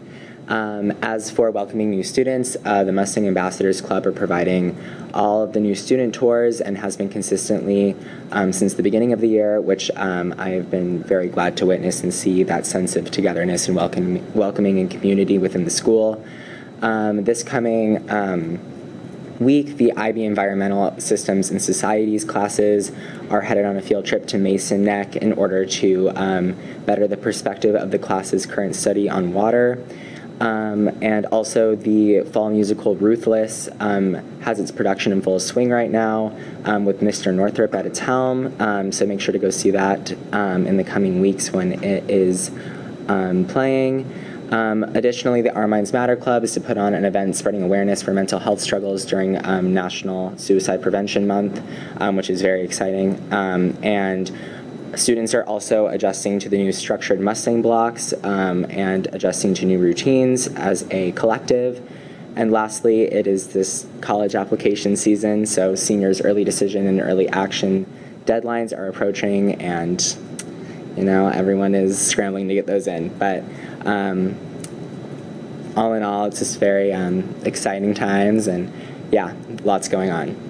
Um, 0.49 0.89
as 1.03 1.29
for 1.29 1.51
welcoming 1.51 1.91
new 1.91 2.01
students, 2.01 2.57
uh, 2.65 2.83
the 2.83 2.91
Mustang 2.91 3.27
Ambassadors 3.27 3.81
Club 3.81 4.07
are 4.07 4.11
providing 4.11 4.75
all 5.13 5.43
of 5.43 5.53
the 5.53 5.59
new 5.59 5.75
student 5.75 6.15
tours 6.15 6.59
and 6.59 6.75
has 6.79 6.97
been 6.97 7.07
consistently 7.07 7.95
um, 8.31 8.51
since 8.51 8.73
the 8.73 8.81
beginning 8.81 9.13
of 9.13 9.21
the 9.21 9.27
year, 9.27 9.61
which 9.61 9.91
um, 9.95 10.33
I 10.39 10.49
have 10.49 10.71
been 10.71 11.03
very 11.03 11.27
glad 11.27 11.55
to 11.57 11.67
witness 11.67 12.01
and 12.01 12.11
see 12.11 12.41
that 12.41 12.65
sense 12.65 12.95
of 12.95 13.11
togetherness 13.11 13.67
and 13.67 13.77
welcome, 13.77 14.33
welcoming 14.33 14.79
and 14.79 14.89
community 14.89 15.37
within 15.37 15.65
the 15.65 15.69
school. 15.69 16.25
Um, 16.81 17.25
this 17.25 17.43
coming 17.43 18.09
um, 18.09 18.59
week, 19.39 19.77
the 19.77 19.93
IB 19.95 20.23
Environmental 20.23 20.99
Systems 20.99 21.51
and 21.51 21.61
Societies 21.61 22.25
classes 22.25 22.91
are 23.29 23.41
headed 23.41 23.65
on 23.65 23.77
a 23.77 23.83
field 23.83 24.07
trip 24.07 24.25
to 24.27 24.39
Mason 24.39 24.83
Neck 24.83 25.15
in 25.15 25.31
order 25.33 25.63
to 25.67 26.09
um, 26.15 26.55
better 26.87 27.07
the 27.07 27.17
perspective 27.17 27.75
of 27.75 27.91
the 27.91 27.99
class's 27.99 28.47
current 28.47 28.75
study 28.75 29.07
on 29.07 29.31
water. 29.31 29.85
Um, 30.39 30.87
and 31.01 31.25
also, 31.27 31.75
the 31.75 32.21
fall 32.21 32.49
musical 32.49 32.95
Ruthless 32.95 33.69
um, 33.79 34.15
has 34.41 34.59
its 34.59 34.71
production 34.71 35.11
in 35.11 35.21
full 35.21 35.39
swing 35.39 35.69
right 35.69 35.91
now 35.91 36.35
um, 36.65 36.85
with 36.85 37.01
Mr. 37.01 37.33
Northrup 37.33 37.75
at 37.75 37.85
its 37.85 37.99
helm. 37.99 38.55
Um, 38.61 38.91
so 38.91 39.05
make 39.05 39.19
sure 39.19 39.33
to 39.33 39.39
go 39.39 39.49
see 39.49 39.71
that 39.71 40.13
um, 40.33 40.65
in 40.65 40.77
the 40.77 40.83
coming 40.83 41.19
weeks 41.19 41.51
when 41.51 41.83
it 41.83 42.09
is 42.09 42.51
um, 43.09 43.45
playing. 43.45 44.09
additionally, 44.51 45.41
the 45.41 45.53
Our 45.53 45.67
Minds 45.67 45.91
Matter 45.91 46.15
Club 46.15 46.43
is 46.43 46.53
to 46.53 46.61
put 46.61 46.77
on 46.77 46.93
an 46.93 47.03
event 47.03 47.35
spreading 47.35 47.63
awareness 47.63 48.01
for 48.01 48.13
mental 48.13 48.39
health 48.39 48.61
struggles 48.61 49.05
during 49.05 49.33
National 49.73 50.37
Suicide 50.37 50.81
Prevention 50.81 51.27
Month, 51.27 51.61
which 52.15 52.29
is 52.29 52.41
very 52.41 52.63
exciting. 52.63 53.19
and 53.31 54.31
Students 54.95 55.33
are 55.33 55.43
also 55.43 55.87
adjusting 55.87 56.39
to 56.39 56.49
the 56.49 56.57
new 56.57 56.71
structured 56.71 57.19
Mustang 57.19 57.61
blocks 57.61 58.13
um, 58.23 58.65
and 58.69 59.07
adjusting 59.13 59.53
to 59.55 59.65
new 59.65 59.77
routines 59.77 60.47
as 60.47 60.87
a 60.89 61.11
collective. 61.11 61.87
And 62.35 62.51
lastly, 62.51 63.03
it 63.03 63.27
is 63.27 63.49
this 63.49 63.87
college 64.01 64.33
application 64.33 64.95
season, 64.95 65.45
so 65.45 65.75
seniors' 65.75 66.21
early 66.21 66.43
decision 66.43 66.87
and 66.87 67.01
early 67.01 67.27
action 67.29 67.85
deadlines 68.25 68.77
are 68.77 68.87
approaching, 68.87 69.55
and 69.55 70.17
you 70.95 71.03
know 71.03 71.27
everyone 71.27 71.75
is 71.75 71.99
scrambling 71.99 72.47
to 72.47 72.53
get 72.53 72.65
those 72.65 72.87
in. 72.87 73.09
But 73.17 73.43
um, 73.85 74.37
all 75.75 75.93
in 75.93 76.03
all, 76.03 76.25
it's 76.25 76.39
just 76.39 76.59
very 76.59 76.93
um, 76.93 77.35
exciting 77.43 77.93
times, 77.93 78.47
and 78.47 78.71
yeah, 79.11 79.33
lots 79.63 79.87
going 79.87 80.09
on. 80.09 80.48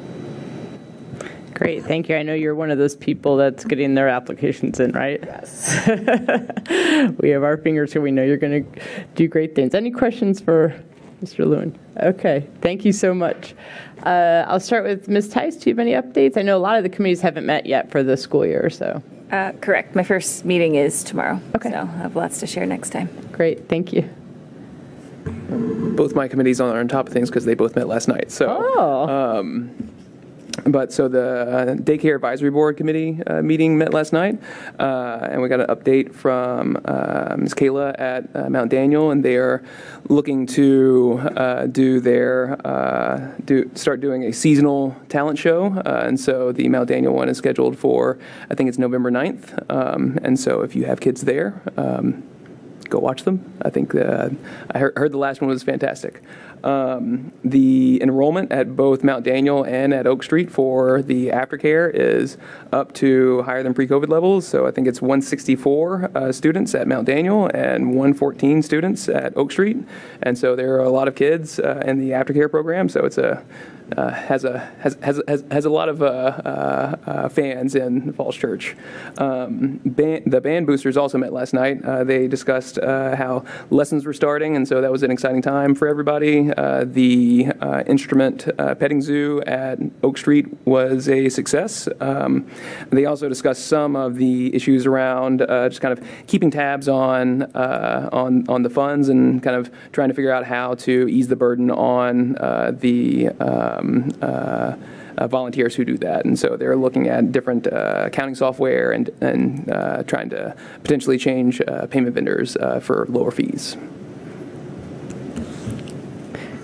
Great, 1.60 1.84
thank 1.84 2.08
you. 2.08 2.16
I 2.16 2.24
know 2.24 2.34
you're 2.34 2.56
one 2.56 2.72
of 2.72 2.78
those 2.78 2.96
people 2.96 3.36
that's 3.36 3.66
getting 3.66 3.94
their 3.94 4.08
applications 4.08 4.80
in, 4.80 4.94
right? 4.94 5.20
Yes. 5.22 5.86
we 7.20 7.32
have 7.32 7.44
our 7.44 7.58
fingers 7.58 7.92
so 7.92 8.00
we 8.00 8.12
know 8.12 8.24
you're 8.24 8.38
going 8.38 8.64
to 8.64 8.82
do 9.16 9.28
great 9.28 9.56
things. 9.56 9.76
Any 9.76 9.92
questions 9.92 10.40
for 10.40 10.74
Mr. 11.22 11.40
Lewin? 11.40 11.78
Okay, 11.98 12.48
thank 12.62 12.86
you 12.86 12.94
so 12.94 13.14
much. 13.14 13.56
Uh, 14.04 14.46
I'll 14.48 14.62
start 14.62 14.86
with 14.86 15.10
Ms. 15.10 15.28
Tice. 15.28 15.58
Do 15.58 15.70
you 15.70 15.76
have 15.76 15.80
any 15.80 15.92
updates? 15.92 16.38
I 16.38 16.44
know 16.44 16.56
a 16.56 16.64
lot 16.64 16.78
of 16.78 16.84
the 16.84 16.90
committees 16.90 17.20
haven't 17.20 17.46
met 17.46 17.66
yet 17.66 17.92
for 17.92 18.04
the 18.04 18.16
school 18.16 18.46
year, 18.46 18.70
so. 18.70 19.04
Uh, 19.30 19.52
correct. 19.60 19.96
My 19.96 20.04
first 20.04 20.46
meeting 20.46 20.76
is 20.76 21.04
tomorrow. 21.04 21.42
Okay. 21.58 21.72
So 21.72 21.76
I'll 21.76 21.88
have 21.88 22.16
lots 22.16 22.40
to 22.40 22.48
share 22.48 22.66
next 22.66 22.92
time. 22.92 23.10
Great, 23.34 23.68
thank 23.68 23.92
you. 23.92 24.10
Both 25.26 26.16
my 26.16 26.30
committees 26.30 26.62
are 26.62 26.80
on 26.80 26.88
top 26.88 27.08
of 27.08 27.14
things 27.14 27.30
because 27.30 27.44
they 27.44 27.54
both 27.54 27.76
met 27.76 27.90
last 27.90 28.08
night. 28.08 28.32
So, 28.32 28.48
oh. 28.78 29.10
um, 29.10 29.89
but 30.66 30.92
so 30.92 31.08
the 31.08 31.22
uh, 31.22 31.76
daycare 31.76 32.16
advisory 32.16 32.50
board 32.50 32.78
committee 32.78 33.20
uh, 33.28 33.42
meeting 33.42 33.78
met 33.78 33.94
last 33.94 34.14
night, 34.14 34.40
uh, 34.80 35.28
and 35.30 35.42
we 35.42 35.50
got 35.50 35.60
an 35.60 35.68
update 35.68 36.14
from 36.14 36.74
Ms. 37.42 37.54
Kayla 37.54 38.00
at 38.00 38.52
Mount 38.52 38.72
Daniel, 38.72 39.12
and 39.12 39.24
they 39.24 39.36
are 39.36 39.64
looking 40.08 40.46
to 40.48 41.68
do 41.72 42.00
their 42.00 42.58
do 43.46 43.70
start 43.76 44.02
doing 44.02 44.24
a 44.26 44.34
seasonal 44.34 44.96
talent 45.10 45.38
show, 45.38 45.82
and 45.86 46.20
so 46.20 46.52
the 46.52 46.68
Mount 46.70 46.90
Daniel 46.90 47.14
one 47.14 47.30
is 47.30 47.38
scheduled 47.38 47.78
for 47.78 48.20
I 48.50 48.56
think 48.56 48.70
it's 48.70 48.78
November 48.78 49.12
9th, 49.12 49.72
um, 49.72 50.20
and 50.24 50.40
so 50.40 50.62
if 50.62 50.76
you 50.76 50.86
have 50.86 51.00
kids 51.00 51.22
there. 51.22 51.62
Um, 51.78 52.24
go 52.90 52.98
watch 53.00 53.24
them. 53.24 53.54
I 53.62 53.70
think 53.70 53.96
I 53.96 54.30
heard, 54.74 55.12
the 55.12 55.18
last 55.18 55.42
one 55.42 55.50
was 55.50 55.64
fantastic. 55.64 56.24
Um, 56.64 57.32
the 57.44 58.02
enrollment 58.02 58.52
at 58.52 58.76
both 58.76 59.04
Mount 59.04 59.24
Daniel 59.24 59.64
and 59.64 59.94
at 59.94 60.08
Oak 60.08 60.24
Street 60.24 60.52
for 60.52 61.02
the 61.02 61.28
aftercare 61.28 61.92
is 61.94 62.38
up 62.72 62.94
to 62.94 63.42
higher 63.44 63.64
than 63.64 63.74
pre-COVID 63.74 64.10
levels. 64.10 64.48
So 64.48 64.68
I 64.68 64.72
think 64.72 64.88
it's 64.88 65.02
164 65.02 66.12
uh, 66.16 66.32
students 66.32 66.76
at 66.76 66.88
Mount 66.88 67.06
Daniel 67.06 67.50
and 67.54 67.88
114 67.90 68.62
students 68.62 69.08
at 69.10 69.36
Oak 69.38 69.52
Street. 69.52 69.78
And 70.22 70.38
so 70.38 70.56
there 70.56 70.76
are 70.76 70.84
a 70.84 70.90
lot 70.90 71.08
of 71.08 71.16
kids 71.16 71.60
uh, 71.60 71.84
in 71.86 72.00
the 72.00 72.12
aftercare 72.12 72.50
program. 72.50 72.90
So 72.90 73.06
it's 73.06 73.18
a 73.18 73.44
uh, 73.98 74.12
has 74.12 74.44
a 74.44 74.60
has, 74.80 74.98
has, 75.02 75.22
has, 75.52 75.66
a 75.66 75.70
lot 75.70 75.90
of 75.90 76.02
uh, 76.02 76.06
uh, 76.06 76.96
uh 77.06 77.30
fans 77.30 77.76
in 77.76 78.14
Falls 78.14 78.36
Church. 78.36 78.76
Um, 79.18 79.80
band, 79.86 80.32
the 80.32 80.42
band 80.42 80.68
boosters 80.68 80.98
also 80.98 81.18
met 81.18 81.34
last 81.34 81.54
night. 81.54 81.84
Uh, 81.84 82.04
they 82.04 82.28
discussed 82.28 82.78
uh, 82.78 83.16
how 83.16 83.46
lessons 83.70 84.06
were 84.06 84.14
starting, 84.14 84.56
and 84.56 84.68
so 84.68 84.82
that 84.82 84.92
was 84.92 85.04
an 85.04 85.12
exciting 85.12 85.42
time 85.42 85.76
for 85.76 85.88
everybody. 85.88 86.50
the 86.50 87.52
instrument 87.88 88.48
petting 88.58 89.02
zoo 89.02 89.42
at 89.48 89.80
Oak 90.04 90.18
Street 90.18 90.48
was 90.66 91.08
a 91.10 91.30
success. 91.30 91.88
Um, 92.00 92.48
they 92.90 93.06
also 93.06 93.30
discussed 93.30 93.68
some 93.68 93.96
of 93.96 94.16
the 94.16 94.54
issues 94.56 94.86
around 94.86 95.40
just 95.40 95.82
kind 95.82 95.98
of 95.98 96.06
keeping 96.28 96.52
tabs 96.52 96.88
on 96.88 97.44
on 97.56 98.48
on 98.50 98.64
the 98.64 98.70
funds 98.70 99.10
and 99.10 99.42
kind 99.42 99.56
of 99.56 99.72
trying 99.92 100.10
to 100.10 100.14
figure 100.14 100.32
out 100.32 100.46
how 100.46 100.76
to 100.76 101.08
ease 101.10 101.28
the 101.28 101.36
burden 101.36 101.72
on 101.72 102.34
the 102.80 103.30
um, 103.80 104.12
uh, 104.22 104.76
uh, 105.20 105.28
volunteers 105.28 105.76
who 105.76 105.86
do 105.86 105.98
that. 105.98 106.26
And 106.26 106.40
so 106.40 106.56
they're 106.56 106.78
looking 106.78 107.08
at 107.08 107.32
different 107.32 107.68
uh, 107.68 108.04
accounting 108.06 108.36
software 108.36 108.92
and, 108.92 109.10
and 109.22 109.70
uh, 109.70 110.04
trying 110.04 110.30
to 110.30 110.56
potentially 110.84 111.18
change 111.18 111.62
uh, 111.68 111.88
payment 111.88 112.16
vendors 112.16 112.56
uh, 112.58 112.80
for 112.80 113.06
lower 113.10 113.32
fees. 113.32 113.76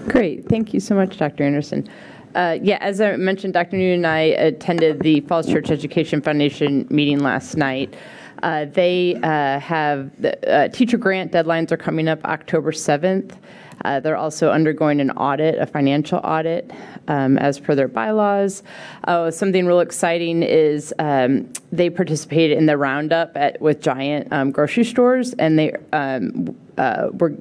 Great. 0.08 0.48
Thank 0.48 0.74
you 0.74 0.80
so 0.80 0.96
much, 0.96 1.18
Dr. 1.18 1.44
Anderson. 1.44 1.90
Uh, 2.34 2.58
yeah, 2.62 2.78
as 2.82 3.02
I 3.02 3.16
mentioned, 3.16 3.54
Dr. 3.54 3.78
Noonan 3.78 3.96
and 3.96 4.08
I 4.08 4.20
attended 4.20 5.02
the 5.02 5.22
Falls 5.22 5.48
Church 5.48 5.72
Education 5.72 6.22
Foundation 6.22 6.86
meeting 6.90 7.20
last 7.20 7.56
night. 7.56 7.96
They 8.42 9.18
have 9.24 10.12
the, 10.22 10.70
teacher 10.72 10.98
grant 10.98 11.32
deadlines 11.32 11.72
are 11.72 11.78
coming 11.78 12.08
up 12.08 12.24
October 12.26 12.72
7th. 12.72 13.36
Uh, 13.84 14.00
they're 14.00 14.18
also 14.18 14.52
undergoing 14.52 15.00
an 15.00 15.12
audit, 15.12 15.60
a 15.60 15.66
financial 15.66 16.20
audit, 16.20 16.72
um, 17.08 17.38
as 17.38 17.60
per 17.60 17.76
their 17.76 17.88
bylaws. 17.88 18.64
Uh, 19.04 19.30
something 19.30 19.66
real 19.66 19.80
exciting 19.80 20.44
is 20.44 20.94
um, 21.00 21.52
they 21.72 21.90
participated 21.90 22.58
in 22.58 22.66
the 22.66 22.78
roundup 22.78 23.36
at, 23.36 23.60
with 23.62 23.82
giant 23.82 24.32
um, 24.32 24.52
grocery 24.52 24.84
stores, 24.84 25.34
and 25.34 25.60
they 25.60 25.74
um, 25.92 26.56
uh, 26.78 27.10
were 27.14 27.36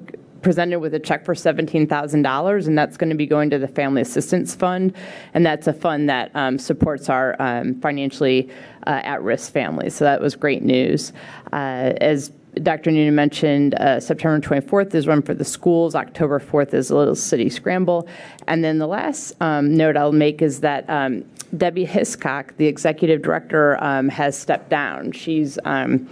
presented 0.44 0.78
with 0.78 0.94
a 0.94 1.00
check 1.00 1.24
for 1.24 1.34
$17,000, 1.34 2.66
and 2.66 2.78
that's 2.78 2.96
going 2.96 3.10
to 3.10 3.16
be 3.16 3.26
going 3.26 3.50
to 3.50 3.58
the 3.58 3.66
Family 3.66 4.02
Assistance 4.02 4.54
Fund. 4.54 4.94
And 5.32 5.44
that's 5.44 5.66
a 5.66 5.72
fund 5.72 6.08
that 6.10 6.30
um, 6.34 6.58
supports 6.58 7.08
our 7.08 7.34
um, 7.40 7.80
financially 7.80 8.50
uh, 8.86 9.00
at 9.02 9.22
risk 9.22 9.52
families. 9.52 9.94
So 9.94 10.04
that 10.04 10.20
was 10.20 10.36
great 10.36 10.62
news. 10.62 11.12
Uh, 11.52 11.94
as 12.00 12.30
Dr. 12.62 12.90
Noonan 12.90 13.14
mentioned 13.14 13.74
uh, 13.74 14.00
September 14.00 14.40
24th 14.46 14.94
is 14.94 15.06
one 15.06 15.22
for 15.22 15.34
the 15.34 15.44
schools. 15.44 15.94
October 15.94 16.38
4th 16.38 16.74
is 16.74 16.90
a 16.90 16.96
little 16.96 17.14
city 17.14 17.48
scramble. 17.48 18.08
And 18.46 18.62
then 18.62 18.78
the 18.78 18.86
last 18.86 19.34
um, 19.40 19.76
note 19.76 19.96
I'll 19.96 20.12
make 20.12 20.42
is 20.42 20.60
that 20.60 20.88
um, 20.88 21.24
Debbie 21.56 21.84
Hiscock, 21.84 22.56
the 22.56 22.66
executive 22.66 23.22
director, 23.22 23.82
um, 23.82 24.08
has 24.08 24.38
stepped 24.38 24.70
down. 24.70 25.12
She's 25.12 25.58
um, 25.64 26.08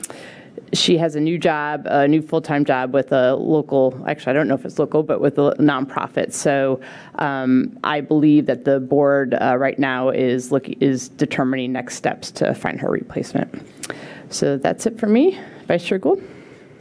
she 0.73 0.97
has 0.97 1.17
a 1.17 1.21
new 1.21 1.39
job, 1.39 1.87
a 1.87 2.09
new 2.09 2.23
full-time 2.23 2.65
job 2.65 2.95
with 2.95 3.13
a 3.13 3.35
local. 3.35 4.03
Actually, 4.07 4.31
I 4.31 4.33
don't 4.35 4.49
know 4.49 4.55
if 4.55 4.65
it's 4.65 4.79
local, 4.79 5.03
but 5.03 5.21
with 5.21 5.39
a 5.39 5.55
nonprofit. 5.59 6.33
So 6.33 6.81
um, 7.17 7.79
I 7.85 8.01
believe 8.01 8.47
that 8.47 8.65
the 8.65 8.81
board 8.81 9.35
uh, 9.35 9.57
right 9.59 9.79
now 9.79 10.09
is 10.09 10.51
look 10.51 10.69
is 10.69 11.09
determining 11.09 11.73
next 11.73 11.97
steps 11.97 12.31
to 12.33 12.55
find 12.55 12.81
her 12.81 12.91
replacement. 12.91 13.63
So 14.33 14.57
that's 14.57 14.87
it 14.87 14.99
for 14.99 15.07
me. 15.07 15.39
Vice 15.69 15.85
Chair 15.85 15.99
Gould. 15.99 16.23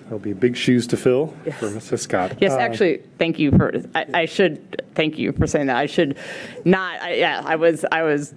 There'll 0.03 0.19
be 0.19 0.33
big 0.33 0.57
shoes 0.57 0.87
to 0.87 0.97
fill 0.97 1.33
yes. 1.45 1.57
for 1.57 1.67
Mrs. 1.67 1.99
Scott. 1.99 2.37
Yes, 2.41 2.51
uh, 2.51 2.57
actually, 2.57 3.01
thank 3.17 3.39
you 3.39 3.51
for. 3.51 3.73
I, 3.95 4.05
I, 4.13 4.25
should 4.25 4.83
thank 4.93 5.17
you 5.17 5.31
for 5.31 5.47
saying 5.47 5.67
that. 5.67 5.77
I 5.77 5.85
should 5.85 6.17
not. 6.65 7.01
I, 7.01 7.13
yeah, 7.13 7.41
I 7.45 7.55
was. 7.55 7.85
I 7.91 8.03
was 8.03 8.33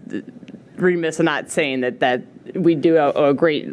remiss 0.77 1.21
in 1.21 1.27
not 1.27 1.51
saying 1.51 1.81
that 1.81 2.01
that 2.01 2.23
we 2.55 2.75
do 2.75 2.97
a, 2.97 3.11
a 3.31 3.35
great, 3.35 3.65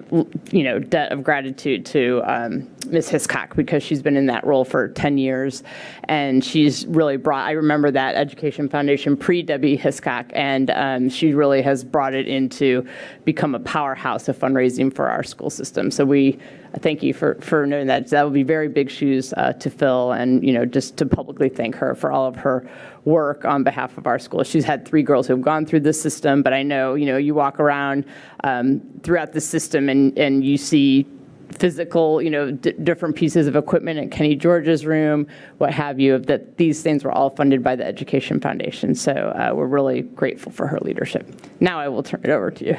you 0.52 0.64
know, 0.64 0.80
debt 0.80 1.12
of 1.12 1.24
gratitude 1.24 1.86
to 1.86 2.22
um, 2.26 2.70
Ms. 2.88 3.10
Hiscock 3.10 3.56
because 3.56 3.84
she's 3.84 4.02
been 4.02 4.16
in 4.16 4.28
that 4.28 4.46
role 4.46 4.64
for 4.64 4.90
10 4.90 5.18
years, 5.18 5.64
and 6.06 6.44
she's 6.44 6.86
really 6.88 7.18
brought. 7.18 7.46
I 7.46 7.52
remember 7.52 7.92
that 7.92 8.16
Education 8.16 8.70
Foundation 8.70 9.18
pre 9.18 9.42
Debbie 9.42 9.76
Hiscock, 9.76 10.28
and 10.34 10.72
um, 10.72 11.10
she 11.10 11.34
really 11.34 11.62
has 11.62 11.84
brought 11.84 12.14
it 12.14 12.28
into 12.28 12.88
become 13.26 13.56
a 13.56 13.60
powerhouse 13.60 14.28
of 14.28 14.38
fundraising 14.38 14.94
for 14.94 15.10
our 15.10 15.24
school 15.24 15.50
system. 15.50 15.92
So 15.92 16.06
we 16.06 16.40
thank 16.80 17.04
you 17.04 17.14
for 17.14 17.36
for 17.36 17.66
knowing 17.66 17.88
that. 17.88 18.08
That 18.08 18.24
will 18.24 18.32
be 18.32 18.44
very 18.44 18.68
big 18.68 18.90
shoes 18.90 19.34
uh, 19.36 19.54
to 19.54 19.70
fill, 19.70 20.14
and 20.14 20.46
you 20.46 20.54
know, 20.54 20.66
just 20.66 20.98
to 20.98 21.06
publicly 21.06 21.50
thank 21.50 21.76
her 21.76 21.94
for 21.96 22.12
all 22.12 22.26
of 22.26 22.36
her 22.38 22.70
work 23.06 23.46
on 23.46 23.64
behalf 23.64 23.98
of 23.98 24.08
our 24.08 24.20
school. 24.20 24.44
She's 24.44 24.66
had 24.66 24.88
three 24.88 25.04
girls 25.04 25.28
who 25.28 25.34
have 25.34 25.42
gone 25.42 25.66
through 25.66 25.82
the 25.82 25.94
system, 25.94 26.44
but 26.44 26.54
I 26.54 26.64
know, 26.64 26.94
you 26.94 27.06
know, 27.06 27.18
you 27.18 27.34
walk 27.34 27.60
around 27.60 28.06
um, 28.44 28.82
throughout 29.04 29.34
the 29.34 29.42
system 29.42 29.90
and, 29.90 30.18
and 30.18 30.44
you 30.44 30.58
see 30.58 31.08
physical, 31.52 32.22
you 32.22 32.30
know, 32.30 32.52
different 32.52 33.16
pieces 33.16 33.48
of 33.48 33.56
equipment 33.56 34.00
in 34.00 34.10
Kenny 34.10 34.36
George's 34.36 34.86
room, 34.86 35.28
what 35.58 35.74
have 35.74 36.00
you, 36.00 36.18
that 36.20 36.58
these 36.58 36.82
things 36.82 37.04
were 37.04 37.12
all 37.12 37.30
funded 37.30 37.64
by 37.64 37.76
the 37.76 37.86
Education 37.86 38.40
Foundation. 38.40 38.96
So 38.96 39.12
uh, 39.12 39.54
we're 39.54 39.68
really 39.68 40.02
grateful 40.02 40.52
for 40.52 40.68
her 40.68 40.80
leadership. 40.82 41.30
Now 41.60 41.80
I 41.80 41.88
will 41.88 42.04
turn 42.04 42.22
it 42.24 42.30
over 42.30 42.52
to 42.52 42.66
you. 42.66 42.78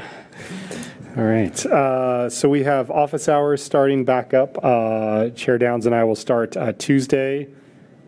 All 1.16 1.24
right. 1.24 1.66
Uh, 1.66 2.30
so 2.30 2.48
we 2.48 2.62
have 2.62 2.90
office 2.90 3.28
hours 3.28 3.62
starting 3.62 4.04
back 4.04 4.32
up. 4.32 4.58
Uh, 4.62 5.28
Chair 5.30 5.58
Downs 5.58 5.84
and 5.84 5.94
I 5.94 6.04
will 6.04 6.16
start 6.16 6.56
uh, 6.56 6.72
Tuesday, 6.72 7.48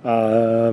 uh, 0.04 0.72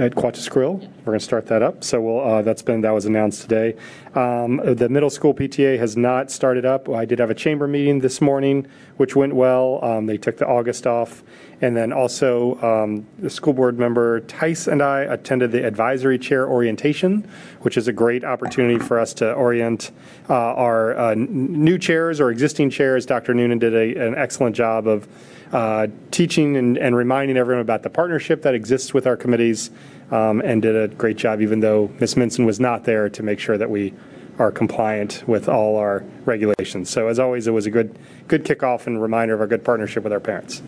at 0.00 0.14
Quatis 0.14 0.48
Grill. 0.48 0.76
We're 0.76 1.04
going 1.04 1.18
to 1.18 1.24
start 1.24 1.46
that 1.48 1.62
up. 1.62 1.84
So 1.84 2.00
we'll, 2.00 2.20
uh, 2.20 2.42
that's 2.42 2.62
been, 2.62 2.80
that 2.80 2.90
was 2.92 3.04
announced 3.04 3.42
today. 3.42 3.76
Um, 4.14 4.56
The 4.64 4.88
middle 4.88 5.10
school 5.10 5.34
PTA 5.34 5.78
has 5.78 5.94
not 5.96 6.30
started 6.30 6.64
up. 6.64 6.88
I 6.88 7.04
did 7.04 7.18
have 7.18 7.28
a 7.30 7.34
chamber 7.34 7.68
meeting 7.68 7.98
this 8.00 8.20
morning, 8.22 8.66
which 8.96 9.14
went 9.14 9.34
well. 9.34 9.78
Um, 9.84 10.06
They 10.06 10.16
took 10.16 10.38
the 10.38 10.46
August 10.46 10.86
off. 10.86 11.22
And 11.60 11.76
then 11.76 11.92
also, 11.92 12.58
um, 12.62 13.06
the 13.18 13.28
school 13.28 13.52
board 13.52 13.78
member 13.78 14.20
Tice 14.20 14.66
and 14.66 14.82
I 14.82 15.00
attended 15.00 15.52
the 15.52 15.66
advisory 15.66 16.18
chair 16.18 16.48
orientation, 16.48 17.28
which 17.60 17.76
is 17.76 17.86
a 17.86 17.92
great 17.92 18.24
opportunity 18.24 18.78
for 18.78 18.98
us 18.98 19.12
to 19.14 19.30
orient 19.34 19.90
uh, 20.30 20.34
our 20.34 20.96
uh, 20.96 21.14
new 21.14 21.76
chairs 21.76 22.18
or 22.20 22.30
existing 22.30 22.70
chairs. 22.70 23.04
Dr. 23.04 23.34
Noonan 23.34 23.58
did 23.58 23.74
a- 23.74 24.06
an 24.06 24.14
excellent 24.14 24.56
job 24.56 24.86
of 24.86 25.06
uh, 25.52 25.88
teaching 26.10 26.56
and, 26.56 26.78
and 26.78 26.94
reminding 26.94 27.36
everyone 27.36 27.60
about 27.62 27.82
the 27.82 27.90
partnership 27.90 28.42
that 28.42 28.54
exists 28.54 28.94
with 28.94 29.06
our 29.06 29.16
committees 29.16 29.70
um, 30.10 30.40
and 30.40 30.62
did 30.62 30.76
a 30.76 30.88
great 30.94 31.16
job, 31.16 31.40
even 31.40 31.60
though 31.60 31.90
Ms. 32.00 32.14
Minson 32.14 32.46
was 32.46 32.60
not 32.60 32.84
there 32.84 33.08
to 33.08 33.22
make 33.22 33.38
sure 33.38 33.58
that 33.58 33.70
we 33.70 33.92
are 34.38 34.50
compliant 34.50 35.22
with 35.26 35.48
all 35.48 35.76
our 35.76 36.04
regulations. 36.24 36.88
So 36.88 37.08
as 37.08 37.18
always, 37.18 37.46
it 37.46 37.50
was 37.50 37.66
a 37.66 37.70
good, 37.70 37.98
good 38.26 38.44
kickoff 38.44 38.86
and 38.86 39.00
reminder 39.00 39.34
of 39.34 39.40
our 39.40 39.46
good 39.46 39.64
partnership 39.64 40.02
with 40.02 40.12
our 40.12 40.20
parents. 40.20 40.62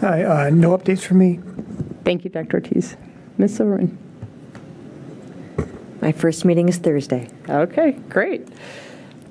Hi, 0.00 0.24
uh, 0.24 0.50
no 0.50 0.76
updates 0.76 1.02
from 1.02 1.18
me. 1.18 1.40
Thank 2.04 2.24
you, 2.24 2.30
Dr. 2.30 2.56
Ortiz. 2.56 2.96
Ms. 3.38 3.56
Silverman? 3.56 3.98
My 6.00 6.12
first 6.12 6.44
meeting 6.44 6.68
is 6.68 6.78
Thursday. 6.78 7.28
Okay, 7.48 7.92
great. 8.08 8.48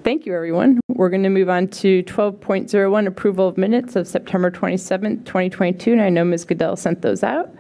Thank 0.03 0.25
you, 0.25 0.33
everyone. 0.33 0.79
We're 0.87 1.09
going 1.09 1.21
to 1.21 1.29
move 1.29 1.49
on 1.49 1.67
to 1.67 2.01
12.01, 2.03 3.05
approval 3.05 3.47
of 3.47 3.55
minutes 3.55 3.95
of 3.95 4.07
September 4.07 4.49
27th, 4.49 5.25
2022, 5.25 5.91
and 5.91 6.01
I 6.01 6.09
know 6.09 6.23
Ms. 6.25 6.43
Goodell 6.45 6.75
sent 6.75 7.03
those 7.03 7.21
out. 7.21 7.51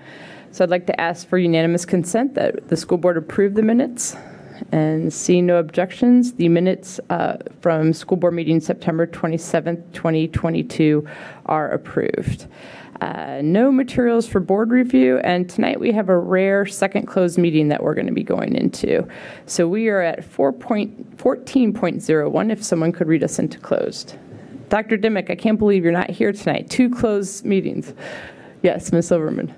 So 0.49 0.63
I'd 0.63 0.71
like 0.71 0.87
to 0.87 0.99
ask 0.99 1.27
for 1.27 1.37
unanimous 1.37 1.85
consent 1.85 2.33
that 2.33 2.67
the 2.67 2.75
school 2.75 2.97
board 2.97 3.17
approve 3.17 3.53
the 3.53 3.61
minutes. 3.61 4.15
And 4.71 5.13
seeing 5.13 5.45
no 5.45 5.57
objections, 5.57 6.33
the 6.33 6.49
minutes 6.49 6.99
uh, 7.11 7.37
from 7.61 7.93
school 7.93 8.17
board 8.17 8.33
meeting 8.33 8.59
September 8.59 9.05
27th, 9.05 9.93
2022 9.93 11.07
are 11.45 11.69
approved. 11.69 12.47
Uh, 13.01 13.41
No 13.43 13.71
materials 13.71 14.27
for 14.27 14.39
board 14.39 14.69
review, 14.69 15.17
and 15.23 15.49
tonight 15.49 15.79
we 15.79 15.91
have 15.91 16.09
a 16.09 16.17
rare 16.17 16.67
second 16.67 17.07
closed 17.07 17.39
meeting 17.39 17.69
that 17.69 17.81
we're 17.81 17.95
going 17.95 18.05
to 18.05 18.13
be 18.13 18.21
going 18.23 18.55
into. 18.55 19.07
So 19.47 19.67
we 19.67 19.89
are 19.89 20.01
at 20.01 20.19
4.14.01, 20.19 22.51
if 22.51 22.63
someone 22.63 22.91
could 22.91 23.07
read 23.07 23.23
us 23.23 23.39
into 23.39 23.57
closed. 23.57 24.15
Dr. 24.69 24.99
Dimick, 24.99 25.31
I 25.31 25.35
can't 25.35 25.57
believe 25.57 25.83
you're 25.83 25.91
not 25.91 26.11
here 26.11 26.31
tonight. 26.31 26.69
Two 26.69 26.91
closed 26.91 27.43
meetings. 27.43 27.91
Yes, 28.61 28.91
Ms. 28.91 29.07
Silverman. 29.07 29.51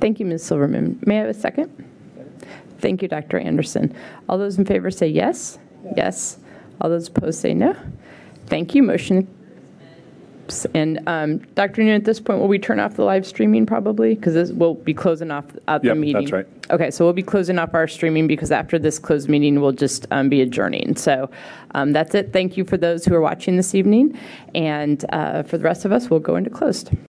Thank 0.00 0.20
you, 0.20 0.26
Ms. 0.26 0.44
Silverman. 0.44 0.98
May 1.04 1.16
I 1.18 1.20
have 1.22 1.28
a 1.30 1.34
second? 1.34 1.70
Thank 2.78 3.02
you, 3.02 3.08
Dr. 3.08 3.38
Anderson. 3.38 3.94
All 4.28 4.38
those 4.38 4.56
in 4.58 4.64
favor 4.64 4.90
say 4.90 5.08
yes? 5.08 5.58
Yes. 5.96 6.38
All 6.80 6.88
those 6.88 7.08
opposed 7.08 7.40
say 7.40 7.54
no. 7.54 7.74
Thank 8.46 8.74
you. 8.74 8.82
Motion. 8.84 9.26
And 10.72 11.00
um, 11.06 11.38
Dr. 11.56 11.82
Noonan, 11.82 11.96
at 11.96 12.04
this 12.06 12.20
point, 12.20 12.40
will 12.40 12.48
we 12.48 12.58
turn 12.58 12.80
off 12.80 12.94
the 12.94 13.04
live 13.04 13.26
streaming 13.26 13.66
probably? 13.66 14.14
Because 14.14 14.50
we'll 14.52 14.74
be 14.74 14.94
closing 14.94 15.30
off 15.30 15.44
uh, 15.66 15.76
the 15.78 15.88
Yep, 15.88 15.96
meeting. 15.98 16.22
that's 16.22 16.32
right. 16.32 16.46
Okay, 16.70 16.90
so 16.90 17.04
we'll 17.04 17.12
be 17.12 17.22
closing 17.22 17.58
off 17.58 17.74
our 17.74 17.86
streaming 17.86 18.26
because 18.26 18.50
after 18.50 18.78
this 18.78 18.98
closed 18.98 19.28
meeting, 19.28 19.60
we'll 19.60 19.72
just 19.72 20.06
um, 20.10 20.28
be 20.30 20.40
adjourning. 20.40 20.96
So 20.96 21.28
um, 21.74 21.92
that's 21.92 22.14
it. 22.14 22.32
Thank 22.32 22.56
you 22.56 22.64
for 22.64 22.78
those 22.78 23.04
who 23.04 23.14
are 23.14 23.20
watching 23.20 23.56
this 23.56 23.74
evening. 23.74 24.18
And 24.54 25.04
uh, 25.10 25.42
for 25.42 25.58
the 25.58 25.64
rest 25.64 25.84
of 25.84 25.92
us, 25.92 26.08
we'll 26.08 26.20
go 26.20 26.36
into 26.36 26.48
closed. 26.50 26.90